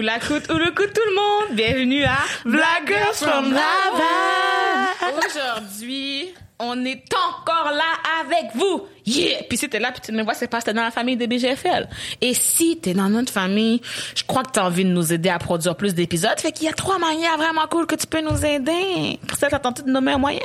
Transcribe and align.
Ou 0.00 0.02
la 0.02 0.18
coute, 0.18 0.50
ou 0.50 0.54
le 0.56 0.70
coup 0.70 0.84
tout 0.86 1.02
le 1.10 1.14
monde. 1.14 1.56
Bienvenue 1.56 2.04
à 2.04 2.16
Black 2.46 2.86
Girls 2.86 3.16
from 3.16 3.52
Laval. 3.52 5.18
Aujourd'hui, 5.26 6.32
on 6.58 6.86
est 6.86 7.04
encore 7.12 7.70
là 7.72 8.22
avec 8.22 8.46
vous. 8.54 8.86
Yeah! 9.04 9.42
Puis 9.46 9.58
si 9.58 9.68
t'es 9.68 9.78
là, 9.78 9.92
puis 9.92 10.00
tu 10.00 10.12
me 10.12 10.22
vois, 10.22 10.32
c'est 10.32 10.48
parce 10.48 10.64
que 10.64 10.70
t'es 10.70 10.74
dans 10.74 10.84
la 10.84 10.90
famille 10.90 11.18
de 11.18 11.26
BGFL. 11.26 11.86
Et 12.22 12.32
si 12.32 12.78
t'es 12.78 12.94
dans 12.94 13.10
notre 13.10 13.30
famille, 13.30 13.82
je 14.14 14.24
crois 14.24 14.42
que 14.42 14.52
t'as 14.52 14.64
envie 14.64 14.86
de 14.86 14.90
nous 14.90 15.12
aider 15.12 15.28
à 15.28 15.38
produire 15.38 15.76
plus 15.76 15.94
d'épisodes. 15.94 16.38
Fait 16.40 16.52
qu'il 16.52 16.64
y 16.64 16.70
a 16.70 16.72
trois 16.72 16.98
manières 16.98 17.36
vraiment 17.36 17.66
cool 17.70 17.86
que 17.86 17.96
tu 17.96 18.06
peux 18.06 18.22
nous 18.22 18.42
aider. 18.42 19.20
Pour 19.28 19.36
ça, 19.36 19.48
t'as 19.50 19.58
tenté 19.58 19.82
de 19.82 19.90
nommer 19.90 20.12
un 20.12 20.18
moyen? 20.18 20.40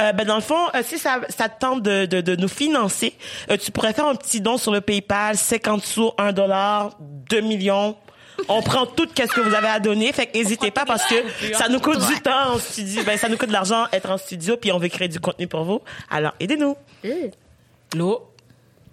Euh, 0.00 0.12
ben 0.12 0.24
dans 0.24 0.36
le 0.36 0.40
fond, 0.40 0.68
euh, 0.76 0.82
si 0.84 0.98
ça, 0.98 1.18
ça 1.36 1.48
te 1.48 1.58
tente 1.58 1.82
de, 1.82 2.06
de, 2.06 2.20
de 2.20 2.36
nous 2.36 2.46
financer, 2.46 3.16
euh, 3.50 3.56
tu 3.56 3.72
pourrais 3.72 3.92
faire 3.92 4.06
un 4.06 4.14
petit 4.14 4.40
don 4.40 4.56
sur 4.56 4.70
le 4.70 4.80
PayPal, 4.80 5.36
50 5.36 5.84
sous, 5.84 6.12
1 6.16 6.32
dollar, 6.32 6.96
2 7.00 7.40
millions. 7.40 7.96
On 8.48 8.62
prend 8.62 8.86
tout 8.86 9.08
ce 9.16 9.22
que 9.22 9.40
vous 9.40 9.54
avez 9.54 9.68
à 9.68 9.80
donner, 9.80 10.12
fait 10.12 10.26
que 10.26 10.36
n'hésitez 10.36 10.70
pas 10.70 10.84
parce 10.84 11.04
que 11.06 11.14
ça 11.54 11.68
nous 11.68 11.80
coûte 11.80 12.00
du 12.06 12.20
temps 12.20 12.54
en 12.54 12.58
studio, 12.58 13.02
ben 13.04 13.16
ça 13.16 13.28
nous 13.28 13.36
coûte 13.36 13.48
de 13.48 13.52
l'argent 13.52 13.86
être 13.92 14.10
en 14.10 14.18
studio 14.18 14.56
puis 14.56 14.72
on 14.72 14.78
veut 14.78 14.88
créer 14.88 15.08
du 15.08 15.20
contenu 15.20 15.46
pour 15.46 15.64
vous. 15.64 15.80
Alors 16.10 16.32
aidez-nous. 16.40 16.76
L'eau. 17.94 18.30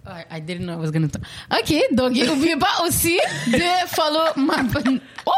I, 0.04 0.24
I 0.38 0.40
didn't 0.40 0.64
know 0.64 0.72
I 0.72 0.76
was 0.76 0.90
gonna 0.90 1.08
talk. 1.08 1.22
OK, 1.52 1.74
donc 1.92 2.12
n'oubliez 2.16 2.56
pas 2.56 2.84
aussi 2.84 3.18
de 3.46 3.86
follow 3.86 4.32
ma... 4.36 4.56
Oh! 5.26 5.32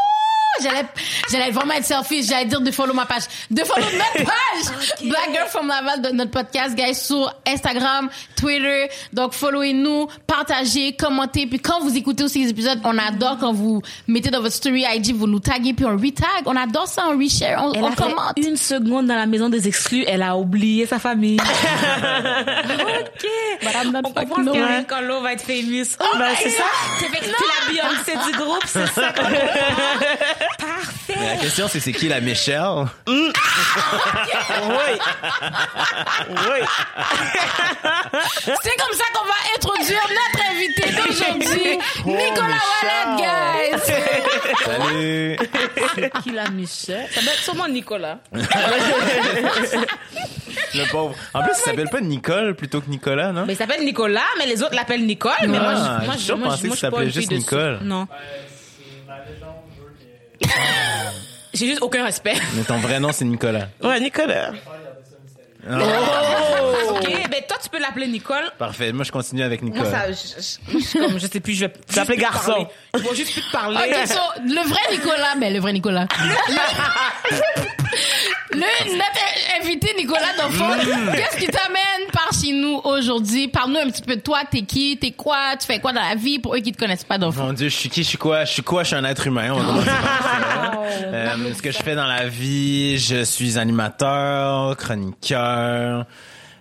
J'allais, 0.62 0.84
j'allais 1.30 1.50
vraiment 1.50 1.74
être 1.74 1.84
selfish, 1.84 2.26
j'allais 2.26 2.44
dire 2.46 2.60
de 2.60 2.70
follow 2.70 2.94
ma 2.94 3.06
page. 3.06 3.22
De 3.50 3.62
follow 3.64 3.84
notre 3.92 4.24
page! 4.30 5.02
Black 5.02 5.30
Girl 5.32 5.48
from 5.48 5.66
Laval 5.68 6.00
de 6.02 6.10
notre 6.10 6.30
podcast, 6.30 6.74
guys, 6.76 6.94
sur 6.94 7.32
Instagram, 7.46 8.08
Twitter. 8.36 8.88
Donc, 9.12 9.32
followez-nous, 9.34 10.08
partagez, 10.26 10.94
commentez. 10.96 11.46
Puis 11.46 11.58
quand 11.58 11.80
vous 11.80 11.96
écoutez 11.96 12.24
aussi 12.24 12.44
les 12.44 12.50
épisodes, 12.50 12.78
on 12.84 12.96
adore 12.98 13.38
quand 13.38 13.52
vous 13.52 13.82
mettez 14.06 14.30
dans 14.30 14.40
votre 14.40 14.54
story 14.54 14.84
IG, 14.94 15.14
vous 15.14 15.26
nous 15.26 15.40
taguez, 15.40 15.72
puis 15.74 15.84
on 15.84 15.96
retag. 15.96 16.44
On 16.46 16.56
adore 16.56 16.86
ça, 16.86 17.04
on 17.10 17.18
reshare, 17.18 17.62
on, 17.64 17.72
Elle 17.72 17.82
on 17.82 17.88
a 17.88 17.90
fait 17.90 18.02
commente. 18.02 18.32
une 18.36 18.56
seconde 18.56 19.06
dans 19.06 19.16
la 19.16 19.26
maison 19.26 19.48
des 19.48 19.66
exclus, 19.66 20.04
elle 20.06 20.22
a 20.22 20.36
oublié 20.36 20.86
sa 20.86 20.98
famille. 20.98 21.38
ok. 21.40 23.26
Not 23.92 24.00
On 24.04 24.12
comprend 24.12 24.44
que 24.44 25.04
l'eau 25.04 25.20
va 25.20 25.32
être 25.32 25.42
famous. 25.42 25.96
Oh 26.00 26.04
Ben, 26.18 26.28
c'est 26.40 26.50
ça. 26.50 26.64
Fait 26.98 27.08
c'est 27.20 27.30
la 27.30 27.72
Beyoncé 27.72 28.30
du 28.30 28.36
groupe, 28.38 28.62
c'est 28.66 28.86
ça. 28.88 29.12
Parfait. 30.58 31.14
Mais 31.18 31.34
la 31.34 31.36
question, 31.36 31.68
c'est 31.68 31.80
c'est 31.80 31.92
qui 31.92 32.08
la 32.08 32.20
Michelle? 32.20 32.86
Oui. 33.06 33.24
oui. 36.28 36.60
C'est 38.62 38.76
comme 38.76 38.94
ça 38.94 39.04
qu'on 39.12 39.24
va 39.26 39.38
introduire 39.56 40.06
notre 40.10 40.42
invité 40.50 40.84
d'aujourd'hui, 40.92 41.78
Nicolas 42.06 42.62
Wallet, 42.82 43.06
guys. 43.18 43.78
Salut! 44.64 45.36
Qui 46.22 46.30
l'a 46.30 46.48
Michel? 46.50 47.06
Ça 47.12 47.20
doit 47.20 47.32
être 47.32 47.42
sûrement 47.42 47.68
Nicolas. 47.68 48.18
Le 50.74 50.90
pauvre. 50.90 51.14
En 51.34 51.42
plus, 51.42 51.52
il 51.52 51.62
s'appelle 51.64 51.88
pas 51.88 52.00
Nicole 52.00 52.54
plutôt 52.54 52.80
que 52.80 52.88
Nicolas, 52.90 53.32
non? 53.32 53.44
Mais 53.46 53.52
il 53.54 53.56
s'appelle 53.56 53.84
Nicolas, 53.84 54.20
mais 54.38 54.46
les 54.46 54.62
autres 54.62 54.74
l'appellent 54.74 55.04
Nicole. 55.06 55.32
Mais 55.42 55.58
moi, 55.58 55.74
Ah, 55.76 56.00
je, 56.00 56.06
moi, 56.06 56.14
j'ai 56.14 56.20
je, 56.20 56.32
toujours 56.32 56.38
moi, 56.38 56.56
je, 56.56 56.66
moi, 56.66 56.76
que 56.76 57.10
je. 57.10 57.20
J'ai 61.54 61.66
juste 61.66 61.82
aucun 61.82 62.04
respect. 62.04 62.34
Mais 62.54 62.64
ton 62.64 62.78
vrai 62.78 62.98
nom, 62.98 63.12
c'est 63.12 63.24
Nicolas. 63.24 63.68
Ouais, 63.82 64.00
Nicolas. 64.00 64.52
Ok, 66.90 67.08
ben 67.30 67.42
toi, 67.48 67.56
tu 67.62 67.70
peux 67.70 67.78
l'appeler 67.80 68.06
Nicole. 68.06 68.50
Parfait. 68.58 68.92
Moi, 68.92 69.04
je 69.04 69.10
continue 69.12 69.42
avec 69.42 69.62
Moi, 69.62 69.84
ça, 69.86 70.12
je, 70.12 70.98
comme, 70.98 71.18
je 71.18 71.26
sais 71.26 71.40
plus, 71.40 71.54
je 71.54 71.64
vais 71.64 71.72
te 71.86 72.12
garçon. 72.20 72.68
Je 72.94 73.00
vais 73.00 73.14
juste 73.16 73.32
plus 73.32 73.42
te 73.42 73.50
parler. 73.50 73.78
Ok, 73.78 74.06
so, 74.06 74.20
le 74.42 74.68
vrai 74.68 74.80
Nicolas, 74.92 75.34
mais 75.38 75.50
le 75.50 75.60
vrai 75.60 75.72
Nicolas. 75.72 76.06
Le, 78.52 78.96
notre 78.96 79.62
invité 79.62 79.94
Nicolas 79.96 80.36
D'Enfant, 80.38 80.74
qu'est-ce 81.14 81.36
qui 81.38 81.46
t'amène 81.46 82.10
par 82.12 82.28
chez 82.32 82.52
nous 82.52 82.80
aujourd'hui? 82.84 83.48
Parle-nous 83.48 83.78
un 83.78 83.90
petit 83.90 84.02
peu 84.02 84.16
de 84.16 84.20
toi, 84.20 84.40
t'es 84.48 84.62
qui, 84.62 84.98
t'es 84.98 85.12
quoi, 85.12 85.56
tu 85.58 85.66
fais 85.66 85.80
quoi 85.80 85.92
dans 85.92 86.02
la 86.02 86.14
vie? 86.14 86.38
Pour 86.38 86.54
eux 86.54 86.60
qui 86.60 86.72
te 86.72 86.78
connaissent 86.78 87.04
pas 87.04 87.18
d'enfant. 87.18 87.46
Mon 87.46 87.52
Dieu, 87.52 87.68
je 87.68 87.76
suis 87.76 87.88
qui, 87.88 88.02
je 88.02 88.08
suis 88.08 88.18
quoi? 88.18 88.44
Je 88.44 88.52
suis 88.52 88.62
quoi? 88.62 88.82
Je 88.82 88.88
suis 88.88 88.96
un 88.96 89.04
être 89.04 89.26
humain. 89.26 89.52
On 89.52 89.62
par 89.64 89.84
ça. 89.84 89.92
Euh, 91.06 91.54
ce 91.54 91.62
que 91.62 91.70
je 91.72 91.78
fais 91.78 91.94
dans 91.94 92.06
la 92.06 92.28
vie, 92.28 92.98
je 92.98 93.24
suis 93.24 93.58
animateur, 93.58 94.76
chroniqueur. 94.76 96.04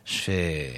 Je 0.05 0.13
fais... 0.13 0.73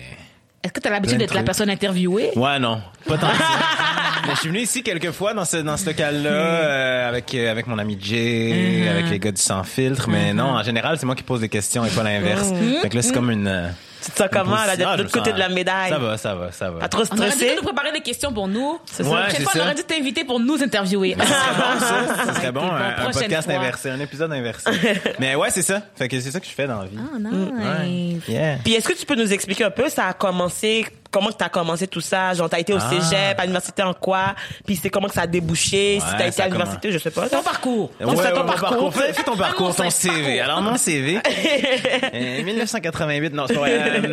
Est-ce 0.65 0.73
que 0.73 0.79
tu 0.79 0.87
as 0.87 0.91
l'habitude 0.91 1.19
d'être 1.19 1.35
la 1.35 1.43
personne 1.43 1.69
interviewée? 1.69 2.31
Ouais, 2.35 2.57
non. 2.57 2.81
Pas 3.07 3.19
tant 3.19 3.27
que 3.29 3.37
ça. 3.37 3.43
Mais 4.27 4.33
je 4.33 4.39
suis 4.39 4.49
venu 4.49 4.61
ici 4.61 4.81
quelques 4.81 5.11
fois 5.11 5.35
dans 5.35 5.45
ce, 5.45 5.57
dans 5.57 5.77
ce 5.77 5.85
local-là, 5.85 6.29
euh, 6.31 7.07
avec, 7.07 7.35
euh, 7.35 7.51
avec 7.51 7.67
mon 7.67 7.77
ami 7.77 7.95
Jay, 8.01 8.87
avec 8.89 9.11
les 9.11 9.19
gars 9.19 9.31
du 9.31 9.39
Sans 9.39 9.63
Filtre. 9.63 10.09
Mais 10.09 10.33
non, 10.33 10.45
en 10.45 10.63
général, 10.63 10.97
c'est 10.97 11.05
moi 11.05 11.13
qui 11.13 11.21
pose 11.21 11.41
des 11.41 11.49
questions 11.49 11.85
et 11.85 11.89
pas 11.89 12.01
l'inverse. 12.01 12.51
Fait 12.81 12.89
que 12.89 12.95
là, 12.95 13.03
c'est 13.03 13.13
comme 13.13 13.29
une... 13.29 13.45
euh, 13.45 13.69
Tu 14.05 14.11
te 14.11 14.17
sens 14.17 14.27
comment, 14.31 14.55
là, 14.55 14.75
de 14.77 14.83
l'autre 15.01 15.11
côté 15.11 15.33
de 15.33 15.39
la 15.39 15.49
médaille? 15.49 15.89
Ça 15.89 15.97
va, 15.97 16.17
ça 16.17 16.35
va, 16.35 16.51
ça 16.51 16.69
va. 16.69 16.79
Pas 16.79 16.87
trop 16.89 17.03
On 17.11 17.17
aurait 17.17 17.29
dû 17.29 17.35
stressé? 17.35 17.55
nous 17.55 17.63
préparer 17.63 17.91
des 17.91 18.01
questions 18.01 18.31
pour 18.31 18.47
nous. 18.47 18.79
C'est 18.85 19.03
Ouais, 19.03 19.29
ça. 19.31 19.39
Fois, 19.41 19.51
on 19.55 19.59
aurait 19.61 19.75
dû 19.75 19.83
t'inviter 19.83 20.23
pour 20.23 20.39
nous 20.39 20.61
interviewer. 20.61 21.15
Ça 21.17 21.25
serait 21.25 21.55
bon, 21.57 21.79
ça. 21.79 22.25
Ça 22.25 22.33
serait 22.39 22.51
bon, 22.51 22.61
un, 22.71 23.05
un 23.07 23.11
podcast 23.11 23.49
fois. 23.49 23.59
inversé, 23.59 23.89
un 23.89 23.99
épisode 23.99 24.31
inversé. 24.31 24.69
Mais 25.19 25.35
ouais, 25.35 25.49
c'est 25.49 25.61
ça. 25.63 25.81
Fait 25.95 26.07
que 26.07 26.19
c'est 26.19 26.31
ça 26.31 26.39
que 26.39 26.45
je 26.45 26.51
fais 26.51 26.67
dans 26.67 26.79
la 26.81 26.85
vie. 26.87 26.97
Ah, 26.99 27.83
nice. 27.83 28.23
Yeah. 28.27 28.57
Puis 28.63 28.73
est-ce 28.75 28.87
que 28.87 28.93
tu 28.93 29.05
peux 29.05 29.15
nous 29.15 29.33
expliquer 29.33 29.63
un 29.63 29.71
peu, 29.71 29.89
ça 29.89 30.07
a 30.07 30.13
commencé, 30.13 30.85
comment 31.15 31.29
que 31.29 31.37
t'as 31.37 31.47
commencé 31.49 31.87
tout 31.87 32.01
ça? 32.01 32.33
Genre, 32.33 32.49
t'as 32.49 32.59
été 32.59 32.73
au 32.73 32.77
Ah. 32.77 32.89
cégep, 32.89 33.39
à 33.39 33.43
l'université 33.43 33.81
en 33.83 33.93
quoi? 33.93 34.35
Puis 34.65 34.75
c'est 34.75 34.89
comment 34.89 35.07
que 35.07 35.13
ça 35.13 35.21
a 35.21 35.27
débouché? 35.27 35.99
si 36.01 36.15
t'as 36.17 36.27
été 36.27 36.41
à 36.41 36.47
l'université, 36.47 36.91
je 36.91 36.97
sais 36.97 37.09
pas. 37.11 37.29
Ton 37.29 37.41
parcours. 37.41 37.91
On 38.01 38.15
fait 38.17 38.33
ton 38.33 38.45
parcours. 38.45 38.93
Fais, 38.93 39.23
ton 39.23 39.37
parcours, 39.37 39.73
ton 39.73 39.89
CV. 39.89 40.41
Alors, 40.41 40.61
mon 40.61 40.75
CV. 40.77 41.19
euh, 42.13 42.43
1988, 42.43 43.33
non, 43.33 43.45
c'est 43.47 43.53
pas 43.53 43.59
vrai. 43.61 44.01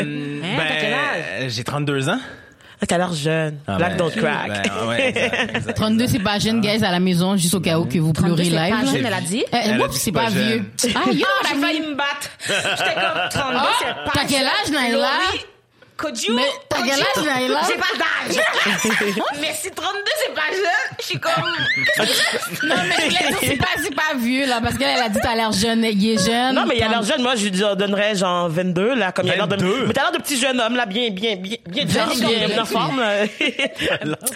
Euh, 0.52 0.56
t'as 0.68 0.76
quel 0.80 0.92
âge? 0.94 1.50
J'ai 1.52 1.64
32 1.64 2.08
ans. 2.08 2.18
Ah, 2.80 2.86
T'as 2.86 2.98
l'air 2.98 3.12
jeune. 3.14 3.58
Ah, 3.66 3.76
Black 3.76 3.90
ben, 3.92 3.96
don't 3.96 4.10
crack. 4.10 4.48
ben, 4.68 4.88
ouais, 4.88 5.08
exact, 5.10 5.50
exact. 5.56 5.74
32, 5.76 6.06
c'est 6.08 6.18
pas 6.18 6.38
jeune, 6.38 6.60
guys, 6.60 6.84
à 6.84 6.90
la 6.90 6.98
maison, 7.00 7.36
juste 7.36 7.54
au 7.54 7.60
cas 7.60 7.78
où 7.78 7.84
que 7.86 7.98
vous 7.98 8.12
32, 8.12 8.34
pleurez 8.34 8.44
c'est 8.44 8.50
live. 8.50 8.74
pas 8.76 8.82
là. 8.84 8.92
jeune, 8.92 9.06
elle 9.06 9.14
a 9.14 9.20
dit. 9.20 9.44
Euh, 9.54 9.88
dit 9.88 9.98
c'est 9.98 10.12
pas 10.12 10.24
pas 10.24 10.30
vieux. 10.30 10.64
Ah, 10.94 11.10
yo, 11.12 11.24
j'ai 11.48 11.60
failli 11.60 11.80
me 11.80 11.94
battre. 11.94 12.30
J'étais 12.46 12.94
comme 12.94 13.28
32, 13.30 13.56
Ah, 13.60 13.68
c'est 13.78 13.86
pas 13.86 14.10
t'as 14.14 14.24
quel 14.28 14.46
âge, 14.46 14.70
Naïla? 14.72 15.08
Laurie, 16.02 16.14
Could 16.14 16.22
you? 16.22 16.34
Mais 16.34 16.42
t'as 16.68 16.76
could 16.76 16.86
quel 16.86 16.98
you- 16.98 17.04
âge, 17.04 17.24
Naïla? 17.24 17.60
J'ai 17.66 17.78
pas 17.78 17.94
d'âge. 17.98 19.16
mais 19.40 19.52
si 19.54 19.70
32, 19.70 19.98
c'est 20.18 20.34
pas 20.34 20.40
jeune, 20.50 20.96
je 21.00 21.04
suis 21.04 21.20
comme... 21.20 21.32
Non, 22.68 22.74
mais 22.88 22.94
je 22.98 23.04
voulais 23.04 23.28
dire, 23.30 23.38
c'est 23.40 23.56
pas, 23.56 23.66
c'est 23.82 23.94
pas 23.94 24.14
vieux, 24.18 24.46
là, 24.46 24.60
parce 24.62 24.76
qu'elle 24.76 24.90
elle 24.96 25.02
a 25.02 25.08
dit 25.08 25.18
t'as 25.22 25.34
l'air 25.34 25.52
jeune, 25.52 25.84
il 25.84 26.10
est 26.10 26.24
jeune. 26.24 26.54
Non, 26.54 26.64
mais 26.66 26.76
il 26.76 26.82
a 26.82 26.88
l'air 26.88 27.02
jeune. 27.02 27.22
Moi, 27.22 27.36
je 27.36 27.44
lui 27.44 27.50
donnerais 27.50 28.14
genre 28.16 28.48
22, 28.48 28.94
là, 28.94 29.12
comme 29.12 29.26
il 29.26 29.32
a 29.32 29.36
l'air 29.36 29.48
de... 29.48 29.56
22? 29.56 29.86
Mais 29.86 29.92
t'as 29.92 30.02
l'air 30.02 30.12
de 30.12 30.18
petit 30.18 30.38
jeune 30.38 30.60
homme, 30.60 30.76
là, 30.76 30.86
bien, 30.86 31.10
bien, 31.10 31.36
bien, 31.36 31.56
bien, 31.66 31.84
bien, 31.84 32.04
Bien, 32.04 32.06
bien, 32.06 32.28
bien, 32.38 32.48
bien. 32.48 32.62
en 32.62 32.66
forme. 32.66 33.02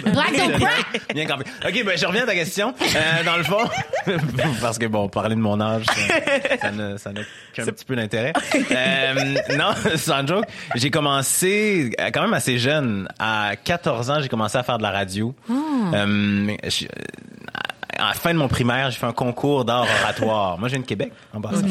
Black 0.07 0.37
don't 0.37 0.59
crack. 0.59 1.15
Bien 1.15 1.27
campé. 1.27 1.45
Ok, 1.67 1.85
ben 1.85 1.97
je 1.99 2.07
reviens 2.07 2.23
à 2.23 2.27
ta 2.27 2.35
question. 2.35 2.75
Euh, 2.83 3.23
dans 3.25 3.37
le 3.37 3.45
fond, 3.45 3.59
parce 4.61 4.79
que 4.79 4.87
bon, 4.87 5.09
parler 5.09 5.35
de 5.35 5.41
mon 5.41 5.61
âge, 5.61 5.85
ça, 5.87 6.59
ça 6.61 6.71
n'a 6.71 6.99
ça 6.99 7.13
n'a 7.13 7.21
qu'un 7.55 7.65
petit 7.67 7.85
peu 7.85 7.97
d'intérêt. 7.97 8.33
Euh, 8.71 9.35
non, 9.57 9.71
sans 9.97 10.27
joke, 10.27 10.45
j'ai 10.75 10.91
commencé 10.91 11.56
euh, 12.01 12.11
quand 12.13 12.23
même 12.23 12.35
assez 12.35 12.59
jeune. 12.59 13.09
À 13.19 13.53
14 13.63 14.11
ans, 14.11 14.21
j'ai 14.21 14.29
commencé 14.29 14.57
à 14.59 14.63
faire 14.63 14.79
de 14.79 14.83
la 14.83 14.91
radio. 14.91 15.35
Euh, 15.51 16.57
je- 16.65 16.87
à 17.99 18.09
la 18.09 18.13
fin 18.15 18.35
de 18.35 18.39
mon 18.39 18.49
primaire, 18.49 18.91
j'ai 18.91 18.99
fait 18.99 19.07
un 19.07 19.13
concours 19.13 19.65
d'art 19.65 19.87
oratoire. 20.03 20.59
Moi, 20.59 20.69
je 20.69 20.75
viens 20.75 20.83
de 20.83 20.87
Québec, 20.87 21.13
en 21.33 21.41
passant. 21.41 21.65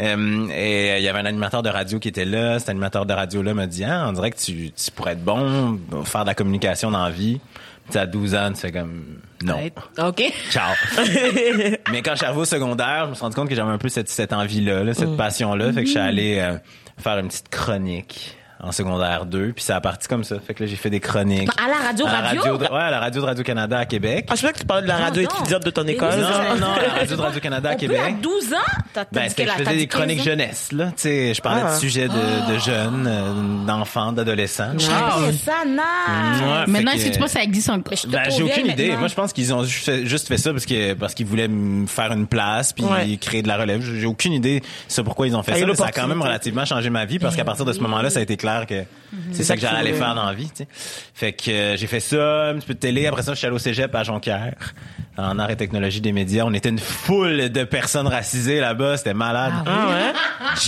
Euh, 0.00 0.48
et 0.48 0.92
euh, 0.92 0.98
il 0.98 1.02
y 1.04 1.08
avait 1.08 1.18
un 1.18 1.26
animateur 1.26 1.62
de 1.62 1.68
radio 1.68 1.98
qui 1.98 2.08
était 2.08 2.24
là. 2.24 2.58
Cet 2.58 2.70
animateur 2.70 3.04
de 3.04 3.12
radio-là 3.12 3.52
m'a 3.52 3.66
dit, 3.66 3.84
ah, 3.84 4.06
on 4.08 4.12
dirait 4.12 4.30
que 4.30 4.38
tu, 4.38 4.70
tu 4.72 4.90
pourrais 4.92 5.12
être 5.12 5.22
bon, 5.24 5.78
faire 6.04 6.22
de 6.22 6.28
la 6.28 6.34
communication 6.34 6.90
dans 6.90 7.04
la 7.04 7.10
vie. 7.10 7.38
Tu 7.86 7.92
sais, 7.92 7.98
à 7.98 8.06
12 8.06 8.34
ans, 8.34 8.50
tu 8.52 8.60
fais 8.60 8.72
comme, 8.72 9.18
non. 9.42 9.56
OK. 9.98 10.22
Ciao. 10.50 10.72
Mais 11.90 12.00
quand 12.02 12.12
je 12.12 12.16
suis 12.16 12.24
arrivé 12.26 12.40
au 12.40 12.44
secondaire, 12.44 13.04
je 13.04 13.10
me 13.10 13.14
suis 13.14 13.22
rendu 13.22 13.34
compte 13.36 13.48
que 13.48 13.54
j'avais 13.54 13.70
un 13.70 13.78
peu 13.78 13.88
cette, 13.88 14.08
cette 14.08 14.32
envie-là, 14.32 14.84
là, 14.84 14.92
Mm. 14.92 14.94
cette 14.94 15.16
passion-là. 15.16 15.66
Fait 15.72 15.80
que 15.80 15.86
je 15.86 15.90
suis 15.90 15.98
allé 16.00 16.38
euh, 16.38 16.56
faire 16.98 17.18
une 17.18 17.28
petite 17.28 17.48
chronique 17.50 18.36
en 18.62 18.72
secondaire 18.72 19.26
2. 19.26 19.52
Puis 19.54 19.64
ça 19.64 19.76
a 19.76 19.80
parti 19.80 20.08
comme 20.08 20.24
ça. 20.24 20.36
Fait 20.44 20.54
que 20.54 20.62
là, 20.62 20.68
j'ai 20.68 20.76
fait 20.76 20.90
des 20.90 21.00
chroniques. 21.00 21.48
À 21.62 21.68
la 21.68 21.86
radio, 21.88 22.06
À 22.06 22.12
la 22.12 22.20
radio? 22.20 22.56
de, 22.58 22.64
ouais, 22.64 22.68
à 22.80 22.90
la 22.90 23.00
radio 23.00 23.20
de 23.22 23.26
Radio-Canada 23.26 23.78
à 23.78 23.86
Québec. 23.86 24.26
Ah, 24.30 24.34
je 24.34 24.40
sais 24.40 24.52
que 24.52 24.58
tu 24.58 24.64
parlais 24.66 24.82
de 24.82 24.88
la 24.88 24.96
radio 24.96 25.22
non. 25.22 25.28
étudiante 25.28 25.64
de 25.64 25.70
ton 25.70 25.86
école. 25.86 26.10
Non, 26.10 26.28
non, 26.28 26.56
non, 26.60 26.72
à 26.74 26.82
la 26.82 26.92
radio 27.00 27.16
de 27.16 27.20
Radio-Canada 27.22 27.70
à 27.70 27.74
Québec. 27.76 28.00
à 28.06 28.10
12 28.12 28.52
ans? 28.52 28.56
T'as 28.92 29.04
Ben, 29.12 29.32
que 29.32 29.42
je 29.44 29.48
faisais 29.50 29.76
des 29.76 29.86
15 29.86 29.98
chroniques 30.00 30.20
ans? 30.20 30.24
jeunesse, 30.24 30.72
là. 30.72 30.86
Tu 30.86 30.92
sais, 30.96 31.34
je 31.34 31.40
parlais 31.40 31.62
Ah. 31.64 31.74
de 31.74 31.78
sujets 31.80 32.08
de, 32.08 32.52
de 32.54 32.58
jeunes, 32.58 33.06
euh, 33.08 33.66
d'enfants, 33.66 34.12
d'adolescents. 34.12 34.72
Ah, 34.90 35.16
c'est 35.26 35.32
ça, 35.50 35.64
nice. 35.66 36.42
Ouais, 36.42 36.64
Maintenant, 36.66 36.92
fait 36.92 36.98
si 36.98 37.08
que- 37.10 37.14
tu 37.14 37.18
penses 37.20 37.32
que 37.32 37.38
ça 37.38 37.44
existe 37.44 37.70
encore. 37.70 37.84
Mais 37.90 37.96
je 37.96 38.02
te 38.02 38.08
Ben, 38.08 38.22
j'ai 38.30 38.42
aucune 38.42 38.66
idée. 38.66 38.84
maintenant. 38.88 38.98
Moi, 39.00 39.08
je 39.08 39.14
pense 39.14 39.32
qu'ils 39.32 39.52
ont 39.54 39.62
juste 39.64 40.28
fait, 40.28 40.38
ça 40.38 40.52
parce 40.52 40.66
que 40.66 40.94
parce 40.94 41.14
qu'ils 41.14 41.26
voulaient 41.26 41.48
me 41.48 41.86
faire 41.86 42.12
une 42.12 42.26
place 42.26 42.72
puis 42.72 42.84
Ouais. 42.84 43.16
créer 43.18 43.42
de 43.42 43.48
la 43.48 43.56
relève. 43.56 43.82
J'ai 43.82 44.06
aucune 44.06 44.32
idée 44.32 44.62
c'est 44.88 45.02
pourquoi 45.02 45.26
ils 45.26 45.36
ont 45.36 45.42
fait 45.42 45.52
Ah, 45.54 45.58
ça. 45.58 45.74
ça 45.74 45.86
a 45.86 45.92
quand 45.92 46.06
même 46.08 46.22
relativement 46.22 46.64
changé 46.64 46.90
ma 46.90 47.04
vie 47.04 47.18
parce 47.18 47.36
qu'à 47.36 47.44
partir 47.44 47.64
de 47.64 47.72
ce 47.72 47.80
moment-là, 47.80 48.10
ça 48.10 48.20
a 48.20 48.22
été 48.22 48.36
clair 48.36 48.47
clair 48.48 48.66
que 48.66 48.84
c'est 49.32 49.42
ça 49.44 49.54
que 49.54 49.60
j'allais 49.62 49.78
aller 49.78 49.92
faire 49.94 50.14
dans 50.14 50.26
la 50.26 50.34
vie, 50.34 50.50
tu 50.50 50.56
sais. 50.64 50.68
Fait 51.14 51.32
que 51.32 51.50
euh, 51.50 51.76
j'ai 51.78 51.86
fait 51.86 52.00
ça, 52.00 52.48
un 52.48 52.56
petit 52.56 52.66
peu 52.66 52.74
de 52.74 52.78
télé. 52.78 53.06
Après 53.06 53.22
ça, 53.22 53.32
je 53.32 53.38
suis 53.38 53.46
allé 53.46 53.56
au 53.56 53.58
cégep 53.58 53.94
à 53.94 54.02
Jonquière, 54.04 54.74
en 55.16 55.38
art 55.38 55.50
et 55.50 55.56
technologie 55.56 56.02
des 56.02 56.12
médias. 56.12 56.44
On 56.44 56.52
était 56.52 56.68
une 56.68 56.78
foule 56.78 57.48
de 57.48 57.64
personnes 57.64 58.06
racisées 58.06 58.60
là-bas. 58.60 58.98
C'était 58.98 59.14
malade. 59.14 59.54
Ah 59.66 59.86
ouais? 59.88 60.12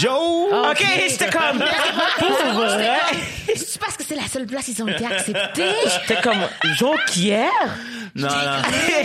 Joe! 0.00 0.70
OK, 0.70 0.86
j'étais 1.08 1.26
comme... 1.30 1.62
Pour 2.18 2.64
vrai? 2.64 2.96
C'est 3.54 3.78
parce 3.80 3.96
que 3.98 4.04
c'est 4.04 4.16
la 4.16 4.26
seule 4.26 4.46
place 4.46 4.68
où 4.68 4.70
ils 4.72 4.82
ont 4.84 4.88
été 4.88 5.04
acceptés. 5.04 5.70
J'étais 6.08 6.20
comme... 6.22 6.38
Jonquière? 6.78 7.48
Non, 8.14 8.26
non. 8.26 8.34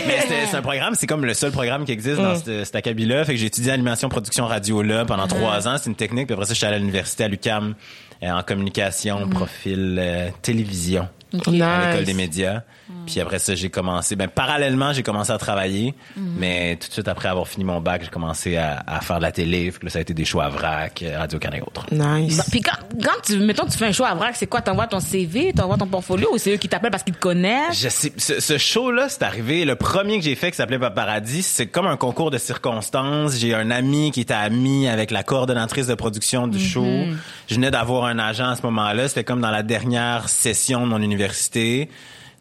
Mais 0.06 0.20
c'était- 0.22 0.46
c'est 0.50 0.56
un 0.56 0.62
programme, 0.62 0.94
c'est 0.96 1.06
comme 1.06 1.24
le 1.24 1.34
seul 1.34 1.52
programme 1.52 1.84
qui 1.84 1.92
existe 1.92 2.18
Mm. 2.18 2.22
dans 2.24 2.34
cette, 2.36 2.64
cet 2.64 2.74
acabit-là. 2.76 3.24
Fait 3.24 3.34
que 3.34 3.38
j'ai 3.38 3.46
étudié 3.46 3.70
animation, 3.72 4.08
production 4.08 4.46
radio 4.46 4.82
là 4.82 5.04
pendant 5.04 5.26
trois 5.28 5.68
ans. 5.68 5.76
C'est 5.78 5.88
une 5.90 5.94
technique. 5.94 6.26
Puis 6.26 6.34
après 6.34 6.46
ça, 6.46 6.54
je 6.54 6.58
suis 6.58 6.66
allé 6.66 6.76
à 6.76 6.78
l'université 6.78 7.24
à 7.24 7.28
l'UCAM 7.28 7.74
en 8.22 8.42
communication, 8.42 9.28
profil 9.28 9.96
euh, 9.98 10.30
télévision 10.42 11.08
à 11.32 11.90
l'école 11.90 12.04
des 12.04 12.14
médias. 12.14 12.62
Puis 13.06 13.20
après 13.20 13.38
ça, 13.38 13.54
j'ai 13.54 13.70
commencé. 13.70 14.16
Ben 14.16 14.28
parallèlement, 14.28 14.92
j'ai 14.92 15.02
commencé 15.02 15.30
à 15.32 15.38
travailler. 15.38 15.94
Mais 16.16 16.76
tout 16.76 16.88
de 16.88 16.92
suite 16.92 17.08
après 17.08 17.28
avoir 17.28 17.46
fini 17.48 17.64
mon 17.64 17.80
bac, 17.80 18.02
j'ai 18.04 18.10
commencé 18.10 18.56
à, 18.56 18.82
à 18.86 19.00
faire 19.00 19.16
de 19.18 19.22
la 19.22 19.32
télé. 19.32 19.72
Que 19.72 19.84
là, 19.86 19.90
ça 19.90 19.98
a 19.98 20.02
été 20.02 20.14
des 20.14 20.24
choix 20.24 20.44
à 20.44 20.48
vrac, 20.48 21.02
euh, 21.02 21.18
Radio 21.18 21.38
Canada 21.38 21.58
et 21.58 21.66
autres. 21.66 21.86
Nice. 21.92 22.36
Bah, 22.36 22.44
Puis 22.50 22.60
quand, 22.60 22.76
quand 23.02 23.20
tu, 23.24 23.38
mettons, 23.38 23.64
tu 23.66 23.76
fais 23.78 23.86
un 23.86 23.92
show 23.92 24.04
à 24.04 24.14
vrac, 24.14 24.34
c'est 24.36 24.46
quoi? 24.46 24.60
T'envoies 24.60 24.86
ton 24.86 25.00
CV, 25.00 25.52
t'envoies 25.52 25.76
ton 25.78 25.86
portfolio 25.86 26.28
ou 26.32 26.38
c'est 26.38 26.52
eux 26.54 26.56
qui 26.56 26.68
t'appellent 26.68 26.90
parce 26.90 27.02
qu'ils 27.02 27.14
te 27.14 27.20
connaissent? 27.20 27.80
Je 27.80 27.88
sais, 27.88 28.12
ce, 28.16 28.40
ce 28.40 28.58
show-là, 28.58 29.08
c'est 29.08 29.22
arrivé. 29.22 29.64
Le 29.64 29.76
premier 29.76 30.18
que 30.18 30.24
j'ai 30.24 30.34
fait 30.34 30.50
qui 30.50 30.56
s'appelait 30.56 30.78
Paparazzi, 30.78 31.42
c'est 31.42 31.66
comme 31.66 31.86
un 31.86 31.96
concours 31.96 32.30
de 32.30 32.38
circonstances. 32.38 33.36
J'ai 33.38 33.54
un 33.54 33.70
ami 33.70 34.10
qui 34.10 34.20
était 34.22 34.34
ami 34.34 34.88
avec 34.88 35.10
la 35.10 35.22
coordonnatrice 35.22 35.86
de 35.86 35.94
production 35.94 36.46
du 36.48 36.58
show. 36.60 36.86
Je 37.48 37.54
venais 37.54 37.70
d'avoir 37.70 38.04
un 38.06 38.18
agent 38.18 38.48
à 38.48 38.56
ce 38.56 38.62
moment-là. 38.62 39.08
C'était 39.08 39.24
comme 39.24 39.40
dans 39.40 39.50
la 39.50 39.62
dernière 39.62 40.28
session 40.28 40.82
de 40.82 40.90
mon 40.90 41.00
université. 41.00 41.88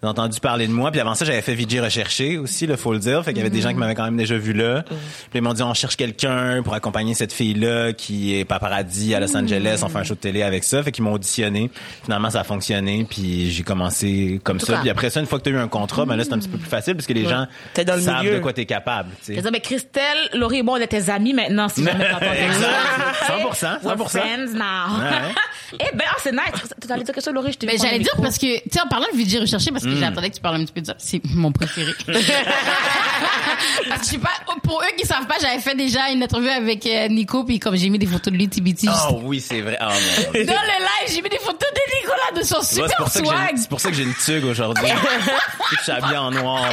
J'ai 0.06 0.10
entendu 0.10 0.40
parler 0.40 0.68
de 0.68 0.72
moi. 0.72 0.92
Puis 0.92 1.00
avant 1.00 1.16
ça, 1.16 1.26
j'avais 1.26 1.42
fait 1.42 1.56
VJ 1.56 1.80
Recherché 1.80 2.38
aussi, 2.38 2.66
il 2.66 2.78
faut 2.78 2.94
le 2.94 3.00
dire. 3.00 3.24
Fait 3.24 3.32
qu'il 3.32 3.40
y 3.40 3.42
avait 3.42 3.50
des 3.50 3.62
gens 3.62 3.70
qui 3.70 3.76
m'avaient 3.76 3.96
quand 3.96 4.04
même 4.04 4.18
déjà 4.18 4.38
vu 4.38 4.54
là. 4.54 4.84
Puis 4.84 4.96
ils 5.34 5.42
m'ont 5.42 5.54
dit, 5.54 5.64
on 5.64 5.74
cherche 5.74 5.96
quelqu'un 5.96 6.62
pour 6.64 6.76
accompagner 6.76 7.16
cette 7.16 7.34
fille-là 7.34 7.94
qui 7.94 8.36
est 8.38 8.46
paparazzi 8.46 9.16
à 9.16 9.20
Los 9.20 9.36
Angeles. 9.36 9.82
On 9.84 9.90
fait 9.90 9.98
un 9.98 10.04
show 10.04 10.14
de 10.14 10.20
télé 10.20 10.44
avec 10.44 10.64
ça. 10.64 10.84
Fait 10.84 10.92
qu'ils 10.92 11.04
m'ont 11.04 11.14
auditionné. 11.14 11.72
Finalement, 12.04 12.30
ça 12.30 12.42
a 12.42 12.44
fonctionné. 12.44 13.08
Puis 13.10 13.50
j'ai 13.50 13.64
commencé 13.64 14.40
comme 14.44 14.60
ça. 14.60 14.74
cas. 14.74 14.80
Puis 14.82 14.90
après 14.92 15.10
ça, 15.10 15.20
une 15.22 15.26
fois 15.26 15.40
que 15.40 15.44
tu 15.46 15.50
as 15.50 15.54
eu 15.54 15.58
un 15.58 15.68
contrat, 15.68 16.06
ben 16.06 16.16
là, 16.16 16.24
c'est 16.24 16.34
un 16.34 16.38
petit 16.38 16.50
peu 16.50 16.60
plus 16.60 16.70
facile 16.70 16.94
parce 16.94 17.08
que 17.08 17.14
les 17.14 17.26
gens 17.26 17.48
T'es 17.74 17.84
dans 17.84 17.96
le 17.96 18.02
savent 18.02 18.22
milieu. 18.22 18.36
de 18.36 18.40
quoi 18.42 18.54
tu 18.54 18.62
es 18.62 18.66
capable. 18.68 19.10
tu 19.26 19.34
sais. 19.34 19.52
Mais 19.52 19.60
Christelle, 19.60 20.30
Laurie 20.36 20.60
et 20.60 20.64
moi, 20.64 20.78
on 20.78 20.82
est 20.82 20.88
tes 20.88 21.10
amis 21.10 21.34
maintenant, 21.34 21.68
si 21.68 21.84
jamais 21.84 22.10
t'entends 22.12 22.32
Exact. 22.32 23.80
100%, 23.82 23.84
We're 23.84 23.96
100%. 23.96 24.10
friends 24.10 24.54
now. 24.54 25.00
Ouais. 25.00 25.34
eh 25.80 25.96
ben, 25.96 26.06
ah, 26.08 26.16
c'est 26.22 26.32
nice. 26.32 26.42
Tu 26.86 26.92
allais 26.92 27.04
dire 27.04 27.14
quelque 27.16 27.24
chose, 27.24 27.34
Laurie? 27.34 27.54
Je 27.54 27.58
te 27.58 27.66
Mais 27.66 27.78
j'allais 27.78 27.98
le 27.98 28.04
dire 28.04 28.14
parce 28.22 28.38
que, 28.38 28.58
tu 28.62 28.70
sais, 28.72 28.82
en 28.82 28.88
parlant 28.88 29.08
de 29.12 29.18
vidéo 29.18 29.42
recherché, 29.42 29.72
parce 29.72 29.84
que 29.84 29.95
Hmm. 29.96 30.00
j'attendais 30.02 30.30
que 30.30 30.36
tu 30.36 30.42
parles 30.42 30.56
un 30.56 30.66
petit 30.66 30.74
peu 30.74 30.82
de 30.82 30.86
ça. 30.88 30.96
C'est 30.98 31.22
mon 31.34 31.52
préféré. 31.52 31.94
parce 32.08 34.02
que 34.02 34.06
je 34.06 34.12
sais 34.12 34.18
pas, 34.18 34.32
pour 34.64 34.82
eux 34.82 34.96
qui 34.98 35.06
savent 35.06 35.28
pas, 35.28 35.36
j'avais 35.42 35.60
fait 35.60 35.76
déjà 35.76 36.10
une 36.10 36.24
interview 36.24 36.50
avec 36.50 36.86
euh, 36.86 37.08
Nico, 37.08 37.44
puis 37.44 37.60
comme 37.60 37.76
j'ai 37.76 37.90
mis 37.90 38.00
des 38.00 38.06
photos 38.06 38.32
de 38.34 38.38
lui, 38.38 38.48
TBT. 38.48 38.88
Oh 39.10 39.20
oui, 39.24 39.40
c'est 39.40 39.62
vrai. 39.62 39.78
Oh, 39.82 39.86
Dieu. 40.34 40.46
Dans 40.46 40.54
le 40.54 40.58
live, 40.58 41.14
j'ai 41.14 41.22
mis 41.22 41.30
des 41.30 41.38
photos 41.40 41.70
de 41.74 41.82
Nicolas 42.02 42.40
de 42.40 42.46
son 42.46 42.62
super 42.62 43.12
swag. 43.12 43.58
c'est 43.58 43.70
pour 43.70 43.80
ça 43.80 43.90
que 43.90 43.96
j'ai 43.96 44.04
une 44.04 44.16
tugue 44.16 44.46
aujourd'hui. 44.46 44.86
Je 45.72 45.82
suis 45.84 45.92
habillé 45.92 46.18
en 46.18 46.32
noir. 46.32 46.70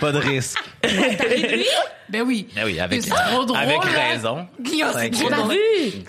Pas 0.00 0.12
de 0.12 0.18
risque. 0.18 0.58
Ben 2.08 2.22
oui. 2.22 2.46
Ben 2.54 2.64
oui, 2.64 2.78
avec, 2.78 3.02
C'est 3.02 3.10
trop 3.10 3.44
drôle, 3.44 3.58
avec 3.58 3.84
là. 3.84 3.90
raison. 4.10 4.46
Guillaume, 4.60 4.90
c'est 4.94 5.10
trop 5.10 5.30
drôle. 5.30 5.52
vu? 5.52 5.58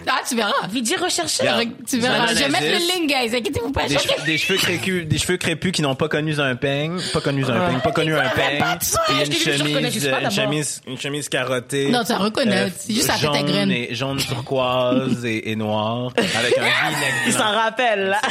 Ah, 0.07 0.21
tu 0.27 0.35
verras. 0.35 0.67
Vidi 0.69 0.95
recherché. 0.95 1.43
Tu 1.88 1.99
verras. 1.99 2.27
Je 2.27 2.39
vais 2.39 2.49
mettre 2.49 2.65
le 2.65 2.77
link, 2.77 3.09
guys. 3.09 3.35
Inquiétez-vous 3.35 3.71
pas. 3.71 3.88
Des 3.88 3.97
cheveux, 3.97 4.25
des 4.25 4.38
cheveux 4.38 4.57
crépus, 4.57 5.07
des 5.07 5.17
cheveux 5.17 5.38
crépus 5.38 5.71
qui 5.71 5.81
n'ont 5.81 5.95
pas 5.95 6.09
connu 6.15 6.39
un 6.39 6.56
peigne, 6.56 6.97
pas 7.13 7.19
connu 7.21 7.44
un 7.44 7.67
peigne, 7.67 7.79
pas 7.81 7.91
connu 7.91 8.15
un 8.15 8.29
peigne, 8.29 8.62
et 9.09 9.25
Je 9.25 9.31
une 9.31 9.57
chemise, 9.57 10.06
une 10.06 10.31
chemise, 10.31 10.81
une 10.88 10.97
chemise 10.97 11.29
carottée. 11.29 11.89
Non, 11.89 12.03
tu 12.06 12.13
la 12.13 12.17
reconnais. 12.19 12.71
C'est 12.77 12.94
juste 12.94 13.07
la 13.07 13.15
tête 13.15 13.25
à 13.25 13.33
jaune 13.38 13.45
graine. 13.45 13.71
et 13.71 13.94
jaune 13.94 14.17
turquoise 14.17 15.25
et, 15.25 15.51
et 15.51 15.56
noir, 15.56 16.12
avec 16.17 16.57
un 16.57 16.63
Il 17.27 17.33
s'en 17.33 17.51
rappelle, 17.51 18.07
là. 18.09 18.21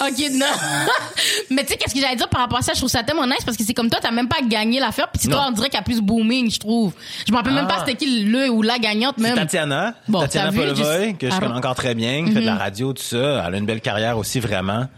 Ok, 0.00 0.18
non. 0.32 0.46
Mais 1.50 1.62
tu 1.62 1.68
sais, 1.68 1.76
qu'est-ce 1.76 1.94
que 1.94 2.00
j'allais 2.00 2.16
dire 2.16 2.28
par 2.28 2.40
rapport 2.42 2.58
à 2.58 2.62
ça? 2.62 2.72
Je 2.74 2.78
trouve 2.80 2.90
ça 2.90 3.02
tellement 3.04 3.26
nice 3.26 3.44
parce 3.44 3.56
que 3.56 3.62
c'est 3.64 3.72
comme 3.72 3.88
toi, 3.88 4.00
t'as 4.02 4.10
même 4.10 4.28
pas 4.28 4.42
gagné 4.46 4.80
l'affaire. 4.80 5.08
Puis 5.16 5.28
toi, 5.28 5.46
on 5.48 5.52
dirait 5.52 5.68
qu'il 5.68 5.78
y 5.78 5.80
a 5.80 5.84
plus 5.84 6.00
booming, 6.00 6.50
je 6.50 6.58
trouve. 6.58 6.92
Je 7.26 7.30
me 7.32 7.36
rappelle 7.36 7.54
même 7.54 7.66
Ah. 7.70 7.74
pas 7.74 7.78
c'était 7.86 7.94
qui 7.94 8.24
le 8.24 8.50
ou 8.50 8.62
la 8.62 8.78
gagnante 8.78 9.18
même. 9.18 9.36
Tatiana, 9.36 9.94
Bon, 10.08 10.20
Tatiana 10.20 10.50
Polvoy, 10.52 11.14
que 11.16 11.30
je 11.30 11.34
Ah, 11.34 11.38
connais 11.40 11.54
encore 11.54 11.76
très 11.76 11.94
bien, 11.94 12.24
qui 12.26 12.32
fait 12.32 12.40
de 12.40 12.46
la 12.46 12.56
radio, 12.56 12.92
tout 12.92 13.02
ça. 13.02 13.44
Elle 13.46 13.54
a 13.54 13.58
une 13.58 13.66
belle 13.66 13.80
carrière 13.80 14.18
aussi, 14.18 14.40
vraiment. 14.40 14.88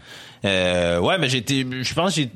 Euh, 0.45 0.99
ouais, 0.99 1.17
mais 1.17 1.29
j'ai 1.29 1.39
été, 1.39 1.65
je 1.81 1.93
pense, 1.93 2.15
que 2.15 2.21
j'ai, 2.21 2.29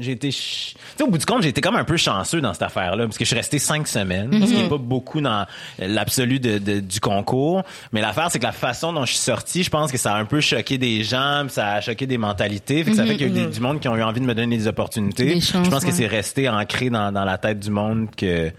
j'ai 0.00 0.12
été, 0.12 0.30
ch- 0.30 0.74
tu 0.74 0.80
sais, 0.98 1.02
au 1.04 1.10
bout 1.10 1.18
du 1.18 1.26
compte, 1.26 1.42
j'ai 1.42 1.50
été 1.50 1.60
comme 1.60 1.76
un 1.76 1.84
peu 1.84 1.96
chanceux 1.96 2.40
dans 2.40 2.52
cette 2.52 2.62
affaire-là, 2.62 3.04
parce 3.04 3.18
que 3.18 3.24
je 3.24 3.28
suis 3.28 3.36
resté 3.36 3.58
cinq 3.58 3.86
semaines, 3.86 4.30
ce 4.46 4.52
qui 4.52 4.60
est 4.62 4.68
pas 4.68 4.78
beaucoup 4.78 5.20
dans 5.20 5.46
l'absolu 5.78 6.40
de, 6.40 6.58
de- 6.58 6.80
du 6.80 7.00
concours. 7.00 7.62
Mais 7.92 8.00
l'affaire, 8.00 8.30
c'est 8.30 8.38
que 8.38 8.44
la 8.44 8.52
façon 8.52 8.92
dont 8.92 9.04
je 9.04 9.12
suis 9.12 9.20
sorti, 9.22 9.62
je 9.62 9.70
pense 9.70 9.92
que 9.92 9.98
ça 9.98 10.14
a 10.14 10.18
un 10.18 10.24
peu 10.24 10.40
choqué 10.40 10.78
des 10.78 11.04
gens, 11.04 11.44
ça 11.48 11.74
a 11.74 11.80
choqué 11.80 12.06
des 12.06 12.18
mentalités, 12.18 12.82
fait 12.82 12.90
que 12.92 12.96
ça 12.96 13.04
fait 13.04 13.16
qu'il 13.16 13.26
y 13.28 13.38
a 13.38 13.42
eu 13.42 13.46
des- 13.46 13.52
du 13.52 13.60
monde 13.60 13.78
qui 13.80 13.88
ont 13.88 13.96
eu 13.96 14.02
envie 14.02 14.20
de 14.20 14.26
me 14.26 14.34
donner 14.34 14.56
des 14.56 14.66
opportunités. 14.66 15.24
Des 15.34 15.40
chances, 15.40 15.64
je 15.66 15.70
pense 15.70 15.84
que 15.84 15.92
c'est 15.92 16.06
resté 16.06 16.48
ancré 16.48 16.90
dans, 16.90 17.12
dans 17.12 17.24
la 17.24 17.38
tête 17.38 17.60
du 17.60 17.70
monde 17.70 18.08
que 18.16 18.50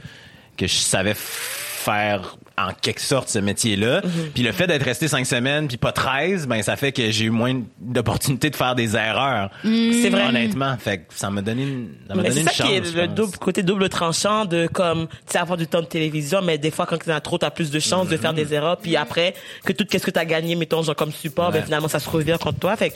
que 0.57 0.67
je 0.67 0.73
savais 0.73 1.15
faire 1.17 2.37
en 2.57 2.69
quelque 2.73 3.01
sorte 3.01 3.27
ce 3.29 3.39
métier-là. 3.39 4.01
Puis 4.33 4.43
le 4.43 4.51
fait 4.51 4.65
d'être 4.67 4.83
resté 4.83 5.07
cinq 5.07 5.25
semaines 5.25 5.67
puis 5.67 5.77
pas 5.77 5.91
13, 5.91 6.47
ben 6.47 6.61
ça 6.63 6.75
fait 6.77 6.91
que 6.93 7.11
j'ai 7.11 7.25
eu 7.25 7.29
moins 7.29 7.61
d'opportunités 7.79 8.49
de 8.49 8.55
faire 8.55 8.75
des 8.75 8.95
erreurs. 8.95 9.49
C'est 9.63 10.09
vrai. 10.09 10.27
Honnêtement, 10.29 10.77
fait 10.77 10.99
que 10.99 11.03
ça 11.13 11.29
m'a 11.29 11.41
donné 11.41 11.63
une, 11.63 11.89
ça 12.07 12.15
m'a 12.15 12.23
donné 12.23 12.33
c'est 12.35 12.39
une 12.41 12.47
ça 12.47 12.53
chance. 12.53 12.67
qui 12.67 12.73
est 12.75 12.95
le 12.95 13.07
double, 13.07 13.37
côté 13.37 13.61
double 13.63 13.89
tranchant 13.89 14.45
de 14.45 14.67
comme, 14.67 15.07
tu 15.07 15.13
sais, 15.27 15.37
avoir 15.37 15.57
du 15.57 15.67
temps 15.67 15.81
de 15.81 15.85
télévision, 15.87 16.41
mais 16.41 16.57
des 16.57 16.71
fois, 16.71 16.85
quand 16.85 16.97
tu 16.97 17.11
en 17.11 17.15
as 17.15 17.21
trop, 17.21 17.37
t'as 17.37 17.49
plus 17.51 17.71
de 17.71 17.79
chances 17.79 18.07
de 18.07 18.17
faire 18.17 18.33
des 18.33 18.53
erreurs. 18.53 18.77
Puis 18.77 18.95
après, 18.95 19.33
que 19.65 19.73
tout 19.73 19.85
qu'est-ce 19.85 20.05
que 20.05 20.11
t'as 20.11 20.25
gagné, 20.25 20.55
mettons, 20.55 20.81
genre 20.83 20.95
comme 20.95 21.11
support, 21.11 21.51
ben 21.51 21.59
Ouais. 21.59 21.65
finalement, 21.65 21.87
ça 21.89 21.99
se 21.99 22.09
revient 22.09 22.37
contre 22.41 22.59
toi. 22.59 22.75
Fait 22.77 22.91
que 22.91 22.95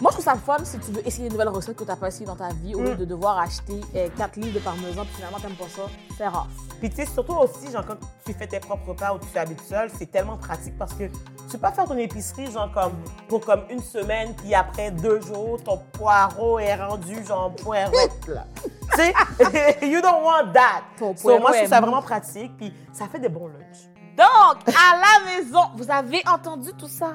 Moi, 0.00 0.10
je 0.10 0.16
trouve 0.16 0.24
ça 0.24 0.34
fun 0.34 0.56
si 0.64 0.78
tu 0.78 0.90
veux 0.90 1.06
essayer 1.06 1.26
une 1.26 1.32
nouvelle 1.32 1.48
recette 1.48 1.76
que 1.76 1.84
tu 1.84 1.88
n'as 1.88 1.96
pas 1.96 2.08
essayé 2.08 2.26
dans 2.26 2.34
ta 2.34 2.48
vie, 2.48 2.74
au 2.74 2.82
lieu 2.82 2.96
de 2.96 3.04
devoir 3.04 3.38
acheter 3.38 3.80
4 4.16 4.36
livres 4.36 4.54
de 4.54 4.58
parmesan, 4.58 5.04
puis 5.04 5.14
finalement, 5.16 5.38
tu 5.38 5.46
n'aimes 5.46 5.56
pas 5.56 5.68
ça. 5.68 5.82
C'est 6.16 6.26
rare. 6.26 6.48
Puis 6.80 6.90
tu 6.90 6.96
sais, 6.96 7.06
surtout 7.06 7.34
aussi, 7.34 7.70
genre, 7.70 7.84
quand 7.86 7.96
tu 8.26 8.32
fais 8.32 8.46
tes 8.46 8.60
propres 8.60 8.88
repas 8.88 9.14
ou 9.14 9.18
tu 9.18 9.38
habites 9.38 9.62
seul, 9.62 9.90
c'est 9.96 10.10
tellement 10.10 10.36
pratique 10.36 10.76
parce 10.76 10.92
que 10.94 11.04
tu 11.04 11.52
peux 11.52 11.58
pas 11.58 11.72
faire 11.72 11.84
ton 11.84 11.96
épicerie, 11.96 12.50
genre, 12.50 12.70
comme, 12.72 12.92
pour 13.28 13.40
comme 13.40 13.62
une 13.70 13.82
semaine, 13.82 14.34
puis 14.34 14.54
après 14.54 14.90
deux 14.90 15.20
jours, 15.20 15.62
ton 15.62 15.78
poireau 15.92 16.58
est 16.58 16.74
rendu, 16.74 17.24
genre, 17.24 17.54
poireau. 17.54 17.92
là. 18.28 18.46
tu 18.62 18.96
sais, 18.96 19.78
you 19.88 20.00
don't 20.00 20.22
want 20.22 20.52
that. 20.52 20.82
Ton 20.98 21.16
So, 21.16 21.38
moi, 21.38 21.52
je 21.52 21.58
trouve 21.58 21.70
ça 21.70 21.80
vraiment 21.80 22.02
pratique, 22.02 22.56
puis 22.56 22.72
ça 22.92 23.06
fait 23.06 23.20
des 23.20 23.28
bons 23.28 23.46
lunchs. 23.46 23.88
Donc, 24.16 24.68
à 24.68 24.96
la 24.96 25.24
maison, 25.24 25.60
vous 25.76 25.90
avez 25.90 26.22
entendu 26.26 26.70
tout 26.78 26.88
ça? 26.88 27.14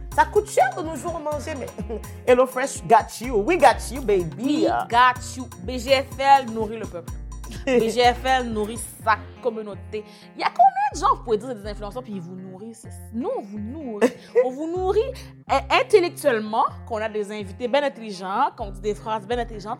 ça 0.15 0.25
coûte 0.25 0.49
cher 0.49 0.69
de 0.77 0.81
nos 0.81 0.95
jours 0.95 1.19
manger, 1.19 1.53
mais 1.57 1.67
HelloFresh 2.27 2.85
got 2.87 3.21
you. 3.21 3.37
We 3.37 3.57
got 3.57 3.91
you, 3.91 4.01
baby. 4.01 4.43
We 4.43 4.67
got 4.89 5.21
you. 5.37 5.47
BGFL 5.63 6.51
nourrit 6.51 6.77
le 6.77 6.85
peuple. 6.85 7.11
BGFL 7.65 8.43
nourrit 8.45 8.79
sa 9.03 9.17
communauté. 9.41 10.03
Il 10.35 10.41
y 10.41 10.43
a 10.43 10.49
combien 10.49 10.93
de 10.93 10.99
gens, 10.99 11.15
vous 11.15 11.23
pouvez 11.23 11.37
dire, 11.37 11.55
des 11.55 11.67
influenceurs, 11.67 12.03
puis 12.03 12.13
ils 12.13 12.21
vous 12.21 12.35
nourrissent? 12.35 12.87
Nous, 13.13 13.29
on 13.37 13.41
vous 13.41 13.59
nourrit. 13.59 14.09
on 14.45 14.51
vous 14.51 14.67
nourrit 14.67 14.99
euh, 15.51 15.55
intellectuellement, 15.69 16.65
qu'on 16.87 16.97
a 16.97 17.09
des 17.09 17.31
invités 17.31 17.67
bien 17.67 17.83
intelligents, 17.83 18.51
qu'on 18.57 18.71
dit 18.71 18.81
des 18.81 18.95
phrases 18.95 19.25
bien 19.27 19.39
intelligentes, 19.39 19.79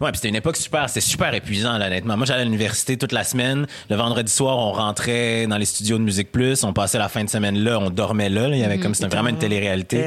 Ouais, 0.00 0.10
puis 0.10 0.16
c'était 0.18 0.28
une 0.28 0.36
époque 0.36 0.56
super, 0.56 0.88
c'était 0.88 1.00
super 1.00 1.34
épuisant, 1.34 1.76
là, 1.76 1.86
honnêtement. 1.86 2.16
Moi, 2.16 2.26
j'allais 2.26 2.42
à 2.42 2.44
l'université 2.44 2.96
toute 2.96 3.12
la 3.12 3.24
semaine. 3.24 3.66
Le 3.90 3.96
vendredi 3.96 4.30
soir, 4.32 4.56
on 4.58 4.72
rentrait 4.72 5.46
dans 5.46 5.56
les 5.56 5.64
studios 5.64 5.98
de 5.98 6.02
Musique 6.04 6.30
Plus. 6.30 6.62
On 6.64 6.72
passait 6.72 6.98
la 6.98 7.08
fin 7.08 7.24
de 7.24 7.28
semaine 7.28 7.58
là, 7.58 7.78
on 7.78 7.90
dormait 7.90 8.28
là. 8.28 8.48
là. 8.48 8.56
Il 8.56 8.60
y 8.60 8.64
avait 8.64 8.78
comme 8.78 8.94
c'était 8.94 9.08
vraiment 9.08 9.30
une 9.30 9.38
télé-réalité. 9.38 10.04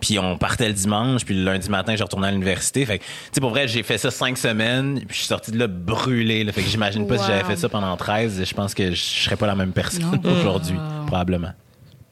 Puis 0.00 0.18
on 0.18 0.36
partait 0.38 0.68
le 0.68 0.74
dimanche, 0.74 1.24
puis 1.24 1.34
le 1.34 1.44
lundi 1.44 1.68
matin, 1.70 1.96
je 1.96 2.02
retournais 2.02 2.28
à 2.28 2.30
l'université. 2.30 2.84
Fait 2.86 2.98
que, 2.98 3.04
tu 3.04 3.10
sais, 3.32 3.40
pour 3.40 3.50
vrai, 3.50 3.66
j'ai 3.68 3.82
fait 3.82 3.98
ça 3.98 4.10
cinq 4.10 4.38
semaines, 4.38 4.96
puis 5.00 5.08
je 5.10 5.16
suis 5.18 5.26
sorti 5.26 5.50
de 5.50 5.58
là 5.58 5.66
brûlé. 5.66 6.44
Là. 6.44 6.52
Fait 6.52 6.62
que 6.62 6.68
j'imagine 6.68 7.06
pas 7.06 7.18
si 7.18 7.26
j'avais 7.26 7.44
fait 7.44 7.56
ça 7.56 7.68
pendant 7.68 7.96
13. 7.96 8.42
Je 8.44 8.54
pense 8.54 8.74
que 8.74 8.92
je 8.92 9.00
serais 9.00 9.36
pas 9.36 9.46
la 9.46 9.54
même 9.54 9.72
personne 9.72 10.20
aujourd'hui, 10.24 10.76
probablement. 11.06 11.52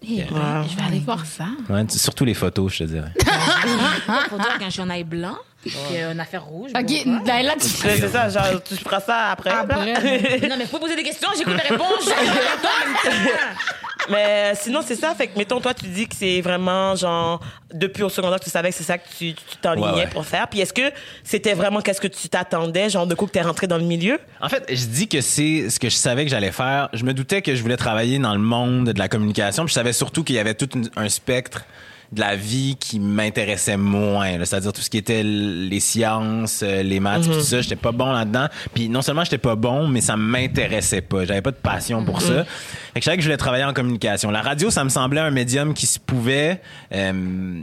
Eh 0.03 0.23
ben, 0.31 0.65
Je 0.71 0.77
vais 0.77 0.83
aller 0.83 0.99
voir 1.01 1.25
ça. 1.27 1.45
Ouais, 1.69 1.85
surtout 1.91 2.25
les 2.25 2.35
photos, 2.35 2.73
je 2.73 2.79
te 2.79 2.85
dirais. 2.85 3.13
Faut 4.31 4.39
dire 4.39 4.59
qu'un 4.59 4.71
chandail 4.71 5.05
blanc, 5.05 5.37
puis 5.63 5.75
une 6.11 6.19
affaire 6.21 6.45
rouge. 6.45 6.71
Ok, 6.75 6.87
bon, 7.05 7.19
quoi. 7.19 7.27
là, 7.35 7.43
là, 7.43 7.53
tu 7.61 7.67
C'est 7.69 7.99
c'est 7.99 8.09
ça, 8.09 8.29
genre, 8.31 8.63
tu 8.63 8.77
feras 8.77 9.01
ça 9.01 9.31
après. 9.33 9.51
Après. 9.51 10.41
Non, 10.49 10.57
mais 10.59 10.67
faut 10.67 10.79
poser 10.79 10.97
des 10.97 11.03
questions, 11.03 11.29
j'écoute 11.37 11.55
les 11.63 11.69
réponses, 11.77 12.09
Mais 14.11 14.53
euh, 14.53 14.53
sinon, 14.55 14.81
c'est 14.85 14.97
ça. 14.97 15.15
Fait 15.15 15.29
que, 15.29 15.39
mettons, 15.39 15.61
toi, 15.61 15.73
tu 15.75 15.87
dis 15.87 16.07
que 16.09 16.15
c'est 16.17 16.41
vraiment, 16.41 16.95
genre, 16.97 17.41
depuis 17.73 18.03
au 18.03 18.09
secondaire 18.09 18.41
tu 18.41 18.51
savais 18.51 18.71
que 18.71 18.75
c'est 18.75 18.85
ça 18.85 18.99
que 18.99 19.09
tu 19.17 19.35
tu 19.35 19.57
t'enlignais 19.63 19.89
Ouais, 19.91 19.95
ouais. 20.01 20.07
pour 20.09 20.27
faire. 20.27 20.49
Puis 20.49 20.61
est-ce 20.61 20.73
que 20.73 20.91
c'était 21.25 21.55
vraiment 21.55 21.81
qu'est-ce 21.81 22.01
que 22.01 22.09
tu 22.09 22.29
t'attendais, 22.29 22.91
genre, 22.91 23.07
de 23.07 23.15
coup 23.15 23.27
que 23.27 23.33
t'es 23.33 23.43
rentré 23.43 23.67
dans 23.67 23.79
le 23.79 23.85
milieu? 23.85 24.19
En 24.41 24.49
fait, 24.49 24.65
je 24.69 24.87
dis 24.87 25.09
que 25.09 25.21
c'est 25.21 25.71
ce 25.71 25.79
que 25.79 25.89
je 25.89 25.97
savais 25.97 26.25
que 26.25 26.31
j'allais 26.31 26.53
faire. 26.53 26.89
Je 26.93 27.05
me 27.05 27.15
doutais 27.15 27.43
que 27.43 27.55
je 27.55 27.63
voulais 27.63 27.77
travailler 27.77 28.19
dans 28.19 28.35
le 28.35 28.41
monde 28.41 28.93
de 28.93 28.99
la 28.99 29.09
communication. 29.09 29.65
Puis 29.65 29.71
je 29.71 29.75
savais 29.75 29.93
surtout 29.93 30.25
qu'il 30.25 30.37
y 30.37 30.39
avait 30.39 30.55
tout 30.55 30.69
un 30.97 31.09
spectre 31.09 31.65
de 32.13 32.21
la 32.21 32.35
vie 32.35 32.77
qui 32.81 32.99
m'intéressait 32.99 33.77
moins. 33.77 34.45
C'est-à-dire 34.45 34.73
tout 34.73 34.81
ce 34.81 34.91
qui 34.91 34.99
était 34.99 35.23
les 35.23 35.81
sciences, 35.81 36.63
euh, 36.63 36.83
les 36.83 36.99
maths, 37.01 37.25
tout 37.25 37.41
ça. 37.41 37.61
J'étais 37.61 37.77
pas 37.77 37.93
bon 37.93 38.13
là-dedans. 38.13 38.47
Puis 38.75 38.89
non 38.89 39.03
seulement 39.03 39.25
j'étais 39.25 39.39
pas 39.39 39.55
bon, 39.57 39.87
mais 39.87 40.01
ça 40.01 40.17
m'intéressait 40.17 41.03
pas. 41.03 41.25
J'avais 41.25 41.43
pas 41.43 41.53
de 41.53 41.57
passion 41.57 42.05
pour 42.05 42.21
ça. 42.21 42.45
Fait 42.45 42.95
que 42.95 43.01
je 43.01 43.05
savais 43.05 43.17
que 43.17 43.23
je 43.23 43.29
voulais 43.29 43.37
travailler 43.37 43.65
en 43.65 43.73
communication. 43.73 44.31
La 44.31 44.43
radio, 44.43 44.71
ça 44.71 44.83
me 44.85 44.89
semblait 44.89 45.21
un 45.21 45.31
médium 45.31 45.75
qui 45.75 45.87
se 45.87 45.99
pouvait... 45.99 46.61
euh, 46.93 47.63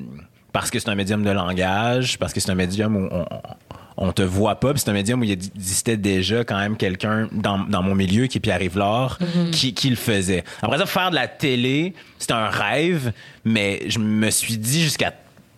parce 0.54 0.72
que 0.72 0.80
c'est 0.80 0.90
un 0.90 0.96
médium 0.96 1.24
de 1.24 1.30
langage, 1.30 2.18
parce 2.18 2.34
que 2.34 2.40
c'est 2.40 2.50
un 2.50 2.56
médium 2.56 2.96
où 2.96 3.08
on, 3.12 3.26
on 3.30 3.87
te 4.12 4.22
voit 4.22 4.60
pas, 4.60 4.74
puis 4.74 4.82
c'est 4.84 4.90
un 4.90 4.94
médium 4.94 5.22
où 5.22 5.24
il 5.24 5.32
existait 5.32 5.98
déjà 5.98 6.44
quand 6.44 6.58
même 6.58 6.78
quelqu'un 6.78 7.28
dans, 7.32 7.60
dans 7.60 7.82
mon 7.82 7.96
milieu 7.96 8.28
qui 8.28 8.38
est 8.38 8.42
Pierre 8.42 8.62
Yvelard 8.62 9.18
qui, 9.52 9.74
qui 9.74 9.90
le 9.90 9.96
faisait. 9.96 10.44
Après 10.62 10.78
ça, 10.78 10.86
faire 10.86 11.10
de 11.10 11.16
la 11.16 11.28
télé, 11.28 11.94
c'était 12.20 12.34
un 12.34 12.50
rêve, 12.50 13.12
mais 13.44 13.82
je 13.90 14.00
me 14.00 14.30
suis 14.30 14.58
dit 14.58 14.84
jusqu'à 14.84 15.14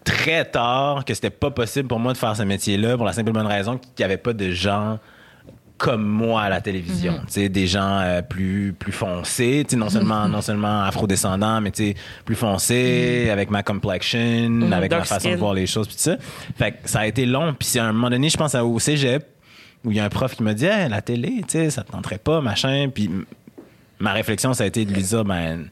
très 0.05 0.45
tard 0.45 1.05
que 1.05 1.13
c'était 1.13 1.29
pas 1.29 1.51
possible 1.51 1.87
pour 1.87 1.99
moi 1.99 2.13
de 2.13 2.17
faire 2.17 2.35
ce 2.35 2.43
métier-là 2.43 2.95
pour 2.97 3.05
la 3.05 3.13
simple 3.13 3.29
et 3.29 3.33
bonne 3.33 3.45
raison 3.45 3.77
qu'il 3.77 3.91
y 3.99 4.03
avait 4.03 4.17
pas 4.17 4.33
de 4.33 4.51
gens 4.51 4.99
comme 5.79 6.05
moi 6.05 6.41
à 6.43 6.49
la 6.49 6.61
télévision, 6.61 7.13
tu 7.25 7.33
sais 7.33 7.49
des 7.49 7.65
gens 7.65 7.99
euh, 8.01 8.21
plus 8.21 8.75
plus 8.77 8.91
foncés, 8.91 9.63
tu 9.67 9.71
sais 9.71 9.75
non 9.77 9.89
seulement 9.89 10.27
non 10.27 10.41
seulement 10.41 10.83
afro-descendants 10.83 11.61
mais 11.61 11.71
tu 11.71 11.87
sais 11.87 11.95
plus 12.25 12.35
foncés 12.35 13.29
avec 13.31 13.49
ma 13.49 13.63
complexion, 13.63 14.71
avec 14.71 14.91
ma 14.91 15.03
façon 15.05 15.19
skin. 15.21 15.31
de 15.31 15.39
voir 15.39 15.53
les 15.53 15.65
choses 15.65 15.87
puis 15.87 15.95
tout 15.95 16.03
ça. 16.03 16.17
Fait 16.57 16.73
que 16.73 16.77
ça 16.89 16.99
a 16.99 17.07
été 17.07 17.25
long 17.25 17.53
puis 17.57 17.67
c'est 17.67 17.79
à 17.79 17.85
un 17.85 17.93
moment 17.93 18.09
donné 18.11 18.29
je 18.29 18.37
pense 18.37 18.53
à- 18.55 18.63
au 18.65 18.77
cégep 18.77 19.25
où 19.85 19.91
il 19.91 19.97
y 19.97 19.99
a 19.99 20.05
un 20.05 20.09
prof 20.09 20.35
qui 20.35 20.43
m'a 20.43 20.53
dit 20.53 20.65
Hey, 20.65 20.89
la 20.89 21.01
télé, 21.01 21.37
tu 21.47 21.53
sais 21.53 21.69
ça 21.69 21.83
te 21.83 21.91
tenterait 21.91 22.17
pas 22.19 22.41
machin 22.41 22.89
puis 22.93 23.09
ma 23.99 24.13
réflexion 24.13 24.53
ça 24.53 24.65
a 24.65 24.67
été 24.67 24.83
de 24.85 24.93
lui 24.93 25.01
dire 25.01 25.23
ben 25.25 25.69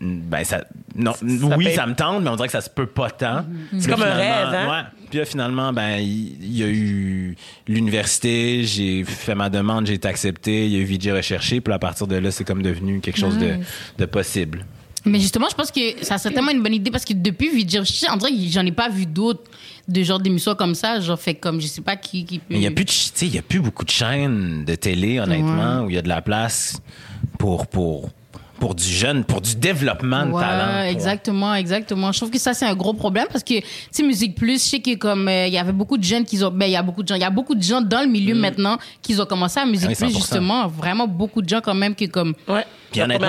ben 0.00 0.44
ça 0.44 0.64
non 0.94 1.12
oui 1.56 1.64
paye- 1.66 1.74
ça 1.74 1.86
me 1.86 1.94
tente 1.94 2.22
mais 2.22 2.30
on 2.30 2.36
dirait 2.36 2.48
que 2.48 2.52
ça 2.52 2.60
se 2.60 2.70
peut 2.70 2.86
pas 2.86 3.10
tant 3.10 3.44
C'est 3.72 3.78
Puis 3.78 3.86
comme 3.92 4.02
un 4.02 4.14
rêve, 4.14 4.54
hein? 4.54 4.68
ouais. 4.70 4.82
Puis 5.10 5.18
là, 5.18 5.24
finalement, 5.24 5.72
ben, 5.72 5.96
il 5.98 6.56
y, 6.56 6.62
a 6.62 6.68
eu 6.68 7.34
l'université, 7.66 8.62
j'ai 8.64 9.02
fait 9.02 9.34
ma 9.34 9.50
demande, 9.50 9.86
j'ai 9.86 9.94
été 9.94 10.06
accepté, 10.06 10.66
il 10.66 10.72
y 10.72 10.76
a 10.76 10.78
eu 10.78 10.84
VJ 10.84 11.08
recherché, 11.16 11.60
puis 11.60 11.74
à 11.74 11.78
partir 11.80 12.06
de 12.06 12.14
là, 12.14 12.30
c'est 12.30 12.44
comme 12.44 12.62
devenu 12.62 13.00
quelque 13.00 13.18
chose 13.18 13.36
de, 13.38 13.54
de 13.98 14.04
possible. 14.06 14.64
Mais 15.04 15.18
justement, 15.18 15.46
je 15.50 15.56
pense 15.56 15.72
que 15.72 15.80
ça 16.04 16.18
serait 16.18 16.32
tellement 16.34 16.52
une 16.52 16.62
bonne 16.62 16.74
idée 16.74 16.90
parce 16.92 17.04
que 17.04 17.14
depuis 17.14 17.48
Vidjir, 17.50 17.82
on 18.12 18.16
dirait 18.18 18.30
que 18.32 18.38
j'en 18.50 18.64
ai 18.66 18.70
pas 18.70 18.88
vu 18.90 19.06
d'autres 19.06 19.50
de 19.88 20.02
genre 20.04 20.20
d'émissions 20.20 20.54
comme 20.54 20.74
ça. 20.76 21.00
Genre, 21.00 21.18
fait 21.18 21.34
comme, 21.34 21.58
je 21.60 21.66
sais 21.66 21.80
pas 21.80 21.96
qui, 21.96 22.24
qui 22.26 22.38
peut. 22.38 22.44
Mais 22.50 22.56
il 22.58 22.62
y 22.62 22.66
a 22.66 22.70
plus 22.70 22.84
de, 22.84 22.90
ch- 22.90 23.10
tu 23.12 23.18
sais, 23.20 23.26
il 23.26 23.34
y 23.34 23.38
a 23.38 23.42
plus 23.42 23.60
beaucoup 23.60 23.84
de 23.84 23.90
chaînes 23.90 24.64
de 24.64 24.74
télé, 24.74 25.18
honnêtement, 25.18 25.84
où 25.84 25.90
il 25.90 25.94
y 25.96 25.98
a 25.98 26.02
de 26.02 26.08
la 26.08 26.20
place 26.20 26.80
pour, 27.38 27.66
pour, 27.66 28.10
pour 28.60 28.74
du 28.76 28.84
jeune, 28.84 29.24
pour 29.24 29.40
du 29.40 29.56
développement 29.56 30.26
de 30.26 30.30
Ouais, 30.32 30.40
talent. 30.42 30.82
exactement, 30.88 31.54
exactement. 31.54 32.12
Je 32.12 32.18
trouve 32.18 32.30
que 32.30 32.38
ça 32.38 32.54
c'est 32.54 32.66
un 32.66 32.74
gros 32.74 32.92
problème 32.94 33.26
parce 33.32 33.42
que 33.42 33.58
tu 33.58 33.64
sais 33.90 34.02
musique 34.04 34.36
plus, 34.36 34.62
je 34.62 34.68
sais 34.70 34.80
que 34.80 34.94
comme 34.96 35.26
euh, 35.26 35.46
il 35.48 35.52
y 35.52 35.58
avait 35.58 35.72
beaucoup 35.72 35.98
de 35.98 36.04
jeunes 36.04 36.24
qui 36.24 36.42
ont 36.44 36.50
ben 36.52 36.66
il 36.66 36.72
y 36.72 36.76
a 36.76 36.82
beaucoup 36.82 37.02
de 37.02 37.08
gens, 37.08 37.16
il 37.16 37.20
y 37.22 37.24
a 37.24 37.30
beaucoup 37.30 37.54
de 37.56 37.62
gens 37.62 37.80
dans 37.80 38.02
le 38.02 38.06
milieu 38.08 38.34
maintenant 38.34 38.76
qui 39.02 39.18
ont 39.20 39.26
commencé 39.26 39.58
à 39.58 39.66
musique 39.66 39.88
Mm. 39.90 39.92
Ah 39.92 40.04
oui, 40.06 40.06
plus 40.12 40.14
100%. 40.14 40.16
justement, 40.20 40.68
vraiment 40.68 41.08
beaucoup 41.08 41.42
de 41.42 41.48
gens 41.48 41.60
quand 41.62 41.74
même 41.74 41.94
qui 41.94 42.08
comme 42.08 42.34
Ouais. 42.46 42.64
Puis 42.92 43.02
honnêtement, 43.02 43.28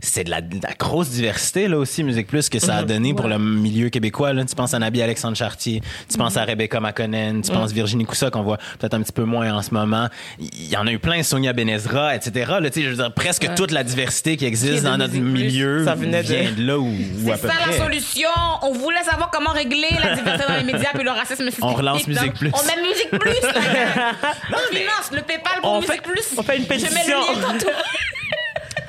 c'est 0.00 0.24
de 0.24 0.30
la, 0.30 0.40
de 0.40 0.56
la 0.62 0.72
grosse 0.78 1.10
diversité 1.10 1.68
là 1.68 1.78
aussi, 1.78 2.02
Musique 2.04 2.26
Plus, 2.26 2.48
que 2.48 2.58
ça 2.58 2.76
a 2.76 2.82
Mhm. 2.82 2.88
donné 2.88 3.14
pour 3.14 3.28
le 3.28 3.38
milieu 3.38 3.88
québécois. 3.90 4.32
Là. 4.32 4.44
Tu 4.44 4.54
penses 4.54 4.74
à 4.74 4.78
Nabi 4.78 5.02
Alexandre 5.02 5.36
Chartier, 5.36 5.82
tu 6.10 6.16
penses 6.18 6.34
Mhm. 6.34 6.42
à 6.42 6.44
Rebecca 6.44 6.80
McConnell, 6.80 7.40
tu 7.42 7.50
penses 7.52 7.72
Virginie 7.72 8.04
Coussa 8.04 8.30
qu'on 8.30 8.42
voit 8.42 8.58
peut-être 8.78 8.94
un 8.94 9.02
petit 9.02 9.12
peu 9.12 9.24
moins 9.24 9.52
en 9.54 9.62
ce 9.62 9.72
moment. 9.74 10.08
Il 10.38 10.68
y 10.68 10.76
en 10.76 10.86
a 10.86 10.92
eu 10.92 10.98
plein, 10.98 11.22
Sonia 11.22 11.52
Benezra, 11.52 12.14
etc. 12.14 12.52
Là, 12.60 12.70
tu 12.70 12.80
sais, 12.80 12.86
je 12.86 12.90
veux 12.90 12.96
dire, 12.96 13.12
presque 13.12 13.48
toute 13.54 13.70
la 13.72 13.84
diversité 13.84 14.36
qui 14.36 14.44
existe 14.46 14.84
dans 14.84 14.96
notre 14.96 15.14
Musique 15.14 15.22
Plus. 15.34 15.42
milieu 15.44 15.84
Ça 15.84 15.94
venait 15.94 16.22
de- 16.22 16.28
vient 16.28 16.52
de 16.52 16.62
là 16.66 16.78
où, 16.78 16.86
où 16.88 17.30
à 17.32 17.36
C'est 17.36 17.42
peu 17.42 17.48
ça 17.48 17.54
près. 17.54 17.70
la 17.78 17.84
solution. 17.84 18.28
On 18.62 18.72
voulait 18.72 19.02
savoir 19.02 19.30
comment 19.30 19.50
régler 19.50 19.88
la 20.02 20.14
diversité 20.14 20.48
dans 20.52 20.56
les 20.58 20.72
médias 20.72 20.90
puis 20.94 21.04
le 21.04 21.10
racisme. 21.10 21.48
On 21.62 21.74
relance 21.74 22.06
Musique 22.06 22.22
Donc, 22.24 22.34
Plus. 22.34 22.50
On 22.54 22.66
met 22.66 22.88
Musique 22.88 23.10
Plus. 23.10 23.40
là. 23.42 24.12
On 24.52 24.74
finance 24.74 25.10
le 25.12 25.22
PayPal 25.22 25.60
pour 25.60 25.72
On 25.72 25.80
Musique 25.80 25.92
fait- 25.94 26.02
Plus. 26.02 26.22
on 26.36 26.42
fait 26.42 26.56
une 26.56 26.64
Je 26.64 26.68
mets 26.68 26.76
le 26.78 26.80
pétition. 26.88 27.70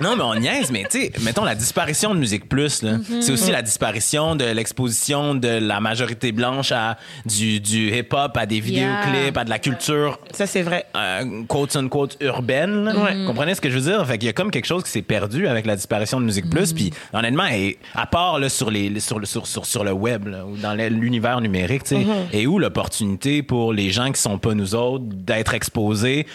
Non, 0.02 0.16
mais 0.16 0.24
on 0.24 0.36
niaise, 0.36 0.72
mais 0.72 0.84
tu 0.90 1.00
sais, 1.02 1.12
mettons 1.22 1.44
la 1.44 1.56
disparition 1.56 2.14
de 2.14 2.20
Musique 2.20 2.50
Plus, 2.50 2.82
là. 2.82 2.94
Mhm. 2.98 3.22
C'est 3.22 3.32
aussi 3.32 3.52
la 3.52 3.62
disparition 3.62 4.36
de 4.36 4.46
l'exposition 4.46 5.36
de 5.36 5.48
la 5.48 5.80
majorité 5.80 6.32
blanche 6.32 6.72
à 6.72 6.98
du, 7.26 7.60
du 7.60 7.96
hip-hop, 7.96 8.36
à 8.36 8.46
des 8.46 8.60
vidéoclips, 8.60 9.38
à 9.38 9.44
de 9.44 9.50
la 9.50 9.60
culture 9.60 10.20
Ça, 10.34 10.48
c'est 10.48 10.62
vrai. 10.64 10.86
euh, 10.96 11.44
quote 11.48 11.76
unquote 11.76 12.18
urbaine. 12.22 12.86
là. 12.86 12.96
Ouais. 12.96 13.26
Comprenez 13.26 13.56
ce 13.56 13.62
que 13.62 13.70
je 13.70 13.78
veux 13.78 13.92
dire? 13.92 14.06
Fait 14.08 14.18
qu'il 14.18 14.26
y 14.28 14.30
a 14.30 14.34
comme 14.34 14.52
quelque 14.52 14.66
chose 14.68 14.84
qui 14.84 14.90
s'est 14.92 15.02
perdu 15.02 15.48
avec 15.48 15.66
la 15.66 15.76
disparition 15.76 16.20
de 16.20 16.26
Musique 16.26 16.50
Plus. 16.50 16.74
Puis 16.74 16.92
honnêtement, 17.14 17.46
et, 17.48 17.78
à 17.94 18.06
part 18.08 18.40
là, 18.40 18.50
sur, 18.50 18.72
les, 18.72 19.00
sur, 19.00 19.20
le- 19.20 19.26
sur, 19.26 19.46
sur, 19.48 19.66
sur 19.66 19.84
le 19.84 19.92
web 19.92 20.28
là, 20.28 20.46
ou 20.46 20.58
dans 20.58 20.74
l'univers 20.74 21.40
numérique, 21.42 21.84
tu 21.84 21.96
sais, 21.96 22.06
et 22.34 22.48
où 22.48 22.60
l'opportunité 22.60 23.44
pour 23.44 23.74
les 23.74 23.90
gens 23.92 24.12
qui 24.12 24.22
sont 24.22 24.38
pas 24.38 24.54
nous 24.54 24.76
autres 24.76 25.06
d'être 25.08 25.54
exposés 25.54 26.26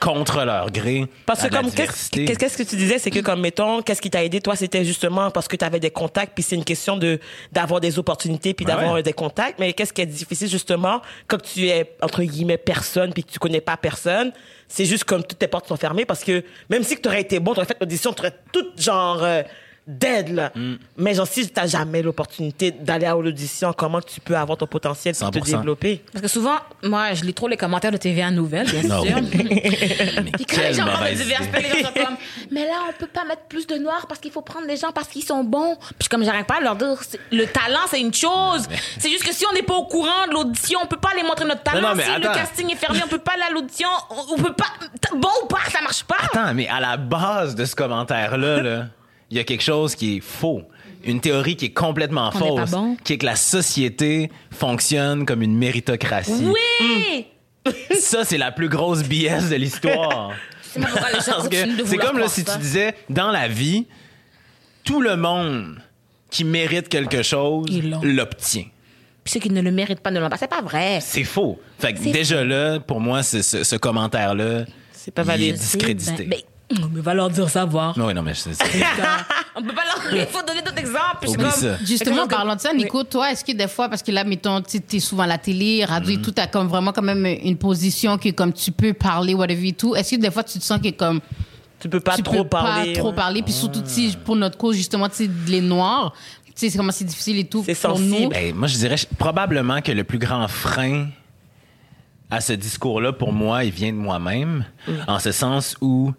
contre 0.00 0.44
leur 0.44 0.70
gré 0.70 1.06
Parce 1.26 1.42
que 1.42 1.48
comme 1.48 1.70
qu'est-ce 1.70 2.58
que 2.58 2.62
tu 2.62 2.76
disais, 2.76 2.98
c'est 2.98 3.10
que 3.10 3.20
comme 3.20 3.40
mettons, 3.40 3.82
qu'est-ce 3.82 4.02
qui 4.02 4.10
t'a 4.10 4.24
aidé? 4.24 4.40
Toi, 4.40 4.56
c'était 4.56 4.84
justement 4.84 5.30
parce 5.30 5.48
que 5.48 5.56
tu 5.56 5.64
avais 5.64 5.80
des 5.80 5.90
contacts, 5.90 6.32
puis 6.34 6.42
c'est 6.42 6.56
une 6.56 6.64
question 6.64 6.96
de 6.96 7.18
d'avoir 7.52 7.80
des 7.80 7.98
opportunités, 7.98 8.54
puis 8.54 8.64
Ben 8.64 8.74
d'avoir 8.74 8.94
ouais. 8.94 9.02
des 9.02 9.12
contacts. 9.12 9.58
Mais 9.58 9.72
qu'est-ce 9.72 9.92
qui 9.92 10.02
est 10.02 10.06
difficile 10.06 10.48
justement 10.48 11.00
quand 11.28 11.40
tu 11.40 11.68
es 11.68 11.94
entre 12.02 12.22
guillemets 12.22 12.58
personne, 12.58 13.12
puis 13.12 13.24
que 13.24 13.32
tu 13.32 13.38
connais 13.38 13.60
pas 13.60 13.76
personne, 13.76 14.32
c'est 14.68 14.84
juste 14.84 15.04
comme 15.04 15.22
toutes 15.22 15.38
tes 15.38 15.48
portes 15.48 15.68
sont 15.68 15.76
fermées 15.76 16.04
parce 16.04 16.24
que 16.24 16.42
même 16.68 16.82
si 16.82 17.00
tu 17.00 17.08
aurais 17.08 17.20
été 17.20 17.38
bon, 17.40 17.52
tu 17.52 17.58
aurais 17.58 17.66
fait 17.66 17.76
l'audition, 17.80 18.12
tu 18.12 18.20
aurais 18.20 18.34
tout 18.52 18.66
genre 18.76 19.22
euh, 19.22 19.42
dead 19.86 20.30
là. 20.30 20.50
Mm. 20.54 20.74
Mais 20.96 21.14
genre 21.14 21.26
si 21.26 21.46
tu 21.46 21.52
n'as 21.60 21.66
jamais 21.66 22.00
l'opportunité 22.02 22.70
d'aller 22.70 23.06
à 23.06 23.14
l'audition, 23.14 23.72
comment 23.72 24.00
tu 24.00 24.20
peux 24.20 24.36
avoir 24.36 24.56
ton 24.56 24.66
potentiel 24.66 25.14
pour 25.14 25.30
te 25.30 25.38
100%. 25.38 25.44
développer? 25.58 26.02
Parce 26.12 26.22
que 26.22 26.28
souvent, 26.28 26.56
moi, 26.82 27.12
je 27.14 27.24
lis 27.24 27.34
trop 27.34 27.48
les 27.48 27.56
commentaires 27.56 27.90
de 27.92 27.96
TVA 27.98 28.30
Nouvelles, 28.30 28.70
bien 28.70 28.82
Non. 28.82 29.04
sûr. 29.04 29.16
Mais 29.22 30.30
Puis 30.32 30.44
quand 30.46 30.60
les 30.62 30.72
gens 30.74 30.84
parlent 30.84 30.96
de 30.96 31.00
mauvaise 31.00 31.22
diversité, 31.22 31.58
idée. 31.58 31.68
les 31.74 31.82
gens 31.82 31.88
sont 31.88 32.04
comme, 32.04 32.16
mais 32.50 32.64
là, 32.66 32.72
on 32.88 32.92
peut 32.98 33.06
pas 33.06 33.24
mettre 33.24 33.42
plus 33.42 33.66
de 33.66 33.74
noirs 33.76 34.06
parce 34.06 34.20
qu'il 34.20 34.30
faut 34.30 34.40
prendre 34.42 34.66
des 34.66 34.76
gens 34.76 34.92
parce 34.92 35.08
qu'ils 35.08 35.24
sont 35.24 35.44
bons. 35.44 35.76
Puis 35.98 36.08
comme 36.08 36.24
j'arrête 36.24 36.46
pas 36.46 36.56
à 36.56 36.60
leur 36.60 36.76
dire, 36.76 36.96
le 37.30 37.44
talent, 37.46 37.80
c'est 37.90 38.00
une 38.00 38.14
chose. 38.14 38.66
C'est 38.98 39.10
juste 39.10 39.24
que 39.24 39.34
si 39.34 39.44
on 39.50 39.52
n'est 39.52 39.62
pas 39.62 39.74
au 39.74 39.84
courant 39.84 40.26
de 40.28 40.32
l'audition, 40.32 40.78
on 40.82 40.86
peut 40.86 40.96
pas 40.96 41.10
aller 41.12 41.22
montrer 41.22 41.44
notre 41.44 41.62
talent. 41.62 41.80
Non, 41.82 41.88
non, 41.90 41.94
mais 41.96 42.04
si 42.04 42.10
le 42.20 42.28
casting 42.34 42.70
est 42.72 42.76
fermé, 42.76 43.00
on 43.04 43.08
peut 43.08 43.18
pas 43.18 43.32
aller 43.32 43.42
à 43.48 43.50
l'audition. 43.50 43.88
On 44.10 44.34
on 44.34 44.36
peut 44.42 44.52
pas, 44.54 44.64
bon 45.14 45.28
ou 45.42 45.46
pas, 45.46 45.58
ça 45.70 45.80
marche 45.82 46.04
pas. 46.04 46.16
Attends, 46.24 46.54
mais 46.54 46.68
à 46.68 46.80
la 46.80 46.96
base 46.96 47.54
de 47.54 47.64
ce 47.64 47.74
commentaire-là, 47.76 48.62
là, 48.62 48.86
il 49.34 49.38
y 49.38 49.40
a 49.40 49.44
quelque 49.44 49.62
chose 49.64 49.96
qui 49.96 50.18
est 50.18 50.20
faux. 50.20 50.62
Une 51.02 51.20
théorie 51.20 51.56
qui 51.56 51.66
est 51.66 51.72
complètement 51.72 52.30
On 52.34 52.38
fausse, 52.38 52.70
bon. 52.70 52.96
qui 53.02 53.14
est 53.14 53.18
que 53.18 53.26
la 53.26 53.34
société 53.34 54.30
fonctionne 54.52 55.26
comme 55.26 55.42
une 55.42 55.56
méritocratie. 55.58 56.46
Oui! 56.46 57.26
Ça, 57.98 58.24
c'est 58.24 58.38
la 58.38 58.52
plus 58.52 58.68
grosse 58.68 59.02
BS 59.02 59.50
de 59.50 59.56
l'histoire. 59.56 60.30
C'est 61.84 61.96
comme 61.98 62.18
là, 62.18 62.28
si 62.28 62.44
tu 62.44 62.58
disais, 62.58 62.94
dans 63.08 63.30
la 63.30 63.48
vie, 63.48 63.86
tout 64.84 65.00
le 65.00 65.16
monde 65.16 65.80
qui 66.30 66.44
mérite 66.44 66.88
quelque 66.88 67.22
chose 67.22 67.66
l'obtient. 68.02 68.64
Puis 69.22 69.32
ceux 69.32 69.40
qui 69.40 69.50
ne 69.50 69.60
le 69.62 69.70
méritent 69.70 70.00
pas 70.00 70.10
ne 70.10 70.20
l'ont 70.20 70.28
pas. 70.28 70.36
C'est 70.36 70.48
pas 70.50 70.62
vrai. 70.62 70.98
C'est 71.00 71.24
faux. 71.24 71.60
Fait 71.78 71.92
que 71.94 71.98
déjà 72.12 72.44
là, 72.44 72.78
pour 72.80 73.00
moi, 73.00 73.22
ce, 73.22 73.40
ce 73.42 73.76
commentaire-là, 73.76 74.64
C'est 74.92 75.12
pas 75.12 75.22
il 75.22 75.24
est 75.24 75.30
valide. 75.30 75.54
discrédité. 75.56 76.24
Ben, 76.24 76.28
ben, 76.30 76.40
on 76.82 77.00
va 77.02 77.14
leur 77.14 77.30
dire 77.30 77.48
savoir. 77.48 77.94
Oui, 77.96 78.12
non, 78.14 78.22
mais 78.22 78.34
c'est... 78.34 78.54
c'est- 78.54 78.64
on 79.56 79.62
peut 79.62 79.72
pas 79.74 79.82
leur 79.84 80.14
il 80.14 80.26
faut 80.26 80.42
donner 80.42 80.62
d'autres 80.62 80.78
exemples. 80.78 81.28
Oublie 81.28 81.50
ça. 81.50 81.76
Justement, 81.84 82.16
Comme- 82.22 82.28
parlant 82.28 82.56
de 82.56 82.60
ça, 82.60 82.72
Nico, 82.72 83.04
toi, 83.04 83.30
est-ce 83.32 83.44
que 83.44 83.52
des 83.52 83.68
fois, 83.68 83.88
parce 83.88 84.02
que 84.02 84.10
là, 84.12 84.24
mettons, 84.24 84.60
tu 84.62 84.80
es 84.96 85.00
souvent 85.00 85.22
à 85.24 85.26
la 85.26 85.38
télé, 85.38 85.84
radio 85.84 86.10
et 86.18 86.20
tout, 86.22 86.30
t'as 86.32 86.46
comme 86.46 86.66
vraiment 86.68 86.92
quand 86.92 87.02
même 87.02 87.24
une 87.26 87.56
position 87.56 88.18
que 88.18 88.30
comme 88.30 88.52
tu 88.52 88.72
peux 88.72 88.92
parler, 88.92 89.34
whatever 89.34 89.68
et 89.68 89.72
tout. 89.72 89.94
Est-ce 89.94 90.16
que 90.16 90.20
des 90.20 90.30
fois, 90.30 90.42
tu 90.44 90.58
te 90.58 90.64
sens 90.64 90.80
que 90.80 90.90
comme 90.90 91.20
Tu 91.80 91.88
peux 91.88 92.00
pas 92.00 92.16
tu 92.16 92.22
trop 92.22 92.42
peux 92.42 92.48
parler. 92.48 92.92
pas 92.94 92.98
trop 93.00 93.12
parler, 93.12 93.42
puis 93.42 93.52
surtout, 93.52 93.80
tu 93.82 94.10
sais, 94.10 94.16
pour 94.24 94.36
notre 94.36 94.58
cause, 94.58 94.76
justement, 94.76 95.08
tu 95.08 95.16
sais, 95.16 95.30
les 95.46 95.60
Noirs, 95.60 96.12
tu 96.46 96.52
sais, 96.56 96.70
c'est 96.70 96.78
comment 96.78 96.92
c'est 96.92 97.04
difficile 97.04 97.38
et 97.38 97.44
tout 97.44 97.62
C'est 97.66 97.80
pour 97.80 97.98
nous. 97.98 98.10
sensible. 98.12 98.32
Ben, 98.34 98.54
moi, 98.54 98.68
je 98.68 98.76
dirais 98.76 98.96
probablement 99.18 99.80
que 99.82 99.92
le 99.92 100.04
plus 100.04 100.18
grand 100.18 100.46
frein 100.48 101.08
à 102.30 102.40
ce 102.40 102.52
discours-là, 102.52 103.12
pour 103.12 103.32
moi, 103.32 103.64
il 103.64 103.70
vient 103.70 103.92
de 103.92 103.96
moi-même, 103.98 104.64
en 105.06 105.18
ce 105.18 105.30
sens 105.32 105.76
où, 105.80 106.12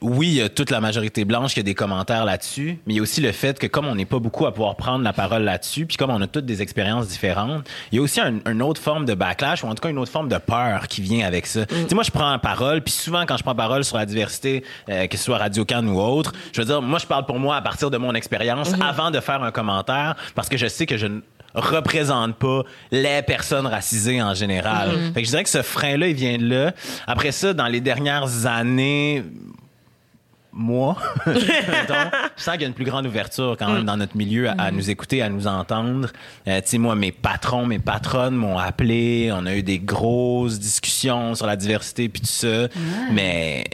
oui, 0.00 0.28
il 0.28 0.34
y 0.34 0.42
a 0.42 0.48
toute 0.48 0.70
la 0.70 0.80
majorité 0.80 1.24
blanche 1.24 1.54
qui 1.54 1.60
a 1.60 1.64
des 1.64 1.74
commentaires 1.74 2.24
là-dessus, 2.24 2.78
mais 2.86 2.94
il 2.94 2.96
y 2.98 3.00
a 3.00 3.02
aussi 3.02 3.20
le 3.20 3.32
fait 3.32 3.58
que 3.58 3.66
comme 3.66 3.86
on 3.86 3.96
n'est 3.96 4.04
pas 4.04 4.20
beaucoup 4.20 4.46
à 4.46 4.52
pouvoir 4.54 4.76
prendre 4.76 5.02
la 5.02 5.12
parole 5.12 5.42
là-dessus, 5.42 5.86
puis 5.86 5.96
comme 5.96 6.10
on 6.10 6.20
a 6.22 6.26
toutes 6.28 6.46
des 6.46 6.62
expériences 6.62 7.08
différentes, 7.08 7.68
il 7.90 7.96
y 7.96 7.98
a 7.98 8.02
aussi 8.02 8.20
un- 8.20 8.38
une 8.48 8.62
autre 8.62 8.80
forme 8.80 9.04
de 9.06 9.14
backlash, 9.14 9.64
ou 9.64 9.66
en 9.66 9.74
tout 9.74 9.82
cas 9.82 9.88
une 9.90 9.98
autre 9.98 10.12
forme 10.12 10.28
de 10.28 10.38
peur 10.38 10.86
qui 10.88 11.02
vient 11.02 11.26
avec 11.26 11.46
ça. 11.46 11.66
Tu 11.66 11.74
sais, 11.88 11.94
moi, 11.94 12.04
je 12.04 12.10
prends 12.12 12.30
la 12.30 12.38
parole, 12.38 12.80
puis 12.82 12.92
souvent, 12.92 13.26
quand 13.26 13.36
je 13.36 13.42
prends 13.42 13.56
parole 13.56 13.82
sur 13.84 13.96
la 13.96 14.06
diversité, 14.06 14.62
euh, 14.88 15.06
que 15.08 15.16
ce 15.16 15.24
soit 15.24 15.38
Radio 15.38 15.64
Can 15.64 15.84
ou 15.86 16.00
autre, 16.00 16.32
je 16.52 16.60
veux 16.60 16.66
dire, 16.66 16.80
moi, 16.80 16.98
je 17.00 17.06
parle 17.06 17.26
pour 17.26 17.38
moi 17.40 17.56
à 17.56 17.62
partir 17.62 17.90
de 17.90 17.98
mon 17.98 18.14
expérience 18.14 18.72
avant 18.80 19.10
de 19.10 19.18
faire 19.18 19.42
un 19.42 19.50
commentaire, 19.50 20.14
parce 20.36 20.48
que 20.48 20.56
je 20.56 20.68
sais 20.68 20.86
que 20.86 20.96
je 20.96 21.06
ne 21.06 21.20
représente 21.54 22.36
pas 22.36 22.62
les 22.92 23.22
personnes 23.22 23.66
racisées 23.66 24.22
en 24.22 24.34
général. 24.34 24.90
Fait 25.12 25.22
que 25.22 25.26
je 25.26 25.30
dirais 25.30 25.42
que 25.44 25.50
ce 25.50 25.62
frein-là, 25.62 26.06
il 26.08 26.14
vient 26.14 26.38
de 26.38 26.48
là. 26.48 26.72
Après 27.06 27.32
ça, 27.32 27.52
dans 27.52 27.66
les 27.66 27.80
dernières 27.80 28.46
années, 28.46 29.24
moi, 30.52 30.96
je 31.26 31.32
sens 32.42 32.52
qu'il 32.54 32.62
y 32.62 32.64
a 32.64 32.68
une 32.68 32.74
plus 32.74 32.84
grande 32.84 33.06
ouverture 33.06 33.56
quand 33.58 33.72
même 33.72 33.84
dans 33.84 33.96
notre 33.96 34.16
milieu 34.16 34.48
à, 34.48 34.52
à 34.52 34.70
nous 34.70 34.90
écouter, 34.90 35.22
à 35.22 35.28
nous 35.28 35.46
entendre. 35.46 36.08
Euh, 36.46 36.60
tu 36.62 36.68
sais, 36.68 36.78
moi, 36.78 36.94
mes 36.94 37.12
patrons, 37.12 37.66
mes 37.66 37.78
patronnes 37.78 38.34
m'ont 38.34 38.58
appelé. 38.58 39.30
On 39.32 39.46
a 39.46 39.54
eu 39.54 39.62
des 39.62 39.78
grosses 39.78 40.58
discussions 40.58 41.34
sur 41.34 41.46
la 41.46 41.56
diversité 41.56 42.08
puis 42.08 42.22
tout 42.22 42.26
ça. 42.28 42.68
Mais, 43.12 43.64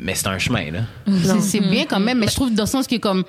mais 0.00 0.14
c'est 0.14 0.26
un 0.28 0.38
chemin, 0.38 0.70
là. 0.70 0.80
C'est- 1.40 1.60
bien 1.60 1.84
quand 1.88 2.00
même, 2.00 2.18
mais 2.18 2.28
je 2.28 2.34
trouve 2.34 2.52
dans 2.52 2.64
le 2.64 2.68
sens 2.68 2.86
que 2.86 2.96
comme 2.96 3.24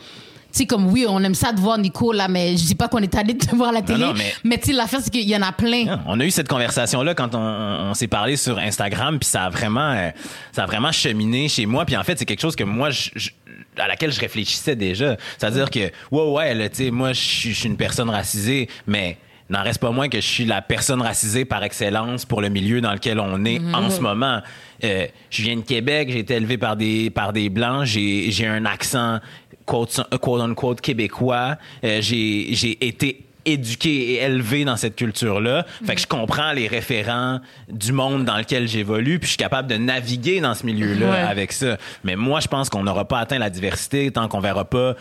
sais 0.51 0.65
comme 0.65 0.87
oui 0.91 1.05
on 1.07 1.21
aime 1.23 1.35
ça 1.35 1.51
de 1.53 1.59
voir 1.59 1.77
Nico 1.77 2.11
là 2.11 2.27
mais 2.27 2.57
je 2.57 2.65
dis 2.65 2.75
pas 2.75 2.87
qu'on 2.87 2.99
est 2.99 3.15
allé 3.15 3.37
te 3.37 3.55
voir 3.55 3.69
à 3.69 3.73
la 3.73 3.81
télé 3.81 3.99
non, 3.99 4.13
mais, 4.15 4.33
mais- 4.43 4.57
tu 4.57 4.67
sais 4.67 4.73
l'affaire 4.73 4.99
c'est 5.01 5.09
qu'il 5.11 5.27
y 5.29 5.35
en 5.35 5.41
a 5.41 5.51
plein 5.51 6.01
On 6.07 6.19
a 6.19 6.25
eu 6.25 6.31
cette 6.31 6.47
conversation-là 6.47 7.13
quand 7.15 7.35
on, 7.35 7.93
s'est 7.93 8.07
parlé 8.07 8.37
sur 8.37 8.57
Instagram, 8.57 9.19
puis 9.19 9.27
ça 9.27 9.43
a 9.45 9.49
vraiment, 9.49 9.91
euh, 9.91 10.09
ça 10.51 10.63
a 10.63 10.65
vraiment 10.65 10.91
cheminé 10.91 11.47
chez 11.49 11.65
moi. 11.65 11.85
Puis 11.85 11.95
en 11.97 12.03
fait, 12.03 12.17
c'est 12.17 12.25
quelque 12.25 12.39
chose 12.41 12.55
que 12.55 12.63
moi, 12.63 12.89
je- 12.89 13.09
je- 13.15 13.29
à 13.77 13.87
laquelle 13.87 14.11
je 14.11 14.19
réfléchissais 14.19 14.75
déjà. 14.75 15.17
C'est-à-dire 15.37 15.69
que, 15.69 15.91
ouais, 16.11 16.31
ouais, 16.55 16.69
tu 16.69 16.85
sais, 16.85 16.91
moi, 16.91 17.13
je 17.13 17.19
suis 17.19 17.65
une 17.65 17.77
personne 17.77 18.09
racisée, 18.09 18.69
mais 18.87 19.17
n'en 19.51 19.63
reste 19.63 19.79
pas 19.79 19.91
moins 19.91 20.09
que 20.09 20.19
je 20.19 20.25
suis 20.27 20.45
la 20.45 20.61
personne 20.61 21.01
racisée 21.01 21.45
par 21.45 21.63
excellence 21.63 22.25
pour 22.25 22.41
le 22.41 22.49
milieu 22.49 22.81
dans 22.81 22.93
lequel 22.93 23.19
on 23.19 23.43
est 23.45 23.59
en 23.73 23.89
ce 23.89 23.99
moment. 24.01 24.39
Euh, 24.83 25.05
je 25.29 25.43
viens 25.43 25.55
de 25.57 25.61
Québec, 25.61 26.09
j'ai 26.11 26.19
été 26.19 26.35
élevé 26.35 26.57
par 26.57 26.75
des, 26.75 27.09
par 27.09 27.33
des 27.33 27.49
blancs, 27.49 27.83
j'ai 27.85 28.47
un 28.47 28.65
accent 28.65 29.19
quote, 29.65 30.01
quote 30.21 30.41
unquote 30.41 30.81
québécois, 30.81 31.57
Euh, 31.83 31.99
j'ai 32.01 32.47
j'ai 32.53 32.77
été 32.85 33.25
éduqué 33.43 34.11
et 34.13 34.21
élevé 34.21 34.65
dans 34.65 34.77
cette 34.77 34.95
culture-là. 34.95 35.65
Fait 35.83 35.95
que 35.95 36.01
je 36.01 36.05
comprends 36.05 36.51
les 36.51 36.67
référents 36.67 37.39
du 37.71 37.91
monde 37.91 38.23
dans 38.23 38.37
lequel 38.37 38.67
j'évolue, 38.67 39.17
puis 39.17 39.25
je 39.25 39.31
suis 39.31 39.37
capable 39.37 39.67
de 39.67 39.77
naviguer 39.77 40.41
dans 40.41 40.53
ce 40.53 40.63
milieu-là 40.63 41.09
Ouais. 41.09 41.17
avec 41.17 41.51
ça. 41.51 41.77
Mais 42.03 42.15
moi, 42.15 42.39
je 42.39 42.47
pense 42.47 42.69
qu'on 42.69 42.83
n'aura 42.83 43.05
pas 43.07 43.17
atteint 43.17 43.39
la 43.39 43.49
diversité 43.49 44.11
tant 44.11 44.27
qu'on 44.27 44.41
verra 44.41 44.65
pas 44.65 44.93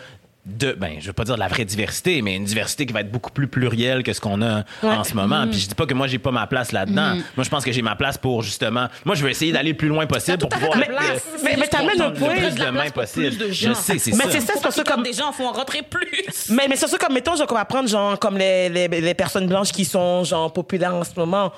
de, 0.58 0.72
ben, 0.72 0.96
je 1.00 1.06
veux 1.06 1.12
pas 1.12 1.24
dire 1.24 1.34
de 1.34 1.40
la 1.40 1.48
vraie 1.48 1.64
diversité, 1.64 2.22
mais 2.22 2.36
une 2.36 2.44
diversité 2.44 2.86
qui 2.86 2.92
va 2.92 3.00
être 3.00 3.10
beaucoup 3.10 3.30
plus 3.30 3.46
plurielle 3.48 4.02
que 4.02 4.12
ce 4.12 4.20
qu'on 4.20 4.42
a 4.42 4.64
en 4.82 5.04
ce 5.04 5.14
moment. 5.14 5.46
Puis 5.48 5.60
je 5.60 5.68
dis 5.68 5.74
pas 5.74 5.86
que 5.86 5.94
moi, 5.94 6.06
j'ai 6.06 6.18
pas 6.18 6.30
ma 6.30 6.46
place 6.46 6.72
là-dedans. 6.72 7.14
Moi, 7.36 7.44
je 7.44 7.48
pense 7.48 7.64
que 7.64 7.72
j'ai 7.72 7.82
ma 7.82 7.96
place 7.96 8.18
pour, 8.18 8.42
justement, 8.42 8.88
moi, 9.04 9.14
je 9.14 9.22
veux 9.24 9.30
essayer 9.30 9.52
d'aller 9.52 9.70
le 9.70 9.76
plus 9.76 9.88
loin 9.88 10.06
possible 10.06 10.38
pour 10.38 10.48
pouvoir 10.48 10.76
mettre 10.76 10.90
place. 10.96 11.24
le- 11.36 11.42
Mais, 11.44 11.56
mais 11.58 11.66
t'amènes 11.66 12.00
un 12.00 12.08
le 12.08 12.14
point. 12.14 12.34
plus 12.34 12.54
de 12.54 12.70
main 12.70 12.90
possible. 12.90 13.36
de 13.36 13.50
Je 13.50 13.72
sais, 13.72 13.98
c'est 13.98 14.10
Mais 14.12 14.24
ça. 14.24 14.30
c'est 14.30 14.40
ça, 14.40 14.52
c'est 14.56 14.62
parce 14.62 14.76
que 14.82 14.88
comme 14.88 15.02
des 15.02 15.12
gens 15.12 15.32
font 15.32 15.50
rentrer 15.52 15.82
plus. 15.82 16.50
Mais, 16.50 16.66
mais 16.68 16.76
c'est 16.76 16.86
ça, 16.88 16.98
comme, 16.98 17.14
mettons, 17.14 17.36
genre, 17.36 17.46
qu'on 17.46 17.54
va 17.54 17.64
prendre, 17.64 17.88
genre, 17.88 18.18
comme 18.18 18.36
les, 18.38 18.68
les, 18.68 18.88
les 18.88 19.14
personnes 19.14 19.46
blanches 19.46 19.72
qui 19.72 19.84
sont, 19.84 20.24
genre, 20.24 20.52
populaires 20.52 20.94
en 20.94 21.04
ce 21.04 21.10
moment. 21.16 21.52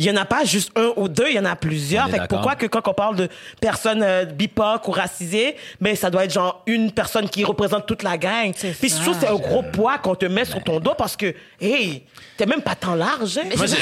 Il 0.00 0.06
y 0.06 0.10
en 0.10 0.16
a 0.16 0.24
pas 0.24 0.44
juste 0.44 0.72
un 0.76 0.92
ou 0.96 1.08
deux, 1.08 1.26
il 1.28 1.34
y 1.34 1.38
en 1.38 1.44
a 1.44 1.54
plusieurs. 1.56 2.06
Fait 2.08 2.16
que 2.20 2.26
pourquoi 2.28 2.56
que 2.56 2.64
quand 2.64 2.88
on 2.88 2.94
parle 2.94 3.16
de 3.16 3.28
personnes 3.60 4.02
euh, 4.02 4.24
BIPOC 4.24 4.88
ou 4.88 4.92
racisées, 4.92 5.56
mais 5.78 5.94
ça 5.94 6.08
doit 6.08 6.24
être 6.24 6.32
genre 6.32 6.62
une 6.66 6.90
personne 6.90 7.28
qui 7.28 7.44
représente 7.44 7.84
toute 7.86 8.02
la 8.02 8.16
gang. 8.16 8.52
Puis 8.54 8.88
je 8.88 8.94
trouve 8.94 9.14
que 9.14 9.20
c'est 9.20 9.28
un 9.28 9.34
gros 9.36 9.62
poids 9.62 9.98
qu'on 9.98 10.14
te 10.14 10.24
met 10.24 10.46
sur 10.46 10.64
ton 10.64 10.80
dos 10.80 10.94
parce 10.96 11.16
que, 11.18 11.34
hey, 11.60 12.02
t'es 12.38 12.46
même 12.46 12.62
pas 12.62 12.74
tant 12.74 12.94
large. 12.94 13.36
hein. 13.36 13.42
Moi, 13.54 13.66
j'ai- 13.66 13.76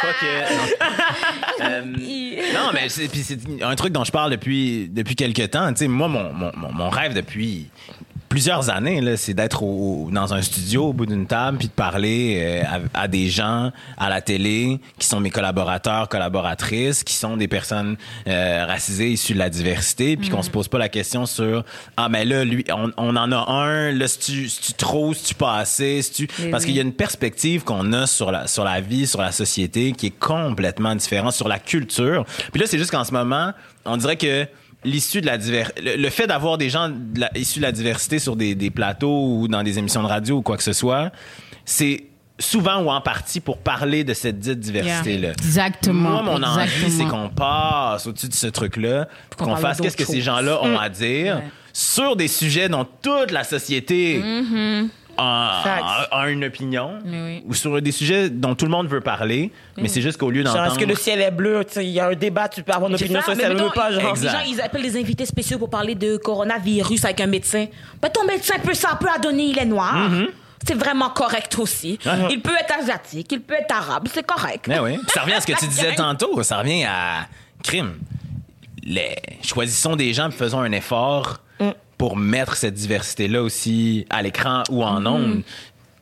Quoique, 0.00 0.54
non. 1.60 1.66
Euh, 1.66 1.82
non, 2.54 2.70
mais 2.72 2.88
c'est, 2.88 3.08
puis 3.08 3.22
c'est 3.22 3.38
un 3.62 3.74
truc 3.74 3.92
dont 3.92 4.04
je 4.04 4.12
parle 4.12 4.30
depuis, 4.30 4.88
depuis 4.90 5.16
quelques 5.16 5.50
temps. 5.50 5.68
Tu 5.72 5.78
sais, 5.78 5.88
moi, 5.88 6.08
mon, 6.08 6.32
mon, 6.32 6.52
mon- 6.56 6.72
mon 6.72 6.88
rêve 6.90 7.14
depuis 7.14 7.68
plusieurs 8.28 8.68
années, 8.70 9.00
là, 9.00 9.16
c'est 9.16 9.34
d'être 9.34 9.62
au- 9.62 10.10
dans 10.12 10.34
un 10.34 10.42
studio 10.42 10.88
au 10.88 10.92
bout 10.92 11.06
d'une 11.06 11.26
table 11.26 11.58
puis 11.58 11.68
de 11.68 11.72
parler 11.72 12.38
euh, 12.40 12.62
à, 12.94 13.02
à 13.02 13.08
des 13.08 13.28
gens 13.28 13.72
à 13.96 14.08
la 14.08 14.20
télé 14.20 14.80
qui 14.98 15.06
sont 15.06 15.20
mes 15.20 15.30
collaborateurs, 15.30 16.08
collaboratrices, 16.08 17.04
qui 17.04 17.14
sont 17.14 17.36
des 17.36 17.48
personnes 17.48 17.96
euh, 18.26 18.64
racisées 18.66 19.10
issues 19.10 19.34
de 19.34 19.38
la 19.38 19.50
diversité, 19.50 20.16
puis 20.16 20.28
qu'on 20.28 20.42
se 20.42 20.50
pose 20.50 20.68
pas 20.68 20.78
la 20.78 20.88
question 20.88 21.26
sur 21.26 21.64
ah 21.96 22.08
mais 22.08 22.24
là 22.24 22.44
lui 22.44 22.64
on, 22.72 22.90
on 22.96 23.16
en 23.16 23.32
a 23.32 23.50
un, 23.52 23.92
là 23.92 24.06
si 24.08 24.18
tu, 24.18 24.48
si 24.48 24.60
tu 24.60 24.72
trop, 24.74 25.14
si 25.14 25.24
tu 25.24 25.34
pas 25.34 25.56
assez, 25.56 26.02
si 26.02 26.12
tu 26.12 26.50
parce 26.50 26.64
qu'il 26.64 26.74
y 26.74 26.78
a 26.80 26.82
une 26.82 26.92
perspective 26.92 27.64
qu'on 27.64 27.92
a 27.92 28.06
sur 28.06 28.30
la 28.30 28.46
sur 28.46 28.64
la 28.64 28.80
vie, 28.80 29.06
sur 29.06 29.20
la 29.20 29.32
société 29.32 29.92
qui 29.92 30.06
est 30.06 30.18
complètement 30.18 30.94
différente 30.94 31.32
sur 31.32 31.48
la 31.48 31.58
culture. 31.58 32.24
Puis 32.52 32.60
là 32.60 32.66
c'est 32.66 32.78
juste 32.78 32.90
qu'en 32.90 33.04
ce 33.04 33.12
moment, 33.12 33.52
on 33.84 33.96
dirait 33.96 34.16
que 34.16 34.46
l'issue 34.84 35.20
de 35.20 35.26
la 35.26 35.38
diver 35.38 35.64
le, 35.82 35.96
le 35.96 36.10
fait 36.10 36.26
d'avoir 36.26 36.56
des 36.58 36.70
gens 36.70 36.88
de 36.88 37.20
la- 37.20 37.30
issus 37.36 37.58
de 37.58 37.64
la 37.64 37.72
diversité 37.72 38.18
sur 38.18 38.36
des, 38.36 38.54
des 38.54 38.70
plateaux 38.70 39.36
ou 39.40 39.48
dans 39.48 39.62
des 39.62 39.78
émissions 39.78 40.02
de 40.02 40.08
radio 40.08 40.36
ou 40.36 40.42
quoi 40.42 40.56
que 40.56 40.62
ce 40.62 40.72
soit, 40.72 41.10
c'est 41.64 42.04
souvent 42.38 42.80
ou 42.82 42.88
en 42.90 43.00
partie 43.00 43.40
pour 43.40 43.58
parler 43.58 44.04
de 44.04 44.14
cette 44.14 44.38
dite 44.38 44.60
diversité-là. 44.60 45.30
Exactement, 45.30 46.22
Moi, 46.22 46.38
mon 46.38 46.42
envie, 46.44 46.90
c'est 46.90 47.04
qu'on 47.06 47.28
passe 47.30 48.06
au-dessus 48.06 48.28
de 48.28 48.34
ce 48.34 48.46
truc-là, 48.46 49.08
pour 49.30 49.48
qu'on 49.48 49.56
fasse 49.56 49.80
qu'est-ce 49.80 49.96
que 49.96 50.04
ces 50.04 50.20
gens-là 50.20 50.62
ont 50.62 50.78
à 50.78 50.88
dire 50.88 51.42
sur 51.72 52.14
des 52.14 52.28
sujets 52.28 52.68
dont 52.68 52.86
toute 53.02 53.32
la 53.32 53.42
société. 53.44 54.22
A, 54.22 54.82
A 55.18 56.28
une 56.28 56.44
opinion 56.44 56.98
oui. 57.04 57.42
ou 57.46 57.54
sur 57.54 57.80
des 57.82 57.92
sujets 57.92 58.30
dont 58.30 58.54
tout 58.54 58.64
le 58.64 58.70
monde 58.70 58.86
veut 58.88 59.00
parler, 59.00 59.50
mais 59.76 59.88
c'est 59.88 60.00
juste 60.02 60.18
qu'au 60.18 60.30
lieu 60.30 60.42
Genre, 60.44 60.54
d'entendre... 60.54 60.72
est-ce 60.72 60.78
que 60.78 60.88
le 60.88 60.94
ciel 60.94 61.20
est 61.20 61.30
bleu? 61.30 61.64
Il 61.76 61.82
y 61.84 62.00
a 62.00 62.08
un 62.08 62.14
débat, 62.14 62.48
tu 62.48 62.62
peux 62.62 62.72
avoir 62.72 62.88
une 62.88 62.96
opinion 62.96 63.20
sur 63.20 63.30
le 63.32 63.36
mais 63.36 63.44
ciel 63.44 63.56
bleu 63.56 63.68
pas, 63.74 63.90
genre. 63.92 64.10
Exact. 64.10 64.32
Les 64.32 64.38
gens, 64.38 64.52
ils 64.52 64.60
appellent 64.60 64.82
des 64.82 64.98
invités 64.98 65.26
spéciaux 65.26 65.58
pour 65.58 65.70
parler 65.70 65.94
de 65.94 66.16
coronavirus 66.16 67.04
avec 67.04 67.20
un 67.20 67.26
médecin. 67.26 67.66
Ben, 68.00 68.08
ton 68.08 68.24
médecin 68.24 68.54
peut 68.62 68.74
ça 68.74 68.96
peut 69.00 69.08
à 69.14 69.18
donner, 69.18 69.44
il 69.44 69.58
est 69.58 69.64
noir. 69.64 70.10
C'est 70.66 70.74
vraiment 70.74 71.10
correct 71.10 71.56
aussi. 71.58 71.98
Mhm. 72.04 72.28
Il 72.30 72.40
peut 72.42 72.54
être 72.58 72.74
asiatique, 72.80 73.28
il 73.32 73.40
peut 73.40 73.54
être 73.54 73.74
arabe, 73.74 74.08
c'est 74.12 74.26
correct. 74.26 74.66
Mais 74.68 74.78
oui. 74.80 74.96
Puis 74.96 75.06
ça 75.14 75.22
revient 75.22 75.34
à 75.34 75.40
ce 75.40 75.46
que 75.46 75.58
tu 75.58 75.66
disais 75.68 75.94
tantôt. 75.94 76.42
Ça 76.42 76.58
revient 76.58 76.84
à 76.84 77.26
crime. 77.62 77.94
Les... 78.82 79.16
Choisissons 79.42 79.96
des 79.96 80.12
gens 80.12 80.28
et 80.28 80.32
faisons 80.32 80.60
un 80.60 80.72
effort 80.72 81.40
pour 81.98 82.16
mettre 82.16 82.56
cette 82.56 82.74
diversité-là 82.74 83.42
aussi 83.42 84.06
à 84.08 84.22
l'écran 84.22 84.62
ou 84.70 84.82
en 84.84 85.04
ondes. 85.04 85.42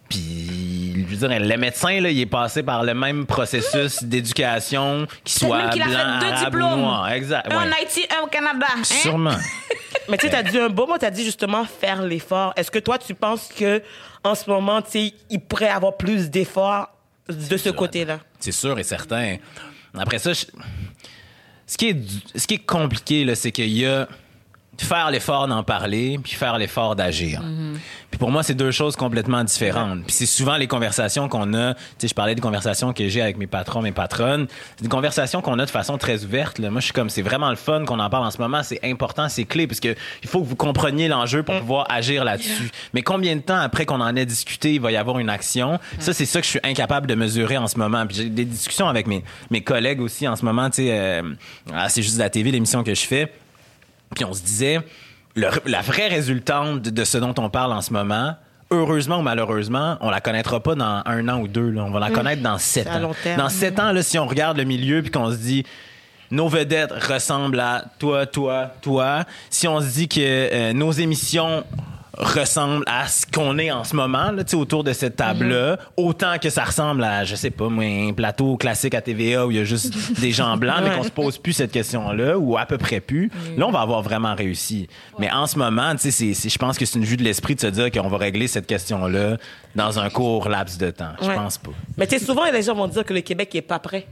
Puis, 0.08 1.04
je 1.08 1.16
veux 1.16 1.28
dire, 1.28 1.40
le 1.40 1.56
médecin, 1.56 2.00
là, 2.00 2.10
il 2.10 2.20
est 2.20 2.26
passé 2.26 2.62
par 2.62 2.84
le 2.84 2.94
même 2.94 3.26
processus 3.26 4.02
d'éducation, 4.04 5.06
qu'il 5.24 5.40
soit 5.40 5.58
même 5.58 5.70
qu'il 5.70 5.82
a 5.82 5.86
blanc, 5.86 6.20
fait 6.20 6.26
deux 6.26 6.32
arabe 6.32 6.54
ou 6.54 6.58
noir. 6.58 7.10
Exact. 7.10 7.52
Un 7.52 7.56
ouais. 7.58 7.64
en 7.68 7.72
Haïti, 7.72 8.04
un 8.16 8.24
au 8.24 8.28
Canada. 8.28 8.66
hein? 8.76 8.84
Sûrement. 8.84 9.36
Mais 10.08 10.16
tu 10.16 10.26
sais, 10.26 10.32
t'as 10.32 10.44
dit 10.44 10.58
un 10.58 10.68
beau 10.68 10.86
mot, 10.86 10.96
t'as 10.98 11.10
dit 11.10 11.24
justement 11.24 11.64
faire 11.64 12.02
l'effort. 12.02 12.52
Est-ce 12.56 12.70
que 12.70 12.78
toi, 12.78 12.98
tu 12.98 13.14
penses 13.14 13.48
que 13.48 13.82
en 14.22 14.36
ce 14.36 14.48
moment, 14.48 14.80
tu 14.80 14.90
sais, 14.92 15.14
il 15.30 15.40
pourrait 15.40 15.68
avoir 15.70 15.96
plus 15.96 16.30
d'efforts 16.30 16.88
de 17.28 17.56
ce 17.56 17.70
côté-là? 17.70 18.20
C'est 18.38 18.52
sûr 18.52 18.78
et 18.78 18.84
certain. 18.84 19.36
Après 19.98 20.20
ça, 20.20 20.32
je- 20.34 20.44
ce, 21.66 21.76
qui 21.76 21.88
est, 21.88 21.94
du- 21.94 22.20
ce 22.36 22.46
qui 22.46 22.54
est 22.54 22.58
compliqué, 22.64 23.24
là, 23.24 23.34
c'est 23.34 23.50
qu'il 23.50 23.72
y 23.76 23.84
a 23.84 24.06
faire 24.84 25.10
l'effort 25.10 25.48
d'en 25.48 25.62
parler, 25.62 26.18
puis 26.22 26.32
faire 26.32 26.58
l'effort 26.58 26.96
d'agir. 26.96 27.42
Puis 28.10 28.18
pour 28.18 28.30
moi, 28.30 28.42
c'est 28.42 28.54
deux 28.54 28.70
choses 28.70 28.96
complètement 28.96 29.44
différentes. 29.44 30.02
Puis 30.04 30.14
c'est 30.14 30.26
souvent 30.26 30.56
les 30.56 30.66
conversations 30.66 31.28
qu'on 31.28 31.54
a. 31.54 31.74
Tu 31.74 31.80
sais, 31.98 32.08
je 32.08 32.14
parlais 32.14 32.34
des 32.34 32.40
conversations 32.40 32.92
que 32.92 33.08
j'ai 33.08 33.22
avec 33.22 33.36
mes 33.36 33.46
patrons, 33.46 33.82
mes 33.82 33.92
patronnes. 33.92 34.46
C'est 34.76 34.84
des 34.84 34.88
conversations 34.88 35.42
qu'on 35.42 35.58
a 35.58 35.64
de 35.64 35.70
façon 35.70 35.98
très 35.98 36.24
ouverte. 36.24 36.58
Là. 36.58 36.70
Moi, 36.70 36.80
je 36.80 36.86
suis 36.86 36.92
comme, 36.92 37.10
c'est 37.10 37.22
vraiment 37.22 37.50
le 37.50 37.56
fun 37.56 37.84
qu'on 37.84 37.98
en 37.98 38.10
parle 38.10 38.26
en 38.26 38.30
ce 38.30 38.38
moment. 38.38 38.62
C'est 38.62 38.80
important, 38.84 39.28
c'est 39.28 39.44
clé, 39.44 39.66
parce 39.66 39.80
que 39.80 39.94
il 40.22 40.28
faut 40.28 40.40
que 40.40 40.46
vous 40.46 40.56
compreniez 40.56 41.08
l'enjeu 41.08 41.42
pour 41.42 41.58
pouvoir 41.58 41.86
agir 41.90 42.24
là-dessus. 42.24 42.70
Mais 42.94 43.02
combien 43.02 43.36
de 43.36 43.42
temps 43.42 43.58
après 43.58 43.86
qu'on 43.86 44.00
en 44.00 44.14
ait 44.16 44.26
discuté, 44.26 44.74
il 44.74 44.80
va 44.80 44.92
y 44.92 44.96
avoir 44.96 45.18
une 45.18 45.30
action? 45.30 45.78
Ça, 45.98 46.12
c'est 46.12 46.26
ça 46.26 46.40
que 46.40 46.44
je 46.44 46.50
suis 46.50 46.60
incapable 46.62 47.06
de 47.06 47.14
mesurer 47.14 47.56
en 47.56 47.66
ce 47.66 47.78
moment. 47.78 48.06
Puis 48.06 48.16
j'ai 48.16 48.28
des 48.28 48.44
discussions 48.44 48.88
avec 48.88 49.06
mes 49.06 49.24
mes 49.50 49.60
collègues 49.60 50.00
aussi 50.00 50.26
en 50.28 50.36
ce 50.36 50.44
moment. 50.44 50.70
Tu 50.70 50.82
sais, 50.82 50.88
euh, 50.90 51.22
ah, 51.72 51.88
c'est 51.88 52.02
juste 52.02 52.18
la 52.18 52.30
TV, 52.30 52.50
l'émission 52.50 52.82
que 52.82 52.94
je 52.94 53.06
fais. 53.06 53.32
Puis 54.14 54.24
on 54.24 54.32
se 54.32 54.42
disait, 54.42 54.80
le- 55.34 55.48
la 55.66 55.80
vraie 55.82 56.08
résultante 56.08 56.82
de, 56.82 56.90
de 56.90 57.04
ce 57.04 57.18
dont 57.18 57.34
on 57.38 57.50
parle 57.50 57.72
en 57.72 57.80
ce 57.82 57.92
moment, 57.92 58.34
heureusement 58.70 59.18
ou 59.18 59.22
malheureusement, 59.22 59.96
on 60.00 60.10
la 60.10 60.20
connaîtra 60.20 60.60
pas 60.60 60.74
dans 60.74 61.02
un 61.04 61.28
an 61.28 61.40
ou 61.40 61.48
deux. 61.48 61.70
Là. 61.70 61.84
On 61.84 61.90
va 61.90 62.00
la 62.00 62.10
connaître 62.10 62.42
dans 62.42 62.58
sept 62.58 62.86
ans. 62.88 63.10
Dans 63.36 63.48
sept 63.48 63.78
ans, 63.80 63.92
là, 63.92 64.02
si 64.02 64.18
on 64.18 64.26
regarde 64.26 64.56
le 64.56 64.64
milieu 64.64 65.02
puis 65.02 65.10
qu'on 65.10 65.30
se 65.30 65.36
dit 65.36 65.64
nos 66.32 66.48
vedettes 66.48 66.90
ressemblent 66.92 67.60
à 67.60 67.84
toi, 68.00 68.26
toi, 68.26 68.72
toi. 68.82 69.24
Si 69.50 69.68
on 69.68 69.80
se 69.80 69.86
dit 69.92 70.08
que 70.08 70.18
euh, 70.20 70.72
nos 70.72 70.90
émissions 70.90 71.62
ressemblent 72.18 72.84
à 72.86 73.06
ce 73.08 73.26
qu'on 73.26 73.58
est 73.58 73.70
en 73.70 73.84
ce 73.84 73.94
moment 73.94 74.30
là, 74.30 74.44
tu 74.44 74.50
sais, 74.52 74.56
autour 74.56 74.84
de 74.84 74.92
cette 74.92 75.16
table-là, 75.16 75.78
autant 75.96 76.38
que 76.40 76.48
ça 76.50 76.64
ressemble 76.64 77.04
à, 77.04 77.24
je 77.24 77.34
sais 77.36 77.50
pas, 77.50 77.68
moi, 77.68 77.84
un 77.84 78.12
plateau 78.12 78.56
classique 78.56 78.94
à 78.94 79.00
TVA 79.00 79.46
où 79.46 79.50
il 79.50 79.56
y 79.58 79.60
a 79.60 79.64
juste 79.64 79.92
des 80.20 80.32
gens 80.32 80.56
blancs, 80.56 80.80
mais 80.82 80.90
qu'on 80.96 81.02
se 81.02 81.10
pose 81.10 81.38
plus 81.38 81.52
cette 81.52 81.72
question-là, 81.72 82.38
ou 82.38 82.56
à 82.56 82.66
peu 82.66 82.78
près 82.78 83.00
plus, 83.00 83.30
là, 83.56 83.66
on 83.66 83.70
va 83.72 83.80
avoir 83.80 84.02
vraiment 84.02 84.34
réussi. 84.34 84.88
Mais 85.18 85.30
en 85.30 85.46
ce 85.46 85.58
moment, 85.58 85.92
tu 85.92 85.98
sais, 85.98 86.10
c'est- 86.10 86.34
c'est- 86.34 86.48
je 86.48 86.58
pense 86.58 86.78
que 86.78 86.84
c'est 86.86 86.98
une 86.98 87.04
vue 87.04 87.16
de 87.16 87.22
l'esprit 87.24 87.54
de 87.54 87.60
se 87.60 87.66
dire 87.66 87.90
qu'on 87.90 88.08
va 88.08 88.16
régler 88.18 88.46
cette 88.48 88.66
question-là 88.66 89.36
dans 89.74 89.98
un 89.98 90.08
court 90.10 90.48
laps 90.48 90.78
de 90.78 90.90
temps. 90.90 91.12
Je 91.20 91.26
Ouais. 91.28 91.34
pense 91.34 91.58
pas. 91.58 91.70
Mais 91.96 92.06
tu 92.06 92.18
sais, 92.18 92.24
souvent, 92.24 92.50
les 92.50 92.62
gens 92.62 92.74
vont 92.74 92.88
dire 92.88 93.04
que 93.04 93.12
le 93.14 93.20
Québec 93.20 93.54
est 93.54 93.62
pas 93.62 93.78
prêt. 93.78 94.06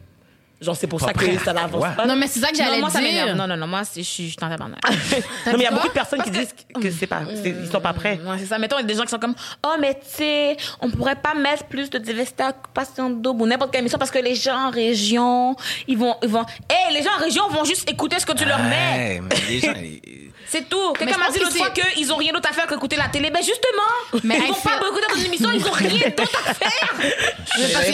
Genre, 0.64 0.77
c'est 0.77 0.87
pour 0.87 1.00
ça 1.00 1.12
que 1.12 1.38
ça 1.44 1.53
n'avance 1.53 1.85
pas. 1.96 2.07
Non, 2.07 2.16
mais 2.16 2.27
c'est 2.27 2.40
ça 2.40 2.48
que 2.48 2.57
Non, 2.59 2.64
j'allais 2.64 2.81
moi, 2.81 2.90
ça 2.90 3.00
m'énerve. 3.00 3.27
dire. 3.29 3.37
Non, 3.37 3.46
non, 3.46 3.57
non, 3.57 3.66
moi, 3.66 3.83
c'est- 3.85 4.03
je 4.03 4.09
suis 4.09 4.37
en 4.42 4.48
tabarnak. 4.48 4.79
Non, 5.46 5.53
mais 5.53 5.59
il 5.59 5.62
y 5.62 5.66
a 5.66 5.70
beaucoup 5.70 5.88
de 5.88 5.92
personnes 5.92 6.22
qui 6.22 6.31
disent 6.31 6.55
que 6.81 6.90
c'est 6.90 7.07
pas, 7.07 7.22
c'est- 7.42 7.55
ils 7.64 7.70
sont 7.70 7.81
pas 7.81 7.92
prêts. 7.92 8.18
Ouais, 8.24 8.37
c'est 8.38 8.46
ça. 8.46 8.59
Mettons, 8.59 8.77
il 8.79 8.83
y 8.83 8.85
a 8.85 8.87
des 8.87 8.94
gens 8.94 9.03
qui 9.05 9.11
sont 9.11 9.18
comme, 9.18 9.35
oh, 9.66 9.74
mais 9.81 9.94
tu 9.94 10.16
sais, 10.16 10.57
on 10.81 10.90
pourrait 10.90 11.16
pas 11.16 11.35
mettre 11.35 11.64
plus 11.64 11.90
de 11.90 11.98
diversité 11.98 12.42
à 12.44 12.48
occupation 12.50 13.11
double 13.11 13.42
ou 13.42 13.46
n'importe 13.46 13.70
quelle 13.72 13.81
émission 13.81 13.98
parce 13.98 14.11
que 14.11 14.18
les 14.18 14.35
gens 14.35 14.68
en 14.68 14.70
région, 14.70 15.55
ils 15.87 15.98
vont, 15.98 16.16
ils 16.22 16.29
vont, 16.29 16.44
hey, 16.70 16.94
les 16.94 17.03
gens 17.03 17.11
en 17.18 17.22
région 17.22 17.48
vont 17.48 17.64
juste 17.64 17.88
écouter 17.90 18.18
ce 18.18 18.27
que 18.27 18.33
tu 18.33 18.44
leur 18.44 18.59
mets. 18.61 19.14
Hey, 19.14 19.20
mais 19.20 19.37
les 19.48 19.61
gens, 19.61 19.74
ils- 19.83 20.31
C'est 20.46 20.68
tout. 20.68 20.92
Quelqu'un 20.92 21.18
m'a 21.18 21.31
dit 21.31 21.38
que 21.38 21.44
l'autre 21.44 21.57
fois 21.57 21.70
qu'ils 21.70 22.12
ont 22.12 22.16
rien 22.16 22.33
d'autre 22.33 22.48
à 22.48 22.53
faire 22.53 22.66
qu'écouter 22.68 22.94
la 22.96 23.09
télé. 23.09 23.29
Ben, 23.31 23.42
justement. 23.42 24.22
Mais 24.22 24.37
ils 24.37 24.48
vont 24.53 24.55
pas 24.55 24.77
écouter 24.87 25.07
dans 25.09 25.16
une 25.20 25.27
émission, 25.27 25.50
ils 25.53 25.66
ont 25.66 25.70
rien 25.72 26.11
d'autre 26.16 26.42
à 26.46 26.55
faire. 26.55 26.94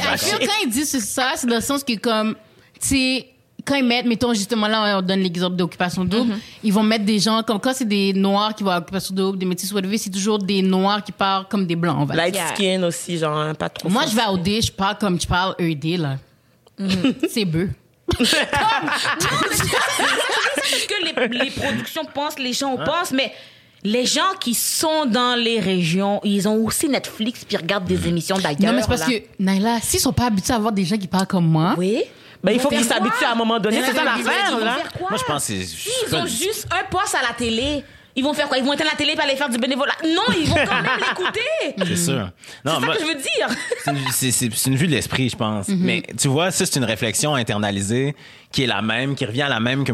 Parce 0.05 0.31
que 0.31 0.47
quand 0.47 0.53
ils 0.65 0.69
disent 0.69 0.99
ça, 1.05 1.33
c'est 1.37 1.47
dans 1.47 1.57
le 1.57 1.61
sens 1.63 1.83
que 1.85 1.97
comme, 1.99 2.37
tu 2.81 2.89
sais, 2.89 3.27
quand 3.65 3.75
ils 3.75 3.85
mettent, 3.85 4.07
mettons 4.07 4.33
justement 4.33 4.67
là, 4.69 4.99
on 4.99 5.03
donne 5.03 5.21
l'exemple 5.21 5.57
d'occupation 5.57 6.05
double, 6.05 6.35
ils 6.63 6.73
vont 6.73 6.83
mettre 6.83 7.05
des 7.05 7.19
gens, 7.19 7.43
comme 7.43 7.61
quand 7.61 7.75
c'est 7.75 7.85
des 7.89 8.13
noirs 8.13 8.55
qui 8.55 8.63
vont 8.63 8.71
à 8.71 8.79
occupation 8.79 9.15
double, 9.15 9.39
des 9.39 9.47
métis 9.47 9.71
whatever, 9.73 9.99
c'est 9.99 10.11
toujours 10.11 10.39
des 10.39 10.63
noirs 10.63 11.05
qui 11.05 11.13
parlent 11.13 11.47
comme 11.49 11.67
des 11.67 11.77
blancs, 11.77 11.97
on 12.01 12.05
va 12.05 12.15
dire. 12.15 12.25
Light 12.43 12.57
skin 12.57 12.83
aussi, 12.85 13.19
genre, 13.19 13.37
hein, 13.37 13.55
pas 13.55 13.69
trop. 13.69 13.89
Moi, 13.89 14.05
je 14.11 14.17
vais 14.17 14.27
au 14.31 14.39
D, 14.39 14.61
je 14.63 14.73
parle 14.73 14.97
comme 14.99 15.21
je 15.21 15.27
parle 15.27 15.55
ED, 15.59 15.99
là. 15.99 16.17
c'est 17.29 17.45
bœuf. 17.45 17.69
C'est 18.19 18.25
ce 20.77 20.87
que 20.89 21.05
les, 21.05 21.45
les 21.45 21.51
productions 21.51 22.05
pensent, 22.13 22.39
les 22.39 22.53
gens 22.53 22.77
pensent, 22.77 23.13
mais 23.13 23.33
les 23.83 24.05
gens 24.05 24.35
qui 24.41 24.55
sont 24.55 25.07
dans 25.07 25.39
les 25.39 25.61
régions, 25.61 26.21
ils 26.25 26.47
ont 26.49 26.57
aussi 26.65 26.89
Netflix 26.89 27.45
puis 27.45 27.57
ils 27.57 27.61
regardent 27.61 27.87
des 27.87 28.09
émissions 28.09 28.37
d'ailleurs. 28.37 28.61
Non, 28.61 28.73
mais 28.73 28.83
c'est 28.83 28.89
parce 28.89 29.01
là. 29.01 29.07
que, 29.19 29.23
Naila, 29.39 29.81
s'ils 29.81 30.01
sont 30.01 30.13
pas 30.13 30.27
habitués 30.27 30.53
à 30.53 30.57
avoir 30.57 30.73
des 30.73 30.85
gens 30.85 30.97
qui 30.97 31.07
parlent 31.07 31.27
comme 31.27 31.47
moi, 31.47 31.75
Oui. 31.79 32.03
Ben, 32.43 32.53
il 32.53 32.61
faut 32.61 32.69
qu'ils 32.69 32.85
s'habituent 32.85 33.25
à 33.25 33.33
un 33.33 33.37
moment 33.37 33.59
donné. 33.59 33.81
C'est 33.85 33.93
ça 33.95 34.03
ils 34.17 34.23
vont 34.23 34.31
l'affaire, 34.31 34.59
là. 34.59 34.75
faire 34.77 34.93
quoi? 34.93 35.11
Moi, 35.11 35.19
je 35.19 35.25
pense 35.25 35.47
que 35.47 35.53
c'est. 35.63 36.09
Ils 36.09 36.15
ont 36.17 36.27
juste 36.27 36.67
un 36.71 36.85
poste 36.91 37.15
à 37.15 37.23
la 37.29 37.35
télé. 37.35 37.85
Ils 38.17 38.25
vont 38.25 38.35
faire 38.35 38.49
quoi? 38.49 38.59
Ils 38.59 38.65
vont 38.65 38.73
éteindre 38.73 38.91
la 38.91 38.97
télé 38.97 39.13
et 39.17 39.21
aller 39.21 39.37
faire 39.37 39.49
du 39.49 39.57
bénévolat. 39.57 39.93
Non, 40.05 40.23
ils 40.37 40.45
vont 40.49 40.57
quand 40.57 40.83
même 40.83 40.91
l'écouter. 40.99 41.41
C'est 41.79 41.97
sûr. 41.97 42.29
C'est 42.65 42.69
Non, 42.69 42.81
ça 42.81 42.87
moi, 42.87 42.97
que 42.97 43.01
je 43.03 43.07
veux 43.07 43.15
dire. 43.15 43.49
c'est 43.85 43.91
une, 43.93 43.99
c'est- 44.11 44.31
c'est- 44.33 44.51
c'est 44.53 44.69
une 44.71 44.77
vue 44.77 44.89
de 44.89 44.93
l'esprit, 44.93 45.29
je 45.29 45.37
pense. 45.37 45.69
Mhm. 45.69 45.79
Mais 45.81 46.03
tu 46.21 46.27
vois, 46.27 46.51
ça, 46.51 46.67
c'est 46.67 46.77
une 46.77 46.85
réflexion 46.85 47.37
internalisée 47.37 48.17
qui 48.51 48.65
est 48.65 48.67
la 48.67 48.83
même, 48.83 49.15
qui 49.15 49.25
revient 49.25 49.43
à 49.43 49.49
la 49.49 49.61
même 49.61 49.85
que, 49.85 49.93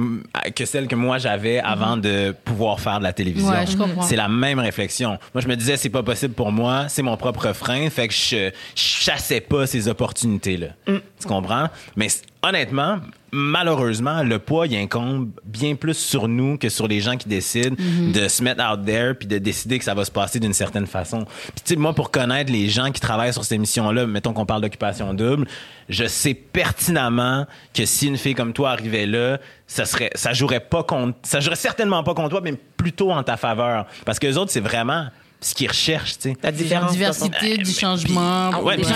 que 0.50 0.64
celle 0.64 0.88
que 0.88 0.94
moi 0.94 1.18
j'avais 1.18 1.58
avant 1.58 1.98
de 1.98 2.34
pouvoir 2.42 2.80
faire 2.80 2.98
de 3.00 3.04
la 3.04 3.12
télévision. 3.12 3.50
Ouais. 3.50 3.66
C'est 4.00 4.16
la 4.16 4.28
même 4.28 4.60
réflexion. 4.60 5.18
Moi, 5.34 5.42
je 5.42 5.46
me 5.48 5.54
disais, 5.54 5.76
c'est 5.76 5.90
pas 5.90 6.02
possible 6.02 6.32
pour 6.32 6.50
moi, 6.50 6.86
c'est 6.88 7.02
mon 7.02 7.18
propre 7.18 7.52
frein, 7.52 7.90
fait 7.90 8.08
que 8.08 8.14
je, 8.14 8.50
je 8.74 8.82
chassais 8.82 9.42
pas 9.42 9.66
ces 9.66 9.88
opportunités-là. 9.88 10.68
Mm. 10.86 10.96
Tu 11.20 11.28
comprends? 11.28 11.68
Mais 11.96 12.06
honnêtement, 12.48 12.98
malheureusement, 13.32 14.22
le 14.22 14.38
poids, 14.38 14.66
il 14.66 14.76
incombe 14.76 15.30
bien 15.44 15.74
plus 15.74 15.94
sur 15.94 16.28
nous 16.28 16.56
que 16.58 16.68
sur 16.68 16.88
les 16.88 17.00
gens 17.00 17.16
qui 17.16 17.28
décident 17.28 17.76
Mm-hmm. 17.76 18.12
de 18.12 18.28
se 18.28 18.42
mettre 18.42 18.62
out 18.64 18.84
there 18.84 19.14
puis 19.14 19.26
de 19.26 19.38
décider 19.38 19.78
que 19.78 19.84
ça 19.84 19.94
va 19.94 20.04
se 20.04 20.10
passer 20.10 20.40
d'une 20.40 20.52
certaine 20.52 20.86
façon. 20.86 21.24
Puis 21.24 21.62
tu 21.64 21.74
sais, 21.74 21.76
moi, 21.76 21.94
pour 21.94 22.10
connaître 22.10 22.52
les 22.52 22.68
gens 22.68 22.90
qui 22.90 23.00
travaillent 23.00 23.32
sur 23.32 23.42
cette 23.42 23.52
émission-là, 23.52 24.06
mettons 24.06 24.32
qu'on 24.32 24.46
parle 24.46 24.62
d'occupation 24.62 25.14
double, 25.14 25.46
je 25.88 26.06
sais 26.06 26.34
pertinemment 26.34 27.46
que 27.74 27.84
si 27.84 28.06
une 28.06 28.16
fille 28.16 28.34
comme 28.34 28.52
toi 28.52 28.70
arrivait 28.70 29.06
là, 29.06 29.38
ça 29.66 29.84
serait, 29.84 30.10
ça 30.14 30.32
jouerait 30.32 30.60
pas 30.60 30.82
contre, 30.82 31.18
ça 31.22 31.40
jouerait 31.40 31.56
certainement 31.56 32.02
pas 32.02 32.14
contre 32.14 32.30
toi, 32.30 32.40
mais 32.42 32.54
plutôt 32.76 33.10
en 33.12 33.22
ta 33.22 33.36
faveur. 33.36 33.86
Parce 34.04 34.18
que 34.18 34.26
les 34.26 34.36
autres, 34.36 34.50
c'est 34.52 34.60
vraiment 34.60 35.06
ce 35.40 35.54
qu'ils 35.54 35.68
recherchent, 35.68 36.18
tu 36.18 36.30
sais. 36.30 36.36
La 36.42 36.52
diversité, 36.52 37.58
du 37.58 37.72
changement. 37.72 38.50
Ah 38.52 38.62
ouais, 38.62 38.76
des 38.76 38.82
puis 38.82 38.92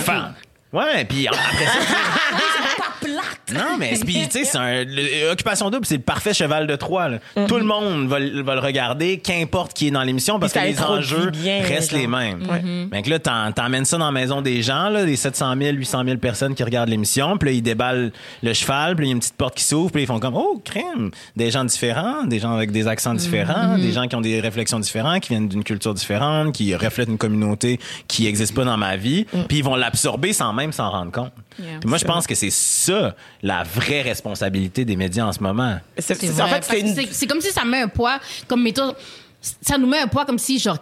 Ouais, 0.72 1.04
puis 1.04 1.26
après 1.26 1.66
ça. 1.66 1.78
non, 3.54 3.76
mais 3.78 3.94
puis, 4.04 4.26
tu 4.28 4.30
sais, 4.30 4.44
c'est 4.44 4.58
un 4.58 4.84
Occupation 5.32 5.70
double, 5.70 5.84
c'est 5.86 5.96
le 5.96 6.02
parfait 6.02 6.32
cheval 6.34 6.66
de 6.66 6.76
Troie. 6.76 7.08
là. 7.08 7.18
Tout 7.48 7.56
le 7.56 7.64
monde 7.64 8.06
va, 8.08 8.18
le- 8.18 8.42
va 8.42 8.54
le 8.54 8.60
regarder, 8.60 9.18
qu'importe 9.18 9.72
qui 9.74 9.88
est 9.88 9.90
dans 9.90 10.02
l'émission, 10.02 10.38
parce 10.38 10.52
que 10.52 10.58
les 10.60 10.80
enjeux 10.82 11.30
bien, 11.30 11.62
restent 11.62 11.92
les 11.92 12.06
mêmes. 12.06 12.46
Ouais. 12.48 12.62
Donc 12.96 13.06
là, 13.06 13.18
t'en- 13.18 13.52
t'emmènes 13.52 13.84
ça 13.84 13.98
dans 13.98 14.06
la 14.06 14.12
maison 14.12 14.40
des 14.42 14.62
gens, 14.62 14.88
là, 14.88 15.04
les 15.04 15.16
700 15.16 15.54
000, 15.60 15.76
800 15.76 16.04
000 16.04 16.16
personnes 16.18 16.54
qui 16.54 16.62
regardent 16.62 16.88
l'émission, 16.90 17.36
puis 17.38 17.48
là, 17.50 17.54
ils 17.56 17.62
déballent 17.62 18.12
le 18.42 18.52
cheval, 18.52 18.96
puis 18.96 19.04
là, 19.04 19.06
il 19.06 19.10
y 19.10 19.12
a 19.12 19.14
une 19.14 19.20
petite 19.20 19.36
porte 19.36 19.56
qui 19.56 19.64
s'ouvre, 19.64 19.90
puis 19.90 20.00
là, 20.00 20.04
ils 20.04 20.06
font 20.06 20.20
comme, 20.20 20.36
oh, 20.36 20.60
crème! 20.64 21.10
Des 21.36 21.50
gens 21.50 21.64
différents, 21.64 22.24
des 22.24 22.38
gens 22.38 22.54
avec 22.54 22.70
des 22.70 22.86
accents 22.88 23.14
différents, 23.14 23.76
des 23.78 23.92
gens 23.92 24.06
qui 24.06 24.16
ont 24.16 24.20
des 24.20 24.40
réflexions 24.40 24.78
différentes, 24.80 25.20
qui 25.22 25.30
viennent 25.30 25.48
d'une 25.48 25.64
culture 25.64 25.94
différente, 25.94 26.52
qui 26.54 26.74
reflètent 26.74 27.08
une 27.08 27.18
communauté 27.18 27.78
qui 28.08 28.24
n'existe 28.24 28.54
pas 28.54 28.64
dans 28.64 28.76
ma 28.76 28.96
vie, 28.96 29.26
puis 29.48 29.58
ils 29.58 29.64
vont 29.64 29.76
l'absorber 29.76 30.32
sans 30.32 30.52
même 30.52 30.72
s'en 30.72 30.90
rendre 30.90 31.10
compte. 31.12 31.32
Puis 31.56 31.88
moi, 31.88 31.98
je 31.98 32.04
pense 32.04 32.26
que 32.26 32.34
c'est 32.34 32.50
ça, 32.50 33.14
la 33.42 33.62
vraie 33.62 34.02
responsabilité 34.02 34.84
des 34.84 34.96
médias 34.96 35.24
en 35.24 35.32
ce 35.32 35.40
moment. 35.40 35.78
C'est- 35.98 36.12
En 36.40 36.46
fait, 36.48 36.80
une. 36.80 37.26
comme 37.28 37.40
si 37.40 37.50
ça 37.52 37.64
met 37.64 37.80
un 37.82 37.88
poids, 37.88 38.18
comme 38.46 38.62
mettons, 38.62 38.94
ça 39.62 39.78
nous 39.78 39.86
met 39.86 40.00
un 40.00 40.06
poids 40.06 40.24
comme 40.26 40.38
si 40.38 40.58
genre, 40.58 40.78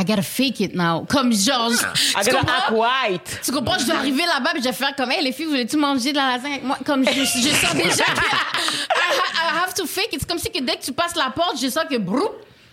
I 0.00 0.04
gotta 0.04 0.22
fake 0.22 0.60
it 0.60 0.74
now. 0.76 1.04
Comme 1.08 1.32
genre, 1.32 1.72
I 1.72 2.24
gotta 2.24 2.38
act 2.40 2.70
white. 2.70 3.40
Tu 3.44 3.50
comprends? 3.50 3.78
Je 3.80 3.86
dois 3.86 3.96
arriver 3.96 4.24
là-bas 4.26 4.52
et 4.54 4.58
je 4.60 4.64
vais 4.64 4.72
faire 4.72 4.94
comme, 4.96 5.10
hey, 5.10 5.22
les 5.24 5.32
filles, 5.32 5.46
voulez-tu 5.46 5.76
manger 5.76 6.12
de 6.12 6.16
la 6.18 6.36
lasagne 6.36 6.52
avec 6.52 6.64
moi? 6.64 6.78
Comme 6.86 7.04
je, 7.04 7.10
je 7.20 7.24
sens 7.24 7.74
déjà 7.74 8.04
que 8.04 8.20
I, 8.20 9.18
I 9.34 9.64
have 9.64 9.74
to 9.74 9.86
fake 9.86 10.12
it. 10.12 10.20
C'est 10.20 10.28
comme 10.28 10.38
si 10.38 10.50
que 10.50 10.62
dès 10.62 10.76
que 10.76 10.84
tu 10.84 10.92
passes 10.92 11.16
la 11.16 11.30
porte, 11.30 11.60
je 11.60 11.68
sens 11.68 11.84
que 11.90 11.96
brou, 11.98 12.28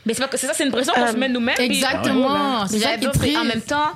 Mais 0.06 0.14
c'est 0.14 0.38
ça, 0.38 0.54
c'est 0.54 0.66
une 0.66 0.72
pression 0.72 0.94
qu'on 0.94 1.02
Euh, 1.02 1.12
se 1.14 1.18
met 1.18 1.28
nous-mêmes. 1.30 1.56
puis- 1.56 1.66
Exactement. 1.66 2.68
C'est 2.68 2.80
ça 2.80 2.96
qui 2.98 3.08
triste. 3.10 3.38
en 3.40 3.44
même 3.44 3.62
temps, 3.62 3.90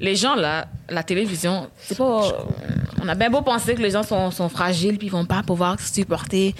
les 0.00 0.16
gens 0.16 0.34
là, 0.34 0.66
la 0.88 1.02
télévision, 1.02 1.68
c'est 1.78 1.96
pas. 1.96 2.22
On 3.02 3.08
a 3.08 3.14
bien 3.14 3.30
beau 3.30 3.42
penser 3.42 3.74
que 3.74 3.80
les 3.82 3.90
gens 3.90 4.02
sont, 4.02 4.30
sont 4.30 4.48
fragiles 4.48 4.98
puis 4.98 5.06
ils 5.06 5.10
vont 5.10 5.24
pas 5.24 5.42
pouvoir 5.42 5.78
supporter 5.80 6.54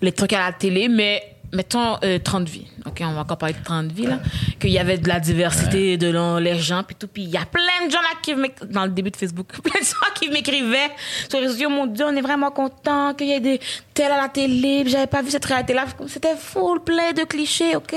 les 0.00 0.12
trucs 0.12 0.32
à 0.32 0.38
la 0.38 0.52
télé, 0.52 0.88
mais 0.88 1.22
mettons 1.52 1.96
euh, 2.04 2.18
30 2.22 2.48
vies. 2.48 2.66
Ok, 2.86 3.00
on 3.02 3.12
va 3.12 3.22
encore 3.22 3.38
parler 3.38 3.56
de 3.56 3.64
30 3.64 3.90
vies 3.90 4.06
là. 4.06 4.20
Qu'il 4.60 4.70
y 4.70 4.78
avait 4.78 4.98
de 4.98 5.08
la 5.08 5.18
diversité 5.18 5.96
de 5.96 6.08
l'en- 6.08 6.38
les 6.38 6.58
gens 6.60 6.84
puis 6.84 6.94
tout. 6.94 7.08
Puis 7.08 7.24
il 7.24 7.30
y 7.30 7.36
a 7.36 7.44
plein 7.44 7.86
de 7.86 7.90
gens 7.90 8.00
là 8.00 8.08
qui 8.22 8.34
dans 8.72 8.84
le 8.84 8.90
début 8.92 9.10
de 9.10 9.16
Facebook, 9.16 9.48
plein 9.62 9.80
de 9.80 9.84
gens 9.84 10.14
qui 10.14 10.28
m'écrivaient 10.28 10.90
sur 11.28 11.40
les 11.40 11.48
réseaux 11.48 11.68
mon 11.68 11.86
Dieu, 11.86 12.04
on 12.06 12.14
est 12.14 12.20
vraiment 12.22 12.52
content 12.52 13.14
qu'il 13.14 13.26
y 13.26 13.32
ait 13.32 13.40
des 13.40 13.60
à 14.04 14.20
la 14.20 14.28
télé. 14.28 14.84
J'avais 14.86 15.06
pas 15.06 15.22
vu 15.22 15.30
cette 15.30 15.44
réalité 15.44 15.74
là. 15.74 15.84
C'était 16.06 16.36
full 16.36 16.82
plein 16.82 17.12
de 17.12 17.24
clichés, 17.24 17.76
ok? 17.76 17.94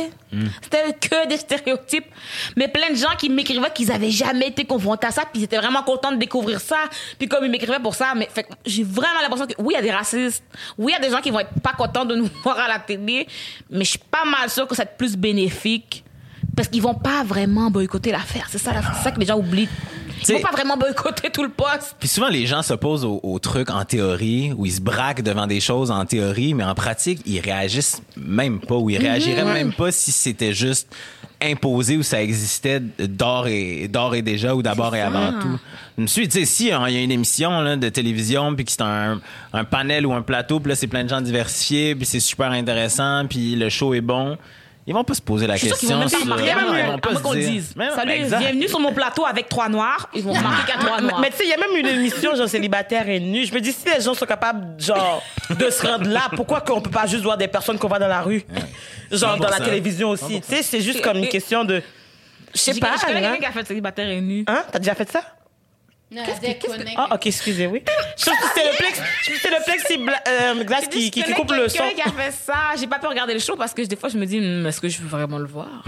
C'était 0.62 0.94
que 1.00 1.28
des 1.28 1.38
stéréotypes. 1.38 2.06
Mais 2.58 2.68
plein 2.68 2.90
de 2.90 2.96
gens 2.96 3.16
qui 3.18 3.30
m'écrivaient 3.30 3.72
qu'ils 3.74 3.92
avaient 3.92 4.10
jamais 4.10 4.48
été 4.48 4.66
confrontés 4.66 5.08
à 5.08 5.12
ça, 5.12 5.22
puis 5.22 5.42
ils 5.42 5.44
étaient 5.44 5.58
vraiment 5.58 5.84
contents 5.84 6.12
de 6.12 6.18
découvrir 6.18 6.60
ça. 6.60 6.78
Puis 7.20 7.28
comme 7.28 7.46
ils 7.46 7.52
m'écrivaient 7.52 7.80
pour 7.80 7.96
ça, 7.96 8.14
mais 8.16 8.28
fait 8.34 8.48
j'ai 8.66 8.84
vraiment 8.84 9.22
l'impression 9.22 9.46
que 9.46 9.54
oui, 9.60 9.74
il 9.74 9.78
y 9.78 9.80
a 9.80 9.82
des 9.82 9.92
racistes. 9.92 10.44
Oui, 10.78 10.94
il 10.94 11.02
y 11.02 11.06
a 11.06 11.08
des 11.08 11.14
gens 11.14 11.22
qui 11.22 11.32
vont 11.32 11.40
être 11.40 11.60
pas 11.62 11.74
contents 11.74 12.06
de 12.06 12.16
nous 12.16 12.30
voir 12.44 12.60
à 12.60 12.68
la 12.68 12.80
télé, 12.80 13.28
mais 13.70 13.84
je 13.84 13.92
suis 13.92 14.00
pas 14.00 14.26
mal 14.26 14.50
sûre 14.50 14.68
que 14.68 14.76
ça 14.76 14.84
va 14.84 14.90
être 14.90 14.98
plus 14.98 15.16
bénéfique 15.16 16.04
parce 16.56 16.68
qu'ils 16.68 16.82
vont 16.82 16.94
pas 16.94 17.24
vraiment 17.24 17.70
boycotter 17.70 18.12
l'affaire. 18.12 18.48
C'est 18.50 18.58
ça, 18.58 18.72
c'est 18.74 19.04
ça 19.04 19.12
que 19.12 19.20
les 19.20 19.26
gens 19.26 19.38
oublient. 19.38 19.70
Vont 20.28 20.40
pas 20.42 20.52
vraiment 20.52 20.78
boycotter 20.78 21.30
tout 21.30 21.44
le 21.44 21.50
poste. 21.50 21.96
Puis 22.00 22.08
souvent, 22.08 22.30
les 22.30 22.46
gens 22.46 22.62
s'opposent 22.62 23.06
au, 23.06 23.20
au 23.24 23.40
truc 23.40 23.70
en 23.70 23.84
théorie, 23.86 24.54
où 24.58 24.66
ils 24.66 24.74
se 24.74 24.82
braquent 24.82 25.22
devant 25.22 25.48
des 25.48 25.60
choses 25.60 25.92
en 25.92 26.06
théorie, 26.06 26.54
mais 26.54 26.64
en 26.64 26.76
pratique, 26.76 27.22
ils 27.26 27.40
réagissent 27.40 28.02
même 28.18 28.60
pas, 28.60 28.76
ou 28.76 28.90
ils 28.90 28.98
réagiraient 28.98 29.46
même 29.46 29.74
pas 29.74 29.92
si 29.92 30.12
c'était 30.12 30.54
juste 30.54 30.88
imposé 31.44 31.98
ou 31.98 32.04
ça 32.04 32.22
existait 32.22 32.80
d'or 32.80 33.48
et, 33.48 33.88
d'or 33.88 34.16
et 34.16 34.22
déjà 34.22 34.56
ou 34.56 34.62
d'abord 34.62 34.96
et 34.96 35.02
avant 35.02 35.34
tout. 35.40 35.60
Je 35.98 36.02
me 36.02 36.08
suis 36.08 36.28
dit, 36.28 36.40
tu 36.40 36.40
sais, 36.40 36.46
si 36.46 36.64
il 36.68 36.70
y 36.70 36.98
a 36.98 37.02
une 37.02 37.12
émission 37.12 37.62
là, 37.62 37.76
de 37.76 37.90
télévision, 37.90 38.56
puis 38.56 38.66
que 38.66 38.72
c'est 38.72 38.82
un, 38.82 39.20
un 39.52 39.64
panel 39.64 40.06
ou 40.06 40.14
un 40.14 40.22
plateau, 40.22 40.60
puis 40.60 40.70
là, 40.70 40.76
c'est 40.76 40.88
plein 40.88 41.04
de 41.04 41.10
gens 41.10 41.22
diversifiés, 41.22 41.96
puis 41.96 42.06
c'est 42.06 42.20
super 42.20 42.52
intéressant, 42.52 43.26
puis 43.28 43.56
le 43.56 43.70
show 43.70 43.94
est 43.94 44.02
bon, 44.02 44.38
ils 44.86 44.94
vont 44.94 45.04
pas 45.04 45.14
se 45.14 45.22
poser 45.22 45.48
la 45.48 45.56
Je 45.56 45.60
suis 45.60 45.68
sûre 45.70 45.78
qu'ils 45.78 45.90
question. 45.90 45.98
vont 45.98 46.04
même 46.04 46.12
pas 46.12 46.18
sur- 46.18 46.26
remarquer 46.56 46.68
Non, 46.68 46.78
ils 46.78 46.92
vont 46.92 47.00
pas 47.00 47.16
se 47.16 47.20
qu'on 47.24 47.34
dire- 47.34 47.50
dise. 47.50 47.74
Mais 47.76 47.88
non, 47.88 47.96
Salut, 47.96 48.12
exact. 48.12 48.40
bienvenue 48.40 48.68
sur 48.68 48.80
mon 48.80 48.92
plateau 48.94 49.26
avec 49.26 49.48
trois 49.50 49.70
noirs. 49.70 50.10
Ils 50.14 50.24
vont 50.24 50.34
remarquer 50.34 50.74
a 50.74 50.78
trois 50.78 51.02
noirs. 51.02 51.20
Mais 51.22 51.30
tu 51.30 51.38
sais, 51.38 51.44
il 51.46 51.50
y 51.50 51.54
a 51.54 51.58
même 51.58 51.76
une 51.78 51.88
émission, 51.88 52.36
genre, 52.36 52.48
célibataire 52.50 53.08
et 53.08 53.20
nu. 53.20 53.46
Je 53.46 53.54
me 53.54 53.62
dis, 53.62 53.72
si 53.72 53.86
les 53.96 54.02
gens 54.02 54.14
sont 54.14 54.26
capables, 54.26 54.80
genre, 54.82 55.24
de 55.58 55.70
se 55.70 55.86
rendre 55.88 56.10
là, 56.10 56.24
pourquoi 56.36 56.62
qu'on 56.62 56.82
peut 56.82 56.90
pas 56.92 57.06
juste 57.08 57.24
voir 57.24 57.38
des 57.38 57.48
personnes 57.48 57.78
qu'on 57.80 57.88
voit 57.88 58.00
dans 58.00 58.08
la 58.08 58.22
rue? 58.22 58.44
Genre, 59.12 59.38
dans 59.38 59.50
la 59.50 59.58
100%. 59.60 59.64
télévision 59.66 60.10
aussi. 60.10 60.42
Tu 60.42 60.48
sais, 60.56 60.64
c'est 60.64 60.82
juste 60.82 61.02
comme 61.02 61.18
une 61.18 61.28
question 61.30 61.64
de. 61.64 61.82
Je 62.54 62.60
sais 62.60 62.74
pas, 62.80 62.92
connais 63.04 63.18
hein? 63.26 63.32
quelqu'un 63.32 63.40
qui 63.40 63.46
a 63.46 63.52
fait 63.52 63.68
célibataire 63.68 64.10
et 64.10 64.22
nu. 64.22 64.44
Hein? 64.48 64.64
T'as 64.72 64.80
déjà 64.80 64.94
fait 64.96 65.10
ça? 65.12 65.22
Ah, 66.96 67.10
ok, 67.16 67.28
excusez, 67.28 67.68
oui. 67.68 67.84
Je 68.18 68.26
trouve 68.26 68.38
que 68.38 68.46
c'est 68.56 68.64
le 68.64 68.78
plex, 68.78 69.02
je 69.24 69.32
que 69.42 69.48
le 69.48 69.64
plexiglas 69.64 70.22
euh, 70.28 70.64
glace 70.64 70.88
qui, 70.88 71.12
qui, 71.12 71.24
qui 71.24 71.34
coupe 71.34 71.52
le 71.52 71.68
son. 71.70 71.84
Qui 71.96 72.02
a 72.02 72.12
fait 72.12 72.32
ça. 72.32 72.54
J'ai 72.80 72.88
pas 72.88 73.00
pu 73.00 73.08
regarder 73.08 73.34
le 73.34 73.40
show 73.40 73.56
parce 73.56 73.74
que 73.74 73.82
des 73.82 73.96
fois, 73.96 74.10
je 74.10 74.18
me 74.18 74.26
dis, 74.26 74.40
Hum, 74.40 74.66
est-ce 74.68 74.80
que 74.82 74.90
je 74.90 75.02
veux 75.02 75.08
vraiment 75.08 75.38
le 75.40 75.48
voir? 75.48 75.84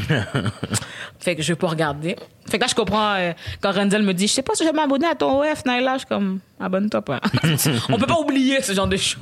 fait 1.19 1.35
que 1.35 1.41
je 1.41 1.53
vais 1.53 1.57
pas 1.57 1.67
regarder. 1.67 2.15
Fait 2.49 2.57
que 2.57 2.63
là, 2.63 2.67
je 2.69 2.75
comprends 2.75 3.13
euh, 3.15 3.33
quand 3.61 3.71
Renzel 3.71 4.03
me 4.03 4.13
dit, 4.13 4.27
je 4.27 4.33
sais 4.33 4.41
pas 4.43 4.53
si 4.55 4.63
je 4.63 4.69
vais 4.69 4.75
m'abonner 4.75 5.07
à 5.07 5.15
ton 5.15 5.41
OF, 5.41 5.65
Naila. 5.65 5.93
Je 5.93 5.97
suis 5.99 6.07
comme, 6.07 6.39
abonne-toi 6.59 7.01
pas. 7.01 7.19
On 7.89 7.97
peut 7.97 8.05
pas 8.07 8.19
oublier 8.19 8.61
ce 8.61 8.73
genre 8.73 8.87
de 8.87 8.97
show. 8.97 9.19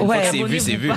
Ouais. 0.00 0.24
C'est 0.30 0.42
vu, 0.42 0.60
c'est 0.60 0.76
vu. 0.76 0.90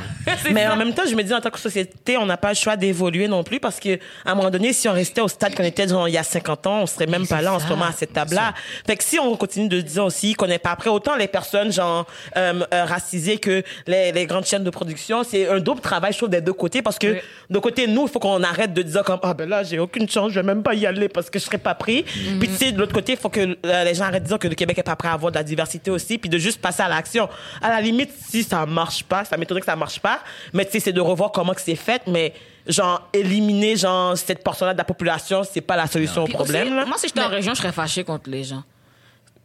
Mais 0.51 0.67
en 0.67 0.75
même 0.75 0.93
temps, 0.93 1.03
je 1.09 1.15
me 1.15 1.23
dis, 1.23 1.33
en 1.33 1.41
tant 1.41 1.49
que 1.49 1.59
société, 1.59 2.17
on 2.17 2.25
n'a 2.25 2.37
pas 2.37 2.49
le 2.49 2.55
choix 2.55 2.75
d'évoluer 2.77 3.27
non 3.27 3.43
plus 3.43 3.59
parce 3.59 3.79
que, 3.79 3.95
à 4.25 4.31
un 4.31 4.35
moment 4.35 4.49
donné, 4.49 4.73
si 4.73 4.87
on 4.87 4.93
restait 4.93 5.21
au 5.21 5.27
stade 5.27 5.53
qu'on 5.55 5.63
était 5.63 5.87
genre, 5.87 6.07
il 6.07 6.13
y 6.13 6.17
a 6.17 6.23
50 6.23 6.67
ans, 6.67 6.81
on 6.83 6.85
serait 6.85 7.07
même 7.07 7.27
pas 7.27 7.41
là 7.41 7.53
en 7.53 7.59
ce 7.59 7.67
moment 7.67 7.85
à 7.85 7.91
cette 7.91 8.13
table-là. 8.13 8.53
Fait 8.87 8.95
que 8.95 9.03
si 9.03 9.19
on 9.19 9.35
continue 9.35 9.67
de 9.67 9.81
dire 9.81 10.05
aussi 10.05 10.33
qu'on 10.33 10.47
n'est 10.47 10.59
pas 10.59 10.75
prêt, 10.75 10.89
autant 10.89 11.15
les 11.15 11.27
personnes, 11.27 11.71
genre, 11.71 12.05
euh, 12.37 12.61
euh, 12.73 12.85
racisées 12.85 13.37
que 13.37 13.63
les, 13.87 14.11
les 14.11 14.25
grandes 14.25 14.45
chaînes 14.45 14.63
de 14.63 14.69
production, 14.69 15.23
c'est 15.23 15.47
un 15.49 15.59
double 15.59 15.81
travail, 15.81 16.13
je 16.13 16.17
trouve, 16.17 16.29
des 16.29 16.41
deux 16.41 16.53
côtés 16.53 16.81
parce 16.81 16.97
que, 16.97 17.07
Oui. 17.13 17.19
de 17.49 17.59
côté, 17.59 17.87
nous, 17.87 18.03
il 18.03 18.09
faut 18.09 18.19
qu'on 18.19 18.41
arrête 18.43 18.73
de 18.73 18.81
dire 18.81 19.03
comme, 19.03 19.19
ah 19.23 19.33
ben 19.33 19.47
là, 19.49 19.63
j'ai 19.63 19.79
aucune 19.79 20.07
chance, 20.09 20.31
je 20.31 20.39
vais 20.39 20.43
même 20.45 20.63
pas 20.63 20.73
y 20.73 20.85
aller 20.85 21.09
parce 21.09 21.29
que 21.29 21.37
je 21.39 21.43
serais 21.43 21.57
pas 21.57 21.75
pris. 21.75 22.03
Puis, 22.39 22.47
tu 22.47 22.55
sais, 22.55 22.71
de 22.71 22.79
l'autre 22.79 22.93
côté, 22.93 23.13
il 23.13 23.17
faut 23.17 23.29
que 23.29 23.57
euh, 23.65 23.83
les 23.83 23.93
gens 23.93 24.05
arrêtent 24.05 24.23
de 24.23 24.27
dire 24.29 24.39
que 24.39 24.47
le 24.47 24.55
Québec 24.55 24.77
est 24.77 24.83
pas 24.83 24.95
prêt 24.95 25.09
à 25.09 25.13
avoir 25.13 25.31
de 25.33 25.37
la 25.37 25.43
diversité 25.43 25.91
aussi, 25.91 26.17
puis 26.17 26.29
de 26.29 26.37
juste 26.37 26.61
passer 26.61 26.81
à 26.81 26.87
l'action. 26.87 27.27
À 27.61 27.69
la 27.69 27.81
limite, 27.81 28.11
si 28.29 28.43
ça 28.43 28.65
marche 28.65 29.03
pas, 29.03 29.25
ça 29.25 29.35
m'étonnerait 29.35 29.61
que 29.61 29.65
ça 29.65 29.75
marche 29.75 29.99
pas, 29.99 30.19
mais 30.53 30.65
tu 30.65 30.71
sais, 30.71 30.79
c'est 30.79 30.93
de 30.93 31.01
revoir 31.01 31.31
comment 31.31 31.53
que 31.53 31.61
c'est 31.61 31.75
fait, 31.75 32.01
mais 32.07 32.33
genre, 32.67 33.09
éliminer, 33.11 33.75
genre, 33.75 34.17
cette 34.17 34.43
portion-là 34.43 34.73
de 34.73 34.77
la 34.77 34.83
population, 34.83 35.43
c'est 35.43 35.61
pas 35.61 35.75
la 35.75 35.87
solution 35.87 36.21
au 36.23 36.25
Puis 36.25 36.33
problème, 36.33 36.67
aussi, 36.67 36.75
là. 36.75 36.85
Moi, 36.85 36.97
si 36.97 37.07
j'étais 37.07 37.21
en 37.21 37.27
région, 37.27 37.53
je 37.53 37.59
serais 37.59 37.73
fâchée 37.73 38.03
contre 38.03 38.29
les 38.29 38.43
gens. 38.43 38.63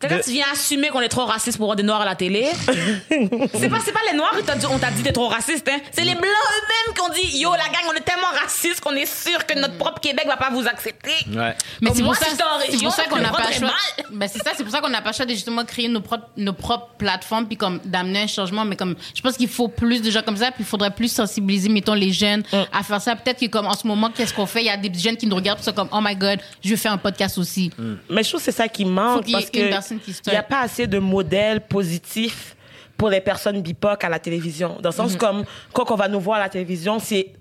Quand 0.01 0.09
De- 0.09 0.23
tu 0.23 0.31
viens 0.31 0.47
assumer 0.53 0.89
qu'on 0.91 1.01
est 1.01 1.09
trop 1.09 1.25
raciste 1.25 1.57
pour 1.59 1.67
voir 1.67 1.77
des 1.77 1.83
noirs 1.83 2.03
à 2.03 2.05
la 2.05 2.15
télé, 2.15 2.47
c'est 3.11 3.69
pas, 3.69 4.01
les 4.11 4.17
noirs 4.17 4.33
qui 4.37 4.45
t'ont 4.45 4.57
dit, 4.57 4.67
on 4.67 4.79
t'a 4.79 4.93
dit 4.93 5.03
t'es 5.03 5.11
trop 5.11 5.27
raciste, 5.27 5.69
hein. 5.69 5.79
C'est 5.91 6.05
les 6.05 6.15
blancs 6.15 6.25
eux-mêmes 6.25 6.95
qui 6.95 7.01
ont 7.01 7.13
dit, 7.13 7.39
yo, 7.41 7.51
la 7.51 7.65
gang, 7.65 7.83
on 7.91 7.95
est 7.95 8.05
tellement 8.05 8.29
raciste 8.41 8.81
qu'on 8.81 8.95
est 8.95 9.07
sûr 9.07 9.45
que 9.45 9.59
notre 9.59 9.77
propre 9.77 10.01
Québec 10.01 10.25
va 10.29 10.37
pas 10.37 10.51
vous 10.51 10.67
accepter. 10.69 11.11
Ouais. 11.35 11.57
Mais 11.81 11.91
c'est 11.93 12.03
pour 12.05 12.15
ça, 12.15 12.27
si 12.27 12.79
pour 12.85 12.95
qu'on 13.09 13.19
n'a 13.19 13.31
pas 13.31 13.51
choix. 13.51 13.73
Ben 14.13 14.29
c'est 14.29 14.43
ça, 14.43 14.53
c'est 14.57 14.63
pour 14.63 14.73
ça 14.73 14.81
qu'on 14.81 14.89
n'a 14.89 15.03
pas 15.03 15.11
le 15.11 15.17
choix 15.17 15.27
de 15.27 15.33
justement 15.33 15.65
créer 15.65 15.89
nos 15.89 16.01
propres, 16.01 16.29
nos 16.37 16.53
propres 16.53 16.91
plateformes 16.99 17.47
puis 17.47 17.57
comme 17.57 17.81
d'amener 17.85 18.23
un 18.23 18.27
changement. 18.29 18.65
Mais 18.65 18.77
comme, 18.77 18.95
je 19.15 19.21
pense 19.21 19.37
qu'il 19.37 19.49
faut 19.49 19.69
plus 19.69 20.01
de 20.01 20.11
gens 20.11 20.23
comme 20.23 20.37
ça 20.37 20.47
puis 20.53 20.61
il 20.61 20.67
faudrait 20.67 20.93
plus 20.93 21.11
sensibiliser, 21.11 21.69
mettons, 21.69 21.95
les 21.95 22.13
jeunes 22.13 22.45
à 22.73 22.85
faire 22.85 23.01
ça. 23.01 23.17
Peut-être 23.17 23.41
que 23.41 23.47
comme 23.47 23.67
en 23.67 23.75
ce 23.75 23.87
moment, 23.87 24.11
qu'est-ce 24.11 24.33
qu'on 24.33 24.47
fait? 24.47 24.61
Il 24.61 24.67
y 24.67 24.71
a 24.71 24.77
des 24.77 24.97
jeunes 24.97 25.17
qui 25.17 25.27
nous 25.27 25.35
regardent 25.37 25.59
puis 25.59 25.65
sont 25.65 25.73
comme, 25.73 25.89
oh 25.93 25.99
my 26.01 26.15
god, 26.15 26.39
je 26.63 26.71
vais 26.71 26.77
faire 26.77 26.93
un 26.93 26.99
podcast 26.99 27.37
aussi. 27.39 27.73
Mais 28.09 28.23
je 28.23 28.29
trouve 28.29 28.41
que 28.41 28.45
c'est 28.45 28.53
ça 28.57 28.69
qui 28.69 28.85
manque 28.85 29.31
parce 29.33 29.51
que 29.51 29.71
personne 29.97 30.01
qui 30.01 30.21
il 30.27 30.31
n'y 30.31 30.37
a 30.37 30.43
pas 30.43 30.61
assez 30.61 30.87
de 30.87 30.99
modèles 30.99 31.61
positifs 31.61 32.55
pour 32.97 33.09
les 33.11 33.21
personnes 33.21 33.61
BIPOC 33.63 34.05
à 34.05 34.09
la 34.09 34.19
télévision. 34.19 34.77
Dans 34.83 34.91
le 34.91 34.95
sens 34.95 35.13
Mhm. 35.13 35.19
comme 35.19 35.45
quand 35.73 35.91
on 35.91 35.95
va 35.97 36.09
nous 36.09 36.21
voir 36.21 36.39
à 36.39 36.43
la 36.45 36.49
télévision, 36.49 36.99
c'est 36.99 37.33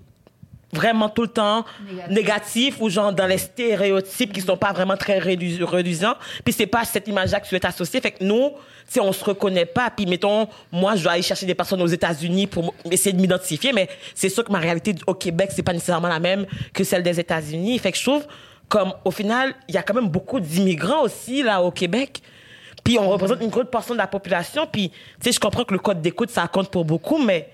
vraiment 0.72 1.08
tout 1.08 1.22
le 1.22 1.28
temps 1.28 1.64
négatif, 2.10 2.76
ou 2.80 2.90
genre 2.90 3.12
dans 3.12 3.26
les 3.26 3.38
stéréotypes 3.38 4.32
qui 4.34 4.40
sont 4.42 4.56
pas 4.56 4.72
vraiment 4.72 4.96
très 4.98 5.18
rédu- 5.18 5.62
reluisants. 5.64 6.14
Puis 6.44 6.52
c'est 6.52 6.66
pas 6.66 6.84
cette 6.84 7.08
image-là 7.08 7.40
que 7.40 7.48
tu 7.48 7.54
veux 7.54 7.60
t'associer. 7.60 8.00
Fait 8.02 8.10
que 8.10 8.22
nous, 8.22 8.50
si 8.86 9.00
on 9.00 9.10
se 9.12 9.24
reconnaît 9.24 9.64
pas, 9.64 9.90
puis 9.90 10.04
mettons, 10.06 10.46
moi, 10.70 10.94
je 10.94 11.02
dois 11.02 11.12
aller 11.12 11.22
chercher 11.22 11.46
des 11.46 11.54
personnes 11.54 11.80
aux 11.80 11.86
États-Unis 11.86 12.46
pour 12.46 12.74
essayer 12.90 13.14
de 13.14 13.20
m'identifier, 13.20 13.72
mais 13.72 13.88
c'est 14.14 14.28
sûr 14.28 14.44
que 14.44 14.52
ma 14.52 14.58
réalité 14.58 14.94
au 15.06 15.14
Québec, 15.14 15.50
c'est 15.54 15.62
pas 15.62 15.72
nécessairement 15.72 16.08
la 16.08 16.20
même 16.20 16.44
que 16.74 16.84
celle 16.84 17.02
des 17.02 17.18
États-Unis. 17.18 17.78
Fait 17.78 17.90
que 17.92 17.98
je 17.98 18.02
trouve 18.04 18.26
comme 18.68 18.92
au 19.06 19.10
final, 19.10 19.54
il 19.68 19.74
y 19.74 19.78
a 19.78 19.82
quand 19.82 19.94
même 19.94 20.08
beaucoup 20.10 20.38
d'immigrants 20.38 21.02
aussi 21.02 21.42
là 21.42 21.62
au 21.62 21.70
Québec. 21.70 22.20
Puis 22.88 22.98
on 22.98 23.10
représente 23.10 23.42
une 23.42 23.50
grande 23.50 23.70
portion 23.70 23.92
de 23.92 23.98
la 23.98 24.06
population. 24.06 24.66
Puis, 24.66 24.88
tu 24.88 24.96
sais, 25.20 25.32
je 25.32 25.38
comprends 25.38 25.62
que 25.62 25.74
le 25.74 25.78
code 25.78 26.00
d'écoute, 26.00 26.30
ça 26.30 26.48
compte 26.48 26.70
pour 26.70 26.86
beaucoup, 26.86 27.18
mais, 27.18 27.50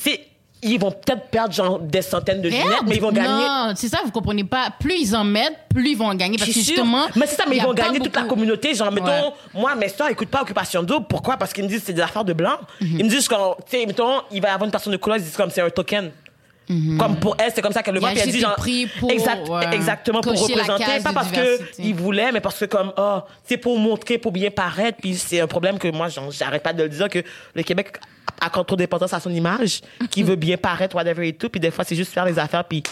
tu 0.00 0.10
sais, 0.10 0.20
ils 0.62 0.78
vont 0.78 0.92
peut-être 0.92 1.26
perdre 1.28 1.52
genre 1.52 1.80
des 1.80 2.02
centaines 2.02 2.40
de 2.40 2.48
lunettes, 2.48 2.84
mais 2.86 2.94
ils 2.94 3.02
vont 3.02 3.10
gagner. 3.10 3.26
Non, 3.26 3.72
c'est 3.74 3.88
ça, 3.88 3.98
vous 4.04 4.12
comprenez 4.12 4.44
pas. 4.44 4.68
Plus 4.78 4.94
ils 4.94 5.16
en 5.16 5.24
mettent, 5.24 5.58
plus 5.74 5.90
ils 5.90 5.98
vont 5.98 6.06
en 6.06 6.14
gagner. 6.14 6.38
Parce 6.38 6.52
que 6.52 6.54
justement. 6.60 7.06
Mais 7.16 7.26
c'est 7.26 7.34
ça, 7.34 7.46
mais 7.48 7.56
ils 7.56 7.62
vont 7.64 7.74
gagner 7.74 7.98
toute 7.98 8.14
la 8.14 8.22
communauté. 8.22 8.74
Genre, 8.74 8.92
mettons, 8.92 9.32
moi, 9.52 9.74
mes 9.74 9.88
soeurs 9.88 10.08
écoutent 10.08 10.28
pas 10.28 10.42
Occupation 10.42 10.84
Double. 10.84 11.06
Pourquoi? 11.08 11.36
Parce 11.36 11.52
qu'ils 11.52 11.64
me 11.64 11.68
disent 11.68 11.80
que 11.80 11.86
c'est 11.86 11.92
des 11.92 12.02
affaires 12.02 12.24
de 12.24 12.32
blancs. 12.32 12.60
Mhm. 12.80 12.96
Ils 13.00 13.04
me 13.06 13.10
disent, 13.10 13.28
tu 13.28 13.34
sais, 13.66 13.86
mettons, 13.86 14.20
il 14.30 14.40
va 14.40 14.50
y 14.50 14.50
avoir 14.52 14.66
une 14.66 14.70
personne 14.70 14.92
de 14.92 14.98
couleur, 14.98 15.18
ils 15.18 15.24
disent 15.24 15.36
comme 15.36 15.50
c'est 15.50 15.62
un 15.62 15.70
token. 15.70 16.12
Comme 16.98 17.16
pour 17.20 17.36
elle, 17.38 17.52
c'est 17.54 17.62
comme 17.62 17.72
ça 17.72 17.82
qu'elle 17.82 17.94
le 17.94 18.00
Il 18.00 18.04
a 18.04 18.08
voit. 18.08 18.20
Puis 18.20 18.20
elle 18.28 18.32
dit, 18.32 18.40
genre, 18.40 18.56
pour, 18.98 19.10
exact- 19.10 19.48
ouais, 19.48 19.74
exactement, 19.74 20.20
pour 20.20 20.32
représenter. 20.32 20.84
Pas 21.02 21.12
parce 21.12 21.30
diversité. 21.30 21.82
qu'ils 21.82 21.94
voulaient, 21.94 22.32
mais 22.32 22.40
parce 22.40 22.58
que 22.58 22.64
comme, 22.64 22.92
oh, 22.96 23.20
c'est 23.44 23.56
pour 23.56 23.78
montrer, 23.78 24.18
pour 24.18 24.32
bien 24.32 24.50
paraître. 24.50 24.98
Puis 25.00 25.14
c'est 25.14 25.40
un 25.40 25.46
problème 25.46 25.78
que 25.78 25.88
moi, 25.88 26.08
j'arrête 26.30 26.62
pas 26.62 26.72
de 26.72 26.82
le 26.82 26.88
dire 26.88 27.08
que 27.08 27.20
le 27.54 27.62
Québec 27.62 27.98
accorde 28.40 28.66
trop 28.66 28.76
d'importance 28.76 29.12
à 29.14 29.20
son 29.20 29.30
image, 29.30 29.80
qui 30.10 30.22
veut 30.24 30.36
bien 30.36 30.56
paraître, 30.56 30.96
whatever 30.96 31.28
et 31.28 31.32
tout. 31.32 31.48
Puis 31.48 31.60
des 31.60 31.70
fois, 31.70 31.84
c'est 31.84 31.96
juste 31.96 32.12
faire 32.12 32.24
les 32.24 32.38
affaires, 32.38 32.64
puis 32.64 32.82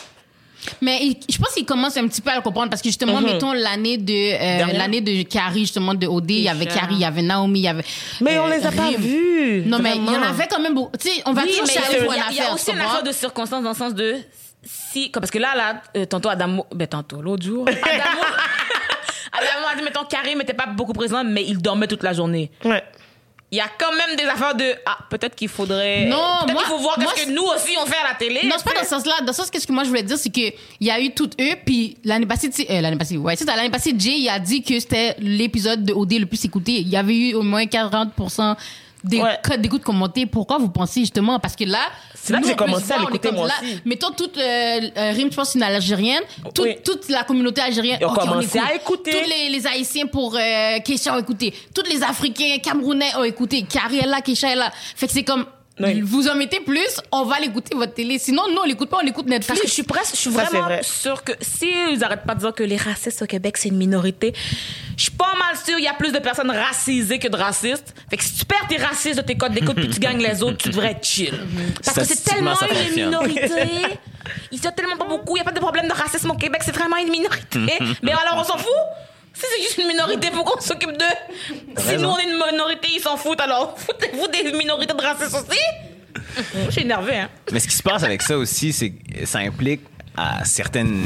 Mais 0.80 0.98
il- 1.02 1.16
je 1.28 1.36
pense 1.38 1.52
qu'il 1.54 1.64
commence 1.66 1.96
un 1.96 2.06
petit 2.08 2.20
peu 2.22 2.30
à 2.30 2.36
le 2.36 2.40
comprendre 2.40 2.70
parce 2.70 2.80
que 2.82 2.88
justement, 2.88 3.20
Mhm. 3.20 3.24
mettons 3.26 3.52
l'année 3.52 3.98
de 3.98 4.12
euh, 4.12 4.72
l'année 4.72 5.00
de 5.02 5.22
Carrie 5.22 5.60
justement 5.60 5.94
de 5.94 6.06
OD, 6.06 6.30
il 6.30 6.40
y 6.42 6.48
avait. 6.48 6.66
Carrie, 6.66 6.94
il 6.94 7.00
y 7.00 7.04
avait 7.04 7.22
Naomi, 7.22 7.60
il 7.60 7.62
y 7.64 7.68
avait. 7.68 7.84
Mais 8.20 8.38
on 8.38 8.46
euh, 8.46 8.56
les 8.56 8.64
a 8.66 8.72
pas 8.72 8.86
Rim. 8.88 8.96
vus. 9.00 9.62
Non, 9.66 9.78
mais 9.78 9.96
il 9.96 10.04
y 10.04 10.08
en 10.16 10.22
avait 10.22 10.46
quand 10.46 10.60
même 10.60 10.74
beaucoup. 10.74 10.96
Tu 10.98 11.08
sais, 11.10 11.22
on 11.26 11.32
va 11.32 11.42
Oui, 11.42 11.48
toujours 11.50 11.66
mais 11.66 11.72
chercher 11.72 11.98
il 11.98 12.04
pour 12.04 12.14
y, 12.14 12.18
a- 12.18 12.24
il 12.30 12.36
y 12.36 12.40
a 12.40 12.42
affaire. 12.44 12.54
aussi 12.54 12.70
une 12.70 12.80
affaire 12.80 13.02
de 13.02 13.12
circonstance 13.12 13.62
dans 13.62 13.70
le 13.70 13.76
sens 13.76 13.94
de 13.94 14.16
si 14.66 15.10
parce 15.10 15.30
que 15.30 15.38
là 15.38 15.54
là 15.54 15.82
euh, 15.96 16.06
tantôt 16.06 16.30
Adamo 16.30 16.64
ben 16.74 16.86
tantôt 16.88 17.20
l'autre 17.20 17.44
jour 17.44 17.66
Adamo 17.68 18.24
Adamo 19.32 19.66
a 19.70 19.76
dit 19.76 19.82
mettons 19.82 20.04
Karim 20.04 20.38
n'était 20.38 20.54
pas 20.54 20.66
beaucoup 20.66 20.92
présent 20.94 21.22
mais 21.24 21.44
il 21.46 21.58
dormait 21.60 21.86
toute 21.86 22.02
la 22.02 22.12
journée 22.14 22.50
Ouais. 22.64 22.82
Il 23.54 23.58
y 23.58 23.60
a 23.60 23.68
quand 23.78 23.92
même 23.94 24.16
des 24.16 24.24
affaires 24.24 24.54
de 24.56 24.64
ah 24.84 24.98
peut-être 25.08 25.36
qu'il 25.36 25.48
faudrait 25.48 26.06
Non, 26.06 26.16
peut-être 26.44 26.58
qu'il 26.58 26.66
faut 26.66 26.78
voir 26.78 26.98
moi, 26.98 27.12
qu'est-ce 27.14 27.26
que 27.26 27.30
nous 27.30 27.42
aussi 27.44 27.76
on 27.80 27.86
fait 27.86 27.96
à 28.04 28.08
la 28.08 28.14
télé 28.14 28.40
Non, 28.48 28.56
c'est 28.58 28.64
pas 28.64 28.74
dans 28.74 28.82
ce 28.82 28.88
sens-là. 28.88 29.20
Dans 29.24 29.32
ce 29.32 29.42
sens, 29.42 29.50
qu'est-ce 29.50 29.66
que 29.66 29.72
moi 29.72 29.84
je 29.84 29.90
voulais 29.90 30.02
dire, 30.02 30.18
c'est 30.18 30.30
que 30.30 30.40
il 30.80 30.86
y 30.86 30.90
a 30.90 30.98
eu 31.00 31.12
toutes 31.12 31.40
eux, 31.40 31.54
puis 31.64 31.96
l'année 32.04 32.26
passée, 32.26 32.50
euh, 32.68 32.80
l'année 32.80 32.96
passée, 32.96 33.16
ouais, 33.16 33.36
c'est 33.36 33.44
l'année 33.44 33.70
passée, 33.70 33.94
Jay, 33.96 34.16
il 34.18 34.28
a 34.28 34.38
dit 34.40 34.62
que 34.62 34.78
c'était 34.80 35.14
l'épisode 35.20 35.84
de 35.84 35.92
OD 35.92 36.14
le 36.14 36.26
plus 36.26 36.44
écouté. 36.44 36.72
Il 36.80 36.88
y 36.88 36.96
avait 36.96 37.14
eu 37.14 37.34
au 37.34 37.42
moins 37.42 37.64
40% 37.64 38.56
des 39.04 39.20
Ouais. 39.20 39.38
codes 39.44 39.60
d'écoute 39.60 39.82
commentés. 39.82 40.26
Pourquoi 40.26 40.58
vous 40.58 40.70
pensez 40.70 41.00
justement? 41.00 41.38
Parce 41.38 41.54
que 41.54 41.64
là, 41.64 41.80
C'est 42.26 42.32
là 42.32 42.40
que 42.40 42.46
j'ai 42.46 42.56
commencé 42.56 42.90
à 42.90 42.98
l'écouter, 43.00 43.30
moi 43.32 43.46
là. 43.48 43.54
aussi. 43.62 43.80
Mettons 43.84 44.10
toute 44.12 44.38
euh, 44.38 44.80
euh, 44.96 45.10
Rime, 45.12 45.30
je 45.30 45.36
pense, 45.36 45.54
une 45.54 45.62
algérienne. 45.62 46.22
Toute, 46.54 46.64
Oui. 46.64 46.76
toute 46.82 47.10
la 47.10 47.22
communauté 47.24 47.60
algérienne. 47.60 47.98
Ils 48.00 48.06
ont 48.06 48.12
ok, 48.12 48.18
on 48.22 48.26
commencé 48.28 48.56
écoute. 48.56 48.70
à 48.70 48.74
écouter. 48.74 49.10
Tous 49.10 49.28
les, 49.28 49.50
les 49.50 49.66
Haïtiens 49.66 50.06
pour 50.06 50.34
euh, 50.34 50.78
Kesha 50.82 51.14
ont 51.14 51.18
écouté. 51.20 51.52
Tous 51.74 51.82
les 51.90 52.02
Africains, 52.02 52.56
Camerounais 52.62 53.14
ont 53.18 53.24
écouté. 53.24 53.62
Carrie 53.64 53.98
est 53.98 54.06
là, 54.06 54.22
Kesha 54.22 54.52
est 54.52 54.56
là. 54.56 54.72
Fait 54.96 55.06
que 55.06 55.12
c'est 55.12 55.22
comme. 55.24 55.44
Oui. 55.80 56.00
Vous 56.02 56.28
en 56.28 56.36
mettez 56.36 56.60
plus, 56.60 57.00
on 57.10 57.24
va 57.24 57.40
l'écouter 57.40 57.74
votre 57.74 57.94
télé. 57.94 58.18
Sinon, 58.20 58.42
nous, 58.48 58.58
on 58.62 58.64
l'écoute 58.64 58.88
pas, 58.88 58.98
on 59.02 59.06
écoute 59.06 59.26
Netflix. 59.26 59.48
Parce 59.48 59.60
que 59.60 59.66
je 59.66 59.72
suis 59.72 59.82
presque, 59.82 60.14
je 60.14 60.20
suis 60.20 60.30
Ça, 60.32 60.44
vraiment 60.44 60.66
vrai. 60.66 60.82
sûre 60.84 61.24
que 61.24 61.32
si 61.40 61.68
ils 61.92 62.04
arrêtent 62.04 62.24
pas 62.24 62.36
de 62.36 62.40
dire 62.40 62.54
que 62.54 62.62
les 62.62 62.76
racistes 62.76 63.22
au 63.22 63.26
Québec 63.26 63.56
c'est 63.56 63.70
une 63.70 63.76
minorité, 63.76 64.32
je 64.96 65.02
suis 65.02 65.10
pas 65.10 65.34
mal 65.36 65.56
sûre 65.56 65.76
il 65.78 65.84
y 65.84 65.88
a 65.88 65.94
plus 65.94 66.12
de 66.12 66.20
personnes 66.20 66.50
racisées 66.50 67.18
que 67.18 67.26
de 67.26 67.36
racistes. 67.36 67.92
Fait 68.08 68.16
que 68.16 68.22
si 68.22 68.34
tu 68.34 68.44
perds 68.44 68.68
tes 68.68 68.76
racistes 68.76 69.16
de 69.16 69.22
tes 69.22 69.36
codes 69.36 69.52
d'écoute 69.52 69.74
puis 69.74 69.88
tu 69.90 69.98
gagnes 69.98 70.22
les 70.22 70.42
autres, 70.44 70.58
tu 70.58 70.68
devrais 70.68 70.92
être 70.92 71.04
chill. 71.04 71.34
Parce 71.84 71.98
que 71.98 72.04
c'est 72.04 72.22
tellement 72.22 72.54
une 72.54 73.04
minorité. 73.06 73.50
Ils 74.52 74.60
sont 74.60 74.70
tellement 74.70 74.96
pas 74.96 75.04
beaucoup. 75.06 75.36
Il 75.36 75.40
y 75.40 75.42
a 75.42 75.44
pas 75.44 75.50
de 75.52 75.58
problème 75.60 75.88
de 75.88 75.92
racisme 75.92 76.30
au 76.30 76.34
Québec. 76.36 76.62
C'est 76.64 76.74
vraiment 76.74 76.96
une 76.98 77.10
minorité. 77.10 77.58
Mais 78.02 78.12
alors 78.12 78.36
on 78.38 78.44
s'en 78.44 78.58
fout. 78.58 78.70
Si 79.34 79.42
c'est 79.50 79.62
juste 79.62 79.78
une 79.78 79.88
minorité, 79.88 80.30
faut 80.30 80.44
qu'on 80.44 80.60
s'occupe 80.60 80.92
d'eux. 80.92 81.76
Si 81.76 81.96
nous 81.96 82.08
on 82.08 82.18
est 82.18 82.24
une 82.24 82.36
minorité, 82.52 82.88
ils 82.94 83.00
s'en 83.00 83.16
foutent. 83.16 83.40
Alors 83.40 83.74
foutez-vous 83.78 84.28
des 84.28 84.56
minorités 84.56 84.94
de 84.94 85.00
racistes 85.00 85.34
aussi. 85.34 85.58
Je 86.66 86.70
suis 86.70 86.82
énervée, 86.82 87.16
hein. 87.16 87.28
Mais 87.52 87.60
ce 87.60 87.68
qui 87.68 87.74
se 87.74 87.82
passe 87.82 88.02
avec 88.04 88.22
ça 88.22 88.38
aussi, 88.38 88.72
c'est 88.72 88.90
que 88.90 89.26
ça 89.26 89.38
implique 89.40 89.80
à, 90.16 90.44
certaines, 90.44 91.02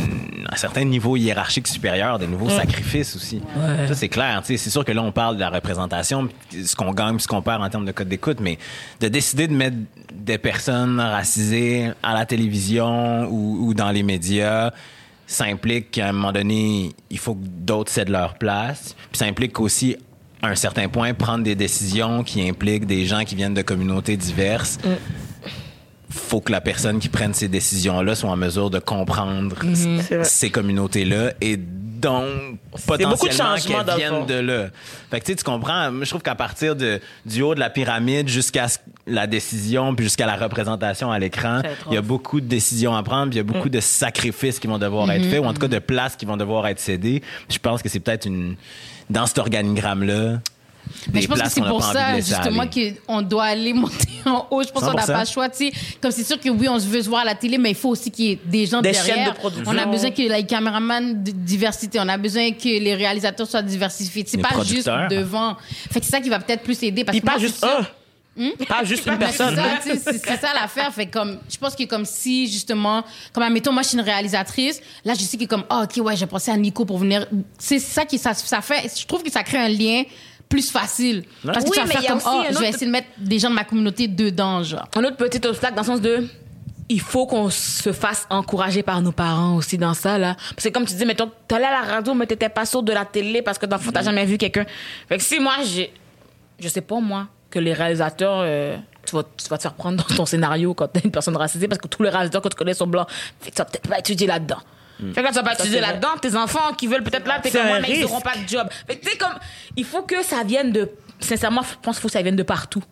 à 0.50 0.56
certains 0.56 0.84
niveaux 0.84 1.16
hiérarchiques 1.16 1.68
supérieurs 1.68 2.18
des 2.18 2.26
nouveaux 2.26 2.50
sacrifices 2.50 3.16
aussi. 3.16 3.40
Ça, 3.86 3.94
c'est 3.94 4.08
clair. 4.08 4.40
tu 4.42 4.48
sais, 4.52 4.56
C'est 4.62 4.70
sûr 4.70 4.84
que 4.84 4.92
là, 4.92 5.02
on 5.02 5.12
parle 5.12 5.36
de 5.36 5.40
la 5.40 5.50
représentation, 5.50 6.28
ce 6.52 6.76
qu'on 6.76 6.92
gagne, 6.92 7.18
ce 7.18 7.26
qu'on 7.26 7.42
perd 7.42 7.62
en 7.62 7.68
termes 7.70 7.86
de 7.86 7.92
code 7.92 8.08
d'écoute, 8.08 8.38
mais 8.40 8.58
de 9.00 9.08
décider 9.08 9.48
de 9.48 9.54
mettre 9.54 9.76
des 10.12 10.38
personnes 10.38 11.00
racisées 11.00 11.90
à 12.02 12.12
la 12.14 12.26
télévision 12.26 13.24
ou, 13.30 13.68
ou 13.68 13.74
dans 13.74 13.90
les 13.90 14.02
médias, 14.02 14.72
ça 15.28 15.44
implique 15.44 15.90
qu'à 15.92 16.08
un 16.08 16.12
moment 16.12 16.32
donné, 16.32 16.90
il 17.10 17.18
faut 17.18 17.34
que 17.34 17.44
d'autres 17.44 17.92
cèdent 17.92 18.08
leur 18.08 18.34
place. 18.34 18.96
Puis 19.12 19.18
ça 19.18 19.26
implique 19.26 19.60
aussi, 19.60 19.96
à 20.42 20.48
un 20.48 20.54
certain 20.56 20.88
point, 20.88 21.14
prendre 21.14 21.44
des 21.44 21.54
décisions 21.54 22.24
qui 22.24 22.48
impliquent 22.48 22.86
des 22.86 23.06
gens 23.06 23.22
qui 23.24 23.34
viennent 23.36 23.54
de 23.54 23.62
communautés 23.62 24.16
diverses 24.16 24.78
faut 26.10 26.40
que 26.40 26.50
la 26.50 26.62
personne 26.62 26.98
qui 26.98 27.08
prenne 27.10 27.34
ces 27.34 27.48
décisions-là 27.48 28.14
soit 28.14 28.30
en 28.30 28.36
mesure 28.36 28.70
de 28.70 28.78
comprendre 28.78 29.54
vrai. 29.54 29.68
ces 30.24 30.50
communautés-là 30.50 31.32
et 31.42 31.58
donc 31.58 32.24
beaucoup 32.86 32.96
de 32.96 33.02
potentiellement 33.12 33.54
qu'elles 33.84 33.96
viennent 33.98 34.26
de 34.26 34.34
là. 34.34 34.68
Fait 35.10 35.20
que 35.20 35.26
tu 35.26 35.32
sais, 35.32 35.36
tu 35.36 35.44
comprends, 35.44 35.90
je 36.02 36.08
trouve 36.08 36.22
qu'à 36.22 36.34
partir 36.34 36.76
de, 36.76 37.00
du 37.26 37.42
haut 37.42 37.54
de 37.54 37.60
la 37.60 37.68
pyramide 37.68 38.28
jusqu'à 38.28 38.68
ce- 38.68 38.78
la 39.08 39.26
décision 39.26 39.94
puis 39.94 40.04
jusqu'à 40.04 40.26
la 40.26 40.36
représentation 40.36 41.10
à 41.10 41.18
l'écran, 41.18 41.62
il 41.90 41.94
y 41.94 41.96
a 41.96 42.02
beaucoup 42.02 42.40
de 42.40 42.46
décisions 42.46 42.94
à 42.96 43.02
prendre, 43.02 43.30
puis 43.30 43.38
il 43.40 43.46
y 43.46 43.48
a 43.48 43.52
beaucoup 43.52 43.68
de 43.68 43.80
sacrifices 43.80 44.58
qui 44.58 44.66
vont 44.66 44.78
devoir 44.78 45.10
être 45.10 45.24
faits 45.26 45.40
ou 45.40 45.44
en 45.44 45.52
tout 45.52 45.60
cas 45.60 45.68
de 45.68 45.78
places 45.78 46.16
qui 46.16 46.26
vont 46.26 46.36
devoir 46.36 46.66
être 46.66 46.80
cédées. 46.80 47.22
Je 47.48 47.58
pense 47.58 47.82
que 47.82 47.88
c'est 47.88 48.00
peut-être 48.00 48.26
une 48.26 48.56
dans 49.10 49.26
cet 49.26 49.38
organigramme-là. 49.38 50.40
Mais 51.12 51.20
des 51.20 51.22
je 51.22 51.28
pense 51.28 51.36
que 51.36 51.42
places 51.42 51.52
c'est 51.52 51.60
pour 51.60 51.82
ça, 51.82 52.16
justement, 52.16 52.64
qu'on 52.66 53.22
doit 53.22 53.44
aller 53.44 53.72
monter 53.74 54.08
en 54.24 54.46
haut. 54.50 54.62
Je 54.62 54.70
pense 54.70 54.82
qu'on 54.82 54.94
n'a 54.94 55.04
100%. 55.04 55.06
pas 55.06 55.20
le 55.20 55.26
choix, 55.26 55.48
tu 55.50 55.70
sais. 55.70 55.72
Comme 56.00 56.10
c'est 56.10 56.24
sûr 56.24 56.40
que 56.40 56.48
oui, 56.48 56.66
on 56.68 56.78
se 56.78 56.86
veut 56.86 57.02
se 57.02 57.08
voir 57.08 57.22
à 57.22 57.24
la 57.26 57.34
télé, 57.34 57.58
mais 57.58 57.70
il 57.70 57.76
faut 57.76 57.90
aussi 57.90 58.10
qu'il 58.10 58.24
y 58.24 58.32
ait 58.32 58.38
des 58.44 58.64
gens 58.66 58.80
Des 58.80 58.92
derrière. 58.92 59.14
chaînes 59.16 59.28
de 59.28 59.34
production. 59.38 59.70
On 59.70 59.76
a 59.78 59.84
besoin 59.86 60.10
que 60.10 60.22
les 60.22 60.46
caméramans 60.46 61.22
de 61.22 61.30
diversité, 61.30 61.98
on 62.00 62.08
a 62.08 62.16
besoin 62.16 62.52
que 62.52 62.68
les 62.68 62.94
réalisateurs 62.94 63.46
soient 63.46 63.62
diversifiés. 63.62 64.24
C'est 64.26 64.38
pas 64.38 64.62
juste 64.64 64.88
devant. 65.10 65.56
Fait 65.90 66.00
que 66.00 66.06
c'est 66.06 66.12
ça 66.12 66.20
qui 66.20 66.30
va 66.30 66.38
peut-être 66.38 66.62
plus 66.62 66.82
aider. 66.82 67.04
Parce 67.04 67.16
Puis 67.16 67.20
que 67.20 67.26
pas 67.26 67.32
moi, 67.32 67.40
juste 67.40 67.58
suis 67.58 67.66
un. 68.38 68.64
Pas 68.66 68.84
juste 68.84 69.06
une 69.06 69.12
c'est 69.14 69.18
personne. 69.18 69.56
ça, 69.56 69.78
c'est 69.82 70.40
ça 70.40 70.52
l'affaire. 70.54 70.92
Fait 70.94 71.06
comme, 71.06 71.38
je 71.50 71.56
pense 71.58 71.74
que 71.74 71.84
comme 71.84 72.04
si, 72.04 72.50
justement, 72.50 73.02
comme, 73.32 73.42
admettons, 73.42 73.72
moi, 73.72 73.82
je 73.82 73.88
suis 73.88 73.98
une 73.98 74.04
réalisatrice. 74.04 74.80
Là, 75.04 75.14
je 75.14 75.20
sais 75.20 75.36
que 75.36 75.44
comme, 75.46 75.64
ah, 75.70 75.84
OK, 75.84 76.04
ouais, 76.04 76.16
j'ai 76.16 76.26
pensé 76.26 76.50
à 76.50 76.56
Nico 76.56 76.84
pour 76.84 76.98
venir. 76.98 77.26
C'est 77.58 77.78
ça 77.78 78.04
qui, 78.04 78.18
ça, 78.18 78.34
ça 78.34 78.60
fait, 78.60 78.90
je 78.98 79.06
trouve 79.06 79.22
que 79.22 79.30
ça 79.30 79.42
crée 79.42 79.58
un 79.58 79.68
lien 79.68 80.02
plus 80.48 80.70
facile. 80.70 81.24
Parce 81.44 81.64
que 81.64 81.70
Oui, 81.70 81.76
tu 81.76 81.80
vas 81.80 81.86
faire 82.00 82.06
comme, 82.12 82.20
oh, 82.26 82.42
je 82.46 82.50
autre- 82.52 82.60
vais 82.60 82.68
essayer 82.70 82.86
de 82.86 82.90
mettre 82.92 83.08
des 83.18 83.38
gens 83.38 83.50
de 83.50 83.54
ma 83.54 83.64
communauté 83.64 84.08
dedans, 84.08 84.62
genre. 84.62 84.88
un 84.96 85.04
autre 85.04 85.16
petit 85.16 85.46
obstacle 85.46 85.74
dans 85.74 85.82
le 85.82 85.86
sens 85.86 86.00
de 86.00 86.26
il 86.90 87.02
faut 87.02 87.26
qu'on 87.26 87.50
se 87.50 87.92
fasse 87.92 88.26
encourager 88.30 88.82
par 88.82 89.02
nos 89.02 89.12
parents 89.12 89.56
aussi 89.56 89.76
dans 89.76 89.92
ça 89.92 90.16
là 90.16 90.36
parce 90.56 90.64
que 90.64 90.70
comme 90.70 90.86
tu 90.86 90.94
dis 90.94 91.04
mettons 91.04 91.30
t'allais 91.46 91.66
à 91.66 91.70
la 91.70 91.80
radio 91.82 92.14
mais 92.14 92.24
t'étais 92.26 92.48
pas 92.48 92.64
sûr 92.64 92.82
de 92.82 92.94
la 92.94 93.04
télé 93.04 93.42
parce 93.42 93.58
que 93.58 93.66
dans 93.66 93.76
le 93.76 93.82
fond 93.82 93.90
t'as 93.92 94.02
jamais 94.02 94.24
vu 94.24 94.38
quelqu'un 94.38 94.64
fait 95.06 95.18
que 95.18 95.22
si 95.22 95.38
moi 95.38 95.56
j'ai 95.66 95.92
je 96.58 96.66
sais 96.66 96.80
pas 96.80 96.98
moi 96.98 97.26
que 97.50 97.58
les 97.58 97.72
réalisateurs 97.72 98.40
euh, 98.44 98.76
tu 99.06 99.16
vas, 99.16 99.22
tu 99.22 99.48
vas 99.48 99.56
te 99.56 99.62
faire 99.62 99.74
prendre 99.74 100.02
dans 100.04 100.14
ton 100.16 100.26
scénario 100.26 100.74
quand 100.74 100.88
t'es 100.88 101.00
une 101.04 101.10
personne 101.10 101.36
racisée 101.36 101.66
parce 101.68 101.80
que 101.80 101.88
tous 101.88 102.02
les 102.02 102.10
réalisateurs 102.10 102.42
que 102.42 102.48
tu 102.48 102.56
connais 102.56 102.74
sont 102.74 102.86
blancs 102.86 103.08
fait 103.40 103.50
que 103.50 103.56
tu 103.56 103.62
vas 103.62 103.64
peut-être 103.64 103.88
pas 103.88 103.98
étudier 103.98 104.26
là-dedans 104.26 104.58
Fait 105.14 105.20
que 105.20 105.20
là, 105.20 105.28
tu 105.30 105.34
vas 105.36 105.42
pas 105.44 105.54
étudier 105.54 105.80
là-dedans, 105.80 106.08
tes 106.20 106.36
enfants 106.36 106.72
qui 106.76 106.86
veulent 106.88 107.04
peut-être 107.04 107.26
là, 107.26 107.38
t'es 107.42 107.50
comme 107.50 107.66
moi, 107.68 107.78
mais 107.80 107.88
ils 107.88 108.00
n'auront 108.02 108.20
pas 108.20 108.34
de 108.36 108.46
job. 108.48 108.66
Fait 108.86 108.96
que 108.96 109.04
tu 109.04 109.10
sais, 109.12 109.16
comme, 109.16 109.34
il 109.76 109.84
faut 109.84 110.02
que 110.02 110.22
ça 110.24 110.42
vienne 110.44 110.72
de, 110.72 110.90
sincèrement, 111.20 111.62
je 111.62 111.74
pense 111.80 111.96
qu'il 111.96 112.02
faut 112.02 112.08
que 112.08 112.12
ça 112.14 112.22
vienne 112.22 112.34
de 112.36 112.42
partout. 112.42 112.82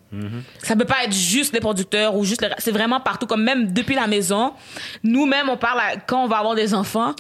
Ça 0.63 0.77
peut 0.77 0.85
pas 0.85 1.03
être 1.05 1.13
juste 1.13 1.53
les 1.53 1.59
producteurs 1.61 2.15
ou 2.15 2.25
juste 2.25 2.43
les, 2.43 2.49
c'est 2.59 2.71
vraiment 2.71 3.01
partout, 3.01 3.27
comme 3.27 3.43
même 3.43 3.73
depuis 3.73 3.97
la 3.97 4.07
maison. 4.07 4.53
Nous-mêmes, 5.03 5.49
on 5.51 5.57
parle 5.57 5.81
à- 5.81 5.97
quand 5.97 6.23
on 6.25 6.29
va 6.29 6.39
avoir 6.39 6.55
des 6.55 6.73
enfants. 6.75 7.13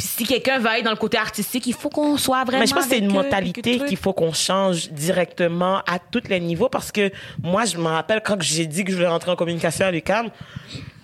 Puis 0.00 0.08
si 0.08 0.24
quelqu'un 0.24 0.58
va 0.58 0.78
être 0.78 0.84
dans 0.86 0.92
le 0.92 0.96
côté 0.96 1.18
artistique, 1.18 1.66
il 1.66 1.74
faut 1.74 1.90
qu'on 1.90 2.16
soit 2.16 2.42
vraiment. 2.44 2.60
Mais 2.60 2.66
je 2.66 2.72
pense 2.72 2.84
que 2.84 2.90
c'est 2.90 2.98
une 3.00 3.10
eux, 3.10 3.12
mentalité 3.12 3.80
qu'il 3.80 3.98
faut 3.98 4.14
qu'on 4.14 4.32
change 4.32 4.88
directement 4.88 5.82
à 5.86 5.98
tous 5.98 6.22
les 6.30 6.40
niveaux 6.40 6.70
parce 6.70 6.90
que 6.90 7.10
moi, 7.42 7.66
je 7.66 7.76
me 7.76 7.84
rappelle 7.84 8.22
quand 8.24 8.40
j'ai 8.40 8.64
dit 8.64 8.82
que 8.82 8.92
je 8.92 8.96
voulais 8.96 9.08
rentrer 9.08 9.30
en 9.30 9.36
communication 9.36 9.84
à 9.84 9.90
l'UQAM, 9.90 10.30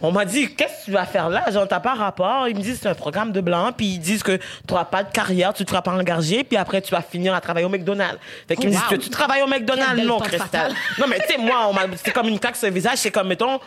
on 0.03 0.13
m'a 0.13 0.25
dit, 0.27 0.55
qu'est-ce 0.55 0.81
que 0.81 0.85
tu 0.87 0.91
vas 0.91 1.07
faire 1.07 1.31
là? 1.31 1.51
Genre, 1.51 1.67
t'as 1.67 1.81
pas 1.81 1.95
rapport. 1.95 2.49
Ils 2.49 2.57
me 2.57 2.61
disent, 2.61 2.81
c'est 2.83 2.89
un 2.89 2.95
programme 2.95 3.33
de 3.33 3.41
blanc. 3.41 3.71
Puis 3.75 3.87
ils 3.87 3.99
disent 3.99 4.23
que 4.23 4.37
tu 4.37 4.43
n'auras 4.69 4.85
pas 4.85 5.03
de 5.03 5.11
carrière, 5.11 5.55
tu 5.55 5.63
ne 5.63 5.69
seras 5.69 5.81
pas 5.81 5.93
engagé. 5.93 6.45
Puis 6.45 6.57
après, 6.57 6.83
tu 6.83 6.91
vas 6.91 7.01
finir 7.01 7.35
à 7.35 7.41
travailler 7.41 7.65
au 7.65 7.71
McDonald's. 7.71 8.19
Fait 8.47 8.57
qu'ils 8.57 8.69
me 8.69 8.75
Oh, 8.75 8.79
disent, 8.79 8.99
que 8.99 9.03
tu 9.03 9.09
travailles 9.09 9.43
au 9.43 9.47
McDonald's? 9.47 10.03
Non, 10.05 10.19
Cristal. 10.19 10.75
Non, 10.99 11.07
mais 11.09 11.19
tu 11.21 11.33
sais, 11.35 11.39
moi, 11.39 11.73
c'est 12.03 12.13
comme 12.13 12.29
une 12.29 12.39
claque 12.39 12.57
sur 12.57 12.69
le 12.69 12.75
visage. 12.75 12.99
C'est 12.99 13.11
comme, 13.11 13.29
mettons, 13.29 13.59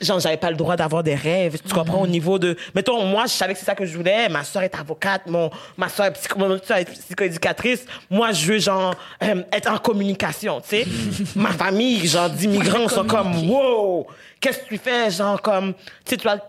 genre, 0.00 0.18
j'avais 0.18 0.36
pas 0.36 0.50
le 0.50 0.56
droit 0.56 0.74
d'avoir 0.76 1.04
des 1.04 1.14
rêves. 1.14 1.56
Tu 1.64 1.72
comprends 1.72 2.02
au 2.02 2.06
niveau 2.06 2.38
de, 2.38 2.56
mettons, 2.74 3.04
moi, 3.04 3.24
je 3.26 3.32
savais 3.32 3.52
que 3.52 3.58
c'est 3.60 3.66
ça 3.66 3.76
que 3.76 3.86
je 3.86 3.96
voulais. 3.96 4.28
Ma 4.28 4.42
soeur 4.42 4.62
est 4.64 4.74
avocate. 4.74 5.22
Mon, 5.26 5.50
ma 5.76 5.88
soeur 5.88 6.06
est 6.06 6.12
psycho, 6.12 6.40
soeur 6.64 6.78
est 6.78 6.84
psychoéducatrice. 6.86 7.84
Moi, 8.10 8.32
je 8.32 8.52
veux, 8.52 8.58
genre, 8.58 8.94
euh, 9.22 9.42
être 9.52 9.70
en 9.70 9.78
communication, 9.78 10.60
tu 10.60 10.68
sais. 10.68 10.86
ma 11.36 11.52
famille, 11.52 12.06
genre, 12.08 12.28
d'immigrants 12.28 12.88
sont 12.88 13.04
comme, 13.04 13.48
wow, 13.48 14.06
qu'est-ce 14.46 14.60
que 14.60 14.68
tu 14.68 14.78
fais? 14.78 15.10
Genre, 15.10 15.40
comme, 15.42 15.74
tu 16.04 16.16
sais, 16.16 16.40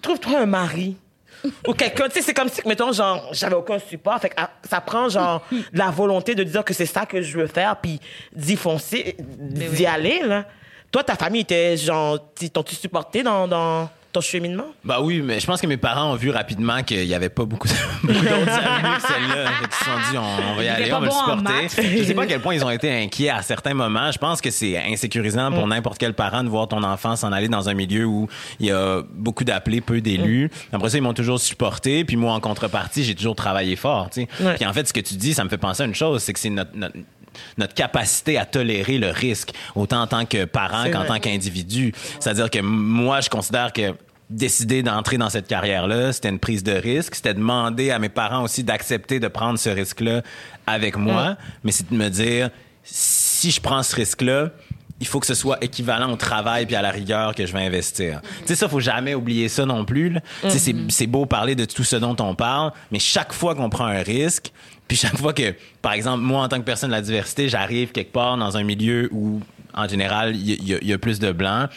trouve-toi 0.00 0.40
un 0.40 0.46
mari 0.46 0.96
ou 1.66 1.74
quelqu'un, 1.74 2.08
tu 2.08 2.14
sais, 2.14 2.22
c'est 2.22 2.34
comme 2.34 2.48
si, 2.48 2.66
mettons, 2.66 2.92
genre, 2.92 3.28
j'avais 3.32 3.54
aucun 3.54 3.78
support. 3.78 4.18
Fait 4.20 4.30
que 4.30 4.34
ah, 4.38 4.50
ça 4.68 4.80
prend, 4.80 5.08
genre, 5.08 5.46
de 5.50 5.78
la 5.78 5.90
volonté 5.90 6.34
de 6.34 6.42
dire 6.42 6.64
que 6.64 6.72
c'est 6.72 6.86
ça 6.86 7.04
que 7.04 7.20
je 7.20 7.38
veux 7.38 7.46
faire, 7.46 7.76
puis 7.76 8.00
d'y 8.32 8.56
foncer, 8.56 9.16
d'y 9.18 9.86
aller, 9.86 10.22
là. 10.22 10.44
Toi, 10.90 11.04
ta 11.04 11.14
famille 11.14 11.42
était, 11.42 11.76
genre, 11.76 12.18
t'ont-tu 12.52 12.74
supporté 12.74 13.22
dans, 13.22 13.46
dans 13.46 13.90
ton 14.16 14.22
cheminement? 14.22 14.64
Bah 14.82 15.00
oui, 15.02 15.20
mais 15.22 15.40
je 15.40 15.46
pense 15.46 15.60
que 15.60 15.66
mes 15.66 15.76
parents 15.76 16.12
ont 16.12 16.16
vu 16.16 16.30
rapidement 16.30 16.82
qu'il 16.82 17.04
y 17.04 17.14
avait 17.14 17.28
pas 17.28 17.44
beaucoup, 17.44 17.68
d'autres 18.02 18.18
avenues 18.22 18.96
que 18.96 19.02
celle-là. 19.02 19.50
Qu'ils 19.60 19.72
se 19.72 19.84
sont 19.84 20.10
dit, 20.10 20.18
on, 20.18 20.52
on 20.52 20.54
va 20.54 20.64
y 20.64 20.68
aller, 20.68 20.92
on 20.92 21.00
va 21.00 21.06
le 21.06 21.10
bon 21.10 21.14
en 21.14 21.36
supporter. 21.36 21.98
Je 21.98 22.02
sais 22.02 22.14
pas 22.14 22.22
à 22.22 22.26
quel 22.26 22.40
point 22.40 22.54
ils 22.54 22.64
ont 22.64 22.70
été 22.70 22.90
inquiets 22.90 23.28
à 23.28 23.42
certains 23.42 23.74
moments. 23.74 24.10
Je 24.10 24.18
pense 24.18 24.40
que 24.40 24.50
c'est 24.50 24.78
insécurisant 24.78 25.52
pour 25.52 25.66
n'importe 25.66 25.98
quel 25.98 26.14
parent 26.14 26.42
de 26.44 26.48
voir 26.48 26.68
ton 26.68 26.82
enfant 26.82 27.14
s'en 27.16 27.30
aller 27.30 27.48
dans 27.48 27.68
un 27.68 27.74
milieu 27.74 28.06
où 28.06 28.26
il 28.58 28.66
y 28.66 28.70
a 28.70 29.02
beaucoup 29.12 29.44
d'appelés, 29.44 29.82
peu 29.82 30.00
d'élus. 30.00 30.50
Après 30.72 30.88
ça, 30.88 30.96
ils 30.96 31.02
m'ont 31.02 31.14
toujours 31.14 31.38
supporté. 31.38 32.04
Puis 32.04 32.16
moi, 32.16 32.32
en 32.32 32.40
contrepartie, 32.40 33.04
j'ai 33.04 33.14
toujours 33.14 33.36
travaillé 33.36 33.76
fort. 33.76 34.08
Tu 34.10 34.22
sais. 34.22 34.44
Ouais. 34.44 34.54
Puis 34.54 34.64
en 34.64 34.72
fait, 34.72 34.88
ce 34.88 34.94
que 34.94 35.00
tu 35.00 35.14
dis, 35.14 35.34
ça 35.34 35.44
me 35.44 35.50
fait 35.50 35.58
penser 35.58 35.82
à 35.82 35.86
une 35.86 35.94
chose, 35.94 36.22
c'est 36.22 36.32
que 36.32 36.38
c'est 36.38 36.50
notre, 36.50 36.74
notre 36.74 36.96
notre 37.58 37.74
capacité 37.74 38.38
à 38.38 38.44
tolérer 38.44 38.98
le 38.98 39.10
risque, 39.10 39.52
autant 39.74 40.02
en 40.02 40.06
tant 40.06 40.24
que 40.24 40.44
parent 40.44 40.90
qu'en 40.90 41.04
tant 41.04 41.18
qu'individu. 41.18 41.92
C'est-à-dire 42.20 42.50
que 42.50 42.60
moi, 42.60 43.20
je 43.20 43.30
considère 43.30 43.72
que 43.72 43.94
décider 44.30 44.82
d'entrer 44.82 45.18
dans 45.18 45.30
cette 45.30 45.46
carrière-là, 45.46 46.12
c'était 46.12 46.28
une 46.30 46.38
prise 46.40 46.64
de 46.64 46.72
risque. 46.72 47.14
C'était 47.14 47.34
demander 47.34 47.90
à 47.90 47.98
mes 47.98 48.08
parents 48.08 48.42
aussi 48.42 48.64
d'accepter 48.64 49.20
de 49.20 49.28
prendre 49.28 49.58
ce 49.58 49.68
risque-là 49.70 50.22
avec 50.66 50.96
moi. 50.96 51.36
Mais 51.62 51.72
c'est 51.72 51.88
de 51.90 51.96
me 51.96 52.08
dire, 52.08 52.50
si 52.82 53.50
je 53.50 53.60
prends 53.60 53.82
ce 53.82 53.94
risque-là, 53.94 54.50
il 54.98 55.06
faut 55.06 55.20
que 55.20 55.26
ce 55.26 55.34
soit 55.34 55.62
équivalent 55.62 56.10
au 56.10 56.16
travail 56.16 56.64
puis 56.66 56.74
à 56.74 56.80
la 56.82 56.90
rigueur 56.90 57.34
que 57.34 57.44
je 57.44 57.52
vais 57.52 57.64
investir. 57.64 58.20
Tu 58.40 58.46
sais, 58.46 58.54
ça, 58.54 58.68
faut 58.68 58.80
jamais 58.80 59.14
oublier 59.14 59.48
ça 59.48 59.66
non 59.66 59.84
plus. 59.84 60.16
sais, 60.48 60.58
c'est- 60.88 61.06
beau 61.06 61.26
parler 61.26 61.54
de 61.54 61.66
tout 61.66 61.84
ce 61.84 61.96
dont 61.96 62.16
on 62.18 62.34
parle, 62.34 62.72
mais 62.90 62.98
chaque 62.98 63.32
fois 63.34 63.54
qu'on 63.54 63.68
prend 63.68 63.84
un 63.84 64.02
risque, 64.02 64.52
puis 64.88 64.96
chaque 64.96 65.16
fois 65.18 65.34
que, 65.34 65.54
par 65.82 65.92
exemple, 65.92 66.22
moi, 66.22 66.42
en 66.42 66.48
tant 66.48 66.56
que 66.58 66.64
personne 66.64 66.88
de 66.90 66.94
la 66.94 67.02
diversité, 67.02 67.48
j'arrive 67.48 67.92
quelque 67.92 68.12
part 68.12 68.36
dans 68.38 68.56
un 68.56 68.62
milieu 68.64 69.08
où, 69.12 69.40
en 69.74 69.86
général, 69.86 70.34
il 70.34 70.50
y, 70.50 70.86
y 70.88 70.92
a 70.94 70.98
plus 70.98 71.18
de 71.18 71.30
blancs, 71.30 71.68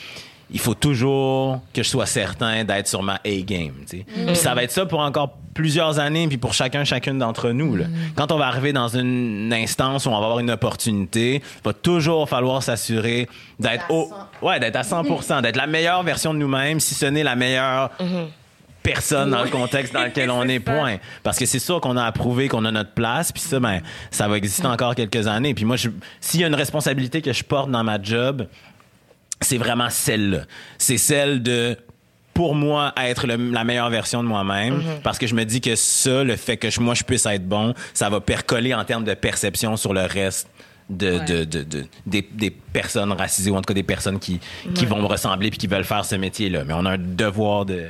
il 0.51 0.59
faut 0.59 0.73
toujours 0.73 1.61
que 1.73 1.83
je 1.83 1.89
sois 1.89 2.05
certain 2.05 2.63
d'être 2.63 2.87
sur 2.87 3.03
ma 3.03 3.19
A-game. 3.25 3.73
tu 3.87 3.99
sais. 3.99 4.05
Puis 4.25 4.35
ça 4.35 4.55
va 4.55 4.63
être 4.63 4.71
ça 4.71 4.85
pour 4.85 4.99
encore 4.99 5.37
plusieurs 5.53 5.99
années, 5.99 6.27
puis 6.27 6.37
pour 6.37 6.53
chacun, 6.53 6.83
chacune 6.83 7.19
d'entre 7.19 7.51
nous. 7.51 7.75
Là. 7.75 7.85
Quand 8.15 8.31
on 8.31 8.37
va 8.37 8.47
arriver 8.47 8.73
dans 8.73 8.87
une 8.87 9.51
instance 9.53 10.05
où 10.05 10.09
on 10.09 10.19
va 10.19 10.25
avoir 10.25 10.39
une 10.39 10.51
opportunité, 10.51 11.35
il 11.35 11.63
va 11.65 11.73
toujours 11.73 12.29
falloir 12.29 12.63
s'assurer 12.63 13.27
d'être 13.59 13.85
au, 13.89 14.09
ouais, 14.41 14.59
d'être 14.59 14.77
à 14.77 14.83
100%, 14.83 15.41
d'être 15.41 15.57
la 15.57 15.67
meilleure 15.67 16.03
version 16.03 16.33
de 16.33 16.39
nous-mêmes, 16.39 16.79
si 16.79 16.95
ce 16.95 17.05
n'est 17.05 17.23
la 17.23 17.35
meilleure 17.35 17.91
personne 18.81 19.31
dans 19.31 19.43
le 19.43 19.49
contexte 19.49 19.93
dans 19.93 20.03
lequel 20.03 20.31
on 20.31 20.43
est, 20.43 20.59
point. 20.59 20.97
Parce 21.23 21.37
que 21.37 21.45
c'est 21.45 21.59
sûr 21.59 21.81
qu'on 21.81 21.97
a 21.97 22.03
approuvé 22.03 22.47
qu'on 22.47 22.65
a 22.65 22.71
notre 22.71 22.93
place, 22.93 23.31
puis 23.31 23.41
ça, 23.41 23.59
ben, 23.59 23.81
ça 24.11 24.27
va 24.27 24.37
exister 24.37 24.67
encore 24.67 24.95
quelques 24.95 25.27
années. 25.27 25.53
Puis 25.53 25.65
moi, 25.65 25.75
s'il 26.21 26.39
y 26.39 26.43
a 26.43 26.47
une 26.47 26.55
responsabilité 26.55 27.21
que 27.21 27.33
je 27.33 27.43
porte 27.43 27.69
dans 27.69 27.83
ma 27.83 28.01
job, 28.01 28.47
c'est 29.41 29.57
vraiment 29.57 29.89
celle-là. 29.89 30.41
C'est 30.77 30.97
celle 30.97 31.41
de, 31.43 31.77
pour 32.33 32.55
moi, 32.55 32.93
être 32.97 33.27
le- 33.27 33.51
la 33.51 33.63
meilleure 33.63 33.89
version 33.89 34.21
de 34.23 34.27
moi-même. 34.27 34.81
Parce 35.03 35.17
que 35.17 35.27
je 35.27 35.35
me 35.35 35.43
dis 35.45 35.61
que 35.61 35.75
ça, 35.75 36.23
le 36.23 36.35
fait 36.35 36.57
que 36.57 36.69
je- 36.69 36.79
moi, 36.79 36.93
je 36.93 37.03
puisse 37.03 37.25
être 37.25 37.47
bon, 37.47 37.73
ça 37.93 38.09
va 38.09 38.19
percoler 38.21 38.73
en 38.73 38.83
termes 38.85 39.03
de 39.03 39.13
perception 39.13 39.75
sur 39.77 39.93
le 39.93 40.01
reste. 40.01 40.47
De, 40.89 41.19
de, 41.19 41.43
de, 41.43 41.61
de- 41.61 41.85
des, 42.07 42.27
des 42.33 42.49
personnes 42.49 43.11
racisées 43.11 43.51
ou 43.51 43.55
en 43.55 43.61
tout 43.61 43.67
cas 43.67 43.73
des 43.75 43.83
personnes 43.83 44.17
qui, 44.17 44.39
qui 44.73 44.87
vont 44.87 44.99
me 44.99 45.05
ressembler 45.05 45.51
puis 45.51 45.59
qui 45.59 45.67
veulent 45.67 45.83
faire 45.83 46.03
ce 46.03 46.15
métier-là. 46.15 46.63
Mais 46.65 46.73
on 46.73 46.83
a 46.83 46.93
un 46.93 46.97
devoir 46.97 47.65
de, 47.65 47.89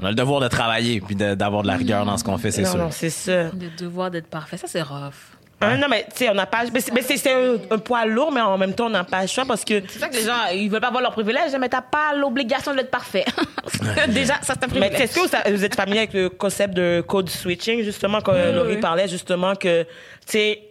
on 0.00 0.06
a 0.06 0.08
le 0.08 0.14
devoir 0.14 0.40
de 0.40 0.48
travailler 0.48 1.02
puis 1.02 1.14
d'avoir 1.14 1.60
de 1.60 1.66
la 1.66 1.76
rigueur 1.76 2.06
dans 2.06 2.16
ce 2.16 2.24
qu'on 2.24 2.38
fait, 2.38 2.50
c'est 2.50 2.64
sûr. 2.64 2.78
non, 2.78 2.90
c'est 2.90 3.10
ça. 3.10 3.50
Le 3.50 3.68
devoir 3.78 4.10
d'être 4.10 4.28
parfait, 4.28 4.56
ça 4.56 4.66
c'est 4.66 4.80
rough. 4.80 5.31
Hein, 5.62 5.76
non, 5.78 5.86
mais 5.88 6.04
tu 6.04 6.16
sais, 6.24 6.28
on 6.30 6.34
n'a 6.34 6.46
pas. 6.46 6.64
Mais 6.72 6.80
c'est- 6.80 6.92
mais 6.92 7.32
un, 7.32 7.74
un 7.74 7.78
poids 7.78 8.04
lourd, 8.06 8.32
mais 8.32 8.40
en 8.40 8.58
même 8.58 8.74
temps, 8.74 8.86
on 8.86 8.90
n'a 8.90 9.04
pas 9.04 9.22
le 9.22 9.28
choix 9.28 9.44
parce 9.46 9.64
que. 9.64 9.82
C'est 9.88 9.98
ça 9.98 10.08
que 10.08 10.14
les 10.16 10.22
gens, 10.24 10.46
ils 10.52 10.68
veulent 10.70 10.80
pas 10.80 10.88
avoir 10.88 11.02
leur 11.02 11.12
privilège, 11.12 11.52
mais 11.58 11.68
t'as 11.68 11.82
pas 11.82 12.12
l'obligation 12.14 12.74
d'être 12.74 12.90
parfait. 12.90 13.24
Déjà, 14.08 14.34
ça 14.42 14.54
c'est 14.54 14.64
un 14.64 14.66
Mais 14.74 14.88
privilège. 14.90 15.00
est-ce 15.00 15.14
que 15.14 15.20
vous, 15.50 15.56
vous 15.56 15.64
êtes 15.64 15.74
familier 15.74 15.98
avec 15.98 16.12
le 16.14 16.28
concept 16.30 16.74
de 16.74 17.02
code 17.06 17.28
switching, 17.30 17.82
justement, 17.82 18.20
quand 18.20 18.32
Laurie 18.32 18.74
oui. 18.74 18.80
parlait, 18.80 19.08
justement, 19.08 19.54
que, 19.54 19.82
tu 19.82 19.88
sais, 20.26 20.62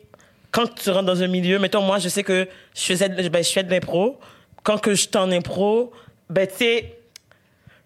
quand 0.52 0.74
tu 0.76 0.90
rentres 0.90 1.06
dans 1.06 1.24
un 1.24 1.28
milieu, 1.28 1.60
mettons, 1.60 1.82
moi, 1.82 1.98
je 2.00 2.10
sais 2.10 2.24
que 2.24 2.48
je 2.76 2.82
faisais, 2.82 3.08
de- 3.10 3.30
ben, 3.30 3.44
je 3.44 3.50
fais 3.52 3.64
de 3.64 3.72
l'impro. 3.72 4.20
Quand 4.64 4.78
que 4.78 4.92
je 4.92 5.02
suis 5.02 5.10
en 5.18 5.32
impro, 5.32 5.92
ben, 6.30 6.46
tu 6.48 6.56
sais, 6.58 6.96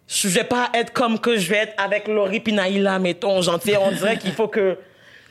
je 0.07 0.27
vais 0.27 0.43
pas 0.43 0.69
être 0.73 0.91
comme 0.93 1.19
que 1.19 1.37
je 1.37 1.49
vais 1.49 1.57
être 1.57 1.73
avec 1.77 2.07
Laurie 2.07 2.39
puis 2.39 2.53
Naïla, 2.53 2.99
mettons, 2.99 3.41
genre, 3.41 3.59
tu 3.59 3.69
sais, 3.71 3.77
on 3.77 3.91
dirait 3.91 4.17
qu'il 4.17 4.33
faut 4.33 4.47
que 4.47 4.77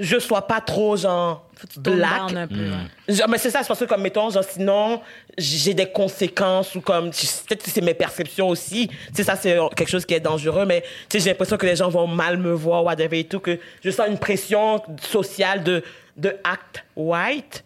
je 0.00 0.18
sois 0.18 0.46
pas 0.46 0.60
trop, 0.60 0.96
genre, 0.96 1.43
Tone 1.82 1.94
black. 1.96 2.28
down 2.28 2.36
un 2.36 2.46
peu, 2.46 2.54
ouais. 2.54 3.14
Genre, 3.14 3.28
mais 3.28 3.38
c'est 3.38 3.50
ça, 3.50 3.62
c'est 3.62 3.68
parce 3.68 3.80
que 3.80 3.84
comme 3.84 4.02
mettons, 4.02 4.30
genre 4.30 4.44
sinon 4.44 5.00
j'ai 5.38 5.74
des 5.74 5.86
conséquences 5.90 6.74
ou 6.74 6.80
comme 6.80 7.10
peut-être 7.10 7.62
que 7.64 7.70
c'est 7.70 7.80
mes 7.80 7.94
perceptions 7.94 8.48
aussi. 8.48 8.88
Tu 8.88 8.94
sais 9.14 9.24
ça 9.24 9.36
c'est 9.36 9.58
quelque 9.76 9.90
chose 9.90 10.04
qui 10.04 10.14
est 10.14 10.20
dangereux, 10.20 10.66
mais 10.66 10.82
tu 11.08 11.18
sais 11.18 11.24
j'ai 11.24 11.30
l'impression 11.30 11.56
que 11.56 11.66
les 11.66 11.76
gens 11.76 11.88
vont 11.88 12.06
mal 12.06 12.38
me 12.38 12.52
voir 12.52 12.84
whatever 12.84 13.18
et 13.20 13.24
tout 13.24 13.40
que 13.40 13.58
je 13.84 13.90
sens 13.90 14.08
une 14.08 14.18
pression 14.18 14.82
sociale 15.00 15.62
de 15.62 15.82
de 16.16 16.36
act 16.44 16.84
white. 16.96 17.64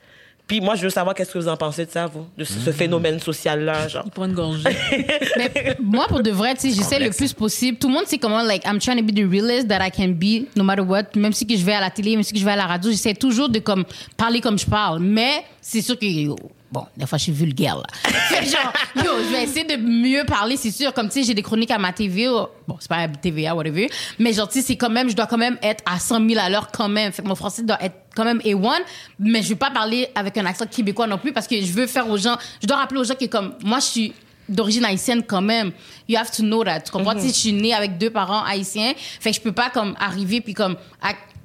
Puis 0.48 0.60
moi 0.60 0.74
je 0.74 0.82
veux 0.82 0.90
savoir 0.90 1.14
qu'est-ce 1.14 1.30
que 1.30 1.38
vous 1.38 1.46
en 1.48 1.56
pensez 1.56 1.86
de 1.86 1.90
ça 1.90 2.06
vous, 2.06 2.26
de 2.36 2.42
ce, 2.42 2.58
ce 2.58 2.72
phénomène 2.72 3.20
social 3.20 3.64
là 3.64 3.86
genre. 3.86 4.02
Ils 4.06 4.10
prennent 4.10 4.30
une 4.30 4.34
gorgée. 4.36 4.64
Mais 5.36 5.76
moi, 5.80 6.06
pour 6.08 6.22
de 6.22 6.30
vrai, 6.30 6.54
tu 6.54 6.62
sais, 6.62 6.70
j'essaie 6.74 6.98
le 6.98 7.10
plus 7.10 7.32
possible. 7.32 7.76
Tout 7.78 7.88
le 7.88 7.94
monde 7.94 8.06
sait 8.06 8.18
comment, 8.18 8.42
like, 8.42 8.64
I'm 8.64 8.78
trying 8.78 8.96
to 8.96 9.02
be 9.04 9.14
the 9.14 9.30
realest 9.30 9.68
that 9.68 9.86
I 9.86 9.90
can 9.90 10.08
be, 10.08 10.46
no 10.56 10.64
matter 10.64 10.82
what. 10.82 11.04
Même 11.14 11.32
si 11.34 11.46
que 11.46 11.56
je 11.56 11.64
vais 11.64 11.74
à 11.74 11.80
la 11.80 11.90
télé, 11.90 12.14
même 12.16 12.22
si 12.22 12.32
que 12.32 12.38
je 12.38 12.44
vais 12.44 12.52
à 12.52 12.56
la 12.56 12.66
radio, 12.66 12.90
j'essaie 12.90 13.14
toujours 13.14 13.48
de, 13.48 13.58
comme, 13.58 13.84
parler 14.16 14.40
comme 14.40 14.58
je 14.58 14.66
parle. 14.66 15.00
Mais 15.00 15.44
c'est 15.60 15.82
sûr 15.82 15.98
que, 15.98 16.06
yo, 16.06 16.36
bon, 16.72 16.84
des 16.96 17.06
fois, 17.06 17.18
je 17.18 17.24
suis 17.24 17.32
vulgaire, 17.32 17.76
là. 17.76 17.84
Fait 18.28 18.44
genre, 18.46 18.72
yo, 18.96 19.12
je 19.26 19.32
vais 19.36 19.42
essayer 19.44 19.64
de 19.64 19.76
mieux 19.76 20.24
parler, 20.24 20.56
c'est 20.56 20.70
sûr. 20.70 20.92
Comme, 20.94 21.08
tu 21.08 21.20
sais, 21.20 21.22
j'ai 21.24 21.34
des 21.34 21.42
chroniques 21.42 21.70
à 21.70 21.78
ma 21.78 21.92
TV. 21.92 22.28
oh, 22.28 22.48
Bon, 22.66 22.76
c'est 22.80 22.88
pas 22.88 23.06
TVA, 23.08 23.54
whatever. 23.54 23.90
Mais 24.18 24.32
genre, 24.32 24.48
tu 24.48 24.60
sais, 24.60 24.66
c'est 24.66 24.76
quand 24.76 24.90
même, 24.90 25.08
je 25.10 25.16
dois 25.16 25.26
quand 25.26 25.38
même 25.38 25.58
être 25.62 25.82
à 25.86 25.98
100 25.98 26.26
000 26.28 26.40
à 26.40 26.48
l'heure 26.50 26.70
quand 26.72 26.88
même. 26.88 27.12
Fait 27.12 27.22
que 27.22 27.28
mon 27.28 27.34
français 27.34 27.62
doit 27.62 27.82
être 27.82 27.96
quand 28.18 28.24
même 28.24 28.40
A1. 28.40 28.80
Mais 29.20 29.42
je 29.42 29.50
vais 29.50 29.54
pas 29.54 29.70
parler 29.70 30.08
avec 30.14 30.36
un 30.36 30.44
accent 30.44 30.66
québécois 30.66 31.06
non 31.06 31.18
plus 31.18 31.32
parce 31.32 31.46
que 31.46 31.60
je 31.60 31.72
veux 31.72 31.86
faire 31.86 32.08
aux 32.10 32.18
gens, 32.18 32.36
je 32.60 32.66
dois 32.66 32.76
rappeler 32.76 33.00
aux 33.00 33.04
gens 33.04 33.14
que 33.14 33.26
comme, 33.26 33.54
moi, 33.64 33.78
je 33.78 33.84
suis, 33.86 34.12
d'origine 34.48 34.84
haïtienne 34.84 35.22
quand 35.22 35.42
même. 35.42 35.72
You 36.08 36.18
have 36.18 36.30
to 36.32 36.42
know 36.42 36.64
that. 36.64 36.80
Tu 36.80 36.90
comprends? 36.90 37.14
Tu 37.14 37.20
sais, 37.20 37.28
je 37.28 37.32
suis 37.32 37.52
née 37.52 37.74
avec 37.74 37.98
deux 37.98 38.10
parents 38.10 38.42
haïtiens. 38.44 38.94
Fait 38.96 39.30
que 39.30 39.36
je 39.36 39.40
peux 39.40 39.52
pas 39.52 39.70
comme 39.70 39.94
arriver 40.00 40.40
puis 40.40 40.54
comme 40.54 40.76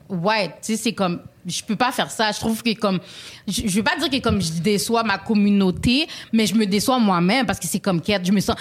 white. 0.09 0.51
Tu 0.61 0.75
sais, 0.75 0.77
c'est 0.77 0.93
comme 0.93 1.21
je 1.45 1.61
peux 1.61 1.75
pas 1.75 1.91
faire 1.91 2.09
ça. 2.09 2.31
Je 2.31 2.39
trouve 2.39 2.61
que 2.63 2.73
comme 2.75 2.99
je, 3.47 3.63
je 3.65 3.75
veux 3.77 3.83
pas 3.83 3.97
dire 3.97 4.09
que 4.09 4.23
comme 4.23 4.41
je 4.41 4.51
déçois 4.61 5.03
ma 5.03 5.17
communauté, 5.17 6.07
mais 6.31 6.45
je 6.45 6.55
me 6.55 6.65
déçois 6.65 6.99
moi-même 6.99 7.45
parce 7.45 7.59
que 7.59 7.67
c'est 7.67 7.79
comme 7.79 8.01
quête. 8.01 8.25
Je 8.25 8.31
me 8.31 8.39
sens 8.39 8.55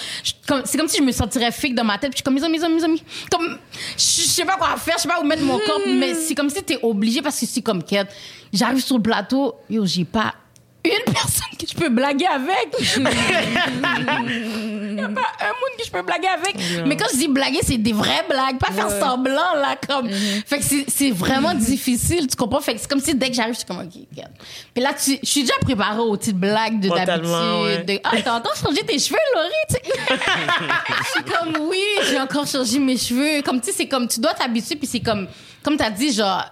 c'est 0.64 0.78
comme 0.78 0.88
si 0.88 0.98
je 0.98 1.02
me 1.02 1.12
sentirais 1.12 1.52
fake 1.52 1.74
dans 1.74 1.84
ma 1.84 1.98
tête. 1.98 2.10
Puis 2.10 2.12
je 2.12 2.16
suis 2.16 2.24
comme 2.24 2.34
mes 2.34 2.44
amis, 2.44 2.58
mes 2.58 2.64
amis, 2.64 2.74
mes 2.76 2.84
amis. 2.84 3.02
Comme 3.30 3.58
je 3.96 4.02
sais 4.02 4.44
pas 4.44 4.56
quoi 4.56 4.76
faire, 4.76 4.96
je 4.96 5.02
sais 5.02 5.08
pas 5.08 5.20
où 5.20 5.24
mettre 5.24 5.42
mon 5.42 5.58
corps, 5.58 5.80
mais 5.86 6.14
c'est 6.14 6.34
comme 6.34 6.50
si 6.50 6.62
t'es 6.62 6.78
obligé 6.82 7.22
parce 7.22 7.38
que 7.38 7.46
c'est 7.46 7.62
comme 7.62 7.82
quête. 7.82 8.08
J'arrive 8.52 8.82
sur 8.82 8.96
le 8.96 9.02
plateau, 9.02 9.54
yo, 9.70 9.86
j'ai 9.86 10.04
pas 10.04 10.34
une 10.84 11.12
personne 11.12 11.56
que 11.58 11.66
je 11.68 11.74
peux 11.74 11.88
blaguer 11.88 12.26
avec. 12.26 12.74
Il 14.32 14.94
n'y 14.96 15.00
a 15.00 15.08
pas 15.08 15.20
un 15.40 15.46
monde 15.46 15.76
que 15.78 15.84
je 15.86 15.90
peux 15.90 16.02
blaguer 16.02 16.28
avec. 16.28 16.56
Mais 16.86 16.96
quand 16.96 17.06
je 17.12 17.18
dis 17.18 17.28
blaguer, 17.28 17.60
c'est 17.62 17.78
des 17.78 17.92
vraies 17.92 18.24
blagues, 18.28 18.58
pas 18.58 18.72
faire 18.72 18.90
semblant, 18.90 19.54
là, 19.54 19.76
comme. 19.88 20.08
Fait 20.10 20.58
que 20.58 20.64
c'est- 20.88 21.10
vraiment 21.12 21.54
difficile, 21.54 22.26
tu 22.26 22.36
comprends? 22.36 22.60
Fait 22.60 22.74
que 22.74 22.80
c'est 22.80 22.88
comme 22.90 23.00
si 23.00 23.14
dès 23.14 23.28
que 23.28 23.34
j'arrive, 23.34 23.54
je 23.54 23.58
suis 23.58 23.66
comme, 23.66 23.78
OK, 23.80 23.92
regarde. 24.10 24.32
Puis 24.74 24.82
là, 24.82 24.90
tu- 24.94 25.18
je 25.22 25.28
suis 25.28 25.42
déjà 25.42 25.54
préparée 25.60 25.98
aux 26.00 26.16
petites 26.16 26.36
blagues 26.38 26.80
de 26.80 26.88
d'habitude. 27.06 27.30
ouais. 27.64 28.00
Ah, 28.04 28.10
t'as 28.24 28.34
encore 28.38 28.56
changé 28.56 28.82
tes 28.84 28.98
cheveux, 28.98 29.18
Laurie? 29.34 29.50
Tu 29.68 29.74
sais? 29.76 30.16
je 30.98 31.10
suis 31.10 31.22
comme, 31.24 31.68
oui, 31.68 31.82
j'ai 32.10 32.20
encore 32.20 32.46
changé 32.46 32.78
mes 32.78 32.96
cheveux. 32.96 33.42
Comme, 33.42 33.60
tu 33.60 33.66
sais, 33.70 33.76
c'est 33.76 33.86
comme, 33.88 34.08
tu 34.08 34.20
dois 34.20 34.34
t'habituer, 34.34 34.76
puis 34.76 34.86
c'est 34.86 35.00
comme, 35.00 35.28
comme 35.62 35.76
t'as 35.76 35.90
dit, 35.90 36.12
genre, 36.12 36.44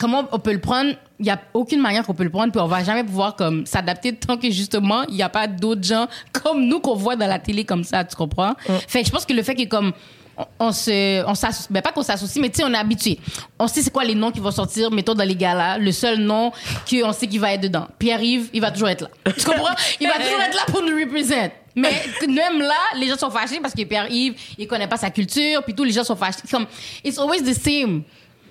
comment 0.00 0.24
on 0.32 0.38
peut 0.38 0.52
le 0.52 0.60
prendre 0.60 0.94
il 1.20 1.26
y 1.26 1.30
a 1.30 1.38
aucune 1.52 1.80
manière 1.80 2.04
qu'on 2.04 2.14
peut 2.14 2.24
le 2.24 2.30
prendre 2.30 2.50
puis 2.50 2.60
on 2.60 2.66
va 2.66 2.82
jamais 2.82 3.04
pouvoir 3.04 3.36
comme 3.36 3.66
s'adapter 3.66 4.14
tant 4.14 4.38
que 4.38 4.50
justement 4.50 5.02
il 5.08 5.14
y 5.16 5.22
a 5.22 5.28
pas 5.28 5.46
d'autres 5.46 5.84
gens 5.84 6.08
comme 6.32 6.64
nous 6.64 6.80
qu'on 6.80 6.94
voit 6.94 7.14
dans 7.14 7.26
la 7.26 7.38
télé 7.38 7.64
comme 7.64 7.84
ça 7.84 8.02
tu 8.04 8.16
comprends? 8.16 8.54
Fait 8.88 9.02
que 9.02 9.06
je 9.06 9.12
pense 9.12 9.26
que 9.26 9.34
le 9.34 9.42
fait 9.42 9.54
que 9.54 9.66
comme 9.68 9.92
on, 10.38 10.46
on 10.58 10.72
se 10.72 11.22
on 11.26 11.34
s'associe 11.34 11.70
ben 11.70 11.82
pas 11.82 11.92
qu'on 11.92 12.02
s'associe 12.02 12.40
mais 12.40 12.48
tu 12.48 12.56
sais 12.56 12.64
on 12.64 12.72
est 12.72 12.78
habitué. 12.78 13.18
On 13.58 13.66
sait 13.66 13.82
c'est 13.82 13.92
quoi 13.92 14.04
les 14.04 14.14
noms 14.14 14.30
qui 14.30 14.40
vont 14.40 14.50
sortir 14.50 14.90
mettons 14.90 15.14
dans 15.14 15.24
les 15.24 15.36
galas 15.36 15.76
le 15.76 15.92
seul 15.92 16.18
nom 16.18 16.50
qu'on 16.88 17.12
sait 17.12 17.26
qui 17.26 17.36
va 17.36 17.52
être 17.52 17.60
dedans. 17.60 17.86
Pierre-Yves 17.98 18.48
il 18.54 18.62
va 18.62 18.70
toujours 18.70 18.88
être 18.88 19.02
là. 19.02 19.32
Tu 19.36 19.44
comprends? 19.44 19.74
Il 20.00 20.08
va 20.08 20.14
toujours 20.14 20.40
être 20.40 20.54
là 20.54 20.62
pour 20.66 20.80
nous 20.82 20.96
représenter 20.98 21.52
mais 21.76 21.92
même 22.26 22.60
là, 22.60 22.74
les 22.96 23.06
gens 23.06 23.16
sont 23.16 23.30
fâchés 23.30 23.60
parce 23.60 23.74
que 23.74 23.82
Pierre-Yves, 23.82 24.34
il 24.58 24.66
connaît 24.66 24.88
pas 24.88 24.96
sa 24.96 25.10
culture, 25.10 25.62
puis 25.62 25.74
tous 25.74 25.84
les 25.84 25.92
gens 25.92 26.04
sont 26.04 26.16
fâchés. 26.16 26.40
Comme, 26.50 26.66
it's 27.04 27.18
always 27.18 27.42
the 27.42 27.54
same. 27.54 28.02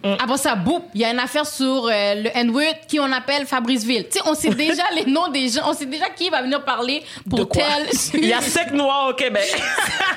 Après 0.03 0.37
ça, 0.37 0.55
boum, 0.55 0.81
il 0.93 1.01
y 1.01 1.05
a 1.05 1.11
une 1.11 1.19
affaire 1.19 1.45
sur 1.45 1.85
euh, 1.87 2.15
le 2.15 2.29
N-word 2.37 2.75
qui 2.87 2.99
on 2.99 3.11
appelle 3.11 3.45
Fabriceville. 3.45 4.05
Tu 4.09 4.17
sais, 4.17 4.23
on 4.25 4.33
sait 4.33 4.49
déjà 4.53 4.83
les 4.95 5.05
noms 5.05 5.27
des 5.29 5.49
gens, 5.49 5.61
on 5.69 5.73
sait 5.73 5.85
déjà 5.85 6.09
qui 6.09 6.29
va 6.29 6.41
venir 6.41 6.63
parler 6.63 7.03
De 7.25 7.35
pour 7.35 7.49
quoi? 7.49 7.63
tel. 7.63 7.87
Il 8.21 8.25
y 8.27 8.33
a 8.33 8.41
cinq 8.41 8.71
noirs 8.71 9.09
au 9.09 9.13
Québec. 9.13 9.61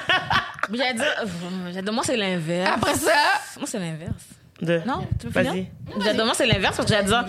J'allais 0.72 0.94
dire, 0.94 1.04
euh, 1.22 1.92
moi 1.92 2.02
c'est 2.06 2.16
l'inverse. 2.16 2.70
Après 2.76 2.94
ça, 2.94 3.10
Moi 3.58 3.66
c'est 3.66 3.78
l'inverse. 3.78 4.22
De... 4.60 4.80
Non, 4.86 5.04
tu 5.20 5.26
veux 5.26 5.32
finir? 5.32 5.52
Vas-y. 5.52 5.66
J'allais 6.00 6.14
dire, 6.14 6.24
moi 6.24 6.34
c'est 6.36 6.46
l'inverse 6.46 6.76
parce 6.76 6.88
que 6.88 6.94
j'allais 6.94 7.08
dire, 7.08 7.24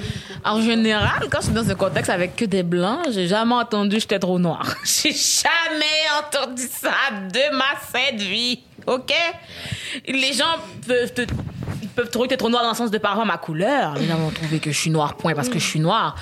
en 0.46 0.62
général, 0.62 1.28
quand 1.32 1.40
je 1.40 1.46
suis 1.46 1.54
dans 1.54 1.68
un 1.68 1.76
contexte 1.76 2.12
avec 2.12 2.36
que 2.36 2.46
des 2.46 2.62
blancs, 2.62 3.08
j'ai 3.10 3.28
jamais 3.28 3.56
entendu 3.56 4.00
j'étais 4.00 4.20
trop 4.20 4.38
noir. 4.38 4.64
J'ai 4.84 5.12
jamais 5.12 5.86
entendu 6.22 6.62
ça 6.70 6.92
de 7.12 7.56
ma 7.58 7.80
sainte 7.92 8.22
vie. 8.22 8.60
OK? 8.86 9.12
Les 10.08 10.34
gens 10.34 10.56
peuvent 10.86 11.14
te 11.14 11.22
ils 11.84 11.90
peuvent 11.90 12.10
trouver 12.10 12.28
que 12.28 12.34
t'es 12.34 12.38
trop 12.38 12.50
noir 12.50 12.64
dans 12.64 12.70
le 12.70 12.76
sens 12.76 12.92
de 12.92 12.98
par 12.98 13.12
rapport 13.12 13.24
à 13.24 13.28
ma 13.28 13.38
couleur. 13.38 13.96
Les 13.96 14.08
gens 14.08 14.18
vont 14.18 14.32
trouver 14.32 14.60
que 14.60 14.72
je 14.72 14.78
suis 14.78 14.90
noir, 14.90 15.16
point, 15.16 15.36
parce 15.36 15.50
que 15.50 15.60
je 15.60 15.66
suis 15.66 15.80
noire. 15.80 16.16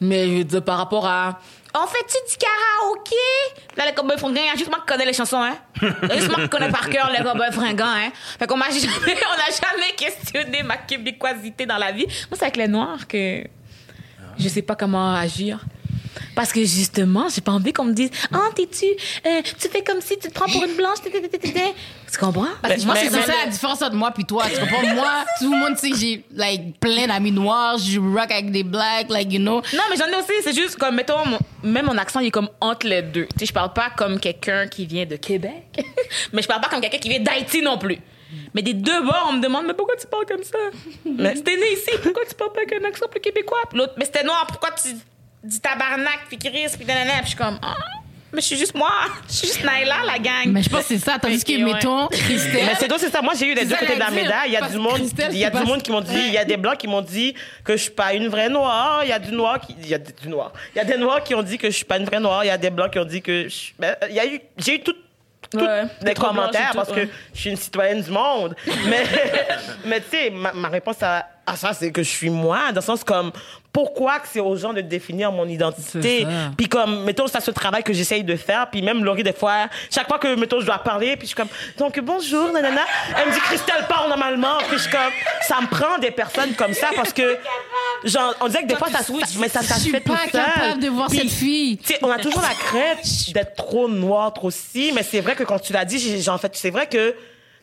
Mais 0.00 0.28
je 0.28 0.32
veux 0.38 0.44
dire, 0.44 0.64
par 0.64 0.78
rapport 0.78 1.06
à. 1.06 1.40
En 1.74 1.86
fait-tu 1.86 2.16
du 2.30 2.36
karaoké? 2.36 3.14
Là, 3.76 3.86
les 3.86 3.92
cowboys 3.92 4.18
fringants, 4.18 4.40
il 4.40 4.46
y 4.46 4.50
a 4.50 4.56
juste 4.56 4.70
moi 4.70 4.78
qui 4.80 4.86
connais 4.86 5.04
les 5.04 5.12
chansons, 5.12 5.42
hein? 5.42 5.56
Il 5.82 5.88
y 6.08 6.12
a 6.12 6.16
juste 6.16 6.28
moi 6.28 6.40
qui 6.42 6.48
connais 6.48 6.70
par 6.70 6.88
cœur 6.88 7.10
les 7.10 7.22
cowboys 7.22 7.52
fringants, 7.52 7.84
hein? 7.86 8.10
Fait 8.38 8.46
qu'on 8.46 8.56
m'a 8.56 8.70
jamais, 8.70 9.16
on 9.32 9.36
n'a 9.36 9.50
jamais 9.50 9.92
questionné 9.96 10.62
ma 10.62 10.76
québécoisité 10.78 11.66
dans 11.66 11.76
la 11.78 11.92
vie. 11.92 12.06
Moi, 12.06 12.34
c'est 12.34 12.42
avec 12.42 12.56
les 12.56 12.68
noirs 12.68 13.06
que 13.06 13.44
je 14.38 14.48
sais 14.48 14.62
pas 14.62 14.74
comment 14.74 15.14
agir. 15.14 15.60
Parce 16.40 16.52
que 16.54 16.60
justement, 16.64 17.28
j'ai 17.28 17.42
pas 17.42 17.52
envie 17.52 17.70
qu'on 17.70 17.84
me 17.84 17.92
dise 17.92 18.08
Ah, 18.32 18.48
t'es-tu. 18.56 18.86
euh, 19.26 19.42
tu 19.60 19.68
fais 19.68 19.82
comme 19.84 20.00
si 20.00 20.18
tu 20.18 20.28
te 20.28 20.32
prends 20.32 20.46
pour 20.50 20.64
une 20.64 20.74
blanche. 20.74 20.96
Tu 21.04 22.18
comprends? 22.18 22.46
parce 22.62 22.76
que 22.76 22.84
moi, 22.86 22.94
mais- 22.94 23.10
c'est 23.10 23.20
ça 23.20 23.34
la 23.44 23.50
différence 23.50 23.82
entre 23.82 23.94
moi 23.94 24.10
puis 24.10 24.24
toi. 24.24 24.44
Tu 24.48 24.58
comprends? 24.58 24.82
Moi, 24.94 25.24
tout 25.38 25.52
le 25.52 25.58
monde 25.58 25.76
sait 25.76 25.90
que 25.90 25.96
j'ai, 25.98 26.24
like, 26.34 26.80
plein 26.80 27.06
d'amis 27.08 27.30
noirs, 27.30 27.76
je 27.76 28.00
rock 28.00 28.30
avec 28.30 28.50
des 28.50 28.62
blacks, 28.64 29.10
like, 29.10 29.30
you 29.30 29.38
know. 29.38 29.60
Non, 29.74 29.82
mais 29.90 29.96
j'en 29.98 30.06
ai 30.06 30.16
aussi. 30.16 30.32
C'est 30.42 30.54
juste 30.54 30.76
comme, 30.76 30.94
mettons, 30.96 31.18
mon- 31.26 31.38
même 31.62 31.84
mon 31.84 31.98
accent, 31.98 32.20
il 32.20 32.28
est 32.28 32.30
comme 32.30 32.48
entre 32.58 32.86
les 32.86 33.02
deux. 33.02 33.26
Tu 33.34 33.40
sais, 33.40 33.46
je 33.46 33.52
parle 33.52 33.74
pas 33.74 33.90
comme 33.94 34.18
quelqu'un 34.18 34.66
qui 34.66 34.86
vient 34.86 35.04
de 35.04 35.16
Québec, 35.16 35.84
mais 36.32 36.40
je 36.40 36.48
parle 36.48 36.62
pas 36.62 36.68
comme 36.70 36.80
quelqu'un 36.80 36.98
qui 36.98 37.10
vient 37.10 37.20
d'Haïti 37.20 37.60
non 37.60 37.76
plus. 37.76 37.98
Mais 38.54 38.62
des 38.62 38.74
deux 38.74 39.02
bords, 39.02 39.26
on 39.28 39.34
me 39.34 39.42
demande, 39.42 39.66
mais 39.66 39.74
pourquoi 39.74 39.96
tu 39.96 40.06
parles 40.06 40.24
comme 40.26 40.42
ça? 40.42 40.56
Mais 41.04 41.34
c'était 41.36 41.56
né 41.56 41.74
ici, 41.74 41.90
pourquoi 42.02 42.22
tu 42.26 42.34
parles 42.34 42.52
pas 42.52 42.60
avec 42.62 42.72
un 42.82 42.84
accent 42.88 43.06
plus 43.10 43.20
québécois? 43.20 43.58
L'autre, 43.74 43.92
mais 43.98 44.06
c'était 44.06 44.24
noir, 44.24 44.46
pourquoi 44.48 44.70
tu 44.70 44.88
dis 45.42 45.60
tabarnak, 45.60 46.20
puis 46.28 46.38
Chris, 46.38 46.68
puis 46.76 46.86
nanana, 46.86 47.12
puis 47.14 47.22
je 47.22 47.28
suis 47.28 47.36
comme, 47.36 47.58
ah. 47.62 47.74
Mais 48.32 48.40
je 48.40 48.46
suis 48.46 48.56
juste 48.56 48.74
moi. 48.76 48.92
Je 49.28 49.34
suis 49.34 49.48
juste 49.48 49.64
Naila, 49.64 50.04
la 50.06 50.18
gang. 50.18 50.46
Mais 50.46 50.62
je 50.62 50.68
pense 50.68 50.82
que 50.82 50.86
c'est 50.86 50.98
ça. 50.98 51.18
Tandis 51.18 51.42
que, 51.42 51.52
ouais. 51.52 51.72
mettons, 51.72 52.06
Christelle. 52.08 52.64
Mais 52.64 52.74
c'est 52.78 52.86
donc 52.86 53.00
c'est 53.00 53.10
ça. 53.10 53.22
Moi, 53.22 53.32
j'ai 53.36 53.46
eu 53.46 53.54
les 53.54 53.62
C'est 53.62 53.66
deux 53.66 53.76
côtés 53.76 53.94
de 53.94 53.98
la 53.98 54.10
médaille. 54.10 54.50
Il 54.50 54.52
y 54.52 54.56
a 54.56 54.68
du 54.68 54.78
monde, 54.78 55.00
il 55.30 55.36
y 55.36 55.44
a 55.44 55.50
du 55.50 55.64
monde 55.64 55.82
qui 55.82 55.90
m'ont 55.90 56.00
dit, 56.00 56.14
il 56.14 56.32
y 56.32 56.38
a 56.38 56.44
des 56.44 56.56
blancs 56.56 56.78
qui 56.78 56.86
m'ont 56.86 57.00
dit 57.02 57.34
que 57.64 57.72
je 57.76 57.82
suis 57.82 57.90
pas 57.90 58.14
une 58.14 58.28
vraie 58.28 58.48
noire. 58.48 59.00
Il 59.02 59.08
y 59.08 59.12
a 59.12 59.18
du 59.18 59.32
noir 59.32 59.60
qui, 59.60 59.74
il 59.82 59.88
y 59.88 59.94
a 59.94 59.98
du 59.98 60.28
noir. 60.28 60.52
Il 60.74 60.78
y 60.78 60.80
a 60.80 60.84
des 60.84 60.96
noirs 60.96 61.24
qui 61.24 61.34
ont 61.34 61.42
dit 61.42 61.58
que 61.58 61.68
je 61.70 61.74
suis 61.76 61.84
pas 61.84 61.96
une 61.96 62.04
vraie 62.04 62.20
noire. 62.20 62.44
Il 62.44 62.48
y 62.48 62.50
a 62.50 62.58
des 62.58 62.70
blancs 62.70 62.92
qui 62.92 63.00
ont 63.00 63.04
dit 63.04 63.20
que 63.20 63.48
je, 63.48 63.72
ben, 63.78 63.96
il 64.08 64.14
y 64.14 64.20
a 64.20 64.26
eu, 64.26 64.40
j'ai 64.58 64.76
eu 64.76 64.80
tout. 64.80 64.94
tous 65.50 65.58
Ouais, 65.58 65.82
les 66.02 66.10
des 66.10 66.14
commentaires 66.14 66.70
tout, 66.70 66.76
parce 66.76 66.90
ouais. 66.90 67.06
que 67.06 67.12
je 67.34 67.40
suis 67.40 67.50
une 67.50 67.56
citoyenne 67.56 68.00
du 68.00 68.10
monde. 68.12 68.54
Mais, 68.86 69.02
mais 69.84 70.00
tu 70.00 70.10
sais, 70.10 70.30
ma, 70.30 70.52
ma 70.52 70.68
réponse 70.68 71.02
à, 71.02 71.26
à 71.44 71.56
ça, 71.56 71.72
c'est 71.72 71.90
que 71.90 72.04
je 72.04 72.08
suis 72.08 72.30
moi, 72.30 72.68
dans 72.68 72.76
le 72.76 72.80
sens 72.80 73.02
comme, 73.02 73.32
pourquoi 73.72 74.18
que 74.18 74.26
c'est 74.26 74.40
aux 74.40 74.56
gens 74.56 74.72
de 74.72 74.80
définir 74.80 75.30
mon 75.30 75.46
identité? 75.46 76.26
Puis 76.56 76.68
comme, 76.68 77.04
mettons, 77.04 77.26
ça, 77.28 77.40
ce 77.40 77.50
travail 77.52 77.82
que 77.84 77.92
j'essaye 77.92 78.24
de 78.24 78.34
faire. 78.36 78.68
Puis 78.70 78.82
même 78.82 79.04
Laurie, 79.04 79.22
des 79.22 79.32
fois, 79.32 79.66
chaque 79.94 80.08
fois 80.08 80.18
que, 80.18 80.34
mettons, 80.34 80.60
je 80.60 80.66
dois 80.66 80.78
parler, 80.78 81.16
puis 81.16 81.22
je 81.22 81.26
suis 81.28 81.36
comme, 81.36 81.48
donc 81.78 81.98
bonjour, 82.00 82.52
nanana. 82.52 82.80
Elle 83.16 83.28
me 83.28 83.32
dit, 83.32 83.40
Christelle, 83.40 83.86
parle 83.88 84.08
normalement. 84.08 84.58
Puis 84.68 84.78
je 84.78 84.82
suis 84.82 84.90
comme, 84.90 85.00
ça 85.42 85.60
me 85.60 85.66
prend 85.68 85.98
des 85.98 86.10
personnes 86.10 86.52
comme 86.54 86.74
ça 86.74 86.88
parce 86.96 87.12
que, 87.12 87.38
genre, 88.04 88.34
on 88.40 88.48
dirait 88.48 88.62
que 88.62 88.68
des 88.68 88.76
fois, 88.76 88.88
ça, 88.90 88.98
ça- 89.04 89.12
mais 89.38 89.48
ça, 89.48 89.62
ça 89.62 89.74
je 89.74 89.78
se 89.78 89.80
suis 89.82 89.90
fait 89.92 90.00
tout 90.00 90.12
pas 90.12 90.18
seul. 90.30 90.42
capable 90.44 90.82
de 90.82 90.88
voir 90.88 91.08
Puis, 91.08 91.18
cette 91.18 91.30
fille. 91.30 91.78
on 92.02 92.10
a 92.10 92.18
toujours 92.18 92.42
la 92.42 92.54
crainte 92.54 93.32
d'être 93.32 93.54
trop 93.54 93.88
noir, 93.88 94.32
trop 94.32 94.50
si, 94.50 94.92
mais 94.94 95.02
c'est 95.02 95.20
vrai 95.20 95.34
que 95.36 95.44
quand 95.44 95.58
tu 95.58 95.72
l'as 95.72 95.84
dit, 95.84 95.98
j'ai, 95.98 96.20
j'ai- 96.20 96.30
en 96.30 96.38
fait, 96.38 96.50
c'est 96.54 96.70
vrai 96.70 96.86
que, 96.88 97.14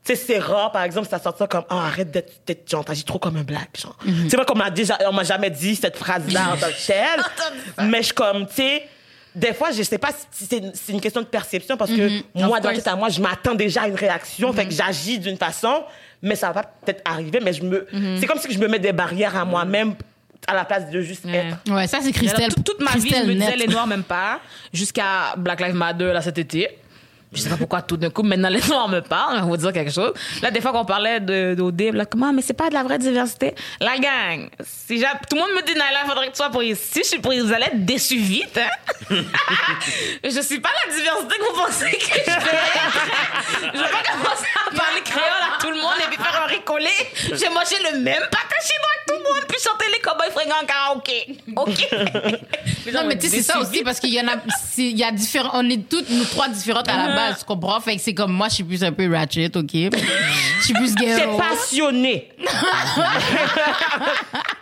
tu 0.08 0.16
sais, 0.16 0.24
c'est 0.28 0.40
rare, 0.40 0.72
par 0.72 0.84
exemple, 0.84 1.08
ça 1.10 1.20
sort 1.20 1.36
ça 1.38 1.48
comme, 1.48 1.66
oh, 1.70 1.74
arrête 1.76 2.10
d'être, 2.12 2.32
d'être, 2.46 2.70
genre, 2.70 2.86
t'agis 2.86 3.04
trop 3.04 3.20
comme 3.20 3.36
un 3.38 3.44
black, 3.44 3.78
genre. 3.80 3.98
Mhm. 4.06 4.30
C'est 4.30 4.38
vrai 4.38 4.46
qu'on 4.46 4.58
m'a 4.58 4.70
déjà, 4.70 4.98
on 5.08 5.14
m'a 5.14 5.24
jamais 5.24 5.50
dit 5.50 5.76
cette 5.76 5.98
phrase-là 5.98 6.50
en 6.54 6.58
tant 6.58 6.68
que 6.68 6.88
telle, 6.88 7.88
mais 7.90 8.02
je 8.02 8.14
comme, 8.14 8.48
tu 8.48 8.56
sais, 8.56 8.88
des 9.36 9.54
fois, 9.54 9.70
je 9.72 9.84
sais 9.84 9.98
pas 10.00 10.10
si 10.32 10.46
c'est, 10.46 10.62
c'est 10.76 10.92
une 10.94 11.02
question 11.02 11.22
de 11.22 11.28
perception 11.28 11.78
parce 11.78 11.92
que 11.92 12.08
Mhm. 12.10 12.24
moi, 12.48 12.60
dans 12.60 12.70
à 12.70 12.96
moi, 12.96 13.10
je 13.10 13.22
m'attends 13.22 13.54
déjà 13.54 13.84
à 13.84 13.88
une 13.88 13.96
réaction, 13.96 14.52
fait 14.54 14.66
que 14.66 14.74
j'agis 14.74 15.20
d'une 15.20 15.38
façon, 15.38 15.84
mais 16.24 16.36
ça 16.36 16.48
va 16.52 16.64
pas 16.64 16.72
peut-être 16.86 17.02
arriver, 17.06 17.40
mais 17.44 17.54
je 17.54 17.62
me, 17.64 17.86
Mhm. 17.92 18.18
c'est 18.20 18.26
comme 18.26 18.40
si 18.40 18.52
je 18.52 18.58
me 18.60 18.68
mets 18.68 18.80
des 18.80 18.94
barrières 18.94 19.36
à 19.36 19.46
moi-même 19.46 19.94
à 20.48 20.54
la 20.56 20.64
place 20.66 20.90
de 20.90 21.02
juste 21.02 21.26
Ouais. 21.26 21.36
être. 21.52 21.58
Ouais, 21.72 21.86
ça, 21.88 21.98
c'est 22.02 22.06
alors, 22.08 22.14
Christelle. 22.14 22.54
toute, 22.54 22.64
toute 22.64 22.82
ma 22.82 22.92
vie, 22.92 23.10
je 23.10 23.24
me 23.28 23.34
disais 23.34 23.50
net. 23.50 23.58
les 23.60 23.68
Noirs 23.68 23.86
m'aiment 23.86 24.04
pas, 24.04 24.40
jusqu'à 24.72 25.34
Black 25.38 25.60
Lives 25.60 25.76
Matter, 25.76 26.14
là, 26.14 26.22
cet 26.22 26.38
été. 26.38 26.78
Je 27.34 27.42
sais 27.42 27.50
pas 27.50 27.58
pourquoi 27.58 27.82
tout 27.82 27.98
d'un 27.98 28.10
coup, 28.10 28.24
maintenant 28.24 28.48
les 28.50 28.62
Noirs 28.62 28.88
me 28.88 29.02
parlent, 29.02 29.44
on 29.44 29.50
va 29.50 29.58
dire 29.58 29.74
quelque 29.74 29.92
chose. 29.92 30.14
Là, 30.42 30.50
des 30.50 30.62
fois 30.62 30.72
qu'on 30.72 30.86
parlait 30.86 31.20
de, 31.20 31.56
d'OD, 31.56 31.94
là, 31.94 32.06
comment, 32.06 32.32
mais 32.32 32.42
c'est 32.42 32.54
pas 32.54 32.70
de 32.70 32.74
la 32.74 32.84
vraie 32.84 33.00
diversité. 33.00 33.54
La 33.82 33.98
gang, 33.98 34.50
si 34.64 35.04
tout 35.30 35.36
le 35.36 35.42
monde 35.42 35.52
me 35.56 35.66
dit, 35.66 35.74
Naila, 35.74 36.06
faudrait 36.08 36.28
que 36.28 36.32
tu 36.32 36.38
sois 36.38 36.50
pour 36.50 36.64
ici. 36.64 36.82
Si 36.88 37.00
je 37.00 37.08
suis 37.08 37.20
pour 37.20 37.34
vous 37.34 37.52
allez 37.52 37.66
être 37.66 37.86
déçus 37.86 38.18
vite, 38.18 38.58
hein. 38.58 38.70
je 40.24 40.42
suis 40.42 40.60
pas 40.60 40.70
la 40.86 40.94
diversité 40.94 41.36
que 41.38 41.54
vous 41.54 41.62
pensez 41.62 41.98
que 41.98 42.20
je 42.26 42.32
vais. 42.32 43.72
Je 43.74 43.78
vais 43.78 43.90
pas 43.90 44.04
commencer 44.12 44.48
à 44.56 44.76
parler 44.76 45.02
créole 45.04 45.24
à 45.24 45.62
tout 45.62 45.70
le 45.70 45.78
monde 45.78 45.98
et 46.00 46.08
puis 46.08 46.18
faire 46.18 46.42
un 46.44 46.48
ricolé. 46.48 46.90
J'ai 47.16 47.50
mangé 47.50 47.76
le 47.92 48.00
même 48.00 48.24
pâté 48.32 48.56
chinois 48.62 48.96
que 49.06 49.12
tout 49.12 49.20
le 49.20 49.24
monde, 49.24 49.44
puis 49.48 49.60
chanter 49.62 49.86
les 49.92 50.00
cowboys 50.00 50.32
fringants 50.32 50.64
en 50.64 50.66
karaoké. 50.66 51.38
OK? 51.56 52.94
Non, 52.94 53.06
mais 53.06 53.18
tu 53.18 53.28
sais, 53.28 53.38
c'est 53.38 53.44
ça 53.44 53.60
aussi 53.60 53.84
parce 53.84 54.00
qu'il 54.00 54.14
y 54.14 54.22
en 54.22 54.28
a, 54.28 54.36
il 54.78 54.98
y 54.98 55.04
a 55.04 55.12
différents, 55.12 55.52
on 55.54 55.70
est 55.70 55.90
toutes, 55.90 56.10
nous 56.10 56.24
trois 56.26 56.48
différentes 56.48 56.88
à 56.88 56.96
la 56.96 57.16
base, 57.18 57.40
tu 57.40 57.46
comprends? 57.46 57.80
Fait 57.82 57.96
que 57.96 58.02
c'est 58.02 58.14
comme 58.14 58.32
moi, 58.34 58.48
je 58.50 58.56
suis 58.56 58.64
plus 58.64 58.84
un 58.84 58.92
peu 58.92 59.12
ratchet, 59.14 59.56
ok? 59.56 59.72
Je 59.74 60.64
suis 60.64 60.74
plus 60.74 60.96
T'es 60.96 61.06
ghetto. 61.06 61.38
passionné. 61.38 62.30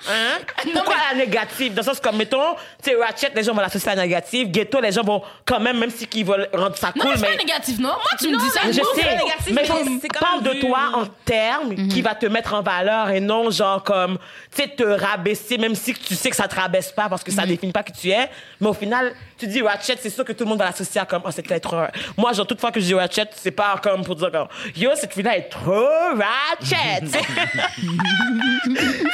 hein? 0.10 0.38
Pourquoi 0.74 0.96
la 1.12 1.18
négative? 1.18 1.74
Dans 1.74 1.82
le 1.82 1.86
sens 1.86 2.00
comme, 2.00 2.18
mettons, 2.18 2.56
tu 2.84 2.90
sais, 2.92 2.96
Ratchet, 2.96 3.32
les 3.36 3.44
gens 3.44 3.54
vont 3.54 3.62
l'associer 3.62 3.90
à 3.92 3.96
la 3.96 4.04
négative. 4.04 4.50
Ghetto, 4.52 4.80
les 4.82 4.92
gens 4.92 5.04
vont 5.04 5.22
quand 5.46 5.60
même, 5.60 5.78
même 5.80 5.90
si 5.90 6.08
qu'ils 6.08 6.26
veulent 6.26 6.48
rendre 6.54 6.76
ça 6.78 6.92
Non, 6.96 7.04
cool, 7.04 7.12
mais 7.12 7.18
c'est 7.18 7.22
mais... 7.30 7.38
pas 7.38 7.44
négatif, 7.44 7.80
non? 7.80 7.90
Moi, 7.90 8.00
tu 8.20 8.28
me 8.28 8.34
Non, 8.34 8.40
dis 8.40 8.50
ça, 8.50 8.60
Je 8.72 8.80
Non, 8.80 8.88
c'est 8.96 9.02
sais, 9.02 9.08
pas 9.08 9.16
négatif, 9.24 9.48
mais 9.48 9.62
mais 9.86 10.00
c'est 10.02 10.20
parle 10.20 10.44
de 10.44 10.54
toi 10.62 10.80
en 10.96 11.06
termes 11.26 11.76
qui 11.88 12.02
va 12.02 12.16
te 12.16 12.26
mettre 12.26 12.54
en 12.54 12.62
valeur 12.62 13.10
et 13.10 13.20
non 13.20 13.50
genre 13.52 13.84
comme, 13.84 14.18
tu 14.56 14.64
sais, 14.64 14.68
te 14.70 14.84
rabaisser, 14.84 15.58
même 15.58 15.76
si 15.76 15.94
tu 15.94 16.16
sais 16.16 16.30
que 16.30 16.36
ça 16.36 16.48
te 16.48 16.56
rabaisse 16.56 16.92
pas 16.92 17.10
parce 17.10 17.24
que 17.24 17.32
ça 17.32 17.46
définit 17.46 17.72
pas 17.72 17.84
qui 17.84 17.94
tu 17.94 18.10
es. 18.10 18.30
Mais 18.60 18.68
au 18.68 18.74
final, 18.74 19.14
tu 19.38 19.48
dis 19.48 19.62
Ratchet, 19.62 19.98
c'est 20.00 20.10
sûr 20.10 20.24
que 20.24 20.32
tout 20.34 20.44
le 20.44 20.50
monde 20.50 20.60
va 20.60 20.66
l'associer 20.66 21.02
à 21.02 21.06
comme, 21.06 21.22
oh, 21.26 21.30
c'est 21.32 21.50
être 21.52 21.74
un... 21.74 21.90
Moi, 22.18 22.32
genre, 22.34 22.48
toute 22.48 22.60
fois 22.60 22.72
que 22.72 22.80
je 22.80 22.86
dis 22.86 22.94
Ratchet, 22.94 23.28
c'est 23.36 23.52
pas 23.52 23.80
comme 23.82 24.04
pour 24.04 24.16
dire 24.16 24.32
comme, 24.32 24.48
yo, 24.76 24.92
cette 24.96 25.14
fille-là 25.14 25.38
est 25.38 25.50
trop 25.50 25.88
Ratchet, 26.16 27.06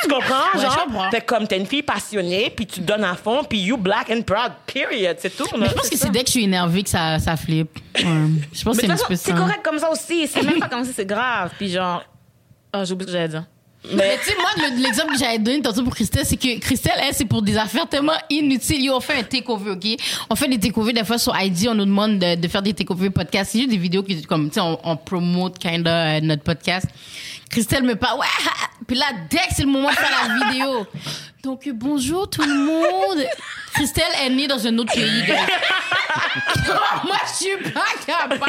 tu 0.03 0.09
comprends, 0.09 0.35
Ouais, 0.55 0.61
genre? 0.61 0.71
je 0.79 0.83
comprends. 0.85 1.11
Fait 1.11 1.21
comme 1.21 1.47
t'es 1.47 1.57
une 1.57 1.65
fille 1.65 1.83
passionnée, 1.83 2.51
puis 2.55 2.65
tu 2.65 2.81
donnes 2.81 3.03
à 3.03 3.15
fond, 3.15 3.43
puis 3.43 3.59
you 3.59 3.77
black 3.77 4.09
and 4.09 4.21
proud, 4.21 4.51
period, 4.65 5.17
c'est 5.19 5.35
tout. 5.35 5.47
Mais 5.57 5.67
je 5.69 5.73
pense 5.73 5.89
que 5.89 5.97
c'est 5.97 6.09
dès 6.09 6.21
que 6.21 6.27
je 6.27 6.31
suis 6.31 6.43
énervée 6.43 6.83
que 6.83 6.89
ça, 6.89 7.19
ça 7.19 7.35
flippe. 7.35 7.77
Ouais. 7.95 8.03
Je 8.53 8.63
pense 8.63 8.77
que 8.77 8.85
c'est 8.85 8.91
un 8.91 8.95
petit 8.95 9.05
peu 9.07 9.15
façon, 9.15 9.23
c'est 9.25 9.31
ça. 9.31 9.37
correct 9.37 9.61
comme 9.63 9.79
ça 9.79 9.89
aussi. 9.91 10.27
C'est 10.27 10.43
même 10.43 10.59
pas 10.59 10.69
comme 10.69 10.83
si 10.85 10.93
c'est 10.93 11.05
grave. 11.05 11.51
Puis 11.57 11.69
genre, 11.71 12.03
oh, 12.75 12.81
j'ai 12.83 12.93
oublié 12.93 13.07
ce 13.07 13.13
que 13.13 13.17
j'allais 13.17 13.29
dire. 13.29 13.45
Mais 13.93 14.17
tu 14.19 14.29
sais, 14.29 14.35
moi, 14.37 14.49
le- 14.57 14.83
l'exemple 14.83 15.13
que 15.13 15.17
j'avais 15.19 15.39
donné 15.39 15.59
tantôt 15.61 15.83
pour 15.83 15.95
Christelle, 15.95 16.23
c'est 16.25 16.37
que 16.37 16.59
Christelle, 16.59 16.99
elle, 17.01 17.15
c'est 17.15 17.25
pour 17.25 17.41
des 17.41 17.57
affaires 17.57 17.87
tellement 17.89 18.13
inutiles. 18.29 18.83
Yo, 18.83 18.93
on 18.95 18.99
fait 18.99 19.15
un 19.17 19.23
takeover, 19.23 19.71
OK? 19.71 19.85
On 20.29 20.35
fait 20.35 20.47
des 20.47 20.59
takeovers, 20.59 20.93
des 20.93 21.03
fois, 21.03 21.17
sur 21.17 21.35
IG, 21.35 21.67
on 21.67 21.73
nous 21.73 21.85
demande 21.85 22.19
de, 22.19 22.47
faire 22.47 22.61
des 22.61 22.73
takeovers 22.73 23.11
podcasts. 23.11 23.51
C'est 23.51 23.57
juste 23.59 23.71
des 23.71 23.77
vidéos 23.77 24.03
qui, 24.03 24.21
comme, 24.21 24.49
tu 24.49 24.55
sais, 24.55 24.61
on, 24.61 24.79
on 24.83 24.95
promote, 24.97 25.57
kinda, 25.57 25.89
euh, 25.89 26.21
notre 26.21 26.43
podcast. 26.43 26.85
Christelle 27.49 27.83
me 27.83 27.95
parle, 27.95 28.19
ouais, 28.19 28.25
ha, 28.45 28.49
ha. 28.49 28.67
puis 28.87 28.95
là, 28.95 29.05
dès 29.29 29.37
que 29.37 29.55
c'est 29.55 29.63
le 29.63 29.69
moment 29.69 29.89
de 29.89 29.95
faire 29.95 30.09
la 30.27 30.47
vidéo. 30.51 30.85
Donc, 31.43 31.67
bonjour 31.73 32.29
tout 32.29 32.43
le 32.43 32.53
monde. 32.53 33.25
Christelle 33.73 34.03
est 34.23 34.29
née 34.29 34.47
dans 34.47 34.65
un 34.67 34.77
autre 34.77 34.93
pays. 34.93 35.23
Moi, 37.05 37.17
je 37.27 37.33
suis 37.45 37.71
pas 37.71 37.81
capable. 38.05 38.41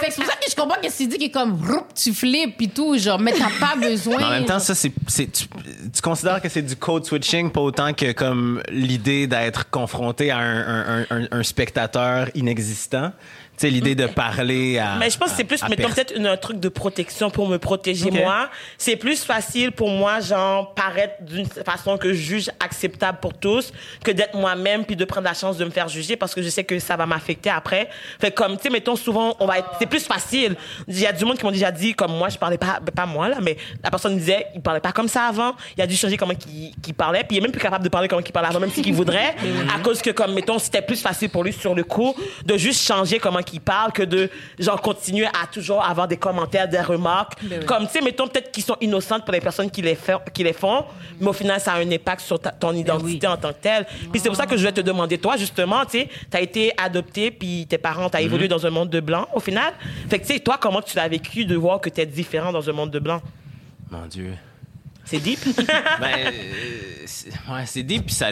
Fait 0.00 0.06
que 0.08 0.12
c'est 0.12 0.22
pour 0.22 0.30
ça 0.30 0.36
que 0.36 0.50
je 0.50 0.54
comprends 0.56 0.80
que 0.82 0.90
c'est 0.90 1.06
dit 1.06 1.18
que 1.18 1.32
comme, 1.32 1.52
roup, 1.54 1.86
tu 1.94 2.12
flippes 2.14 2.60
et 2.60 2.68
tout, 2.68 2.96
genre, 2.98 3.18
mais 3.18 3.32
t'as 3.32 3.50
pas 3.58 3.76
besoin. 3.76 4.16
En 4.22 4.30
même 4.30 4.44
temps, 4.44 4.58
ça, 4.58 4.74
c'est, 4.74 4.92
c'est- 5.08 5.30
tu, 5.32 5.46
tu 5.92 6.02
considères 6.02 6.40
que 6.40 6.48
c'est 6.48 6.62
du 6.62 6.76
code 6.76 7.04
switching, 7.04 7.50
pas 7.50 7.60
autant 7.60 7.92
que 7.92 8.12
comme 8.12 8.62
l'idée 8.70 9.26
d'être 9.26 9.70
confronté 9.70 10.30
à 10.30 10.38
un, 10.38 11.00
un- 11.00 11.06
un- 11.10 11.28
un 11.30 11.42
spectateur 11.42 12.28
inexistant. 12.34 13.12
Sais, 13.60 13.68
l'idée 13.68 13.94
de 13.94 14.06
parler 14.06 14.78
à. 14.78 14.96
Mais 14.96 15.10
je 15.10 15.18
pense 15.18 15.32
que 15.32 15.36
c'est 15.36 15.44
plus, 15.44 15.62
mettons, 15.68 15.90
peut-être 15.90 16.18
un 16.18 16.36
truc 16.38 16.60
de 16.60 16.70
protection 16.70 17.28
pour 17.28 17.46
me 17.46 17.58
protéger 17.58 18.10
moi. 18.10 18.48
C'est 18.78 18.96
plus 18.96 19.22
facile 19.22 19.70
pour 19.70 19.90
moi, 19.90 20.18
genre, 20.20 20.72
paraître 20.72 21.22
d'une 21.22 21.44
façon 21.44 21.98
que 21.98 22.14
je 22.14 22.22
juge 22.22 22.50
acceptable 22.58 23.18
pour 23.20 23.34
tous, 23.34 23.70
que 24.02 24.12
d'être 24.12 24.34
moi-même 24.34 24.86
puis 24.86 24.96
de 24.96 25.04
prendre 25.04 25.26
la 25.26 25.34
chance 25.34 25.58
de 25.58 25.66
me 25.66 25.70
faire 25.70 25.88
juger 25.88 26.16
parce 26.16 26.34
que 26.34 26.40
je 26.40 26.48
sais 26.48 26.64
que 26.64 26.78
ça 26.78 26.96
va 26.96 27.04
m'affecter 27.04 27.50
après. 27.50 27.90
Fait 28.18 28.30
comme, 28.30 28.56
tu 28.56 28.62
sais, 28.62 28.70
mettons, 28.70 28.96
souvent, 28.96 29.36
on 29.40 29.44
va 29.44 29.58
être, 29.58 29.68
c'est 29.78 29.84
plus 29.84 30.06
facile. 30.06 30.56
Il 30.88 30.98
y 30.98 31.06
a 31.06 31.12
du 31.12 31.26
monde 31.26 31.36
qui 31.36 31.44
m'ont 31.44 31.50
déjà 31.50 31.70
dit, 31.70 31.92
comme 31.92 32.16
moi, 32.16 32.30
je 32.30 32.38
parlais 32.38 32.56
pas, 32.56 32.80
pas 32.94 33.04
moi, 33.04 33.28
là, 33.28 33.40
mais 33.42 33.58
la 33.84 33.90
personne 33.90 34.16
disait, 34.16 34.46
il 34.54 34.62
parlait 34.62 34.80
pas 34.80 34.92
comme 34.92 35.08
ça 35.08 35.24
avant. 35.24 35.52
Il 35.76 35.82
a 35.82 35.86
dû 35.86 35.96
changer 35.96 36.16
comment 36.16 36.34
qu'il 36.34 36.70
qu'il 36.80 36.94
parlait, 36.94 37.24
puis 37.24 37.36
il 37.36 37.40
est 37.40 37.42
même 37.42 37.52
plus 37.52 37.60
capable 37.60 37.84
de 37.84 37.90
parler 37.90 38.08
comme 38.08 38.22
il 38.24 38.32
parlait 38.32 38.48
avant, 38.48 38.60
même 38.60 38.70
s'il 38.70 38.94
voudrait, 38.94 39.34
à 39.76 39.80
cause 39.80 40.00
que, 40.00 40.08
comme, 40.08 40.32
mettons, 40.32 40.58
c'était 40.58 40.80
plus 40.80 41.02
facile 41.02 41.28
pour 41.28 41.44
lui 41.44 41.52
sur 41.52 41.74
le 41.74 41.84
coup 41.84 42.14
de 42.46 42.56
juste 42.56 42.86
changer 42.86 43.18
comment 43.18 43.42
qu'il 43.50 43.60
parle 43.60 43.92
que 43.92 44.02
de, 44.02 44.30
genre, 44.58 44.80
continuer 44.80 45.26
à 45.26 45.46
toujours 45.52 45.84
avoir 45.84 46.06
des 46.08 46.16
commentaires, 46.16 46.68
des 46.68 46.80
remarques. 46.80 47.34
Comme, 47.66 47.86
tu 47.86 47.92
sais, 47.92 48.00
mettons, 48.00 48.26
peut-être 48.28 48.50
qu'ils 48.50 48.62
sont 48.64 48.76
innocentes 48.80 49.24
pour 49.24 49.32
les 49.32 49.40
personnes 49.40 49.70
qui 49.70 49.82
les, 49.82 49.94
font, 49.94 50.20
qui 50.32 50.42
les 50.44 50.52
font, 50.52 50.84
mais 51.20 51.28
au 51.28 51.32
final, 51.32 51.60
ça 51.60 51.72
a 51.74 51.78
un 51.80 51.90
impact 51.90 52.20
sur 52.22 52.38
ta- 52.38 52.50
ton 52.52 52.72
identité 52.72 53.26
en 53.26 53.36
tant 53.36 53.52
que 53.52 53.60
telle. 53.60 53.84
Puis 54.10 54.20
c'est 54.20 54.28
pour 54.28 54.36
ça 54.36 54.46
que 54.46 54.56
je 54.56 54.62
vais 54.64 54.72
te 54.72 54.80
demander, 54.80 55.18
toi, 55.18 55.36
justement, 55.36 55.84
tu 55.84 55.98
sais, 56.00 56.08
t'as 56.30 56.40
été 56.40 56.72
adopté, 56.76 57.30
puis 57.30 57.66
tes 57.68 57.78
parents, 57.78 58.08
t'as 58.08 58.20
évolué 58.22 58.48
dans 58.48 58.64
un 58.66 58.70
monde 58.70 58.90
de 58.90 59.00
blanc, 59.00 59.26
au 59.34 59.40
final. 59.40 59.72
Fait 60.08 60.18
que, 60.18 60.26
tu 60.26 60.34
sais, 60.34 60.40
toi, 60.40 60.58
comment 60.60 60.80
tu 60.82 60.96
l'as 60.96 61.08
vécu 61.08 61.44
de 61.44 61.56
voir 61.56 61.80
que 61.80 61.88
t'es 61.90 62.06
différent 62.06 62.52
dans 62.52 62.68
un 62.68 62.72
monde 62.72 62.90
de 62.90 62.98
blanc? 62.98 63.20
Mon 63.90 64.06
Dieu. 64.06 64.34
C'est 65.10 65.18
deep? 65.18 65.40
Ben, 66.00 66.26
euh, 66.26 66.32
c'est- 67.06 67.30
ouais, 67.50 67.66
c'est 67.66 67.82
deep, 67.82 68.06
puis 68.06 68.14
ça, 68.14 68.28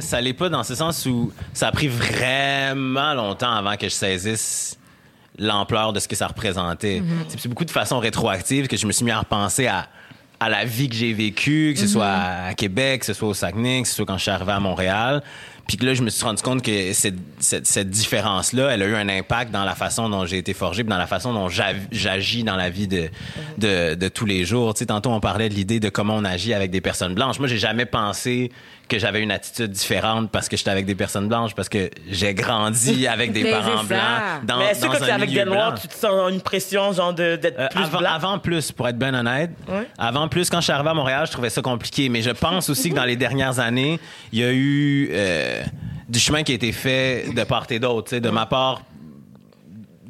ça 0.00 0.20
l'est 0.20 0.32
pas 0.32 0.48
dans 0.48 0.62
ce 0.62 0.74
sens 0.74 1.04
où 1.06 1.32
ça 1.52 1.68
a 1.68 1.72
pris 1.72 1.88
vraiment 1.88 3.14
longtemps 3.14 3.52
avant 3.52 3.76
que 3.76 3.88
je 3.88 3.94
saisisse 3.94 4.78
l'ampleur 5.38 5.92
de 5.92 6.00
ce 6.00 6.06
que 6.08 6.16
ça 6.16 6.26
représentait. 6.28 7.02
C'est- 7.28 7.38
C'est 7.40 7.48
beaucoup 7.48 7.64
de 7.64 7.70
façon 7.70 7.98
rétroactive 7.98 8.68
que 8.68 8.76
je 8.76 8.86
me 8.86 8.92
suis 8.92 9.04
mis 9.04 9.10
à 9.10 9.18
repenser 9.18 9.66
à, 9.66 9.88
à 10.38 10.48
la 10.48 10.64
vie 10.64 10.88
que 10.88 10.94
j'ai 10.94 11.12
vécue, 11.12 11.72
que 11.74 11.80
ce 11.80 11.86
soit 11.88 12.06
à 12.06 12.54
Québec, 12.54 13.00
que 13.00 13.06
ce 13.06 13.12
soit 13.14 13.28
au 13.28 13.34
Saguenay, 13.34 13.82
que 13.82 13.88
ce 13.88 13.94
soit 13.96 14.06
quand 14.06 14.16
je 14.18 14.22
suis 14.22 14.30
arrivé 14.30 14.52
à 14.52 14.60
Montréal. 14.60 15.22
Puis 15.66 15.76
que 15.76 15.86
là, 15.86 15.94
je 15.94 16.02
me 16.02 16.10
suis 16.10 16.24
rendu 16.24 16.42
compte 16.42 16.62
que 16.62 16.92
cette, 16.92 17.14
cette, 17.38 17.90
différence-là, 17.90 18.70
elle 18.70 18.82
a 18.82 18.86
eu 18.86 18.94
un 18.94 19.08
impact 19.08 19.50
dans 19.52 19.64
la 19.64 19.74
façon 19.74 20.08
dont 20.08 20.26
j'ai 20.26 20.38
été 20.38 20.52
forgé, 20.52 20.82
dans 20.82 20.98
la 20.98 21.06
façon 21.06 21.32
dont 21.32 21.48
j'ag- 21.48 21.86
j'agis 21.92 22.42
dans 22.44 22.56
la 22.56 22.70
vie 22.70 22.88
de, 22.88 23.08
de, 23.58 23.94
de 23.94 24.08
tous 24.08 24.26
les 24.26 24.44
jours. 24.44 24.74
Tu 24.74 24.80
sais, 24.80 24.86
tantôt, 24.86 25.10
on 25.10 25.20
parlait 25.20 25.48
de 25.48 25.54
l'idée 25.54 25.80
de 25.80 25.88
comment 25.88 26.16
on 26.16 26.24
agit 26.24 26.54
avec 26.54 26.70
des 26.70 26.80
personnes 26.80 27.14
blanches. 27.14 27.38
Moi, 27.38 27.48
j'ai 27.48 27.58
jamais 27.58 27.86
pensé 27.86 28.50
que 28.90 28.98
j'avais 28.98 29.22
une 29.22 29.30
attitude 29.30 29.70
différente 29.70 30.30
parce 30.30 30.48
que 30.48 30.56
j'étais 30.56 30.70
avec 30.70 30.84
des 30.84 30.94
personnes 30.94 31.28
blanches, 31.28 31.54
parce 31.54 31.68
que 31.70 31.88
j'ai 32.10 32.34
grandi 32.34 33.06
avec 33.06 33.32
des 33.32 33.50
parents 33.50 33.84
blancs 33.84 34.00
dans, 34.44 34.58
mais 34.58 34.66
est-ce 34.72 34.84
que 34.84 34.96
un 34.96 34.98
c'est 35.06 35.10
avec 35.12 35.32
des 35.32 35.44
noirs, 35.44 35.72
blanc. 35.72 35.80
tu 35.80 35.88
te 35.88 35.94
sens 35.94 36.30
une 36.30 36.40
pression, 36.40 36.92
genre, 36.92 37.14
de- 37.14 37.36
d'être 37.36 37.58
Euh, 37.58 37.68
plus 37.68 37.84
avant, 37.84 37.98
blanc? 38.00 38.10
avant 38.12 38.38
plus, 38.38 38.72
pour 38.72 38.88
être 38.88 38.98
bien 38.98 39.14
honnête. 39.14 39.50
Avant 39.96 40.28
plus, 40.28 40.50
quand 40.50 40.58
je 40.58 40.64
suis 40.64 40.72
arrivé 40.72 40.90
à 40.90 40.94
Montréal, 40.94 41.24
je 41.26 41.32
trouvais 41.32 41.50
ça 41.50 41.62
compliqué. 41.62 42.08
Mais 42.08 42.20
je 42.22 42.30
pense 42.30 42.68
aussi 42.68 42.90
que 42.90 42.96
dans 42.96 43.04
les 43.04 43.16
dernières 43.16 43.60
années, 43.60 43.98
il 44.32 44.40
y 44.40 44.44
a 44.44 44.52
eu 44.52 45.08
euh, 45.12 45.62
du 46.08 46.18
chemin 46.18 46.42
qui 46.42 46.52
a 46.52 46.54
été 46.56 46.72
fait 46.72 47.26
de 47.34 47.44
part 47.44 47.66
et 47.70 47.78
d'autre. 47.78 48.08
tu 48.08 48.16
sais, 48.16 48.20
De 48.20 48.30
ma 48.30 48.46
part, 48.46 48.82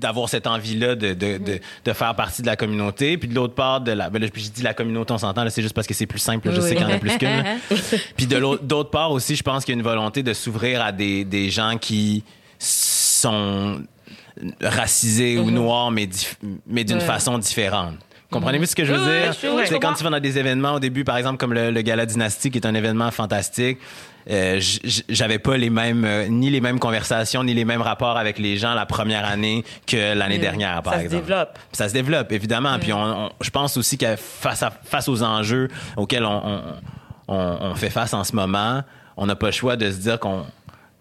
d'avoir 0.01 0.28
cette 0.28 0.46
envie-là 0.46 0.94
de, 0.96 1.14
de, 1.14 1.38
de, 1.38 1.61
de 1.84 1.92
faire 1.92 2.14
partie 2.16 2.42
de 2.42 2.46
la 2.46 2.57
communauté. 2.57 3.18
Puis 3.18 3.28
de 3.28 3.34
l'autre 3.34 3.55
part, 3.55 3.80
de 3.80 3.92
la, 3.92 4.11
ben 4.11 4.20
là, 4.20 4.28
je 4.34 4.48
dis 4.48 4.62
la 4.62 4.74
communauté, 4.74 5.12
on 5.12 5.18
s'entend, 5.18 5.48
c'est 5.51 5.62
juste 5.62 5.74
parce 5.74 5.86
que 5.86 5.94
c'est 5.94 6.07
plus 6.07 6.18
simple. 6.18 6.48
là, 6.48 6.55
Je 6.55 6.61
sais 6.61 6.74
qu'il 6.74 6.82
y 6.84 6.90
en 6.90 6.94
a 6.94 6.98
plus 6.98 7.16
qu'une. 7.18 7.44
Puis 8.16 8.26
de 8.26 8.36
l'autre 8.36 8.64
d'autre 8.64 8.90
part 8.90 9.12
aussi, 9.12 9.36
je 9.36 9.42
pense 9.42 9.64
qu'il 9.64 9.74
y 9.74 9.76
a 9.76 9.78
une 9.78 9.84
volonté 9.86 10.22
de 10.22 10.32
s'ouvrir 10.32 10.82
à 10.82 10.92
des, 10.92 11.24
des 11.24 11.51
gens 11.51 11.76
qui 11.78 12.24
sont 12.59 13.82
racisés 14.62 15.38
ou 15.38 15.51
noirs, 15.51 15.90
mais, 15.90 16.09
mais 16.66 16.84
d'une 16.84 17.01
façon 17.01 17.38
différente. 17.38 17.94
Comprenez-vous 18.30 18.66
ce 18.66 18.76
que 18.76 18.84
je 18.84 18.92
veux 18.92 18.98
Oui, 19.01 19.07
oui, 19.28 19.36
dire? 19.40 19.55
oui, 19.57 19.62
C'est 19.66 19.80
quand 19.80 19.92
tu 19.94 20.05
vas 20.05 20.11
dans 20.11 20.20
des 20.20 20.38
événements 20.38 20.74
au 20.74 20.78
début, 20.78 21.03
par 21.03 21.16
exemple, 21.16 21.36
comme 21.38 21.53
le, 21.53 21.72
le 21.72 21.82
Gala 21.82 22.07
Dynastie, 22.07 22.51
qui 22.53 22.59
est 22.59 22.66
un 22.66 22.74
événement 22.74 23.11
fantastique, 23.11 23.78
euh, 24.28 24.60
j'avais 25.08 25.38
pas 25.38 25.56
les 25.56 25.70
mêmes, 25.70 26.04
euh, 26.04 26.26
ni 26.28 26.50
les 26.50 26.60
mêmes 26.60 26.78
conversations, 26.78 27.44
ni 27.44 27.54
les 27.54 27.64
mêmes 27.64 27.82
rapports 27.82 28.16
avec 28.18 28.38
les 28.38 28.56
gens 28.56 28.74
la 28.74 28.86
première 28.86 29.24
année 29.24 29.64
que 29.86 30.14
l'année 30.14 30.38
dernière, 30.38 30.82
par 30.82 30.94
Ça 30.94 30.98
se 31.00 31.04
exemple. 31.04 31.24
développe. 31.26 31.58
Ça 31.72 31.88
se 31.88 31.94
développe, 31.94 32.32
évidemment. 32.32 32.78
Puis 32.78 32.92
on, 32.92 32.98
on- 33.26 33.30
je 33.40 33.50
pense 33.50 33.76
aussi 33.76 33.96
que 33.96 34.16
face, 34.16 34.62
à, 34.62 34.70
face 34.70 35.08
aux 35.08 35.22
enjeux 35.22 35.68
auxquels 35.96 36.24
on- 36.24 36.60
on 37.28 37.74
fait 37.76 37.90
face 37.90 38.12
en 38.12 38.24
ce 38.24 38.34
moment, 38.34 38.82
on 39.16 39.26
n'a 39.26 39.36
pas 39.36 39.46
le 39.46 39.52
choix 39.52 39.76
de 39.76 39.90
se 39.90 39.98
dire 39.98 40.18
qu'on 40.18 40.44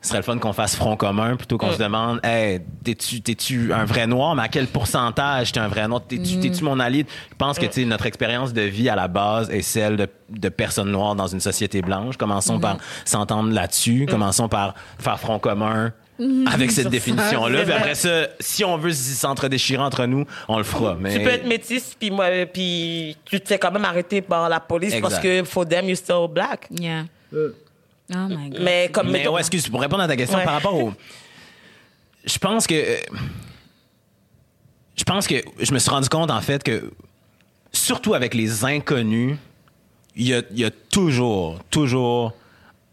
ce 0.02 0.10
serait 0.10 0.20
le 0.20 0.24
fun 0.24 0.38
qu'on 0.38 0.54
fasse 0.54 0.76
front 0.76 0.95
commun 0.95 1.36
plutôt 1.36 1.58
qu'on 1.58 1.74
se 1.74 1.78
demande 1.78 2.20
hey, 2.24 2.62
t'es-tu, 2.84 3.22
t'es-tu 3.22 3.74
un 3.74 3.84
vrai 3.84 4.08
noir, 4.08 4.34
mais 4.34 4.43
à 4.43 4.47
quel 4.47 4.68
pourcentage 4.68 5.52
t'es 5.52 5.60
un 5.60 5.68
vrai 5.68 5.88
noir? 5.88 6.02
T'es-tu, 6.08 6.39
t'es-tu 6.39 6.64
mon 6.64 6.80
allié? 6.80 7.06
Je 7.32 7.36
pense 7.36 7.60
que 7.60 7.66
tu 7.66 7.86
notre 7.86 8.06
expérience 8.06 8.54
de 8.54 8.62
vie 8.62 8.88
à 8.88 8.95
la 8.95 9.08
base 9.08 9.50
est 9.50 9.62
celle 9.62 9.97
de, 9.97 10.08
de 10.30 10.50
personnes 10.50 10.91
noires 10.91 11.16
dans 11.16 11.28
une 11.28 11.41
société 11.41 11.82
blanche. 11.82 12.18
Commençons 12.18 12.60
par 12.60 12.78
s'entendre 13.04 13.52
là-dessus. 13.52 14.06
Commençons 14.10 14.47
par 14.47 14.74
faire 15.00 15.20
front 15.20 15.39
commun. 15.39 15.91
Avec 16.52 16.72
cette 16.72 16.89
définition-là. 16.89 17.64
Puis 17.64 17.72
après 17.72 17.95
ça, 17.95 18.28
si 18.39 18.66
on 18.66 18.78
veut 18.78 18.91
s'entre-déchirer 18.91 19.82
entre 19.82 20.06
nous, 20.06 20.26
on 20.50 20.58
le 20.58 20.66
fera. 20.66 20.97
Mais... 21.00 21.18
Tu 21.18 21.24
peux 21.24 21.30
être 21.30 21.47
métisse, 21.47 21.95
puis 21.97 22.12
moi, 22.12 22.26
euh, 22.26 22.45
puis 22.45 23.16
tu 23.24 23.39
te 23.39 23.47
fais 23.47 23.58
quand 23.58 23.72
même 23.72 23.86
arrêter 23.86 24.22
par 24.22 24.50
la 24.50 24.60
police 24.60 24.95
parce 25.02 25.20
que 25.20 25.45
for 25.45 25.66
them, 25.66 25.86
you're 25.86 25.95
still 25.95 26.28
black. 26.30 26.68
Yeah. 26.72 27.06
Oh 28.14 28.28
my 28.28 28.49
God. 28.49 28.62
Mais 28.62 28.89
comme 28.91 29.07
Mais 29.12 29.20
mettons- 29.20 29.34
ouais, 29.34 29.39
excuse, 29.41 29.68
pour 29.70 29.82
répondre 29.82 30.03
à 30.03 30.07
ta 30.07 30.16
question 30.16 30.38
Ouais. 30.38 30.43
par 30.45 30.53
rapport 30.55 30.76
au. 30.76 30.93
Je 32.26 32.38
pense 32.38 32.66
que. 32.68 32.76
euh, 32.76 32.97
Je 34.95 35.03
pense 35.03 35.28
que 35.28 35.36
je 35.60 35.72
me 35.74 35.80
suis 35.80 35.89
rendu 35.89 36.10
compte, 36.10 36.30
en 36.30 36.41
fait, 36.41 36.62
que 36.64 36.91
surtout 37.72 38.14
avec 38.14 38.34
les 38.34 38.66
inconnus, 38.66 39.38
il 40.16 40.28
y 40.28 40.34
a, 40.34 40.41
il 40.51 40.60
y 40.60 40.66
a 40.66 40.72
toujours, 40.72 41.60
toujours 41.72 42.34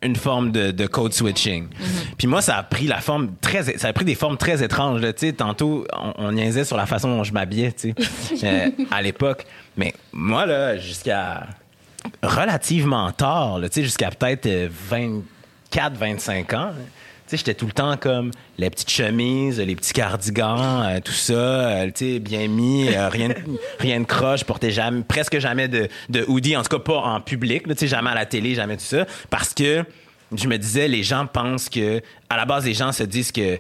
une 0.02 0.14
forme 0.14 0.52
de, 0.52 0.70
de 0.70 0.86
code 0.86 1.12
switching. 1.12 1.66
Puis 2.16 2.28
moi, 2.28 2.42
ça 2.42 2.58
a 2.58 2.62
pris 2.62 2.86
la 2.86 3.00
forme 3.00 3.34
très, 3.40 3.76
ça 3.78 3.88
a 3.88 3.92
pris 3.92 4.04
des 4.04 4.14
formes 4.14 4.36
très 4.36 4.62
étranges. 4.62 5.00
là. 5.00 5.12
Tu 5.12 5.26
sais, 5.26 5.32
tantôt, 5.32 5.84
on, 5.92 6.12
on 6.16 6.32
niaisait 6.32 6.64
sur 6.64 6.76
la 6.76 6.86
façon 6.86 7.08
dont 7.08 7.24
je 7.24 7.32
m'habillais, 7.32 7.72
tu 7.72 7.92
sais, 7.98 8.44
euh, 8.44 8.70
à 8.92 9.02
l'époque. 9.02 9.44
Mais 9.76 9.92
moi, 10.12 10.46
là, 10.46 10.76
jusqu'à 10.78 11.48
relativement 12.22 13.12
tard, 13.12 13.60
jusqu'à 13.74 14.10
peut-être 14.10 14.46
euh, 14.46 14.68
24, 14.70 15.94
25 15.94 16.52
ans. 16.54 16.72
j'étais 17.30 17.54
tout 17.54 17.66
le 17.66 17.72
temps 17.72 17.96
comme 17.96 18.30
les 18.58 18.70
petites 18.70 18.90
chemises, 18.90 19.60
les 19.60 19.76
petits 19.76 19.92
cardigans, 19.92 20.82
euh, 20.82 21.00
tout 21.04 21.12
ça, 21.12 21.34
euh, 21.34 21.90
tu 21.94 22.20
bien 22.20 22.48
mis, 22.48 22.88
euh, 22.88 23.08
rien, 23.08 23.28
de, 23.28 23.34
rien 23.78 24.00
de 24.00 24.06
croche, 24.06 24.40
je 24.40 24.44
portais 24.44 24.70
jamais, 24.70 25.02
presque 25.02 25.38
jamais 25.38 25.68
de, 25.68 25.88
de 26.08 26.24
hoodie, 26.28 26.56
en 26.56 26.62
tout 26.62 26.76
cas 26.76 26.82
pas 26.82 26.98
en 26.98 27.20
public, 27.20 27.66
tu 27.68 27.74
sais, 27.76 27.86
jamais 27.88 28.10
à 28.10 28.14
la 28.14 28.26
télé, 28.26 28.54
jamais 28.54 28.76
tout 28.76 28.84
ça, 28.84 29.06
parce 29.30 29.54
que 29.54 29.84
je 30.34 30.48
me 30.48 30.56
disais, 30.58 30.88
les 30.88 31.02
gens 31.02 31.26
pensent 31.26 31.68
que, 31.68 32.00
à 32.28 32.36
la 32.36 32.44
base, 32.44 32.64
les 32.64 32.74
gens 32.74 32.92
se 32.92 33.04
disent 33.04 33.30
que 33.30 33.58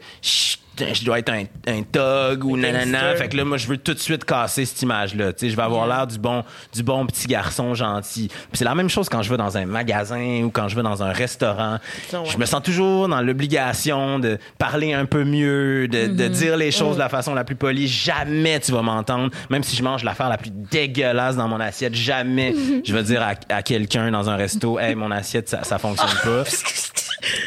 je 0.78 1.04
dois 1.04 1.18
être 1.18 1.30
un, 1.30 1.44
un 1.66 1.82
thug 1.82 2.44
ou 2.44 2.56
nanana. 2.56 3.14
Fait 3.16 3.28
que 3.28 3.36
là, 3.36 3.44
moi, 3.44 3.56
je 3.56 3.66
veux 3.66 3.76
tout 3.76 3.94
de 3.94 3.98
suite 3.98 4.24
casser 4.24 4.64
cette 4.64 4.80
image-là. 4.82 5.32
Tu 5.32 5.40
sais, 5.46 5.50
je 5.50 5.56
vais 5.56 5.62
avoir 5.62 5.86
l'air 5.86 6.06
du 6.06 6.18
bon, 6.18 6.44
du 6.74 6.82
bon 6.82 7.06
petit 7.06 7.26
garçon 7.26 7.74
gentil. 7.74 8.28
Puis 8.28 8.48
c'est 8.54 8.64
la 8.64 8.74
même 8.74 8.88
chose 8.88 9.08
quand 9.08 9.22
je 9.22 9.30
vais 9.30 9.36
dans 9.36 9.56
un 9.56 9.66
magasin 9.66 10.42
ou 10.44 10.50
quand 10.50 10.68
je 10.68 10.76
vais 10.76 10.82
dans 10.82 11.02
un 11.02 11.12
restaurant. 11.12 11.78
Ça, 12.08 12.20
ouais. 12.20 12.28
Je 12.28 12.38
me 12.38 12.44
sens 12.46 12.62
toujours 12.62 13.08
dans 13.08 13.20
l'obligation 13.20 14.18
de 14.18 14.38
parler 14.58 14.92
un 14.92 15.06
peu 15.06 15.24
mieux, 15.24 15.88
de, 15.88 16.06
de 16.06 16.28
dire 16.28 16.56
les 16.56 16.70
choses 16.70 16.94
de 16.96 17.00
la 17.00 17.08
façon 17.08 17.34
la 17.34 17.44
plus 17.44 17.56
polie. 17.56 17.88
Jamais 17.88 18.60
tu 18.60 18.72
vas 18.72 18.82
m'entendre. 18.82 19.30
Même 19.50 19.62
si 19.62 19.76
je 19.76 19.82
mange 19.82 20.04
l'affaire 20.04 20.28
la 20.28 20.38
plus 20.38 20.50
dégueulasse 20.50 21.36
dans 21.36 21.48
mon 21.48 21.60
assiette, 21.60 21.94
jamais 21.94 22.54
je 22.84 22.92
vais 22.92 23.02
dire 23.02 23.22
à, 23.22 23.34
à 23.54 23.62
quelqu'un 23.62 24.10
dans 24.10 24.28
un 24.30 24.36
resto, 24.36 24.78
hey, 24.78 24.94
mon 24.94 25.10
assiette, 25.10 25.48
ça, 25.48 25.64
ça 25.64 25.78
fonctionne 25.78 26.10
pas. 26.24 26.44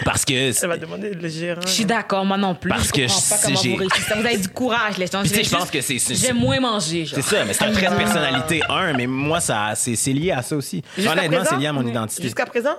Parce 0.06 0.26
que 0.26 0.52
Ça 0.52 0.68
va 0.68 0.78
demander 0.78 1.12
le 1.14 1.28
gérant. 1.30 1.62
Je 1.66 1.70
suis 1.72 1.86
d'accord, 1.86 2.26
moi 2.26 2.38
non 2.38 2.56
plus. 2.56 2.70
Parce 2.70 2.88
je 2.88 2.92
que 2.94 3.02
comprends 3.02 3.22
pas 3.30 3.36
je- 3.38 3.46
comment 3.46 3.62
j'ai- 3.62 3.70
vous 3.72 3.76
réussissez. 3.78 4.14
Vous 4.16 4.26
avez 4.26 4.38
du 4.38 4.50
courage, 4.50 4.98
les 4.98 5.08
gens. 5.08 5.24
Je 5.24 5.50
pense 5.50 5.72
que 5.72 5.82
c'est- 5.82 6.16
J'aime 6.16 6.38
moins 6.38 6.60
manger. 6.60 7.06
C'est 7.14 7.22
ça, 7.22 7.46
mais 7.46 7.54
c'est 7.54 7.64
un 7.66 7.72
trait 7.72 7.88
de 7.90 7.96
personnalité, 7.96 8.62
un, 8.70 8.94
mais 8.94 9.08
moi, 9.08 9.40
ça, 9.40 9.72
c'est, 9.76 9.96
c'est 9.96 10.14
lié 10.14 10.32
à 10.32 10.42
ça 10.42 10.56
aussi. 10.56 10.82
Honnêtement, 10.98 11.44
c'est 11.48 11.58
lié 11.58 11.68
à 11.68 11.74
mon 11.74 11.86
identité. 11.86 12.24
Jusqu'à 12.24 12.46
présent? 12.46 12.76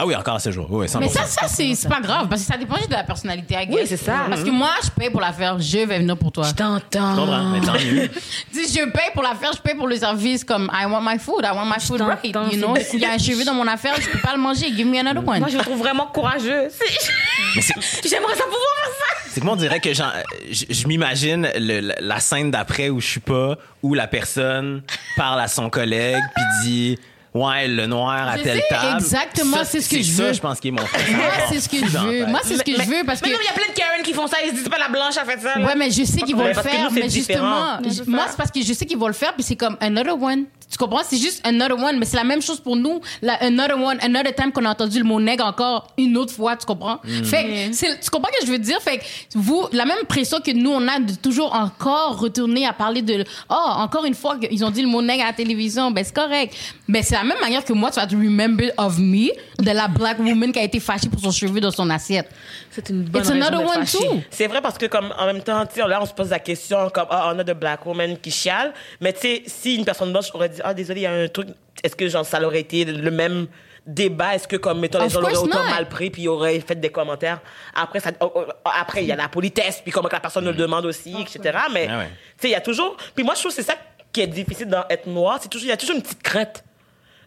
Ah 0.00 0.06
oui, 0.06 0.14
encore 0.14 0.36
à 0.36 0.38
ce 0.38 0.50
jour. 0.52 0.66
Oui, 0.70 0.86
100%. 0.86 0.98
Mais 1.00 1.08
ça, 1.08 1.24
ça 1.24 1.48
c'est 1.48 1.74
c'est 1.74 1.88
pas 1.88 2.00
grave 2.00 2.28
parce 2.28 2.42
que 2.42 2.46
ça 2.52 2.56
dépend 2.56 2.76
juste 2.76 2.88
de 2.90 2.94
la 2.94 3.02
personnalité. 3.02 3.54
I 3.60 3.66
guess. 3.66 3.74
Oui, 3.74 3.82
c'est 3.86 3.96
ça. 3.96 4.26
Parce 4.28 4.44
que 4.44 4.50
moi, 4.50 4.70
je 4.84 4.90
paye 4.90 5.10
pour 5.10 5.20
la 5.20 5.32
faire, 5.32 5.58
je 5.58 5.78
vais 5.78 5.98
venir 5.98 6.16
pour 6.16 6.30
toi. 6.30 6.44
Je 6.44 6.52
t'entends. 6.54 7.14
Je 7.16 7.20
comprends, 7.20 7.44
mais 7.50 7.60
tant 7.60 7.72
mieux. 7.74 8.08
Si 8.52 8.68
je 8.78 8.84
paye 8.90 9.10
pour 9.12 9.22
la 9.22 9.34
faire, 9.34 9.52
je 9.52 9.58
paye 9.60 9.74
pour 9.74 9.88
le 9.88 9.96
service 9.96 10.44
comme 10.44 10.70
I 10.72 10.86
want 10.86 11.00
my 11.02 11.18
food, 11.18 11.44
I 11.44 11.50
want 11.54 11.66
my 11.66 11.80
food 11.80 12.00
right. 12.00 12.20
t'entends, 12.32 12.50
You 12.50 12.58
know, 12.58 12.74
c'est- 12.76 12.84
s'il 12.84 13.00
y 13.00 13.04
a 13.04 13.12
un 13.12 13.18
cheveu 13.18 13.44
dans 13.44 13.54
mon 13.54 13.66
affaire, 13.66 13.94
je 14.00 14.08
peux 14.08 14.18
pas 14.20 14.32
le 14.34 14.40
manger. 14.40 14.66
Give 14.74 14.86
me 14.86 14.98
another 14.98 15.26
one. 15.26 15.40
Moi, 15.40 15.48
je 15.50 15.56
me 15.58 15.62
trouve 15.62 15.78
vraiment 15.78 16.06
courageux. 16.06 16.68
Mais 17.56 17.62
c'est, 17.62 17.74
J'aimerais 18.08 18.34
ça 18.34 18.44
pouvoir 18.44 18.74
faire 18.76 18.92
ça. 18.98 19.28
c'est 19.30 19.40
que 19.40 19.44
moi, 19.44 19.54
on 19.54 19.56
dirait 19.56 19.80
que 19.80 19.92
j'en- 19.94 20.12
je, 20.50 20.64
je 20.70 20.86
m'imagine 20.86 21.48
le- 21.56 21.80
la- 21.80 21.96
la 22.00 22.20
scène 22.20 22.50
d'après 22.50 22.88
où 22.88 23.00
je 23.00 23.06
suis 23.06 23.20
pas, 23.20 23.56
où 23.82 23.94
la 23.94 24.06
personne 24.06 24.82
parle 25.16 25.40
à 25.40 25.48
son 25.48 25.70
collègue 25.70 26.22
puis 26.34 26.44
dit 26.64 26.98
Ouais, 27.34 27.68
le 27.68 27.86
noir 27.86 28.26
à 28.28 28.36
Je 28.38 28.42
telle 28.42 28.56
sais 28.58 28.64
table. 28.70 28.96
exactement, 28.98 29.56
Ça, 29.58 29.64
c'est 29.64 29.80
ce 29.82 29.88
que 29.88 29.98
je 29.98 30.10
ça, 30.10 30.22
veux. 30.24 30.32
je 30.32 30.40
pense 30.40 30.58
qu'il 30.60 30.68
est 30.68 30.72
mon 30.72 30.82
Moi, 30.82 31.30
c'est 31.50 31.60
ce 31.60 31.68
que 31.68 31.76
je 31.76 31.98
veux. 31.98 32.26
Moi, 32.26 32.40
c'est 32.42 32.56
ce 32.56 32.62
que 32.62 32.72
je 32.72 32.82
veux 32.88 33.04
parce 33.06 33.20
que. 33.20 33.26
Mais 33.26 33.32
non, 33.34 33.38
il 33.42 33.46
y 33.46 33.48
a 33.48 33.52
plein 33.52 33.68
de 33.72 33.78
Karen 33.78 34.02
qui 34.02 34.12
font 34.14 34.26
ça. 34.26 34.38
Ils 34.44 34.50
se 34.50 34.54
disent 34.54 34.68
pas 34.68 34.78
la 34.78 34.88
blanche 34.88 35.16
a 35.16 35.24
fait 35.24 35.38
ça. 35.40 35.58
là. 35.58 35.66
Ouais, 35.66 35.74
mais 35.76 35.90
je 35.90 36.04
sais 36.04 36.22
qu'ils 36.22 36.34
vont 36.34 36.42
Ouais, 36.44 36.54
le 36.54 36.60
faire, 36.62 36.90
nous, 36.90 36.94
mais 36.94 37.08
justement, 37.10 37.78
moi, 38.06 38.24
c'est 38.28 38.36
parce 38.36 38.50
que 38.50 38.62
je 38.62 38.72
sais 38.72 38.86
qu'ils 38.86 38.98
vont 38.98 39.06
le 39.08 39.12
faire, 39.12 39.34
puis 39.34 39.42
c'est 39.42 39.56
comme 39.56 39.76
another 39.80 40.20
one. 40.20 40.44
Tu 40.70 40.76
comprends? 40.76 41.00
C'est 41.02 41.16
juste 41.16 41.40
another 41.46 41.78
one, 41.78 41.98
mais 41.98 42.04
c'est 42.04 42.18
la 42.18 42.24
même 42.24 42.42
chose 42.42 42.60
pour 42.60 42.76
nous. 42.76 43.00
La 43.22 43.34
another 43.42 43.78
one, 43.80 43.98
another 44.02 44.34
time 44.34 44.52
qu'on 44.52 44.66
a 44.66 44.70
entendu 44.70 44.98
le 44.98 45.04
mot 45.04 45.18
nègre 45.18 45.46
encore 45.46 45.86
une 45.96 46.14
autre 46.18 46.34
fois, 46.34 46.56
tu 46.56 46.66
comprends? 46.66 46.98
Fait 47.24 47.44
que, 47.70 47.74
c'est- 47.74 47.98
tu 48.00 48.10
comprends 48.10 48.30
ce 48.34 48.40
que 48.40 48.46
je 48.46 48.52
veux 48.52 48.58
dire? 48.58 48.78
Fait 48.82 48.98
que 48.98 49.04
vous, 49.34 49.66
la 49.72 49.86
même 49.86 50.04
pression 50.06 50.40
que 50.44 50.50
nous, 50.50 50.70
on 50.70 50.86
a 50.86 50.98
de 51.00 51.14
toujours 51.14 51.54
encore 51.54 52.18
retourner 52.18 52.66
à 52.66 52.74
parler 52.74 53.00
de, 53.00 53.24
oh, 53.48 53.54
encore 53.54 54.04
une 54.04 54.14
fois, 54.14 54.36
ils 54.50 54.62
ont 54.62 54.70
dit 54.70 54.82
le 54.82 54.88
mot 54.88 55.00
nègre 55.00 55.24
à 55.24 55.28
la 55.28 55.32
télévision, 55.32 55.90
ben 55.90 56.04
c'est 56.04 56.14
correct. 56.14 56.54
Ben 56.86 57.02
c'est 57.02 57.16
la 57.18 57.24
même 57.24 57.40
manière 57.40 57.64
que 57.64 57.72
moi, 57.72 57.90
tu 57.90 58.00
vas 58.00 58.06
te 58.06 58.14
remember 58.14 58.70
of 58.76 58.98
me, 58.98 59.28
de 59.58 59.70
la 59.70 59.88
black 59.88 60.18
woman 60.18 60.52
qui 60.52 60.58
a 60.58 60.62
été 60.62 60.80
fâchée 60.80 61.08
pour 61.08 61.20
son 61.20 61.30
cheveu 61.30 61.60
dans 61.60 61.70
son 61.70 61.88
assiette. 61.90 62.30
C'est 62.70 62.88
une 62.90 63.02
bonne 63.04 63.22
It's 63.22 63.30
another 63.30 63.60
one 63.60 63.84
too. 63.84 64.22
C'est 64.30 64.46
vrai 64.46 64.60
parce 64.60 64.78
que 64.78 64.86
comme 64.86 65.12
en 65.18 65.26
même 65.26 65.42
temps, 65.42 65.64
là 65.86 65.98
on 66.00 66.06
se 66.06 66.12
pose 66.14 66.30
la 66.30 66.38
question 66.38 66.90
comme 66.90 67.06
ah 67.10 67.32
on 67.34 67.38
a 67.38 67.44
de 67.44 67.52
black 67.52 67.84
women 67.86 68.16
qui 68.18 68.30
chialent, 68.30 68.72
mais 69.00 69.12
tu 69.12 69.20
sais 69.20 69.42
si 69.46 69.74
une 69.76 69.84
personne 69.84 70.12
blanche 70.12 70.26
aurait 70.34 70.48
dit 70.48 70.60
ah 70.62 70.74
désolé 70.74 71.00
il 71.00 71.04
y 71.04 71.06
a 71.06 71.12
un 71.12 71.28
truc, 71.28 71.48
est-ce 71.82 71.96
que 71.96 72.08
genre 72.08 72.24
ça 72.24 72.40
aurait 72.42 72.60
été 72.60 72.84
le 72.84 73.10
même 73.10 73.46
débat, 73.86 74.34
est-ce 74.34 74.46
que 74.46 74.56
comme 74.56 74.80
mettons 74.80 74.98
les 74.98 75.06
Of 75.06 75.12
gens 75.12 75.20
l'auraient 75.20 75.36
autant 75.36 75.62
not. 75.64 75.70
mal 75.70 75.88
pris 75.88 76.10
puis 76.10 76.22
ils 76.22 76.28
auraient 76.28 76.60
fait 76.60 76.74
des 76.76 76.90
commentaires? 76.90 77.40
Après 77.74 78.00
ça, 78.00 78.10
oh, 78.20 78.30
oh, 78.34 78.44
après 78.64 79.02
il 79.02 79.08
y 79.08 79.12
a 79.12 79.16
la 79.16 79.28
politesse 79.28 79.80
puis 79.82 79.90
comment 79.92 80.08
que 80.08 80.14
la 80.14 80.20
personne 80.20 80.44
le 80.44 80.52
demande 80.52 80.84
aussi, 80.86 81.14
etc. 81.20 81.58
Mais 81.72 81.88
Ah 81.90 81.98
ouais. 81.98 82.04
tu 82.06 82.42
sais 82.42 82.48
il 82.48 82.52
y 82.52 82.54
a 82.54 82.60
toujours, 82.60 82.96
puis 83.14 83.24
moi 83.24 83.34
je 83.34 83.40
trouve 83.40 83.52
que 83.54 83.56
c'est 83.62 83.68
ça 83.68 83.76
qui 84.12 84.20
est 84.20 84.26
difficile 84.26 84.68
dans 84.68 84.84
être 84.88 85.06
noir, 85.06 85.38
c'est 85.40 85.48
toujours 85.48 85.66
il 85.66 85.70
y 85.70 85.72
a 85.72 85.76
toujours 85.76 85.96
une 85.96 86.02
petite 86.02 86.22
crainte, 86.22 86.64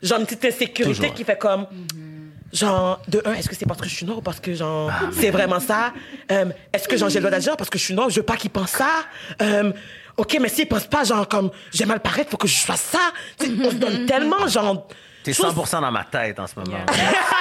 genre 0.01 0.19
une 0.19 0.25
petite 0.25 0.45
insécurité 0.45 0.95
Toujours. 0.99 1.13
qui 1.13 1.23
fait 1.23 1.37
comme 1.37 1.67
Genre, 2.53 2.99
de 3.07 3.21
un, 3.23 3.31
est-ce 3.33 3.47
que 3.47 3.55
c'est 3.55 3.65
parce 3.65 3.79
que 3.79 3.87
je 3.87 3.95
suis 3.95 4.05
noire 4.05 4.17
ou 4.17 4.21
parce 4.21 4.41
que, 4.41 4.53
genre, 4.53 4.91
c'est 5.13 5.29
vraiment 5.29 5.61
ça? 5.61 5.93
Euh, 6.33 6.47
est-ce 6.73 6.85
que, 6.85 6.97
genre, 6.97 7.07
j'ai 7.07 7.19
le 7.19 7.21
droit 7.21 7.31
d'agir 7.31 7.55
parce 7.55 7.69
que 7.69 7.77
je 7.79 7.83
suis 7.85 7.93
noire? 7.93 8.09
Je 8.09 8.17
veux 8.19 8.25
pas 8.25 8.35
qu'ils 8.35 8.49
pensent 8.49 8.71
ça. 8.71 8.89
Euh, 9.41 9.71
OK, 10.17 10.37
mais 10.41 10.49
s'ils 10.49 10.67
pensent 10.67 10.85
pas, 10.87 11.05
genre, 11.05 11.25
comme, 11.29 11.49
j'ai 11.73 11.85
mal 11.85 12.01
paraître, 12.01 12.29
faut 12.29 12.35
que 12.35 12.49
je 12.49 12.57
fasse 12.57 12.81
ça. 12.81 12.99
Tu 13.39 13.45
sais, 13.45 13.51
on 13.65 13.69
se 13.71 13.75
donne 13.77 14.05
tellement, 14.05 14.45
genre. 14.49 14.85
T'es 15.23 15.31
chose- 15.31 15.53
100% 15.55 15.79
dans 15.79 15.91
ma 15.91 16.03
tête 16.03 16.37
en 16.41 16.47
ce 16.47 16.59
moment. 16.59 16.79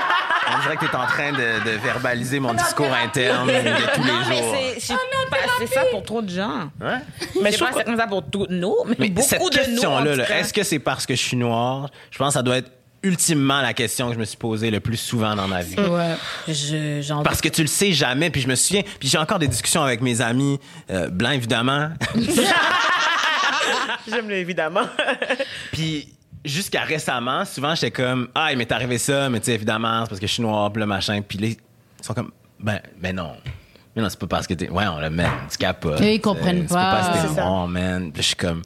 On 0.57 0.63
dirait 0.63 0.77
que 0.77 0.87
t'es 0.87 0.97
en 0.97 1.07
train 1.07 1.33
de, 1.33 1.65
de 1.65 1.77
verbaliser 1.83 2.41
mon 2.41 2.55
discours 2.55 2.93
interne 2.93 3.47
de 3.49 3.53
tous 3.95 4.03
les 4.03 4.13
Non, 4.13 4.19
mais 4.29 4.37
jours. 4.37 4.57
c'est- 4.75 4.81
c'est 4.81 4.95
pas- 5.31 5.37
c'est 5.59 5.67
ça 5.67 5.83
pour 5.91 6.03
trop 6.03 6.23
de 6.23 6.29
gens. 6.31 6.71
Ouais? 6.81 6.99
Mais 7.43 7.53
Je 7.53 7.57
trouve 7.57 7.69
si 7.69 7.75
c'est 7.79 7.85
comme 7.85 7.97
ça 7.97 8.07
pour 8.07 8.23
tous 8.29 8.47
nous, 8.51 8.75
mais, 8.87 8.97
Mais 8.99 9.09
beaucoup 9.11 9.29
cette 9.29 9.41
de 9.43 9.49
question-là, 9.49 10.13
tout 10.13 10.19
là, 10.19 10.39
est-ce 10.39 10.53
que 10.53 10.63
c'est 10.63 10.79
parce 10.79 11.07
que 11.07 11.15
je 11.15 11.21
suis 11.23 11.37
noir? 11.37 11.89
Je 12.11 12.19
pense 12.19 12.29
que 12.29 12.35
ça 12.35 12.43
doit 12.43 12.57
être 12.59 12.71
ultimement 13.03 13.63
la 13.63 13.73
question 13.73 14.09
que 14.09 14.15
je 14.15 14.19
me 14.19 14.27
suis 14.27 14.37
posée 14.37 14.71
le 14.71 14.81
plus 14.81 14.99
souvent 14.99 15.35
dans 15.35 15.49
ma 15.49 15.63
vie. 15.63 15.75
Ouais. 15.79 16.15
Je- 16.49 17.01
j'en 17.03 17.23
Parce 17.23 17.41
que 17.41 17.49
tu 17.49 17.63
le 17.63 17.67
sais 17.69 17.93
jamais, 17.93 18.29
puis 18.31 18.43
je 18.43 18.49
me 18.49 18.55
souviens, 18.57 18.83
puis 18.99 19.09
j'ai 19.09 19.17
encore 19.19 19.39
des 19.39 19.49
discussions 19.49 19.83
avec 19.83 20.03
mes 20.03 20.21
amis 20.21 20.59
euh, 20.91 21.09
blancs 21.09 21.33
évidemment, 21.35 21.89
J'aime 24.09 24.29
le 24.29 24.37
évidemment. 24.37 24.83
puis 25.73 26.09
jusqu'à 26.45 26.83
récemment, 26.83 27.45
souvent 27.45 27.75
j'étais 27.75 27.91
comme 27.91 28.29
ah 28.35 28.53
il 28.53 28.59
m'est 28.59 28.71
arrivé 28.73 28.99
ça, 28.99 29.29
mais 29.29 29.41
tu 29.41 29.47
sais 29.47 29.55
évidemment 29.55 30.03
c'est 30.05 30.09
parce 30.11 30.21
que 30.21 30.27
je 30.27 30.33
suis 30.33 30.43
noir, 30.43 30.73
puis 30.73 30.81
le 30.81 30.87
machin, 30.87 31.21
puis 31.23 31.39
là 31.39 31.49
ils 31.49 31.57
sont 32.05 32.15
comme 32.15 32.31
ben 32.59 32.81
ben 32.99 33.17
non, 33.17 33.33
Mais 33.97 34.03
non, 34.03 34.09
c'est 34.09 34.19
pas 34.19 34.27
parce 34.27 34.47
que 34.47 34.55
t'es. 34.55 34.69
Ouais, 34.69 34.87
on 34.87 35.01
le 35.01 35.11
met. 35.11 35.29
Tu 35.51 35.57
capotes. 35.59 36.01
Ils 36.01 36.21
comprennent 36.21 36.67
C'est 36.69 36.75
pas 36.75 36.93
parce 36.93 37.09
pas. 37.09 37.29
que 37.29 37.35
t'es 37.35 37.73
man. 37.73 38.13
Puis 38.13 38.23
je 38.23 38.27
suis 38.29 38.37
comme. 38.37 38.63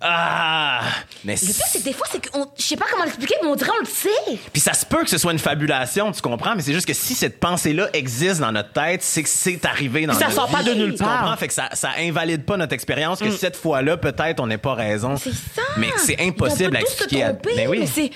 Ah! 0.00 0.82
Mais 1.24 1.34
Le 1.34 1.38
pire, 1.40 1.64
c'est 1.68 1.78
que 1.80 1.84
des 1.84 1.92
fois, 1.92 2.06
c'est 2.10 2.20
que 2.20 2.28
on- 2.36 2.46
je 2.56 2.62
sais 2.62 2.76
pas 2.76 2.84
comment 2.90 3.04
l'expliquer, 3.04 3.34
mais 3.42 3.48
on 3.48 3.54
dirait 3.56 3.70
on 3.76 3.80
le 3.80 3.86
sait. 3.86 4.38
Puis 4.52 4.60
ça 4.60 4.74
se 4.74 4.84
peut 4.84 5.02
que 5.02 5.08
ce 5.10 5.18
soit 5.18 5.32
une 5.32 5.38
fabulation, 5.38 6.12
tu 6.12 6.20
comprends, 6.20 6.54
mais 6.54 6.62
c'est 6.62 6.74
juste 6.74 6.86
que 6.86 6.92
si 6.94 7.14
cette 7.14 7.40
pensée-là 7.40 7.88
existe 7.94 8.40
dans 8.40 8.52
notre 8.52 8.72
tête, 8.72 9.02
c'est 9.02 9.22
que 9.22 9.28
c'est 9.28 9.64
arrivé 9.64 10.06
dans 10.06 10.12
ça 10.14 10.26
notre 10.26 10.34
sort 10.34 10.48
pas 10.50 10.62
de 10.62 10.74
nulle 10.74 10.92
tu 10.92 11.02
part. 11.02 11.20
comprends? 11.20 11.36
Fait 11.36 11.48
que 11.48 11.54
ça, 11.54 11.70
ça 11.72 11.90
invalide 11.98 12.44
pas 12.44 12.56
notre 12.56 12.74
expérience, 12.74 13.20
que 13.20 13.30
cette 13.30 13.56
fois-là, 13.56 13.96
peut-être, 13.96 14.40
on 14.40 14.46
n'ait 14.46 14.58
pas 14.58 14.74
raison. 14.74 15.16
C'est 15.16 15.30
ça. 15.32 15.62
Mais 15.78 15.88
c'est 15.96 16.20
impossible 16.20 16.76
à 16.76 16.80
expliquer. 16.80 17.22
à- 17.24 17.30
tromper, 17.30 17.52
Mais 17.56 17.66
oui. 17.66 17.78
mais 17.80 17.86
c'est. 17.86 18.10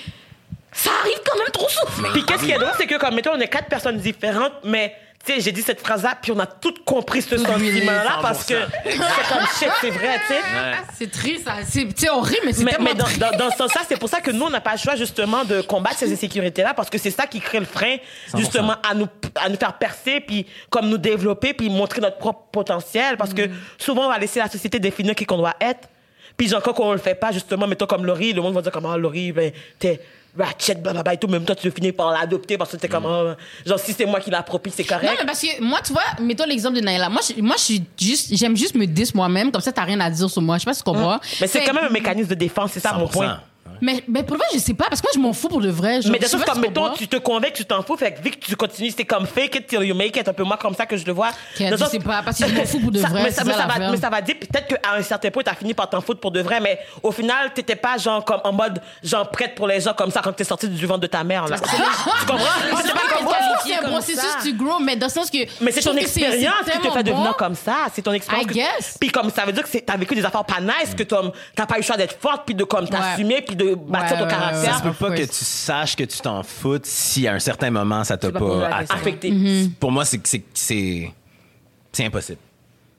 Ça 0.73 0.89
arrive 1.01 1.19
quand 1.29 1.37
même 1.37 1.51
trop 1.51 1.67
souvent. 1.67 2.09
Puis 2.13 2.23
qu'est-ce 2.25 2.43
qui 2.43 2.51
est 2.51 2.57
drôle, 2.59 2.71
c'est 2.77 2.87
que 2.87 2.97
comme 2.97 3.13
mettons, 3.15 3.31
on 3.33 3.39
est 3.39 3.47
quatre 3.49 3.67
personnes 3.67 3.97
différentes, 3.97 4.53
mais 4.63 4.95
tu 5.23 5.33
sais, 5.33 5.39
j'ai 5.39 5.51
dit 5.51 5.61
cette 5.61 5.79
phrase-là, 5.81 6.17
puis 6.21 6.31
on 6.31 6.39
a 6.39 6.45
toutes 6.45 6.83
compris 6.83 7.21
ce 7.21 7.37
sentiment-là 7.37 8.19
parce 8.21 8.43
que 8.43 8.55
c'est 8.83 8.97
comme 8.97 9.47
shit, 9.59 9.69
c'est 9.79 9.89
vrai, 9.91 10.19
tu 10.27 10.33
sais. 10.33 10.39
Ouais. 10.39 10.75
C'est 10.97 11.11
triste, 11.11 11.43
ça. 11.45 11.55
C'est, 11.67 11.85
tu 11.85 12.05
sais, 12.05 12.09
on 12.09 12.21
rit, 12.21 12.37
mais 12.43 12.53
c'est 12.53 12.63
Mais, 12.63 12.71
tellement 12.71 12.89
mais 12.89 12.95
dans, 12.95 13.31
dans, 13.31 13.37
dans 13.37 13.51
ce 13.51 13.57
sens-là, 13.57 13.81
c'est 13.87 13.99
pour 13.99 14.09
ça 14.09 14.19
que 14.19 14.31
nous, 14.31 14.45
on 14.45 14.49
n'a 14.49 14.61
pas 14.61 14.73
le 14.73 14.79
choix 14.79 14.95
justement 14.95 15.45
de 15.45 15.61
combattre 15.61 15.97
ces 15.97 16.11
insécurités-là 16.11 16.73
parce 16.73 16.89
que 16.89 16.97
c'est 16.97 17.11
ça 17.11 17.27
qui 17.27 17.39
crée 17.39 17.59
le 17.59 17.65
frein 17.65 17.97
100%. 18.31 18.37
justement 18.39 18.75
à 18.87 18.95
nous, 18.95 19.07
à 19.35 19.49
nous 19.49 19.57
faire 19.57 19.77
percer, 19.77 20.19
puis 20.21 20.47
comme 20.69 20.89
nous 20.89 20.97
développer, 20.97 21.53
puis 21.53 21.69
montrer 21.69 22.01
notre 22.01 22.17
propre 22.17 22.47
potentiel 22.51 23.17
parce 23.17 23.33
que 23.33 23.49
souvent, 23.77 24.05
on 24.07 24.09
va 24.09 24.17
laisser 24.17 24.39
la 24.39 24.49
société 24.49 24.79
définir 24.79 25.13
qui 25.15 25.25
qu'on 25.25 25.37
doit 25.37 25.55
être. 25.61 25.87
Puis 26.37 26.47
genre, 26.47 26.61
quand 26.61 26.79
on 26.79 26.93
le 26.93 26.97
fait 26.97 27.15
pas, 27.15 27.31
justement, 27.31 27.67
mettons 27.67 27.85
comme 27.85 28.05
Laurie, 28.05 28.33
le 28.33 28.41
monde 28.41 28.53
va 28.53 28.61
dire 28.61 28.71
comment 28.71 28.95
Laurie, 28.97 29.31
ben, 29.31 29.51
t'es 29.77 29.99
ratchet, 30.37 30.75
blablabla 30.75 31.13
et 31.13 31.17
tout, 31.17 31.27
même 31.27 31.43
toi, 31.45 31.55
tu 31.55 31.69
finis 31.71 31.91
par 31.91 32.11
l'adopter 32.11 32.57
parce 32.57 32.71
que 32.71 32.77
t'es 32.77 32.87
comme, 32.87 33.05
ah, 33.05 33.35
genre, 33.65 33.79
si 33.79 33.93
c'est 33.93 34.05
moi 34.05 34.19
qui 34.19 34.29
l'approprie, 34.29 34.71
c'est 34.75 34.83
correct. 34.83 35.05
Non, 35.05 35.11
mais 35.19 35.25
parce 35.25 35.41
que 35.41 35.61
moi, 35.61 35.79
tu 35.85 35.91
vois, 35.93 36.03
mettons 36.21 36.45
l'exemple 36.45 36.75
de 36.77 36.81
Naila. 36.81 37.09
Moi, 37.09 37.21
je, 37.27 37.41
moi, 37.41 37.55
je 37.57 37.63
suis 37.63 37.83
juste, 37.99 38.29
j'aime 38.35 38.55
juste 38.55 38.75
me 38.75 38.85
dis 38.85 39.09
moi-même, 39.13 39.51
comme 39.51 39.61
ça, 39.61 39.71
t'as 39.71 39.83
rien 39.83 39.99
à 39.99 40.09
dire 40.09 40.29
sur 40.29 40.41
moi. 40.41 40.57
Je 40.57 40.61
sais 40.61 40.65
pas 40.65 40.73
si 40.73 40.79
tu 40.83 40.85
comprends. 40.85 41.19
Mais 41.39 41.47
c'est 41.47 41.59
Fait- 41.59 41.65
quand 41.65 41.73
même 41.73 41.85
un 41.85 41.89
mécanisme 41.89 42.29
de 42.29 42.35
défense, 42.35 42.71
c'est 42.73 42.79
ça 42.79 42.93
mon 42.93 43.05
100%. 43.07 43.11
point. 43.11 43.41
Mais, 43.81 44.03
mais 44.07 44.23
pour 44.23 44.35
le 44.35 44.39
vrai, 44.39 44.47
je 44.53 44.59
sais 44.59 44.73
pas, 44.73 44.85
parce 44.89 45.01
que 45.01 45.07
moi, 45.07 45.11
je 45.15 45.19
m'en 45.19 45.33
fous 45.33 45.49
pour 45.49 45.61
de 45.61 45.69
vrai. 45.69 46.01
genre, 46.01 46.11
Mais 46.11 46.19
de 46.19 46.27
toute 46.27 46.45
comme, 46.45 46.61
mettons, 46.61 46.93
tu 46.93 47.07
te 47.07 47.17
convaincs 47.17 47.51
que 47.51 47.57
tu 47.57 47.65
t'en 47.65 47.81
fous, 47.81 47.97
fait 47.97 48.13
que 48.13 48.21
vu 48.21 48.31
que 48.31 48.37
tu 48.37 48.55
continues, 48.55 48.91
c'est 48.95 49.05
comme 49.05 49.25
fake 49.25 49.55
it 49.55 49.67
till 49.67 49.83
you 49.83 49.95
make 49.95 50.15
it, 50.17 50.27
un 50.27 50.33
peu 50.33 50.43
moi 50.43 50.57
comme 50.57 50.75
ça 50.75 50.85
que 50.85 50.97
je 50.97 51.05
le 51.05 51.13
vois. 51.13 51.31
Je 51.57 51.75
sais 51.75 51.99
pas, 51.99 52.21
parce 52.23 52.37
que 52.37 52.47
je 52.47 52.53
m'en 52.53 52.65
fous 52.65 52.79
pour 52.79 52.91
de 52.91 52.99
vrai, 53.01 53.23
Mais 53.23 53.31
ça, 53.31 53.41
c'est 53.41 53.47
mais 53.47 53.53
ça 53.53 53.61
ça 53.61 53.67
va, 53.67 53.91
mais 53.91 53.97
ça 53.97 54.09
va 54.09 54.21
dire, 54.21 54.35
peut-être 54.39 54.67
qu'à 54.67 54.93
un 54.95 55.01
certain 55.01 55.31
point, 55.31 55.43
t'as 55.43 55.55
fini 55.55 55.73
par 55.73 55.89
t'en 55.89 56.01
foutre 56.01 56.19
pour 56.19 56.31
de 56.31 56.41
vrai, 56.41 56.59
mais 56.59 56.79
au 57.03 57.11
final, 57.11 57.53
t'étais 57.53 57.75
pas 57.75 57.97
genre 57.97 58.23
comme 58.23 58.41
en 58.43 58.53
mode, 58.53 58.81
genre 59.03 59.29
prête 59.29 59.55
pour 59.55 59.67
les 59.67 59.81
gens 59.81 59.93
comme 59.93 60.11
ça 60.11 60.21
quand 60.23 60.33
t'es 60.33 60.43
sorti 60.43 60.67
du 60.67 60.85
ventre 60.85 61.01
de 61.01 61.07
ta 61.07 61.23
mère, 61.23 61.47
là. 61.47 61.57
tu 61.57 62.25
comprends? 62.25 62.45
C'est 62.83 62.93
pas 62.93 62.99
comme 63.15 63.27
c'est 63.65 63.75
un 63.75 63.89
processus, 63.89 64.19
ça. 64.19 64.37
tu 64.41 64.53
grow, 64.53 64.79
mais 64.79 64.95
dans 64.95 65.07
le 65.07 65.11
sens 65.11 65.29
que. 65.29 65.37
Mais 65.61 65.71
c'est 65.71 65.81
ton 65.81 65.95
expérience 65.95 66.53
c'est 66.65 66.79
qui 66.79 66.87
te 66.87 66.91
fait 66.91 67.03
devenir 67.03 67.35
comme 67.35 67.55
ça. 67.55 67.87
C'est 67.93 68.01
ton 68.01 68.13
expérience. 68.13 68.97
Puis 68.99 69.09
comme 69.09 69.29
ça 69.29 69.45
veut 69.45 69.53
dire 69.53 69.63
que 69.63 69.77
t'as 69.77 69.97
vécu 69.97 70.15
des 70.15 70.25
affaires 70.25 70.45
pas 70.45 70.59
nice, 70.61 70.95
que 70.97 71.03
t'as 71.03 71.21
t'as 71.55 71.65
pas 71.65 71.75
eu 71.75 71.79
le 71.79 71.83
choix 71.83 71.97
d'être 71.97 72.17
forte, 72.19 72.43
puis 72.45 72.55
de 72.55 72.63
comme 72.63 72.87
t'assumer, 72.87 73.41
puis 73.41 73.55
de 73.55 73.70
bâtir 73.75 74.11
Ouais, 74.11 74.17
ton 74.19 74.25
ouais, 74.25 74.29
caractère. 74.31 74.73
Ça 74.73 74.79
se 74.79 74.83
peut 74.83 74.93
pas 74.93 75.15
que 75.15 75.23
tu 75.23 75.33
saches 75.33 75.95
que 75.95 76.03
tu 76.03 76.19
t'en 76.19 76.43
foutes 76.43 76.85
si 76.85 77.27
à 77.27 77.33
un 77.33 77.39
certain 77.39 77.71
moment 77.71 78.03
ça 78.03 78.17
t'a 78.17 78.31
pas. 78.31 78.67
Affecté. 78.89 79.31
Mm-hmm. 79.31 79.71
Pour 79.79 79.91
moi, 79.91 80.05
c'est 80.05 80.25
c'est 80.25 80.43
c'est 80.53 81.11
c'est 81.91 82.05
impossible. 82.05 82.39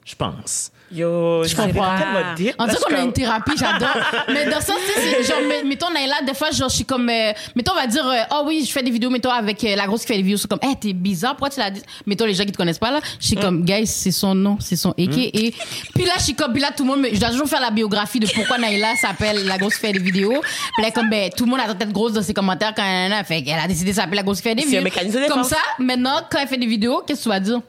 Je 0.05 0.14
pense. 0.16 0.72
Yo, 0.93 1.43
je 1.45 1.55
comprends. 1.57 1.97
tellement 1.97 2.34
dire. 2.36 2.55
On 2.59 2.64
dirait 2.66 2.76
Parce 2.80 2.84
qu'on 2.84 2.95
a 2.95 3.01
une 3.01 3.12
thérapie, 3.12 3.53
j'adore. 3.59 3.97
mais 4.28 4.45
dans 4.47 4.59
tu 4.59 4.66
sais, 4.66 4.72
c'est 4.97 5.22
genre, 5.24 5.38
mettons, 5.64 5.90
Naila, 5.90 6.22
des 6.26 6.34
fois, 6.34 6.51
genre, 6.51 6.68
je 6.68 6.74
suis 6.76 6.84
comme, 6.84 7.09
euh, 7.09 7.32
mettons, 7.57 7.72
on 7.72 7.76
va 7.76 7.86
dire, 7.86 8.07
euh, 8.07 8.22
oh 8.32 8.45
oui, 8.47 8.64
je 8.66 8.70
fais 8.72 8.82
des 8.82 8.90
vidéos, 8.90 9.09
mettons, 9.11 9.30
avec 9.30 9.62
euh, 9.64 9.74
la 9.76 9.86
grosse 9.86 10.03
qui 10.03 10.09
fait 10.09 10.16
des 10.16 10.22
vidéos, 10.22 10.36
c'est 10.38 10.49
comme, 10.51 10.59
hey, 10.62 10.76
t'es 10.76 10.93
bizarre, 10.93 11.32
pourquoi 11.32 11.51
tu 11.51 11.61
l'as 11.61 11.70
dit? 11.70 11.80
Mettons, 12.07 12.26
les 12.26 12.34
gens 12.34 12.45
qui 12.45 12.53
te 12.53 12.57
connaissent 12.57 12.78
pas, 12.78 12.90
là, 12.90 13.01
je 13.20 13.26
suis 13.26 13.36
comme, 13.36 13.64
guys, 13.64 13.86
c'est 13.86 14.11
son 14.12 14.34
nom, 14.34 14.59
c'est 14.61 14.76
son 14.76 14.90
AK. 14.90 15.16
Et 15.18 15.55
puis 15.95 16.05
là, 16.05 16.12
je 16.18 16.22
suis 16.24 16.34
comme, 16.34 16.53
puis 16.53 16.61
là, 16.61 16.68
tout 16.76 16.84
le 16.84 16.90
monde, 16.90 17.01
me- 17.01 17.14
je 17.14 17.18
dois 17.18 17.30
toujours 17.30 17.49
faire 17.49 17.61
la 17.61 17.70
biographie 17.70 18.20
de 18.20 18.26
pourquoi 18.26 18.59
Naila 18.59 18.95
s'appelle 18.97 19.47
la 19.47 19.57
grosse 19.59 19.74
qui 19.76 19.80
fait 19.86 19.93
des 19.93 19.99
vidéos. 19.99 20.40
Puis 20.74 20.84
là, 20.84 20.90
comme, 20.90 21.09
ben, 21.09 21.30
tout 21.36 21.45
le 21.45 21.51
monde 21.51 21.61
a 21.61 21.66
la 21.68 21.74
tête 21.74 21.93
grosse 21.93 22.12
dans 22.12 22.22
ses 22.22 22.34
commentaires 22.34 22.72
quand 22.76 22.84
elle, 22.84 23.12
a 23.12 23.24
fait 23.24 23.43
qu'elle 23.43 23.59
a 23.59 23.66
décidé 23.66 23.90
de 23.93 23.97
s'appeler 23.97 24.16
la 24.16 24.22
grosse 24.22 24.38
qui 24.40 24.49
fait 24.49 24.55
des 24.55 24.62
C'est 24.62 24.66
vidéos. 24.68 24.80
un 24.80 24.84
mécanisme 24.84 25.20
de 25.22 25.26
Comme 25.28 25.43
défense. 25.43 25.49
ça, 25.51 25.57
maintenant, 25.78 26.20
quand 26.30 26.38
elle 26.40 26.49
fait 26.49 26.57
des 26.59 26.66
vidéos, 26.66 27.03
qu'est-ce 27.07 27.20
que 27.20 27.22
tu 27.24 27.28
vas 27.30 27.40
dire? 27.40 27.61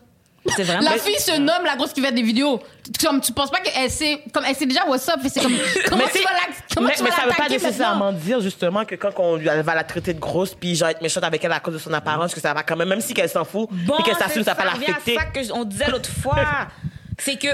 C'est 0.55 0.63
vraiment. 0.63 0.89
La 0.89 0.97
fille 0.97 1.17
se 1.19 1.37
nomme 1.37 1.63
la 1.63 1.75
grosse 1.77 1.93
qui 1.93 2.01
fait 2.01 2.11
des 2.11 2.21
vidéos. 2.21 2.61
Comme 3.01 3.21
tu 3.21 3.31
penses 3.31 3.49
pas 3.49 3.61
qu'elle 3.61 3.89
sait, 3.89 4.21
comme 4.33 4.43
elle 4.45 4.55
sait 4.55 4.65
déjà 4.65 4.85
what's 4.85 5.07
up, 5.07 5.19
c'est 5.29 5.41
comme 5.41 5.53
comment 5.87 6.03
Mais, 6.03 6.11
tu 6.11 6.17
c'est- 6.17 6.23
vas 6.23 6.31
la, 6.33 6.39
comment 6.75 6.87
mais, 6.89 6.95
tu 6.95 7.03
mais 7.03 7.09
vas 7.09 7.15
ça 7.15 7.21
veut 7.25 7.31
pas 7.37 7.47
nécessairement 7.49 8.11
dire 8.11 8.41
justement 8.41 8.83
que 8.83 8.95
quand 8.95 9.11
on 9.19 9.39
elle 9.39 9.61
va 9.61 9.73
la 9.75 9.83
traiter 9.85 10.13
de 10.13 10.19
grosse 10.19 10.53
puis 10.53 10.75
genre 10.75 10.89
être 10.89 11.01
méchante 11.01 11.23
avec 11.23 11.43
elle 11.45 11.51
à 11.53 11.59
cause 11.61 11.75
de 11.75 11.79
son 11.79 11.93
apparence 11.93 12.33
que 12.33 12.41
ça 12.41 12.53
va 12.53 12.63
quand 12.63 12.75
même 12.75 12.89
même 12.89 12.99
si 13.01 13.13
qu'elle 13.13 13.29
s'en 13.29 13.45
fout 13.45 13.69
Bon, 13.71 13.95
puis 13.95 14.03
qu'elle 14.03 14.15
s'assume 14.17 14.43
c'est- 14.43 14.49
ça 14.49 14.53
va 14.53 14.65
l'affecter. 14.65 15.17
à 15.17 15.21
ça 15.21 15.25
que 15.27 15.51
on 15.53 15.63
disait 15.63 15.87
l'autre 15.89 16.09
fois. 16.11 16.35
c'est 17.17 17.37
que 17.37 17.47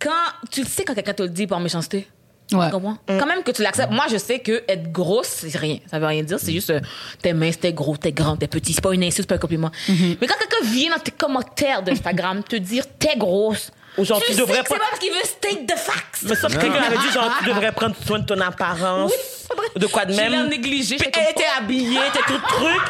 quand 0.00 0.10
tu 0.50 0.62
le 0.62 0.66
sais 0.66 0.84
quand 0.84 0.94
quelqu'un 0.94 1.14
te 1.14 1.22
le 1.22 1.28
dit 1.28 1.46
par 1.46 1.60
méchanceté? 1.60 2.08
Ouais. 2.52 2.66
Tu 2.66 2.72
comprends? 2.72 2.96
Quand 3.08 3.26
même 3.26 3.42
que 3.42 3.50
tu 3.50 3.62
l'acceptes. 3.62 3.90
Moi, 3.92 4.04
je 4.10 4.18
sais 4.18 4.38
que 4.38 4.62
être 4.68 4.92
grosse, 4.92 5.26
c'est 5.48 5.56
rien. 5.58 5.78
Ça 5.90 5.98
veut 5.98 6.06
rien 6.06 6.22
dire. 6.22 6.38
C'est 6.38 6.52
juste 6.52 6.70
euh, 6.70 6.80
t'es 7.20 7.32
mince, 7.32 7.58
t'es 7.58 7.72
gros, 7.72 7.96
t'es 7.96 8.12
grand, 8.12 8.36
t'es 8.36 8.46
petit. 8.46 8.72
C'est 8.72 8.80
pas 8.80 8.92
une 8.94 9.02
insulte, 9.02 9.22
c'est 9.22 9.26
pas 9.28 9.34
un 9.34 9.38
compliment. 9.38 9.70
Mais 9.88 10.26
quand 10.26 10.36
quelqu'un 10.38 10.64
vient 10.70 10.90
dans 10.90 11.02
tes 11.02 11.10
commentaires 11.10 11.82
d'Instagram 11.82 12.42
te 12.44 12.54
dire 12.56 12.84
t'es 12.98 13.16
grosse, 13.16 13.70
Ou 13.98 14.04
genre, 14.04 14.20
tu 14.20 14.26
tu 14.26 14.32
sais 14.34 14.40
devrais 14.40 14.60
que 14.62 14.68
c'est 14.68 14.74
pas- 14.74 14.80
pas 14.80 14.86
parce 14.90 15.00
qu'il 15.00 15.10
veut 15.12 15.24
state 15.24 15.66
the 15.66 15.76
facts. 15.76 16.22
Mais 16.22 16.36
sauf 16.36 16.54
que 16.54 16.60
quelqu'un 16.60 16.82
avait 16.82 16.98
dit 16.98 17.10
genre 17.12 17.30
tu 17.40 17.44
devrais 17.48 17.72
prendre 17.72 17.96
soin 18.06 18.20
de 18.20 18.26
ton 18.26 18.40
apparence 18.40 19.10
Oui, 19.10 19.18
c'est 19.48 19.56
vrai. 19.56 19.66
de 19.74 19.86
quoi 19.86 20.04
de 20.04 20.14
même. 20.14 20.48
négligé, 20.48 20.96
Puis 20.98 21.08
elle 21.12 21.30
était 21.32 21.44
habillée, 21.58 21.98
t'es 22.12 22.32
tout 22.32 22.40
truc. 22.48 22.82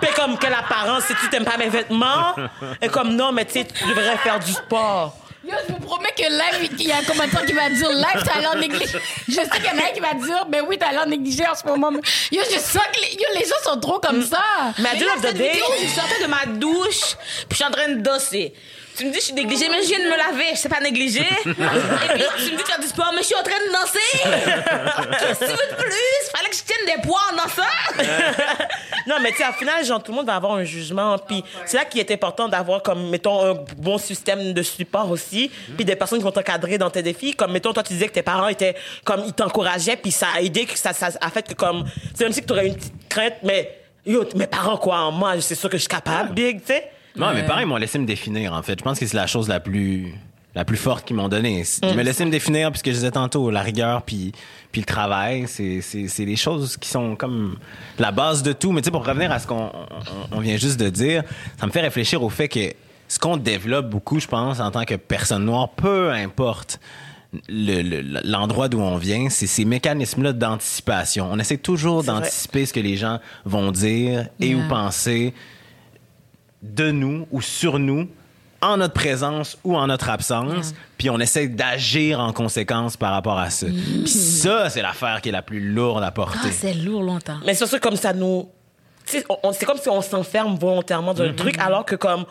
Puis 0.00 0.10
comme 0.16 0.38
quelle 0.38 0.54
apparence 0.54 1.04
si 1.04 1.14
tu 1.16 1.28
t'aimes 1.28 1.44
pas 1.44 1.58
mes 1.58 1.68
vêtements? 1.68 2.34
Et 2.80 2.88
comme 2.88 3.14
non 3.14 3.30
mais 3.32 3.44
tu 3.44 3.52
sais 3.52 3.66
tu 3.66 3.84
devrais 3.88 4.16
faire 4.18 4.38
du 4.40 4.52
sport. 4.52 5.16
Yo, 5.44 5.54
je 5.68 5.72
vous 5.72 5.80
promets 5.80 6.12
que 6.16 6.22
live, 6.22 6.70
il 6.78 6.86
y 6.86 6.92
a 6.92 6.98
un 6.98 7.02
commentaire 7.02 7.44
qui 7.44 7.52
va 7.52 7.68
dire 7.68 7.90
live, 7.90 8.22
t'as 8.24 8.38
l'air 8.38 8.54
négligé. 8.56 8.98
Je 9.28 9.34
sais 9.34 9.48
qu'il 9.48 9.64
y 9.64 9.68
en 9.68 9.78
a 9.78 9.88
un 9.88 9.92
qui 9.92 10.00
va 10.00 10.14
dire, 10.14 10.46
ben 10.46 10.62
oui, 10.68 10.78
t'as 10.78 10.92
l'air 10.92 11.06
négligé 11.06 11.44
en 11.48 11.54
ce 11.56 11.66
moment. 11.66 11.90
Yo, 12.30 12.42
je 12.48 12.58
sens 12.58 12.82
que 12.92 13.00
les, 13.00 13.14
yo, 13.14 13.26
les 13.34 13.44
gens 13.44 13.56
sont 13.64 13.80
trop 13.80 13.98
comme 13.98 14.22
ça. 14.22 14.42
Mais 14.78 14.90
à 14.90 14.94
vidéo, 14.94 15.64
je 15.82 15.88
sortais 15.88 16.22
de 16.22 16.28
ma 16.28 16.46
douche, 16.46 17.16
puis 17.48 17.50
je 17.50 17.54
suis 17.56 17.64
en 17.64 17.70
train 17.70 17.88
de 17.88 18.00
dosser. 18.00 18.54
Tu 18.96 19.06
me 19.06 19.10
dis, 19.10 19.18
je 19.20 19.24
suis 19.24 19.32
négligée, 19.34 19.68
mais 19.70 19.82
je 19.82 19.88
viens 19.88 20.00
de 20.00 20.04
me 20.04 20.16
laver, 20.16 20.50
je 20.52 20.56
sais 20.56 20.68
pas 20.68 20.80
négliger. 20.80 21.20
Et 21.20 21.24
puis, 21.44 21.54
tu 21.54 22.52
me 22.52 22.56
dis, 22.56 22.62
tu 22.64 22.72
fais 22.72 22.80
du 22.80 22.86
sport, 22.88 23.10
mais 23.14 23.22
je 23.22 23.26
suis 23.26 23.34
en 23.34 23.42
train 23.42 23.58
de 23.58 23.72
danser. 23.72 25.18
Qu'est-ce 25.18 25.40
que 25.40 25.44
tu 25.46 25.50
veux 25.50 25.70
de 25.70 25.82
plus? 25.82 26.30
Fallait 26.34 26.50
que 26.50 26.56
je 26.56 26.62
tienne 26.62 26.96
des 26.96 27.02
poids 27.02 27.20
en 27.32 27.36
dansant. 27.36 27.62
Non, 29.04 29.16
mais 29.20 29.32
tu 29.32 29.38
sais, 29.38 29.48
au 29.48 29.52
final, 29.54 29.84
genre, 29.84 30.00
tout 30.00 30.12
le 30.12 30.18
monde 30.18 30.26
va 30.26 30.36
avoir 30.36 30.52
un 30.52 30.62
jugement. 30.62 31.18
Puis 31.18 31.42
c'est 31.66 31.76
là 31.76 31.84
qu'il 31.84 31.98
est 31.98 32.10
important 32.12 32.48
d'avoir, 32.48 32.82
comme, 32.84 33.10
mettons, 33.10 33.44
un 33.44 33.54
bon 33.76 33.98
système 33.98 34.52
de 34.52 34.62
support 34.62 35.10
aussi. 35.10 35.50
Puis 35.74 35.84
des 35.84 35.96
personnes 35.96 36.18
qui 36.18 36.24
vont 36.24 36.30
t'encadrer 36.30 36.78
dans 36.78 36.88
tes 36.88 37.02
défis. 37.02 37.32
Comme, 37.34 37.50
mettons, 37.50 37.72
toi, 37.72 37.82
tu 37.82 37.94
disais 37.94 38.06
que 38.06 38.12
tes 38.12 38.22
parents 38.22 38.46
étaient, 38.46 38.76
comme, 39.04 39.24
ils 39.26 39.32
t'encourageaient. 39.32 39.96
Puis 39.96 40.12
ça 40.12 40.28
a 40.36 40.40
aidé, 40.40 40.66
que 40.66 40.78
ça, 40.78 40.92
ça 40.92 41.08
a 41.20 41.30
fait 41.30 41.48
que, 41.48 41.54
comme, 41.54 41.84
c'est 42.14 42.22
même 42.22 42.32
si 42.32 42.44
tu 42.44 42.52
aurais 42.52 42.68
une 42.68 42.76
petite 42.76 43.08
crainte, 43.08 43.34
mais, 43.42 43.76
yo, 44.06 44.24
mes 44.36 44.46
parents, 44.46 44.76
quoi, 44.76 44.98
en 44.98 45.10
moi, 45.10 45.40
c'est 45.40 45.56
sûr 45.56 45.68
que 45.68 45.76
je 45.76 45.82
suis 45.82 45.88
capable, 45.88 46.32
big, 46.32 46.60
tu 46.60 46.68
sais. 46.68 46.88
Non, 47.16 47.32
mais 47.34 47.44
pareil, 47.44 47.64
ils 47.64 47.68
m'ont 47.68 47.76
laissé 47.76 47.98
me 47.98 48.06
définir, 48.06 48.52
en 48.54 48.62
fait. 48.62 48.78
Je 48.78 48.84
pense 48.84 48.98
que 48.98 49.06
c'est 49.06 49.16
la 49.16 49.26
chose 49.26 49.48
la 49.48 49.60
plus 49.60 50.14
la 50.54 50.66
plus 50.66 50.76
forte 50.76 51.06
qu'ils 51.06 51.16
m'ont 51.16 51.30
donnée. 51.30 51.64
Ils 51.82 51.94
me 51.96 52.02
laissé 52.02 52.26
me 52.26 52.30
définir, 52.30 52.70
puisque 52.70 52.88
je 52.88 52.92
disais 52.92 53.10
tantôt, 53.10 53.50
la 53.50 53.62
rigueur 53.62 54.02
puis, 54.02 54.32
puis 54.70 54.82
le 54.82 54.84
travail, 54.86 55.44
c'est, 55.46 55.80
c'est, 55.80 56.08
c'est 56.08 56.26
des 56.26 56.36
choses 56.36 56.76
qui 56.76 56.90
sont 56.90 57.16
comme 57.16 57.56
la 57.98 58.12
base 58.12 58.42
de 58.42 58.52
tout. 58.52 58.70
Mais 58.70 58.82
tu 58.82 58.86
sais, 58.86 58.90
pour 58.90 59.06
revenir 59.06 59.32
à 59.32 59.38
ce 59.38 59.46
qu'on 59.46 59.70
on, 59.72 60.36
on 60.36 60.40
vient 60.40 60.58
juste 60.58 60.78
de 60.78 60.90
dire, 60.90 61.22
ça 61.58 61.66
me 61.66 61.72
fait 61.72 61.80
réfléchir 61.80 62.22
au 62.22 62.28
fait 62.28 62.48
que 62.48 62.60
ce 63.08 63.18
qu'on 63.18 63.38
développe 63.38 63.88
beaucoup, 63.88 64.20
je 64.20 64.26
pense, 64.26 64.60
en 64.60 64.70
tant 64.70 64.84
que 64.84 64.94
personne 64.96 65.46
noire, 65.46 65.70
peu 65.70 66.10
importe 66.12 66.80
le- 67.48 67.80
le- 67.80 68.20
l'endroit 68.22 68.68
d'où 68.68 68.80
on 68.80 68.98
vient, 68.98 69.30
c'est 69.30 69.46
ces 69.46 69.64
mécanismes-là 69.64 70.34
d'anticipation. 70.34 71.28
On 71.32 71.38
essaie 71.38 71.56
toujours 71.56 72.04
d'anticiper 72.04 72.66
ce 72.66 72.74
que 72.74 72.80
les 72.80 72.98
gens 72.98 73.20
vont 73.46 73.72
dire 73.72 74.28
et 74.38 74.48
Yeah. 74.48 74.56
ou 74.58 74.68
penser 74.68 75.32
de 76.62 76.90
nous 76.90 77.26
ou 77.30 77.40
sur 77.40 77.78
nous 77.78 78.08
en 78.62 78.76
notre 78.76 78.94
présence 78.94 79.58
ou 79.64 79.76
en 79.76 79.88
notre 79.88 80.08
absence, 80.08 80.72
puis 80.96 81.10
on 81.10 81.18
essaie 81.18 81.48
d'agir 81.48 82.20
en 82.20 82.32
conséquence 82.32 82.96
par 82.96 83.12
rapport 83.12 83.38
à 83.38 83.50
ça. 83.50 83.66
Puis 83.66 84.08
ça, 84.08 84.70
c'est 84.70 84.82
l'affaire 84.82 85.20
qui 85.20 85.30
est 85.30 85.32
la 85.32 85.42
plus 85.42 85.60
lourde 85.60 86.02
à 86.04 86.12
porter. 86.12 86.38
Ah, 86.44 86.48
c'est 86.52 86.74
lourd 86.74 87.02
longtemps. 87.02 87.38
Mais 87.44 87.54
c'est 87.54 87.66
sûr 87.66 87.80
comme 87.80 87.96
ça 87.96 88.12
nous. 88.12 88.48
tu 89.04 89.18
C'est 89.52 89.66
comme 89.66 89.78
si 89.78 89.88
on 89.88 90.00
s'enferme 90.00 90.56
volontairement 90.56 91.12
dans 91.12 91.24
le 91.24 91.34
truc, 91.34 91.58
alors 91.58 91.84
que 91.84 91.96
comme. 91.96 92.24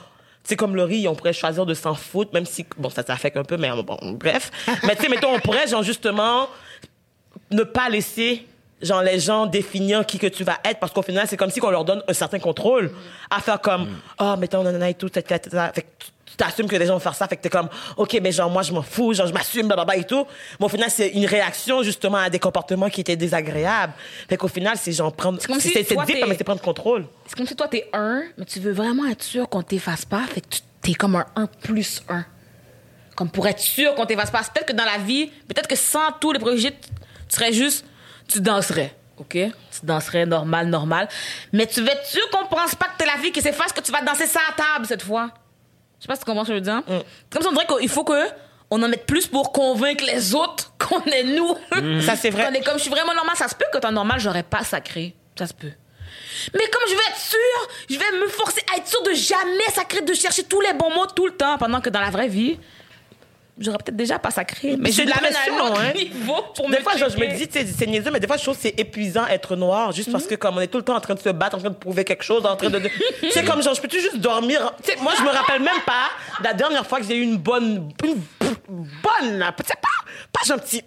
C'est 0.43 0.55
comme 0.55 0.75
Laurie, 0.75 1.07
on 1.07 1.13
pourrait 1.13 1.33
choisir 1.33 1.67
de 1.67 1.75
s'en 1.75 1.93
foutre, 1.93 2.33
même 2.33 2.47
si, 2.47 2.65
bon, 2.75 2.89
ça 2.89 3.03
s'affecte 3.03 3.37
un 3.37 3.43
peu, 3.43 3.57
mais 3.57 3.69
bon, 3.83 3.99
bref. 4.13 4.49
mais 4.83 4.95
tu 4.95 5.03
sais, 5.03 5.09
mettons, 5.09 5.35
on 5.35 5.39
pourrait, 5.39 5.67
genre, 5.67 5.83
justement, 5.83 6.47
ne 7.51 7.61
pas 7.61 7.89
laisser, 7.89 8.47
genre, 8.81 9.01
les 9.03 9.19
gens 9.19 9.45
définir 9.45 10.05
qui 10.05 10.17
que 10.19 10.27
tu 10.27 10.43
vas 10.43 10.59
être, 10.65 10.79
parce 10.79 10.91
qu'au 10.93 11.01
final, 11.01 11.25
c'est 11.27 11.37
comme 11.37 11.49
si 11.51 11.59
on 11.63 11.69
leur 11.69 11.85
donne 11.85 12.03
un 12.07 12.13
certain 12.13 12.39
contrôle 12.39 12.91
à 13.29 13.39
faire 13.39 13.59
comme, 13.61 13.87
oh, 14.19 14.35
mettons, 14.37 14.63
nanana 14.63 14.89
et 14.89 14.93
tout. 14.95 15.09
Fait 15.13 15.23
que 15.23 15.35
tu- 15.37 16.35
t'assumes 16.37 16.67
que 16.67 16.75
les 16.77 16.85
gens 16.87 16.93
vont 16.93 16.99
faire 16.99 17.13
ça, 17.13 17.27
fait 17.27 17.35
que 17.35 17.41
t'es 17.41 17.49
comme, 17.49 17.67
OK, 17.97 18.17
mais 18.21 18.31
genre, 18.31 18.49
moi, 18.49 18.63
je 18.63 18.71
m'en 18.71 18.81
fous, 18.81 19.13
genre, 19.13 19.27
je 19.27 19.33
m'assume, 19.33 19.67
blablabla 19.67 19.97
et 19.97 20.03
tout. 20.05 20.25
Mais 20.59 20.65
au 20.65 20.69
final, 20.69 20.89
c'est 20.89 21.09
une 21.09 21.25
réaction, 21.25 21.83
justement, 21.83 22.17
à 22.17 22.29
des 22.29 22.39
comportements 22.39 22.89
qui 22.89 23.01
étaient 23.01 23.17
désagréables. 23.17 23.93
Fait 24.29 24.37
qu'au 24.37 24.47
final, 24.47 24.77
c'est 24.77 24.91
genre 24.93 25.13
prendre, 25.13 25.39
comme 25.45 25.59
si 25.59 25.69
c'est 25.69 25.83
c'est 25.83 25.95
mais 26.27 26.35
c'est 26.37 26.43
prendre 26.43 26.61
contrôle. 26.61 27.05
C'est 27.27 27.35
comme 27.35 27.45
si 27.47 27.55
toi, 27.55 27.67
t'es 27.67 27.87
un, 27.93 28.23
mais 28.37 28.45
tu 28.45 28.59
veux 28.59 28.71
vraiment 28.71 29.05
être 29.07 29.23
sûr 29.23 29.47
qu'on 29.49 29.61
t'efface 29.61 30.05
pas. 30.05 30.23
Fait 30.33 30.41
que 30.41 30.47
tu 30.49 30.61
t'es 30.81 30.93
comme 30.93 31.15
un 31.17 31.25
1 31.35 31.47
plus 31.47 32.01
1. 32.09 32.25
Comme 33.15 33.29
pour 33.29 33.45
être 33.45 33.59
sûr 33.59 33.93
qu'on 33.93 34.05
t'évase 34.05 34.31
pas. 34.31 34.41
Peut-être 34.41 34.67
que 34.67 34.73
dans 34.73 34.85
la 34.85 34.97
vie, 34.97 35.27
peut-être 35.47 35.67
que 35.67 35.75
sans 35.75 36.11
tous 36.19 36.31
les 36.31 36.39
préjugés, 36.39 36.71
tu 36.71 37.35
serais 37.35 37.51
juste, 37.53 37.85
tu 38.31 38.41
danserais. 38.41 38.95
OK? 39.17 39.33
Tu 39.33 39.51
danserais 39.83 40.25
normal, 40.25 40.67
normal. 40.67 41.07
Mais 41.53 41.67
tu 41.67 41.81
sûr 41.81 42.29
qu'on 42.31 42.45
pense 42.47 42.75
pas 42.75 42.85
que 42.85 42.97
t'es 42.97 43.05
la 43.05 43.21
vie 43.21 43.31
qui 43.31 43.41
s'efface, 43.41 43.71
que 43.71 43.81
tu 43.81 43.91
vas 43.91 44.01
danser 44.01 44.25
ça 44.25 44.39
à 44.49 44.53
table 44.53 44.85
cette 44.85 45.03
fois. 45.03 45.29
Je 45.99 46.03
sais 46.03 46.07
pas 46.07 46.15
si 46.15 46.21
tu 46.21 46.25
comprends 46.25 46.43
ce 46.43 46.49
que 46.49 46.55
je 46.55 46.59
veux 46.59 46.65
dire. 46.65 46.81
Mm. 46.87 47.03
Comme 47.29 47.43
ça, 47.43 47.49
on 47.49 47.51
dirait 47.51 47.67
qu'il 47.67 47.89
faut 47.89 48.03
que 48.03 48.27
on 48.71 48.81
en 48.81 48.87
mette 48.87 49.05
plus 49.05 49.27
pour 49.27 49.51
convaincre 49.51 50.03
les 50.05 50.33
autres 50.33 50.73
qu'on 50.79 51.03
est 51.03 51.23
nous. 51.23 51.55
Mm. 51.75 52.01
Ça, 52.01 52.15
c'est 52.15 52.31
vrai. 52.31 52.47
On 52.49 52.53
est 52.53 52.63
comme 52.63 52.77
je 52.77 52.81
suis 52.81 52.89
vraiment 52.89 53.13
normal. 53.13 53.35
Ça 53.35 53.47
se 53.47 53.55
peut 53.55 53.65
que 53.71 53.77
t'es 53.77 53.91
normal, 53.91 54.19
j'aurais 54.19 54.43
pas 54.43 54.63
sacré. 54.63 55.15
Ça 55.37 55.45
se 55.45 55.53
peut. 55.53 55.71
Mais 56.53 56.67
comme 56.71 56.83
je 56.87 56.93
veux 56.93 57.01
être 57.09 57.19
sûre, 57.19 57.67
je 57.89 57.97
vais 57.97 58.19
me 58.19 58.27
forcer 58.27 58.63
à 58.73 58.77
être 58.77 58.87
sûre 58.87 59.03
de 59.03 59.13
jamais 59.13 59.69
sacrer, 59.73 60.01
de 60.01 60.13
chercher 60.13 60.43
tous 60.43 60.61
les 60.61 60.73
bons 60.73 60.89
mots 60.93 61.05
tout 61.05 61.27
le 61.27 61.33
temps, 61.33 61.57
pendant 61.57 61.81
que 61.81 61.89
dans 61.89 62.01
la 62.01 62.09
vraie 62.09 62.27
vie, 62.27 62.57
j'aurais 63.61 63.77
peut-être 63.77 63.95
déjà 63.95 64.19
pas 64.19 64.31
sacré. 64.31 64.75
Mais 64.77 64.91
C'est 64.91 65.03
je 65.03 65.09
l'amène 65.09 65.33
à 65.35 65.51
un 65.51 65.65
autre 65.67 65.81
hein. 65.81 65.93
niveau 65.95 66.35
pour 66.55 66.69
me 66.69 66.75
Des 66.75 66.81
fois, 66.81 66.95
genre, 66.97 67.09
je 67.09 67.17
me 67.17 67.27
dis, 67.35 67.47
c'est 67.51 67.87
niaiseux, 67.87 68.11
mais 68.11 68.19
des 68.19 68.27
fois, 68.27 68.37
je 68.37 68.43
trouve 68.43 68.55
que 68.55 68.61
c'est 68.61 68.79
épuisant 68.79 69.25
être 69.27 69.55
noir, 69.55 69.91
juste 69.91 70.11
parce 70.11 70.25
que 70.25 70.35
comme 70.35 70.57
on 70.57 70.61
est 70.61 70.67
tout 70.67 70.77
le 70.77 70.83
temps 70.83 70.95
en 70.95 71.01
train 71.01 71.15
de 71.15 71.19
se 71.19 71.29
battre, 71.29 71.57
en 71.57 71.59
train 71.59 71.69
de 71.69 71.75
prouver 71.75 72.03
quelque 72.03 72.23
chose, 72.23 72.45
en 72.45 72.55
train 72.55 72.69
de... 72.69 72.81
sais, 73.31 73.43
comme 73.43 73.61
genre, 73.61 73.73
je 73.73 73.81
peux-tu 73.81 73.99
juste 73.99 74.17
dormir? 74.17 74.73
Moi, 75.01 75.13
je 75.17 75.23
me 75.23 75.29
rappelle 75.29 75.61
même 75.61 75.81
pas 75.85 76.09
la 76.43 76.53
dernière 76.53 76.85
fois 76.85 76.99
que 76.99 77.05
j'ai 77.05 77.15
eu 77.15 77.21
une 77.23 77.37
bonne... 77.37 77.91
Une 78.03 78.21
bonne... 78.69 79.39
là, 79.39 79.53
Tu 79.57 79.63
sais, 79.65 79.73
pas, 79.81 79.89
pas 80.31 80.53
un 80.53 80.57
petit... 80.57 80.83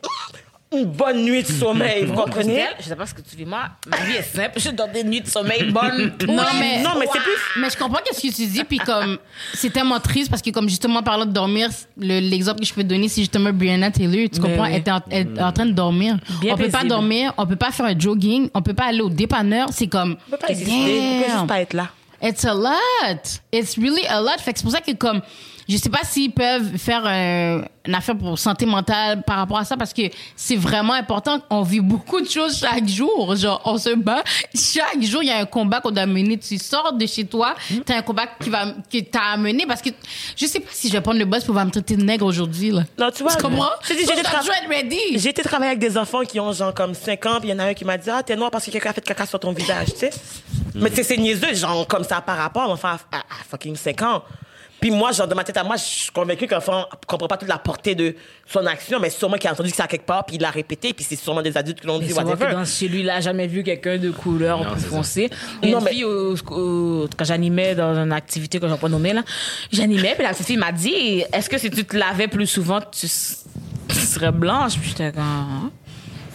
Une 0.77 0.85
bonne 0.87 1.25
nuit 1.25 1.43
de 1.43 1.49
sommeil, 1.49 2.05
vous 2.05 2.15
comprenez? 2.15 2.65
Je 2.81 2.85
sais 2.85 2.97
pas 2.97 3.07
ce 3.07 3.15
que 3.15 3.21
tu 3.21 3.37
vis, 3.37 3.45
moi. 3.45 3.63
Ma 3.87 3.97
vie 3.99 4.15
est 4.17 4.23
simple. 4.23 4.59
Je 4.59 4.71
dors 4.71 4.89
des 4.89 5.05
nuits 5.05 5.21
de 5.21 5.27
sommeil 5.29 5.71
bonnes. 5.71 6.13
Non, 6.29 6.43
mais- 6.59 6.83
Non, 6.83 6.91
mais 6.99 7.07
c'est 7.13 7.21
plus... 7.21 7.61
Mais 7.61 7.71
je 7.71 7.77
comprends 7.77 8.01
qu'est-ce 8.05 8.21
que 8.23 8.35
tu 8.35 8.47
dis, 8.47 8.65
puis 8.65 8.79
comme 8.79 9.19
c'est 9.55 9.71
tellement 9.71 10.01
triste 10.01 10.31
parce 10.31 10.43
que 10.43 10.51
comme 10.51 10.69
justement 10.69 11.03
parlant 11.03 11.27
de 11.27 11.33
dormir, 11.33 11.69
le- 11.99 12.21
l'exemple 12.21 12.61
que 12.61 12.67
je 12.67 12.75
peux 12.75 12.85
donner, 12.85 13.09
c'est 13.09 13.21
justement 13.23 13.53
Brianna 13.53 13.91
Taylor. 13.91 14.29
Tu 14.33 14.41
Mais 14.41 14.49
comprends, 14.49 14.65
oui. 14.65 14.71
elle 14.73 14.81
était 14.81 14.91
en, 14.91 15.01
elle 15.11 15.29
est 15.37 15.43
en 15.43 15.53
train 15.53 15.67
de 15.67 15.73
dormir. 15.73 16.17
Bien 16.41 16.55
on 16.55 16.57
peut 16.57 16.65
pas 16.65 16.71
paisible. 16.79 16.89
dormir, 16.89 17.33
on 17.37 17.47
peut 17.47 17.57
pas 17.57 17.71
faire 17.71 17.87
un 17.87 17.99
jogging, 17.99 18.49
on 18.55 18.63
peut 18.63 18.75
pas 18.75 18.85
aller 18.87 19.01
au 19.01 19.11
dépanneur. 19.11 19.69
C'est 19.73 19.87
comme 19.87 20.17
On 20.29 20.31
peut 20.33 20.37
pas 20.39 20.49
exister, 20.49 20.73
on 20.73 21.23
peut 21.23 21.33
juste 21.33 21.47
pas 21.47 21.61
être 21.61 21.75
là. 21.75 21.89
it's 22.23 22.45
a 22.45 22.55
lot, 22.55 23.41
it's 23.53 23.77
really 23.79 24.07
a 24.09 24.21
lot. 24.21 24.39
Fait 24.41 24.53
que 24.53 24.59
c'est 24.59 24.65
pour 24.65 24.73
ça 24.73 24.81
que 24.81 24.93
comme 24.93 25.21
je 25.69 25.77
sais 25.77 25.89
pas 25.91 26.01
s'ils 26.05 26.33
peuvent 26.33 26.77
faire 26.79 27.03
euh, 27.07 27.63
une 27.87 27.95
affaire 27.95 28.17
pour 28.17 28.39
santé 28.39 28.67
mentale 28.67 29.23
par 29.23 29.37
rapport 29.39 29.59
à 29.59 29.65
ça 29.65 29.77
parce 29.77 29.93
que 29.93 30.03
c'est 30.37 30.57
vraiment 30.57 30.93
important. 30.95 31.41
On 31.51 31.63
vit 31.63 31.81
beaucoup 31.81 32.21
de 32.21 32.29
choses 32.29 32.59
chaque 32.59 32.87
jour. 32.89 33.35
Genre, 33.37 33.61
on 33.65 33.79
se 33.79 33.95
bat. 33.95 34.23
Chaque 34.55 35.03
jour, 35.03 35.23
il 35.23 35.29
y 35.29 35.33
a 35.33 35.39
un 35.39 35.45
combat 35.47 35.81
qu'on 35.81 35.91
doit 35.91 36.07
mener. 36.07 36.39
Tu 36.39 36.59
sors 36.59 36.93
de 36.93 37.07
chez 37.07 37.25
toi, 37.25 37.55
t'as 37.85 37.97
un 37.99 38.03
combat 38.03 38.27
qui 38.41 38.51
va, 38.51 38.67
que 38.91 38.99
t'as 39.01 39.33
à 39.33 39.37
mener 39.37 39.67
parce 39.67 39.83
que 39.83 39.91
je 40.37 40.47
sais 40.47 40.61
pas 40.61 40.71
si 40.73 40.89
je 40.89 40.93
vais 40.95 41.01
prendre 41.01 41.19
le 41.19 41.25
boss 41.25 41.45
pour 41.45 41.55
va 41.55 41.65
me 41.65 41.71
traiter 41.71 41.97
de 41.97 42.03
nègre 42.03 42.27
aujourd'hui, 42.27 42.71
là. 42.71 42.83
Non, 42.99 43.11
tu 43.11 43.23
vois... 43.23 43.33
Tu 43.35 43.43
comprends? 43.43 43.71
J'ai 45.19 45.29
été 45.31 45.43
travailler 45.43 45.71
avec 45.73 45.81
des 45.81 45.97
enfants 45.99 46.23
qui 46.23 46.39
ont 46.41 46.53
genre 46.53 46.73
comme 46.75 46.95
5 46.95 47.27
ans, 47.27 47.39
puis 47.41 47.49
il 47.49 47.53
y 47.53 47.55
en 47.55 47.59
a 47.59 47.65
un 47.67 47.75
qui 47.75 47.85
m'a 47.85 47.97
dit 47.99 48.11
Ah, 48.11 48.23
t'es 48.23 48.37
noir 48.37 48.51
parce 48.51 48.65
que 48.67 48.71
quelqu'un 48.71 48.91
a 48.91 48.93
fait 48.93 49.01
caca 49.01 49.27
sur 49.27 49.39
ton 49.41 49.53
visage, 49.53 49.89
tu 49.93 49.99
sais. 49.99 50.11
Mais 50.75 50.91
tu 50.91 50.97
sais, 50.97 51.03
c'est 51.05 51.17
niaiseux, 51.17 51.55
genre 51.55 51.87
comme 51.87 52.05
ça 52.05 52.21
par 52.21 52.37
rapport 52.37 52.63
à, 52.85 52.93
à- 52.95 52.97
à 53.19 53.45
fucking 53.49 53.77
5 53.77 54.03
ans. 54.03 54.23
Puis 54.85 54.91
moi, 54.91 55.13
genre, 55.13 55.27
de 55.27 55.33
ma 55.33 55.45
tête 55.45 55.57
à 55.57 55.65
moi, 55.65 55.77
je 55.77 55.83
suis 55.83 56.11
convaincu 56.11 56.47
qu'un 56.47 56.59
enfant 56.59 56.85
comprend 57.07 57.27
pas 57.27 57.39
toute 57.39 57.49
la 57.49 57.57
portée 57.57 57.95
de 57.95 58.15
son 58.47 58.67
action, 58.67 59.01
mais 59.01 59.09
sûrement 59.09 59.39
qu'il 59.39 59.49
a 59.49 59.55
entendu 59.55 59.71
ça 59.71 59.87
quelque 59.87 60.05
part, 60.05 60.27
puis 60.27 60.37
il 60.37 60.43
l'a 60.43 60.51
répété, 60.51 60.93
puis 60.93 61.03
c'est 61.09 61.17
sûrement 61.17 61.41
des 61.41 61.57
adultes 61.57 61.81
qui 61.81 61.87
l'ont 61.87 61.99
dit, 61.99 62.09
que 62.09 62.53
dans 62.53 62.65
chez 62.67 62.89
lui, 62.89 63.01
il 63.01 63.09
a 63.09 63.19
jamais 63.23 63.47
vu 63.47 63.63
quelqu'un 63.63 63.97
de 63.97 64.11
couleur 64.11 64.59
Non, 64.59 64.73
plus 64.73 64.81
c'est 64.83 64.89
ça. 64.91 64.97
foncé. 64.97 65.31
Il 65.63 65.71
y 65.71 65.73
a 65.73 65.75
Non, 65.75 65.79
une 65.79 65.85
mais- 65.87 65.91
fille, 65.93 66.05
au- 66.05 66.35
au- 66.51 67.09
quand 67.17 67.25
j'animais 67.25 67.75
dans 67.75 67.95
une 67.95 68.13
activité 68.13 68.61
que 68.61 68.69
je 68.69 68.73
vais 68.75 68.79
pas 68.79 68.91
nommer, 68.91 69.15
là, 69.15 69.23
j'animais, 69.73 70.13
puis 70.17 70.23
la 70.23 70.33
petite 70.35 70.49
fille 70.49 70.59
m'a 70.59 70.71
dit 70.71 71.25
Est-ce 71.33 71.49
que 71.49 71.57
si 71.57 71.71
tu 71.71 71.83
te 71.87 71.97
lavais 71.97 72.29
plus 72.29 72.47
souvent, 72.47 72.81
tu, 72.83 73.09
serais 73.09 74.33
blanche? 74.33 74.75
Puis 74.79 74.91
j'étais 74.91 75.13
comme. 75.13 75.23
Hein? 75.23 75.71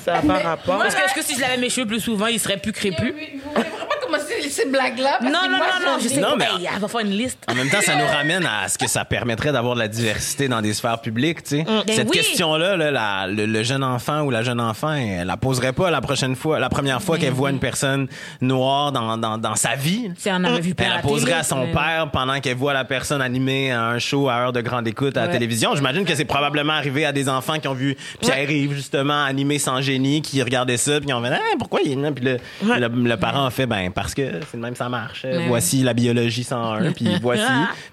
Ça 0.04 0.16
a 0.16 0.22
pas 0.24 0.40
rapport. 0.40 0.84
Est-ce 0.86 0.96
que, 0.96 1.06
est-ce 1.06 1.14
que 1.14 1.22
si 1.24 1.36
je 1.36 1.42
lavais 1.42 1.58
mes 1.58 1.70
cheveux 1.70 1.86
plus 1.86 2.00
souvent, 2.00 2.26
ils 2.26 2.40
seraient 2.40 2.58
plus 2.58 2.72
crépus 2.72 3.12
Vous 3.12 3.14
voulez 3.14 3.40
vraiment 3.54 3.96
commencer 4.02 4.39
ces 4.50 4.66
blagues-là? 4.68 5.20
Non, 5.24 5.30
non, 5.30 5.50
non, 5.50 5.58
non, 5.86 5.98
je 6.02 6.08
sais 6.08 6.20
Non, 6.20 6.32
pas. 6.32 6.36
mais- 6.38 6.46
elle 6.74 6.80
va 6.80 6.88
faire 6.88 7.00
une 7.02 7.12
liste. 7.12 7.40
En 7.48 7.56
même 7.56 7.70
temps, 7.70 7.82
ça 7.82 7.96
nous 7.96 8.06
ramène 8.18 8.46
à 8.46 8.68
ce 8.68 8.78
que 8.78 8.88
ça 8.88 9.06
permettrait 9.06 9.52
d'avoir 9.52 9.76
de 9.76 9.80
la 9.80 9.88
diversité 9.88 10.48
dans 10.48 10.62
des 10.62 10.74
sphères 10.74 11.00
publiques, 11.02 11.44
tu 11.44 11.58
sais. 11.58 11.64
Ben 11.64 11.84
Cette 11.96 12.10
oui. 12.10 12.18
question-là, 12.18 12.76
là, 12.78 12.92
la- 12.92 13.28
le, 13.28 13.46
le 13.46 13.64
jeune 13.64 13.84
enfant 13.84 14.22
ou 14.22 14.32
la 14.32 14.44
jeune 14.44 14.60
enfant, 14.62 14.94
elle 14.94 15.28
la 15.28 15.38
poserait 15.38 15.74
pas 15.74 15.90
la 15.92 16.02
prochaine 16.02 16.36
fois, 16.36 16.60
la 16.60 16.70
première 16.70 17.02
fois 17.02 17.18
qu'elle 17.18 17.34
voit 17.34 17.50
une 17.50 17.60
personne 17.60 18.08
noire 18.42 18.92
dans, 18.92 19.18
dans, 19.18 19.38
dans 19.38 19.56
sa 19.56 19.76
vie. 19.76 20.12
Si 20.18 20.30
on 20.30 20.44
avait 20.44 20.60
vu 20.62 20.74
Elle 20.78 20.90
la 20.90 21.00
poserait 21.00 21.34
à 21.34 21.44
son 21.44 21.66
mais- 21.66 21.72
père 21.72 22.10
pendant 22.12 22.40
qu'elle 22.40 22.58
voit 22.58 22.74
la 22.74 22.86
personne 22.86 23.22
animée 23.22 23.72
à 23.72 23.84
un 23.86 24.00
show 24.00 24.30
à 24.30 24.36
heure 24.36 24.54
de 24.54 24.62
grande 24.62 24.88
écoute 24.88 25.18
à 25.18 25.22
la 25.22 25.28
Ouais. 25.28 25.34
télévision. 25.34 25.76
J'imagine 25.76 26.06
que 26.06 26.16
c'est 26.16 26.26
probablement 26.26 26.74
arrivé 26.74 27.06
à 27.06 27.12
des 27.12 27.30
enfants 27.30 27.60
qui 27.60 27.68
ont 27.68 27.74
vu 27.74 27.96
Pierre-Yves, 28.22 28.74
justement, 28.74 29.24
animé 29.24 29.60
sans 29.60 29.82
génie, 29.82 30.22
qui 30.22 30.42
regardaient 30.42 30.78
ça, 30.78 31.00
puis 31.00 31.10
ils 31.10 31.14
ont 31.14 31.22
fait, 31.24 31.30
Ah, 31.34 31.56
pourquoi 31.58 31.82
il 31.86 31.92
est 31.92 31.96
là? 31.96 32.12
Puis 32.12 32.26
le, 32.26 32.38
le, 32.64 32.88
le 32.88 33.18
parent 33.18 33.46
a 33.46 33.52
fait, 33.52 33.66
ben, 33.66 33.92
parce 33.92 34.14
que 34.14 34.39
c'est 34.50 34.58
le 34.58 34.64
même, 34.64 34.76
ça 34.76 34.90
marche. 34.90 35.26
Voici 35.48 35.84
la 35.84 35.94
biologie 35.94 36.44
101, 36.44 36.92
puis 36.94 37.08
voici. 37.22 37.44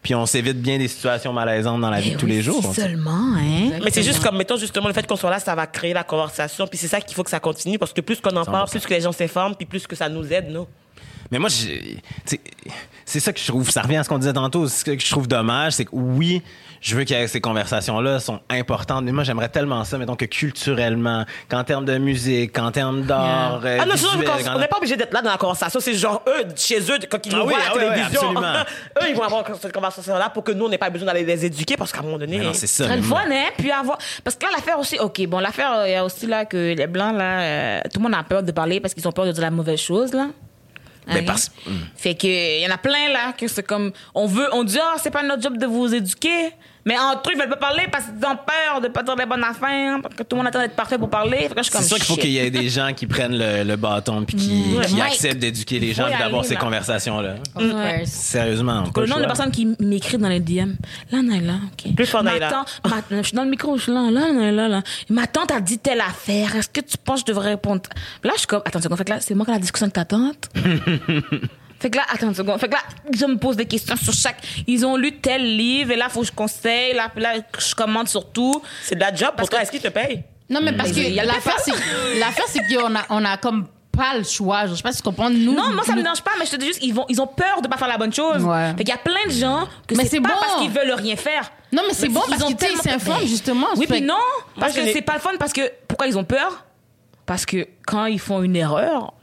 Puis 0.02 0.14
on 0.14 0.26
s'évite 0.26 0.60
bien 0.60 0.78
des 0.78 0.88
situations 0.88 1.32
malaisantes 1.32 1.80
dans 1.80 1.90
la 1.90 2.00
vie 2.00 2.12
de 2.12 2.16
tous 2.16 2.26
les 2.26 2.42
jours. 2.42 2.74
Seulement, 2.74 3.34
hein. 3.36 3.78
Mais 3.84 3.90
c'est 3.90 4.02
juste 4.02 4.22
comme, 4.22 4.36
mettons, 4.36 4.56
justement, 4.56 4.88
le 4.88 4.94
fait 4.94 5.06
qu'on 5.06 5.16
soit 5.16 5.30
là, 5.30 5.38
ça 5.38 5.54
va 5.54 5.66
créer 5.66 5.92
la 5.92 6.04
conversation. 6.04 6.66
Puis 6.66 6.78
c'est 6.78 6.88
ça 6.88 7.00
qu'il 7.00 7.14
faut 7.14 7.22
que 7.22 7.30
ça 7.30 7.40
continue, 7.40 7.78
parce 7.78 7.92
que 7.92 8.00
plus 8.00 8.20
qu'on 8.20 8.36
en 8.36 8.44
parle, 8.44 8.68
100%. 8.68 8.70
plus 8.70 8.86
que 8.86 8.94
les 8.94 9.00
gens 9.00 9.12
s'informent, 9.12 9.54
puis 9.54 9.66
plus 9.66 9.86
que 9.86 9.96
ça 9.96 10.08
nous 10.08 10.32
aide, 10.32 10.50
nous. 10.50 10.66
Mais 11.30 11.38
moi, 11.38 11.48
c'est 13.04 13.20
ça 13.20 13.32
que 13.32 13.38
je 13.38 13.46
trouve, 13.46 13.70
ça 13.70 13.82
revient 13.82 13.96
à 13.96 14.04
ce 14.04 14.08
qu'on 14.08 14.18
disait 14.18 14.32
tantôt, 14.32 14.68
ce 14.68 14.84
que 14.84 14.98
je 14.98 15.10
trouve 15.10 15.28
dommage, 15.28 15.74
c'est 15.74 15.84
que 15.84 15.90
oui, 15.92 16.42
je 16.80 16.96
veux 16.96 17.04
que 17.04 17.26
ces 17.26 17.40
conversations-là 17.40 18.20
sont 18.20 18.40
importantes, 18.50 19.04
mais 19.04 19.12
moi, 19.12 19.24
j'aimerais 19.24 19.48
tellement 19.48 19.84
ça, 19.84 19.96
mettons, 19.98 20.16
que 20.16 20.24
culturellement, 20.24 21.24
qu'en 21.48 21.64
termes 21.64 21.84
de 21.84 21.98
musique, 21.98 22.52
qu'en 22.52 22.70
termes 22.70 23.02
d'art, 23.02 23.60
euh, 23.64 23.78
Ah 23.80 23.86
non, 23.86 23.94
visuel, 23.94 24.28
on 24.54 24.58
n'est 24.58 24.68
pas 24.68 24.76
obligé 24.78 24.96
d'être 24.96 25.12
là 25.12 25.22
dans 25.22 25.30
la 25.30 25.36
conversation. 25.38 25.80
C'est 25.80 25.94
genre 25.94 26.22
eux, 26.26 26.44
chez 26.56 26.80
eux, 26.80 26.98
quand 27.10 27.24
ils 27.26 27.32
Ah 27.34 27.38
nous 27.38 27.44
oui, 27.44 27.54
voient 27.54 27.58
à 27.58 27.62
ah 27.72 27.78
la 27.78 27.88
oui, 27.88 27.94
télévision, 27.94 28.32
eux, 29.02 29.04
ils 29.08 29.14
vont 29.16 29.22
avoir 29.22 29.44
cette 29.60 29.72
conversation-là 29.72 30.30
pour 30.30 30.44
que 30.44 30.52
nous, 30.52 30.66
on 30.66 30.68
n'ait 30.68 30.78
pas 30.78 30.90
besoin 30.90 31.06
d'aller 31.06 31.24
les 31.24 31.44
éduquer 31.46 31.76
parce 31.76 31.92
qu'à 31.92 32.00
un 32.00 32.02
moment 32.02 32.18
donné. 32.18 32.40
C'est 32.52 32.66
Ce 32.66 32.84
ça. 32.84 32.96
moi- 32.96 33.20
fun, 33.20 33.30
hein? 33.30 33.46
Puis 33.56 33.70
avoir. 33.70 33.98
Parce 34.24 34.36
que 34.36 34.44
là, 34.44 34.50
l'affaire 34.56 34.78
aussi. 34.78 34.98
OK, 34.98 35.24
bon, 35.26 35.38
l'affaire, 35.38 35.72
euh, 35.78 35.88
il 35.88 35.92
y 35.92 35.94
a 35.94 36.04
aussi 36.04 36.26
là 36.26 36.44
que 36.44 36.74
les 36.74 36.86
Blancs, 36.86 37.16
là, 37.16 37.40
euh, 37.40 37.80
tout 37.92 38.00
le 38.00 38.02
monde 38.04 38.14
a 38.14 38.22
peur 38.22 38.42
de 38.42 38.52
parler 38.52 38.80
parce 38.80 38.94
qu'ils 38.94 39.06
ont 39.06 39.12
peur 39.12 39.26
de 39.26 39.32
dire 39.32 39.42
la 39.42 39.50
mauvaise 39.50 39.78
chose, 39.80 40.12
là. 40.12 40.26
Ben, 41.06 41.18
Hein? 41.18 41.22
parce- 41.26 41.50
Fait 41.96 42.14
que, 42.14 42.60
y 42.62 42.66
en 42.66 42.70
a 42.74 42.78
plein, 42.78 43.08
là, 43.12 43.32
que 43.32 43.46
c'est 43.48 43.62
comme. 43.62 43.92
On 44.14 44.26
veut, 44.26 44.48
on 44.52 44.64
dit, 44.64 44.78
ah, 44.82 44.96
c'est 45.02 45.10
pas 45.10 45.22
notre 45.22 45.42
job 45.42 45.56
de 45.58 45.66
vous 45.66 45.94
éduquer. 45.94 46.50
Mais 46.86 46.96
entre 46.98 47.28
eux, 47.28 47.32
ils 47.34 47.38
veulent 47.38 47.48
pas 47.50 47.56
parler 47.56 47.82
parce 47.92 48.04
qu'ils 48.04 48.14
ont 48.26 48.36
peur 48.36 48.80
de 48.80 48.88
pas 48.88 49.02
dire 49.02 49.16
les 49.16 49.26
bonnes 49.26 49.42
affaires, 49.44 49.98
parce 50.00 50.14
que 50.14 50.22
tout 50.22 50.36
le 50.36 50.38
monde 50.38 50.46
attend 50.46 50.60
d'être 50.60 50.76
parfait 50.76 50.96
pour 50.96 51.10
parler. 51.10 51.36
Fait 51.38 51.48
que 51.48 51.54
là, 51.56 51.62
je 51.62 51.62
suis 51.64 51.72
comme. 51.72 51.82
C'est 51.82 51.88
sûr 51.88 51.96
qu'il 51.96 52.06
faut 52.06 52.14
qu'il 52.16 52.30
y 52.30 52.38
ait 52.38 52.50
des 52.50 52.68
gens 52.68 52.92
qui 52.94 53.06
prennent 53.06 53.36
le, 53.36 53.64
le 53.64 53.76
bâton 53.76 54.24
puis 54.24 54.36
qui, 54.36 54.64
Ouais, 54.78 54.86
qui 54.86 54.94
Mike, 54.94 55.12
acceptent 55.14 55.38
d'éduquer 55.40 55.78
les 55.80 55.92
gens 55.92 56.06
et 56.06 56.16
d'avoir 56.16 56.44
ces 56.44 56.54
là. 56.54 56.60
conversations-là. 56.60 57.34
Of 57.56 57.70
course. 57.70 58.04
Sérieusement. 58.10 58.84
pas 58.84 59.00
Le 59.00 59.06
nombre 59.08 59.22
de 59.22 59.26
personnes 59.26 59.50
qui 59.50 59.76
m'écrivent 59.80 60.20
dans 60.20 60.28
les 60.28 60.40
DM. 60.40 60.74
Là, 61.10 61.22
Naila, 61.22 61.54
OK. 61.72 61.94
Plus 61.94 62.06
fort, 62.06 62.22
ma- 62.22 62.32
je 63.10 63.22
suis 63.22 63.36
dans 63.36 63.44
le 63.44 63.50
micro, 63.50 63.76
je 63.76 63.82
suis 63.82 63.92
là, 63.92 64.08
là, 64.10 64.32
Naila, 64.32 64.68
là. 64.68 64.82
Ma 65.10 65.26
tante 65.26 65.50
a 65.50 65.60
dit 65.60 65.78
telle 65.78 66.00
affaire. 66.00 66.54
Est-ce 66.54 66.68
que 66.68 66.80
tu 66.80 66.96
penses 66.98 67.22
que 67.24 67.26
je 67.28 67.32
devrais 67.32 67.50
répondre? 67.50 67.82
Là, 68.22 68.30
je 68.34 68.38
suis 68.40 68.46
comme, 68.46 68.62
attends 68.64 68.78
que 68.80 69.10
là, 69.10 69.18
c'est 69.20 69.34
moi 69.34 69.44
qui 69.44 69.50
ai 69.50 69.54
la 69.54 69.60
discussion 69.60 69.86
avec 69.86 69.94
ta 69.94 70.04
tante? 70.04 70.48
fait 71.86 71.90
que 71.90 71.96
là, 71.98 72.04
attends 72.12 72.28
une 72.28 72.34
seconde. 72.34 72.58
Fait 72.58 72.68
que 72.68 72.72
là, 72.74 72.80
je 73.16 73.24
me 73.26 73.36
pose 73.36 73.56
des 73.56 73.66
questions 73.66 73.96
sur 73.96 74.12
chaque. 74.12 74.38
Ils 74.66 74.84
ont 74.84 74.96
lu 74.96 75.12
tel 75.20 75.56
livre 75.56 75.92
et 75.92 75.96
là, 75.96 76.08
faut 76.08 76.20
que 76.20 76.26
je 76.26 76.32
conseille. 76.32 76.94
Là, 76.94 77.10
là 77.16 77.34
je 77.58 77.74
commente 77.74 78.08
sur 78.08 78.30
tout. 78.32 78.60
C'est 78.82 78.94
de 78.96 79.00
la 79.00 79.14
job 79.14 79.28
pour 79.28 79.36
Parce 79.36 79.50
toi. 79.50 79.58
que- 79.58 79.62
Est-ce 79.64 79.70
qu'ils 79.70 79.80
te 79.80 79.88
payent? 79.88 80.24
Non, 80.50 80.60
mais 80.62 80.72
parce 80.72 80.92
Mais 80.92 81.10
que 81.12 81.16
l'affaire, 81.26 81.58
c'est, 81.64 81.72
l'affaire, 82.18 82.44
c'est 82.48 82.60
qu'on 82.74 82.94
a, 82.94 83.02
on 83.10 83.24
a 83.24 83.36
comme 83.36 83.66
pas 83.90 84.16
le 84.18 84.24
choix. 84.24 84.66
Je 84.66 84.74
sais 84.74 84.82
pas 84.82 84.92
si 84.92 84.98
tu 84.98 85.02
comprends. 85.04 85.30
Nous, 85.30 85.52
Non, 85.54 85.72
moi, 85.72 85.82
ça 85.84 85.92
me 85.92 85.96
nous- 85.96 86.02
dérange 86.02 86.22
pas, 86.22 86.32
mais 86.38 86.44
je 86.46 86.50
te 86.50 86.56
dis 86.56 86.66
juste, 86.66 86.80
ils, 86.82 86.92
vont, 86.94 87.06
ils 87.08 87.20
ont 87.20 87.26
peur 87.26 87.62
de 87.62 87.68
pas 87.68 87.76
faire 87.78 87.88
la 87.88 87.96
bonne 87.98 88.12
chose. 88.12 88.42
Ouais. 88.44 88.68
Fait 88.76 88.84
qu'il 88.84 88.88
y 88.90 88.92
a 88.92 88.98
plein 88.98 89.24
de 89.26 89.30
gens 89.30 89.66
que 89.86 89.94
Mais 89.94 90.02
c'est 90.04 90.10
c'est 90.10 90.20
pas 90.20 90.28
bon. 90.28 90.34
parce 90.40 90.60
qu'ils 90.60 90.70
veulent 90.70 90.92
rien 90.92 91.16
faire. 91.16 91.50
Non, 91.72 91.82
mais 91.86 91.94
c'est 91.94 92.08
bon 92.08 92.20
parce 92.28 92.42
ont 92.42 92.46
qu'ils 92.48 92.56
tellement- 92.56 92.82
s'informent, 92.82 93.26
justement. 93.26 93.66
Oui, 93.76 93.86
que- 93.86 93.98
non, 94.00 94.14
parce 94.60 94.74
que 94.74 94.86
c'est 94.92 95.02
pas 95.02 95.14
le 95.14 95.20
fun, 95.20 95.30
parce 95.38 95.52
que 95.52 95.62
pourquoi 95.88 96.06
ils 96.08 96.16
ont 96.18 96.24
peur? 96.24 96.64
Parce 97.24 97.44
que 97.46 97.66
quand 97.86 98.04
ils 98.06 98.20
font 98.20 98.42
une 98.42 98.54
erreur, 98.54 99.14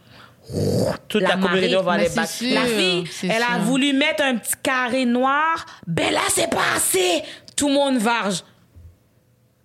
Toute 1.08 1.22
La 1.22 1.30
la, 1.30 1.36
communauté 1.38 1.76
va 1.78 1.98
mais 1.98 2.04
les 2.04 2.10
battre. 2.10 2.18
la 2.18 2.66
fille, 2.66 3.04
elle 3.24 3.41
a 3.44 3.60
voulu 3.60 3.94
mettre 3.94 4.24
un 4.24 4.36
petit 4.36 4.54
carré 4.62 5.06
noir, 5.06 5.66
ben 5.88 6.12
là, 6.14 6.20
c'est 6.30 6.50
pas 6.50 6.76
assez. 6.76 7.22
Tout 7.56 7.70
le 7.70 7.74
monde 7.76 7.98
varge. 7.98 8.44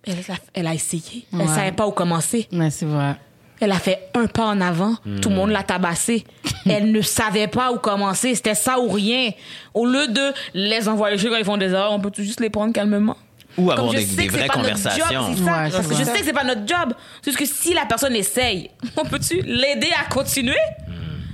Elle, 0.07 0.13
a- 0.13 0.37
elle 0.53 0.67
a 0.67 0.73
essayé. 0.73 1.25
Elle 1.33 1.39
Ouais. 1.39 1.47
savait 1.47 1.71
pas 1.73 1.85
où 1.85 1.91
commencer. 1.91 2.47
Ouais, 2.53 2.69
c'est 2.69 2.85
vrai. 2.85 3.15
Elle 3.59 3.71
a 3.73 3.79
fait 3.79 4.09
un 4.15 4.25
pas 4.27 4.45
en 4.45 4.61
avant. 4.61 4.95
Tout 5.21 5.27
le 5.29 5.35
monde 5.35 5.49
l'a 5.49 5.63
tabassé. 5.63 6.23
Elle 6.65 6.93
ne 6.93 7.01
savait 7.01 7.49
pas 7.49 7.73
où 7.73 7.77
commencer. 7.77 8.33
C'était 8.33 8.55
ça 8.55 8.79
ou 8.79 8.87
rien. 8.87 9.31
Au 9.73 9.85
lieu 9.85 10.07
de 10.07 10.31
les 10.53 10.87
envoyer 10.87 11.17
chez 11.17 11.27
quand 11.29 11.35
ils 11.35 11.43
font 11.43 11.57
des 11.57 11.71
erreurs, 11.71 11.91
on 11.91 11.99
peut 11.99 12.09
juste 12.23 12.39
les 12.39 12.49
prendre 12.49 12.71
calmement? 12.71 13.17
Ou 13.57 13.67
Comme 13.67 13.79
avoir 13.79 13.91
je 13.93 13.97
des, 13.97 14.05
sais 14.05 14.15
des 14.15 14.27
vraies 14.27 14.47
pas 14.47 14.57
notre 14.57 14.69
conversations. 14.69 15.05
job, 15.11 15.35
ça. 15.37 15.43
Ouais, 15.63 15.69
Parce 15.71 15.87
que 15.87 15.95
je 15.95 16.03
sais 16.03 16.19
que 16.19 16.25
c'est 16.25 16.33
pas 16.33 16.43
notre 16.43 16.67
job. 16.67 16.93
C'est 17.21 17.31
juste 17.31 17.39
que 17.39 17.45
si 17.45 17.73
la 17.73 17.85
personne 17.85 18.15
essaye, 18.15 18.69
on 18.95 19.03
peut-tu 19.05 19.41
l'aider 19.41 19.89
à 19.99 20.05
continuer? 20.13 20.55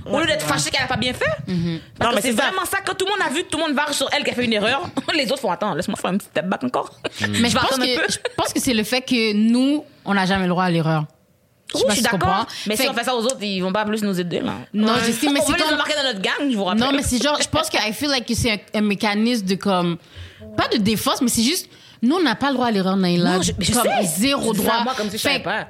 Au 0.08 0.20
lieu 0.20 0.26
d'être 0.26 0.46
fâché 0.46 0.70
qu'elle 0.70 0.84
a 0.84 0.86
pas 0.86 0.96
bien 0.96 1.12
fait? 1.12 1.24
Parce 1.26 1.48
Non, 1.48 2.10
que 2.10 2.14
mais 2.14 2.20
c'est 2.22 2.30
vraiment 2.32 2.64
ça. 2.64 2.78
Quand 2.86 2.94
tout 2.94 3.04
le 3.06 3.10
monde 3.10 3.20
a 3.28 3.32
vu, 3.34 3.42
tout 3.44 3.58
le 3.58 3.64
monde 3.64 3.74
va 3.74 3.92
sur 3.92 4.08
elle 4.12 4.22
qui 4.22 4.30
a 4.30 4.34
fait 4.34 4.44
une 4.44 4.52
erreur. 4.52 4.88
Les 5.14 5.24
autres 5.32 5.40
font 5.40 5.50
attends, 5.50 5.74
laisse-moi 5.74 5.96
faire 6.00 6.10
un 6.12 6.16
petit 6.16 6.26
step 6.28 6.46
back 6.46 6.62
encore. 6.62 6.90
Mais 7.28 7.48
je 7.50 7.56
pense, 7.58 7.76
que, 7.76 7.84
je 7.84 8.18
pense 8.36 8.52
que 8.52 8.60
c'est 8.60 8.72
le 8.74 8.84
fait 8.84 9.00
que 9.02 9.32
nous, 9.32 9.84
on 10.04 10.14
n'a 10.14 10.24
jamais 10.24 10.44
le 10.44 10.50
droit 10.50 10.62
à 10.64 10.70
l'erreur. 10.70 11.06
Oui, 11.74 11.80
sais 11.80 11.86
pas 11.86 11.90
je 11.90 11.94
suis 11.96 12.02
d'accord. 12.04 12.46
Mais 12.68 12.76
si 12.76 12.88
on 12.88 12.94
fait 12.94 13.02
ça 13.02 13.16
aux 13.16 13.22
autres, 13.24 13.42
ils 13.42 13.60
vont 13.60 13.72
pas 13.72 13.84
plus 13.84 14.00
nous 14.02 14.18
aider, 14.20 14.38
là. 14.40 14.52
Non, 14.72 14.94
je 15.04 15.10
sais, 15.10 15.28
mais 15.28 15.40
on 15.40 15.46
c'est 15.46 15.58
comme- 15.58 15.74
embarquer 15.74 15.94
dans 15.96 16.04
notre 16.04 16.20
gang, 16.22 16.48
je 16.52 16.56
vous 16.56 16.62
rappelle. 16.64 16.80
Non, 16.84 16.92
mais 16.92 17.02
c'est 17.02 17.20
genre, 17.20 17.38
je 17.42 17.48
pense 17.48 17.68
que 17.68 17.76
I 17.76 17.92
feel 17.92 18.08
like 18.10 18.26
que 18.26 18.34
c'est 18.34 18.52
un, 18.52 18.58
un 18.78 18.82
mécanisme 18.82 19.44
de 19.44 19.56
comme, 19.56 19.96
pas 20.56 20.68
de 20.68 20.76
défense, 20.76 21.20
mais 21.20 21.28
c'est 21.28 21.42
juste, 21.42 21.68
nous, 22.02 22.16
on 22.16 22.22
n'a 22.22 22.34
pas 22.34 22.48
le 22.48 22.54
droit 22.54 22.66
à 22.66 22.70
l'erreur, 22.70 22.96
Naïla. 22.96 23.36
Non, 23.36 23.42
je, 23.42 23.52
je 23.58 23.72
comme 23.72 23.82
sais. 23.82 24.06
zéro 24.18 24.52
droit. 24.52 24.74
à 24.80 24.84
Moi, 24.84 24.94
comme 24.96 25.10
si 25.10 25.16
je 25.18 25.22
savais 25.22 25.40
pas. 25.40 25.68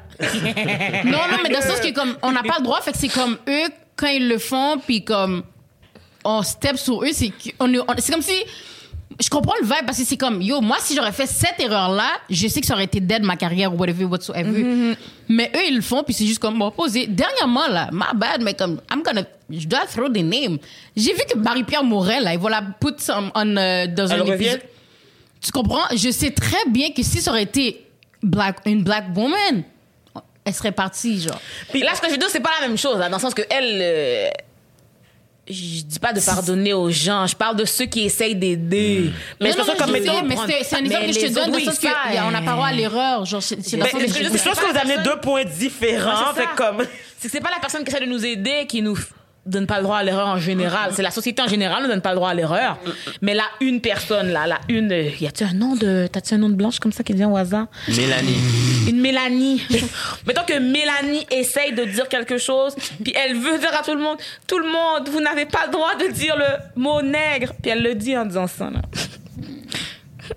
Non, 1.04 1.12
non, 1.12 1.38
mais 1.42 1.50
dans 1.50 1.60
le 1.60 1.64
sens 1.70 1.80
que 1.80 1.92
comme, 1.92 2.16
on 2.22 2.32
n'a 2.32 2.42
pas 2.42 2.56
le 2.58 2.64
droit, 2.64 2.80
fait 2.80 2.92
que 2.92 2.98
c'est 2.98 3.08
comme 3.08 3.36
eux, 3.48 3.68
quand 3.96 4.08
ils 4.08 4.28
le 4.28 4.38
font, 4.38 4.78
puis 4.84 5.04
comme, 5.04 5.42
on 6.24 6.42
step 6.42 6.76
sur 6.76 7.02
eux, 7.04 7.10
c'est 7.12 7.32
on 7.60 7.72
est- 7.72 7.78
on- 7.78 7.84
c'est 7.98 8.12
comme 8.12 8.22
si, 8.22 8.34
je 9.20 9.30
comprends 9.30 9.54
le 9.60 9.64
vibe 9.66 9.86
parce 9.86 9.98
que 9.98 10.04
c'est 10.04 10.16
comme, 10.16 10.42
yo, 10.42 10.60
moi, 10.60 10.76
si 10.80 10.94
j'aurais 10.94 11.12
fait 11.12 11.26
cette 11.26 11.58
erreur-là, 11.60 12.08
je 12.28 12.48
sais 12.48 12.60
que 12.60 12.66
ça 12.66 12.74
aurait 12.74 12.84
été 12.84 13.00
dead 13.00 13.22
ma 13.22 13.36
carrière 13.36 13.72
ou 13.72 13.78
whatever, 13.78 14.04
whatsoever. 14.04 14.94
Mais 15.28 15.50
eux, 15.54 15.60
ils 15.68 15.76
le 15.76 15.80
font, 15.82 16.02
puis 16.02 16.12
c'est 16.12 16.26
juste 16.26 16.40
comme, 16.40 16.58
bon, 16.58 16.70
posé. 16.70 17.06
Dernièrement, 17.06 17.68
là, 17.68 17.88
my 17.92 18.16
bad, 18.16 18.42
mais 18.42 18.54
comme, 18.54 18.80
I'm 18.92 19.02
gonna, 19.02 19.22
je 19.48 19.66
dois 19.66 19.86
throw 19.86 20.08
des 20.08 20.22
names. 20.22 20.58
J'ai 20.96 21.12
vu 21.14 21.20
que 21.32 21.38
Marie-Pierre 21.38 21.84
Morel, 21.84 22.24
là, 22.24 22.34
ils 22.34 22.38
vont 22.40 22.48
la 22.48 22.62
put 22.62 22.94
some 22.98 23.30
on, 23.34 23.56
euh, 23.56 23.86
dans 23.86 24.06
Elle 24.08 24.20
un 24.20 24.24
revient? 24.24 24.32
épisode. 24.44 24.62
Tu 25.46 25.52
comprends? 25.52 25.84
Je 25.94 26.10
sais 26.10 26.32
très 26.32 26.64
bien 26.68 26.90
que 26.90 27.02
si 27.04 27.20
ça 27.22 27.30
aurait 27.30 27.44
été 27.44 27.86
black, 28.22 28.56
une 28.66 28.82
black 28.82 29.04
woman, 29.14 29.62
elle 30.44 30.54
serait 30.54 30.72
partie, 30.72 31.20
genre. 31.20 31.40
Puis 31.70 31.82
là, 31.82 31.94
ce 31.94 32.00
que 32.00 32.10
je 32.10 32.16
dire, 32.16 32.28
c'est 32.30 32.40
pas 32.40 32.50
la 32.60 32.66
même 32.66 32.76
chose, 32.76 32.98
là, 32.98 33.08
dans 33.08 33.16
le 33.18 33.20
sens 33.22 33.32
que 33.34 33.42
elle. 33.48 33.78
euh, 33.80 34.28
je 35.48 35.82
dis 35.84 35.98
pas 36.00 36.12
de 36.12 36.20
pardonner 36.20 36.72
aux 36.72 36.90
gens, 36.90 37.24
je 37.28 37.36
parle 37.36 37.54
de 37.54 37.64
ceux 37.64 37.84
qui 37.86 38.00
essayent 38.06 38.34
d'aider. 38.34 39.12
Mais 39.40 39.52
je 39.52 39.56
Non, 39.56 39.58
pense 39.64 39.66
non, 39.68 39.72
que 39.74 39.78
comme 39.78 39.92
sais, 39.94 40.22
mais 40.24 40.36
c'est 40.64 40.74
un 40.74 40.78
exemple 40.84 41.06
que 41.06 41.12
je 41.12 41.20
te 41.20 41.32
donne, 41.32 41.52
le 41.52 41.60
sens 41.60 41.74
ça, 41.76 41.88
qu'on 42.20 42.30
n'a 42.32 42.42
pas 42.42 42.52
droit 42.52 42.66
à 42.66 42.72
l'erreur. 42.72 43.24
Genre, 43.24 43.40
c'est 43.40 43.64
c'est 43.64 43.76
Mais 43.76 43.84
que 43.88 43.96
que 43.96 44.00
je 44.02 44.06
je- 44.08 44.18
dis, 44.18 44.24
je 44.24 44.38
c'est 44.38 44.48
pense 44.48 44.58
que 44.58 44.72
vous 44.72 44.76
amenez 44.76 44.98
deux 45.04 45.20
points 45.20 45.44
différents. 45.44 46.10
Ouais, 46.10 46.26
c'est 46.34 46.40
fait 46.42 46.48
comme. 46.56 46.78
C'est 47.18 47.28
que 47.28 47.32
c'est 47.32 47.40
pas 47.40 47.50
la 47.50 47.60
personne 47.60 47.84
qui 47.84 47.90
essaie 47.94 48.04
de 48.04 48.10
nous 48.10 48.26
aider 48.26 48.66
qui 48.68 48.82
nous 48.82 48.98
donne 49.46 49.66
pas 49.66 49.78
le 49.78 49.84
droit 49.84 49.98
à 49.98 50.02
l'erreur 50.02 50.26
en 50.26 50.38
général. 50.38 50.90
C'est 50.94 51.02
la 51.02 51.10
société 51.10 51.40
en 51.40 51.48
général 51.48 51.82
ne 51.84 51.88
donne 51.88 52.00
pas 52.00 52.10
le 52.10 52.16
droit 52.16 52.30
à 52.30 52.34
l'erreur. 52.34 52.78
Mais 53.22 53.34
là, 53.34 53.44
une 53.60 53.80
personne, 53.80 54.32
là, 54.32 54.46
la 54.46 54.58
une, 54.68 54.92
euh, 54.92 55.10
y 55.20 55.26
a-tu 55.26 55.44
un 55.44 55.52
nom 55.52 55.76
de, 55.76 56.08
t'as-tu 56.10 56.34
un 56.34 56.38
nom 56.38 56.48
de 56.48 56.54
blanche 56.54 56.78
comme 56.78 56.92
ça 56.92 57.02
qui 57.04 57.12
vient 57.12 57.30
au 57.30 57.36
hasard? 57.36 57.66
Mélanie. 57.88 58.36
Une 58.88 59.00
Mélanie. 59.00 59.62
Mettons 60.26 60.44
que 60.46 60.58
Mélanie 60.58 61.26
essaye 61.30 61.72
de 61.72 61.84
dire 61.84 62.08
quelque 62.08 62.38
chose, 62.38 62.74
puis 63.02 63.14
elle 63.16 63.36
veut 63.36 63.58
dire 63.58 63.74
à 63.78 63.82
tout 63.82 63.94
le 63.94 64.02
monde, 64.02 64.18
tout 64.46 64.58
le 64.58 64.66
monde, 64.66 65.08
vous 65.08 65.20
n'avez 65.20 65.46
pas 65.46 65.66
le 65.66 65.72
droit 65.72 65.94
de 65.94 66.12
dire 66.12 66.36
le 66.36 66.80
mot 66.80 67.00
nègre. 67.02 67.52
Puis 67.62 67.70
elle 67.70 67.82
le 67.82 67.94
dit 67.94 68.16
en 68.16 68.26
disant 68.26 68.46
ça, 68.46 68.70
là. 68.70 68.82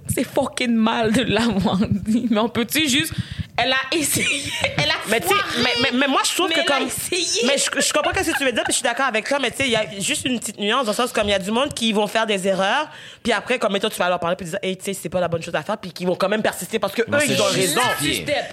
C'est 0.07 0.24
fucking 0.24 0.76
mal 0.76 1.12
de 1.14 1.22
l'avoir 1.22 1.80
dit. 1.89 2.28
Mais 2.30 2.39
on 2.39 2.49
peut-tu 2.49 2.88
juste. 2.88 3.14
Elle 3.62 3.72
a 3.74 3.95
essayé. 3.95 4.43
Elle 4.78 4.89
a 4.89 4.93
Mais 5.10 5.20
tu 5.20 5.28
sais, 5.28 5.34
foiré. 5.34 5.62
mais, 5.64 5.70
mais, 5.91 5.97
mais 5.99 6.07
moi 6.07 6.22
je 6.24 6.34
trouve 6.36 6.49
Mais 6.49 6.55
que 6.55 6.60
elle 6.62 6.72
a 6.72 6.78
comme. 6.80 6.88
essayé. 6.88 7.41
Mais 7.47 7.57
je, 7.57 7.82
je 7.82 7.93
comprends 7.93 8.12
ce 8.24 8.30
que 8.32 8.38
tu 8.38 8.45
veux 8.45 8.51
dire, 8.51 8.64
puis 8.64 8.72
je 8.74 8.78
suis 8.78 8.84
d'accord 8.84 9.07
avec 9.07 9.28
toi, 9.28 9.39
mais 9.41 9.51
tu 9.51 9.57
sais, 9.57 9.64
il 9.66 9.72
y 9.72 9.76
a 9.76 9.86
juste 9.99 10.26
une 10.26 10.39
petite 10.39 10.60
nuance 10.60 10.86
dans 10.86 10.91
le 10.91 10.95
sens 10.95 11.12
comme 11.12 11.28
il 11.28 11.32
y 11.32 11.34
a 11.34 11.39
du 11.39 11.51
monde 11.51 11.74
qui 11.74 11.91
vont 11.93 12.07
faire 12.07 12.26
des 12.26 12.47
erreurs, 12.47 12.88
puis 13.24 13.32
après, 13.34 13.60
comme 13.60 13.74
mettons, 13.74 13.89
tu 13.89 13.97
vas 13.97 14.10
leur 14.10 14.20
parler, 14.20 14.36
puis 14.36 14.45
dire, 14.47 14.60
hey, 14.62 14.78
tu 14.78 14.86
sais, 14.86 14.93
c'est 14.93 15.10
pas 15.10 15.20
la 15.20 15.28
bonne 15.28 15.41
chose 15.41 15.55
à 15.55 15.64
faire, 15.64 15.78
puis 15.78 15.91
qui 15.91 16.05
vont 16.05 16.16
quand 16.16 16.30
même 16.30 16.41
persister 16.41 16.80
parce 16.80 16.93
que 16.93 17.01
eux, 17.01 17.20
ils 17.28 17.41
ont 17.41 17.45
raison. 17.45 17.82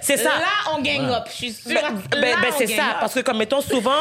C'est 0.02 0.16
ça. 0.16 0.30
Là, 0.30 0.72
on 0.76 0.82
gang 0.82 1.08
up. 1.10 1.24
Je 1.30 1.32
suis 1.32 1.52
sûre. 1.52 1.72
Ben, 2.10 2.20
ben, 2.20 2.36
ben, 2.40 2.52
c'est 2.56 2.66
ça, 2.66 2.82
up. 2.82 2.96
parce 3.00 3.14
que 3.14 3.20
comme 3.20 3.38
mettons 3.38 3.60
souvent, 3.60 3.92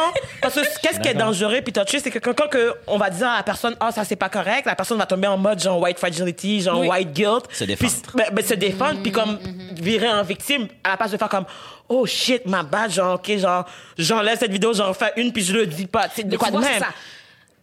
parce 0.42 0.56
que 0.56 0.62
qu'est-ce 0.82 1.00
qui 1.00 1.10
est 1.10 1.14
dangereux 1.14 1.62
puis 1.64 1.74
touché, 1.74 2.00
c'est 2.00 2.12
que 2.12 2.20
quand, 2.20 2.34
quand 2.34 2.48
que 2.50 2.74
on 2.88 2.98
va 2.98 3.10
dire 3.10 3.28
à 3.30 3.38
la 3.38 3.44
personne, 3.44 3.76
ah 3.80 3.92
ça 3.92 4.04
c'est 4.04 4.16
pas 4.16 4.30
correct, 4.30 4.66
la 4.66 4.76
personne 4.76 4.98
va 4.98 5.06
tomber 5.06 5.28
en 5.28 5.38
mode 5.38 5.60
genre 5.62 5.80
white 5.80 5.98
fragility, 6.00 6.62
genre 6.62 6.80
Oui. 6.80 6.88
white 6.88 7.14
guilt, 7.14 7.44
Se 7.52 7.64
défendre. 7.64 7.92
puis 7.92 8.12
ben, 8.16 8.26
ben, 8.32 8.46
se 8.46 8.54
défendre, 8.54 9.02
puis 9.02 9.12
comme 9.12 9.40
virer 9.74 10.10
en 10.10 10.24
victime 10.24 10.68
à 10.84 10.95
la 10.96 10.98
place 10.98 11.12
de 11.12 11.18
faire 11.18 11.30
comme 11.30 11.46
oh 11.90 12.06
shit 12.06 12.46
ma 12.46 12.64
bad, 12.64 12.92
genre 12.92 13.16
ok 13.16 13.38
genre 13.38 13.66
j'enlève 13.98 14.38
cette 14.40 14.52
vidéo, 14.52 14.74
j'en 14.74 14.94
fais 14.94 15.14
une 15.18 15.32
puis 15.32 15.44
je 15.44 15.54
le 15.54 15.68
dis 15.68 15.86
pas, 15.86 16.08
tu 16.10 16.16
sais, 16.16 16.24
de 16.24 16.38
quoi 16.38 16.50
de 16.52 16.58
même. 16.58 16.70
c'est 16.74 16.80
ça. 16.80 16.88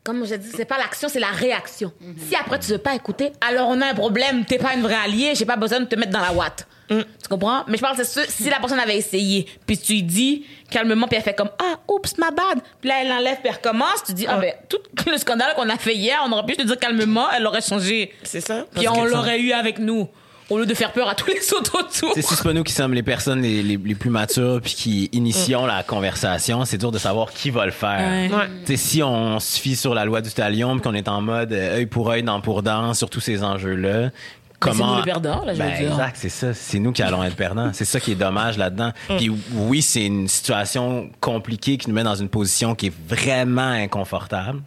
Comme 0.05 0.27
je 0.27 0.35
dis, 0.35 0.51
c'est 0.57 0.65
pas 0.65 0.79
l'action, 0.79 1.09
c'est 1.09 1.21
la 1.21 1.29
réaction. 1.29 1.93
Si 2.29 2.35
après 2.35 2.59
tu 2.59 2.73
veux 2.73 2.79
pas 2.79 2.95
écouter, 2.95 3.31
alors 3.41 3.69
on 3.69 3.81
a 3.81 3.87
un 3.87 3.95
problème. 3.95 4.45
T'es 4.45 4.59
pas 4.59 4.75
une 4.75 4.83
vraie 4.83 4.97
alliée, 4.97 5.35
j'ai 5.37 5.45
pas 5.45 5.55
besoin 5.57 5.79
de 5.79 5.85
te 5.85 5.95
mettre 5.95 6.11
dans 6.11 6.21
la 6.21 6.33
ouate. 6.33 6.67
Tu 6.89 7.29
comprends? 7.31 7.65
Mais 7.69 7.77
je 7.77 7.83
parle, 7.83 7.97
c'est 8.05 8.29
si 8.31 8.51
la 8.51 8.59
personne 8.59 8.81
avait 8.81 8.97
essayé, 8.99 9.47
puis 9.67 9.79
tu 9.79 9.93
lui 9.93 10.03
dis 10.03 10.45
calmement, 10.71 11.07
puis 11.07 11.17
elle 11.17 11.23
fait 11.23 11.35
comme 11.35 11.51
Ah, 11.59 11.79
oups, 11.89 12.19
ma 12.19 12.31
bad. 12.33 12.59
Puis 12.81 12.89
là, 12.91 12.97
elle 13.03 13.13
enlève, 13.13 13.37
puis 13.37 13.49
elle 13.49 13.55
recommence. 13.55 14.03
Tu 14.05 14.13
dis 14.13 14.27
Ah, 14.29 14.39
ben, 14.39 14.53
tout 14.69 14.81
le 15.09 15.17
scandale 15.17 15.55
qu'on 15.55 15.69
a 15.69 15.77
fait 15.79 15.95
hier, 15.95 16.21
on 16.27 16.33
aurait 16.33 16.45
pu 16.47 16.57
te 16.57 16.63
dire 16.63 16.79
calmement, 16.79 17.31
elle 17.31 17.47
aurait 17.47 17.63
changé. 17.63 18.13
C'est 18.25 18.41
ça. 18.41 18.67
Puis 18.75 18.89
on 18.89 19.05
l'aurait 19.05 19.41
eu 19.41 19.53
avec 19.53 19.79
nous. 19.79 20.09
Au 20.53 20.59
lieu 20.59 20.67
de 20.67 20.75
faire 20.75 20.93
peur 20.93 21.09
à 21.09 21.15
tous 21.15 21.29
les 21.29 21.53
autres 21.55 21.79
autour. 21.81 22.13
C'est 22.15 22.43
pas 22.43 22.53
nous 22.53 22.63
qui 22.63 22.73
sommes 22.73 22.93
les 22.95 23.03
personnes 23.03 23.41
les, 23.43 23.63
les, 23.63 23.77
les 23.77 23.95
plus 23.95 24.11
matures 24.11 24.61
puis 24.63 24.75
qui 24.75 25.09
initions 25.13 25.65
la 25.67 25.83
conversation, 25.83 26.65
c'est 26.65 26.79
dur 26.79 26.93
de 26.93 26.99
savoir 26.99 27.31
qui 27.33 27.51
va 27.51 27.65
le 27.65 27.73
faire. 27.73 28.01
Ouais. 28.31 28.35
Ouais. 28.35 28.49
Tu 28.67 28.73
sais, 28.73 28.77
si 28.77 29.03
on 29.03 29.41
se 29.41 29.59
fie 29.59 29.77
sur 29.77 29.95
la 29.95 30.05
loi 30.05 30.21
du 30.21 30.31
talion 30.31 30.75
puis 30.75 30.83
qu'on 30.83 30.95
est 30.95 31.09
en 31.09 31.21
mode 31.23 31.53
euh, 31.53 31.77
œil 31.77 31.87
pour 31.87 32.11
œil, 32.11 32.23
dent 32.23 32.41
pour 32.41 32.63
dent 32.63 32.93
sur 32.95 33.09
tous 33.09 33.21
ces 33.21 33.43
enjeux-là, 33.43 34.03
Ben, 34.03 34.11
c'est 34.13 34.79
comment 34.79 34.91
nous 34.93 34.97
les 34.99 35.03
perdants, 35.05 35.45
là, 35.45 35.55
je 35.55 35.63
veux 35.63 35.69
Ben, 35.69 35.79
dire. 35.79 35.91
Exact, 35.91 36.17
c'est 36.17 36.29
ça. 36.29 36.55
C'est 36.55 36.79
nous 36.79 36.93
qui 36.93 37.03
allons 37.03 37.25
être 37.25 37.35
perdants. 37.37 37.71
C'est 37.73 37.85
ça 37.85 37.99
qui 37.99 38.13
est 38.13 38.17
dommage 38.17 38.59
là-dedans. 38.59 38.93
Puis 39.17 39.31
oui, 39.55 39.81
c'est 39.83 40.05
une 40.05 40.29
situation 40.29 41.11
compliquée 41.21 41.79
qui 41.79 41.89
nous 41.89 41.95
met 41.95 42.05
dans 42.05 42.15
une 42.15 42.29
position 42.29 42.75
qui 42.75 42.87
est 42.89 42.95
vraiment 43.09 43.63
inconfortable. 43.71 44.61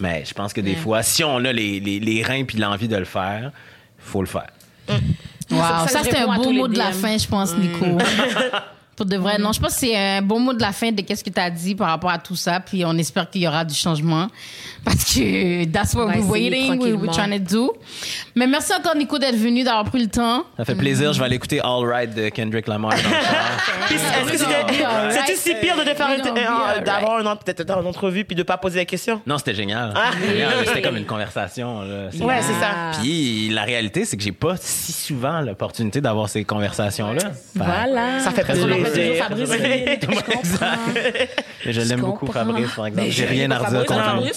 Mais 0.00 0.24
je 0.26 0.34
pense 0.34 0.52
que 0.52 0.60
des 0.60 0.74
fois, 0.74 1.02
si 1.02 1.24
on 1.24 1.36
a 1.44 1.52
les, 1.52 1.80
les, 1.80 2.00
les 2.00 2.22
reins 2.22 2.44
puis 2.44 2.58
l'envie 2.58 2.88
de 2.88 2.96
le 2.96 3.06
faire, 3.06 3.52
faut 3.98 4.20
le 4.20 4.26
faire. 4.26 4.48
Wow, 5.50 5.60
ça 5.60 5.88
ça, 5.88 6.00
c'est 6.02 6.16
un 6.16 6.34
beau 6.36 6.50
mot 6.50 6.68
de 6.68 6.76
la 6.76 6.92
fin, 6.92 7.16
je 7.16 7.26
pense, 7.26 7.54
Nico. 7.56 7.86
Pour 8.96 9.04
de 9.06 9.16
vrai, 9.18 9.36
non, 9.38 9.52
je 9.52 9.60
pense 9.60 9.74
que 9.74 9.80
c'est 9.80 9.94
un 9.96 10.22
bon 10.22 10.40
mot 10.40 10.54
de 10.54 10.60
la 10.62 10.72
fin 10.72 10.90
de 10.90 11.02
qu'est-ce 11.02 11.22
que 11.22 11.28
tu 11.30 11.38
as 11.40 11.50
dit 11.50 11.74
par 11.74 11.88
rapport 11.88 12.10
à 12.10 12.18
tout 12.18 12.34
ça. 12.36 12.60
Puis 12.60 12.82
on 12.86 12.96
espère 12.96 13.28
qu'il 13.28 13.42
y 13.42 13.46
aura 13.48 13.64
du 13.64 13.74
changement. 13.74 14.28
Parce 14.84 15.04
que 15.14 15.64
that's 15.66 15.92
what 15.94 16.06
we're 16.06 16.26
waiting, 16.30 16.80
we- 16.80 16.94
we're 16.94 17.10
trying 17.12 17.38
to 17.38 17.54
do. 17.56 17.72
Mais 18.34 18.46
merci 18.46 18.72
encore, 18.72 18.96
Nico, 18.96 19.18
d'être 19.18 19.36
venu, 19.36 19.64
d'avoir 19.64 19.84
pris 19.84 20.00
le 20.00 20.08
temps. 20.08 20.44
Ça 20.56 20.64
fait 20.64 20.74
plaisir. 20.76 21.12
Je 21.12 21.18
vais 21.18 21.26
aller 21.26 21.36
écouter 21.36 21.60
All 21.62 21.84
Right 21.84 22.14
de 22.14 22.28
Kendrick 22.30 22.66
Lamar 22.68 22.92
c'était 23.88 25.36
si 25.36 25.54
pire 25.60 25.76
de 25.76 26.84
d'avoir 26.84 27.20
une, 27.20 27.36
peut-être 27.38 27.62
dans 27.64 27.80
une 27.80 27.86
entrevue 27.86 28.24
puis 28.24 28.34
de 28.36 28.42
pas 28.42 28.56
poser 28.56 28.78
la 28.80 28.84
question? 28.84 29.20
Non, 29.26 29.38
c'était 29.38 29.54
génial. 29.54 29.92
Génial, 30.26 30.52
C'était 30.66 30.82
comme 30.82 30.96
une 30.96 31.06
conversation. 31.14 31.80
Ouais, 31.80 32.40
c'est 32.40 32.60
ça. 32.60 32.92
Puis 33.00 33.48
la 33.50 33.62
réalité, 33.62 34.04
c'est 34.04 34.16
que 34.16 34.22
j'ai 34.22 34.32
pas 34.32 34.54
si 34.60 34.92
souvent 34.92 35.40
l'opportunité 35.40 36.00
d'avoir 36.00 36.28
ces 36.28 36.44
conversations-là. 36.44 37.32
Voilà. 37.54 38.20
Ça 38.20 38.30
fait 38.30 38.44
plaisir. 38.44 38.66
Toujours 38.90 39.16
Fabrice. 39.16 39.50
Je 39.52 40.06
comprends. 40.06 40.76
Mais 41.64 41.72
je 41.72 41.80
l'aime 41.80 42.00
beaucoup. 42.00 42.26
Fabrice, 42.30 42.70
par 42.74 42.86
exemple. 42.86 43.10
J'ai 43.10 43.26
rien 43.26 43.50
à 43.50 43.58
redire 43.58 43.84
contre 43.86 44.22
lui. 44.22 44.30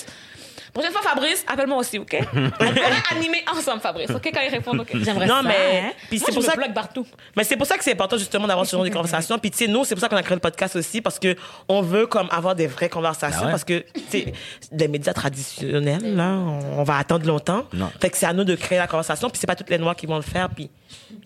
Prochaine 0.72 0.92
fois, 0.92 1.02
Fabrice, 1.02 1.44
appelle-moi 1.52 1.78
aussi, 1.80 1.98
OK? 1.98 2.16
On 2.36 2.50
pourrait 2.52 2.92
animer 3.10 3.44
ensemble, 3.52 3.82
Fabrice, 3.82 4.12
OK? 4.12 4.30
Quand 4.32 4.40
il 4.48 4.52
répond, 4.52 4.78
OK? 4.78 4.88
J'aimerais 5.02 5.26
Non, 5.26 5.38
ça. 5.38 5.42
mais- 5.44 5.80
hein? 5.84 5.92
puis 6.08 6.20
Moi, 6.20 6.28
c'est 6.30 6.34
pour 6.36 6.44
ça 6.44 6.52
que- 6.52 6.58
bloque 6.58 6.74
partout. 6.76 7.08
Mais 7.36 7.44
c'est 7.44 7.58
pour 7.58 7.66
ça 7.66 7.76
que 7.76 7.84
c'est 7.84 7.94
important 7.94 8.18
justement 8.18 8.46
d'avoir 8.46 8.68
ce 8.68 8.76
genre 8.76 8.86
de 8.86 8.90
conversations. 8.94 9.40
Puis 9.40 9.50
tu 9.50 9.58
sais, 9.58 9.68
nous, 9.68 9.84
c'est 9.84 9.96
pour 9.96 10.02
ça 10.02 10.08
qu'on 10.10 10.16
a 10.16 10.22
créé 10.22 10.36
le 10.36 10.42
podcast 10.42 10.76
aussi 10.76 11.02
parce 11.02 11.18
que 11.18 11.36
on 11.68 11.82
veut 11.82 12.06
comme 12.06 12.28
avoir 12.30 12.54
des 12.54 12.68
vraies 12.68 12.88
conversations 12.88 13.40
Ah 13.42 13.46
ouais? 13.46 13.52
parce 13.52 13.64
que 13.64 13.80
tu 13.94 14.02
sais, 14.10 14.34
des 14.72 14.88
médias 14.88 15.14
traditionnels 15.14 16.16
là, 16.16 16.34
on, 16.78 16.84
va 16.84 16.98
attendre 16.98 17.26
longtemps. 17.26 17.64
Non. 17.74 17.90
Fait 18.00 18.12
que 18.12 18.18
c'est 18.18 18.28
à 18.28 18.34
nous 18.34 18.44
de 18.44 18.54
créer 18.54 18.78
la 18.78 18.88
conversation. 18.88 19.28
Puis 19.32 19.40
c'est 19.40 19.48
pas 19.48 19.56
toutes 19.56 19.72
les 19.72 19.80
noirs 19.80 19.96
qui 19.96 20.06
vont 20.06 20.18
le 20.18 20.22
faire. 20.22 20.50
Puis 20.50 20.70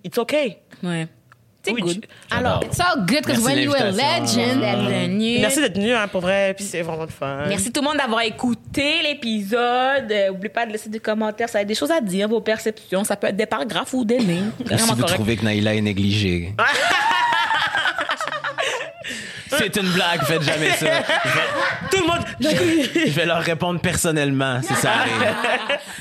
it's 0.06 0.18
okay. 0.18 0.58
Ouais. 0.82 1.08
C'est 1.66 1.72
good. 1.74 2.06
Alors, 2.30 2.62
It's 2.64 2.78
all 2.80 2.98
good 3.06 3.24
because 3.26 3.42
Merci 3.42 3.46
when 3.46 3.58
you're 3.64 3.76
a 3.76 3.92
l'invitation. 3.92 4.60
legend. 4.60 5.40
Merci 5.42 5.62
d'être 5.62 5.76
venu 5.78 5.94
hein, 5.94 6.08
pour 6.10 6.20
vrai. 6.22 6.54
Puis 6.56 6.66
c'est 6.66 6.82
vraiment 6.82 7.04
le 7.04 7.08
fun. 7.10 7.46
Merci 7.48 7.72
tout 7.72 7.80
le 7.82 7.88
monde 7.88 7.98
d'avoir 7.98 8.22
écouté 8.22 9.02
l'épisode. 9.02 10.12
Euh, 10.12 10.28
N'oubliez 10.30 10.50
pas 10.50 10.66
de 10.66 10.74
laisser 10.74 10.90
des 10.90 11.00
commentaires. 11.00 11.48
Ça 11.48 11.60
a 11.60 11.64
des 11.64 11.76
choses 11.76 11.92
à 11.92 12.02
dire, 12.02 12.28
vos 12.28 12.42
perceptions. 12.42 13.06
Ça 13.06 13.16
peut 13.16 13.28
être 13.28 13.38
des 13.38 13.46
paragraphes 13.46 13.94
ou 13.94 14.04
des 14.04 14.18
lignes. 14.20 14.52
Si 14.60 14.74
vous 14.76 14.96
correct. 14.96 15.14
trouvez 15.14 15.38
que 15.38 15.46
Naïla 15.46 15.74
est 15.76 15.82
négligée. 15.82 16.54
C'est 19.58 19.76
une 19.78 19.90
blague, 19.92 20.22
faites 20.24 20.42
jamais 20.44 20.72
ça. 20.72 20.88
Tout 21.92 21.98
le 22.02 22.08
monde. 22.08 22.26
Je 22.40 23.12
vais 23.12 23.26
leur 23.26 23.42
répondre 23.42 23.80
personnellement 23.80 24.62
si 24.62 24.74
ça 24.76 24.92
arrive. 24.92 25.14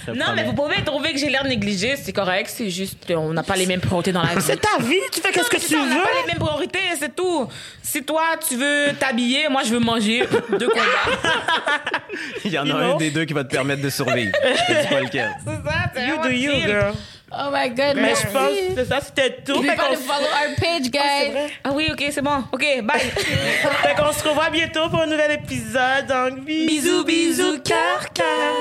Non, 0.08 0.24
promets. 0.24 0.42
mais 0.42 0.44
vous 0.48 0.52
pouvez 0.54 0.82
trouver 0.84 1.12
que 1.12 1.18
j'ai 1.18 1.28
l'air 1.30 1.44
négligée. 1.44 1.94
C'est 1.96 2.12
correct. 2.12 2.50
C'est 2.52 2.70
juste, 2.70 3.08
on 3.16 3.32
n'a 3.32 3.44
pas 3.44 3.54
les 3.54 3.66
mêmes 3.66 3.80
priorités 3.80 4.10
dans 4.10 4.22
la 4.22 4.34
vie. 4.34 4.40
C'est 4.42 4.60
ta 4.60 4.82
vie. 4.82 4.96
Tu 5.12 5.20
fais 5.20 5.30
qu'est-ce 5.30 5.48
que 5.48 5.58
tu 5.58 5.66
ça, 5.66 5.76
On 5.80 5.86
n'a 5.86 5.94
veux. 5.94 6.02
pas 6.02 6.08
les 6.22 6.32
mêmes 6.32 6.38
priorités, 6.40 6.78
c'est 6.98 7.14
tout. 7.14 7.48
Si 7.82 8.02
toi, 8.02 8.22
tu 8.48 8.56
veux 8.56 8.92
t'habiller, 8.98 9.48
moi, 9.48 9.62
je 9.64 9.70
veux 9.70 9.78
manger. 9.78 10.26
Deux 10.58 10.68
combats. 10.68 10.82
Il 12.44 12.50
y 12.50 12.58
en 12.58 12.64
a 12.64 12.66
You 12.68 12.76
un 12.76 12.88
know? 12.90 12.98
des 12.98 13.10
deux 13.10 13.24
qui 13.24 13.32
va 13.32 13.44
te 13.44 13.50
permettre 13.50 13.82
de 13.82 13.90
survivre. 13.90 14.32
Je 14.42 14.74
te 14.74 14.82
dis 14.82 14.88
pas 14.88 15.00
lequel. 15.00 15.30
C'est 15.44 15.50
ça, 15.70 15.78
c'est 15.94 16.06
You 16.08 16.16
do 16.22 16.28
you, 16.30 16.52
girl. 16.66 16.94
Oh 17.34 17.50
my 17.50 17.70
God, 17.70 17.96
Mais 17.96 18.14
je 18.14 18.26
pense 18.28 18.76
que 18.76 18.84
ça, 18.84 19.00
c'était 19.00 19.38
tout. 19.44 19.54
N'oubliez 19.54 19.70
Fait 19.70 19.76
pas 19.76 19.90
de 19.90 19.96
follow 19.96 20.26
our 20.26 20.54
page, 20.58 20.90
guys. 20.90 21.50
Ah 21.64 21.70
oui, 21.72 21.88
ok, 21.90 22.04
c'est 22.10 22.20
bon. 22.22 22.44
Ok, 22.52 22.64
bye. 22.82 23.00
fait 23.00 23.94
qu'on 23.96 24.12
se 24.12 24.28
revoit 24.28 24.50
bientôt 24.50 24.88
pour 24.90 25.00
un 25.00 25.06
nouvel 25.06 25.32
épisode. 25.32 26.06
Donc, 26.08 26.44
bisous, 26.44 27.04
bisous, 27.04 27.60
cœur, 27.62 28.12
cœur. 28.12 28.54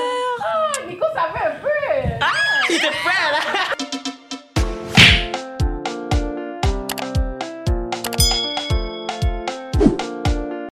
Nico, 0.88 1.04
ça 1.14 1.28
fait 1.34 1.46
un 1.46 1.50
peu. 1.60 1.68
Il 2.70 2.76
était 2.76 2.86
prêt, 2.88 3.32
là. 3.80 3.86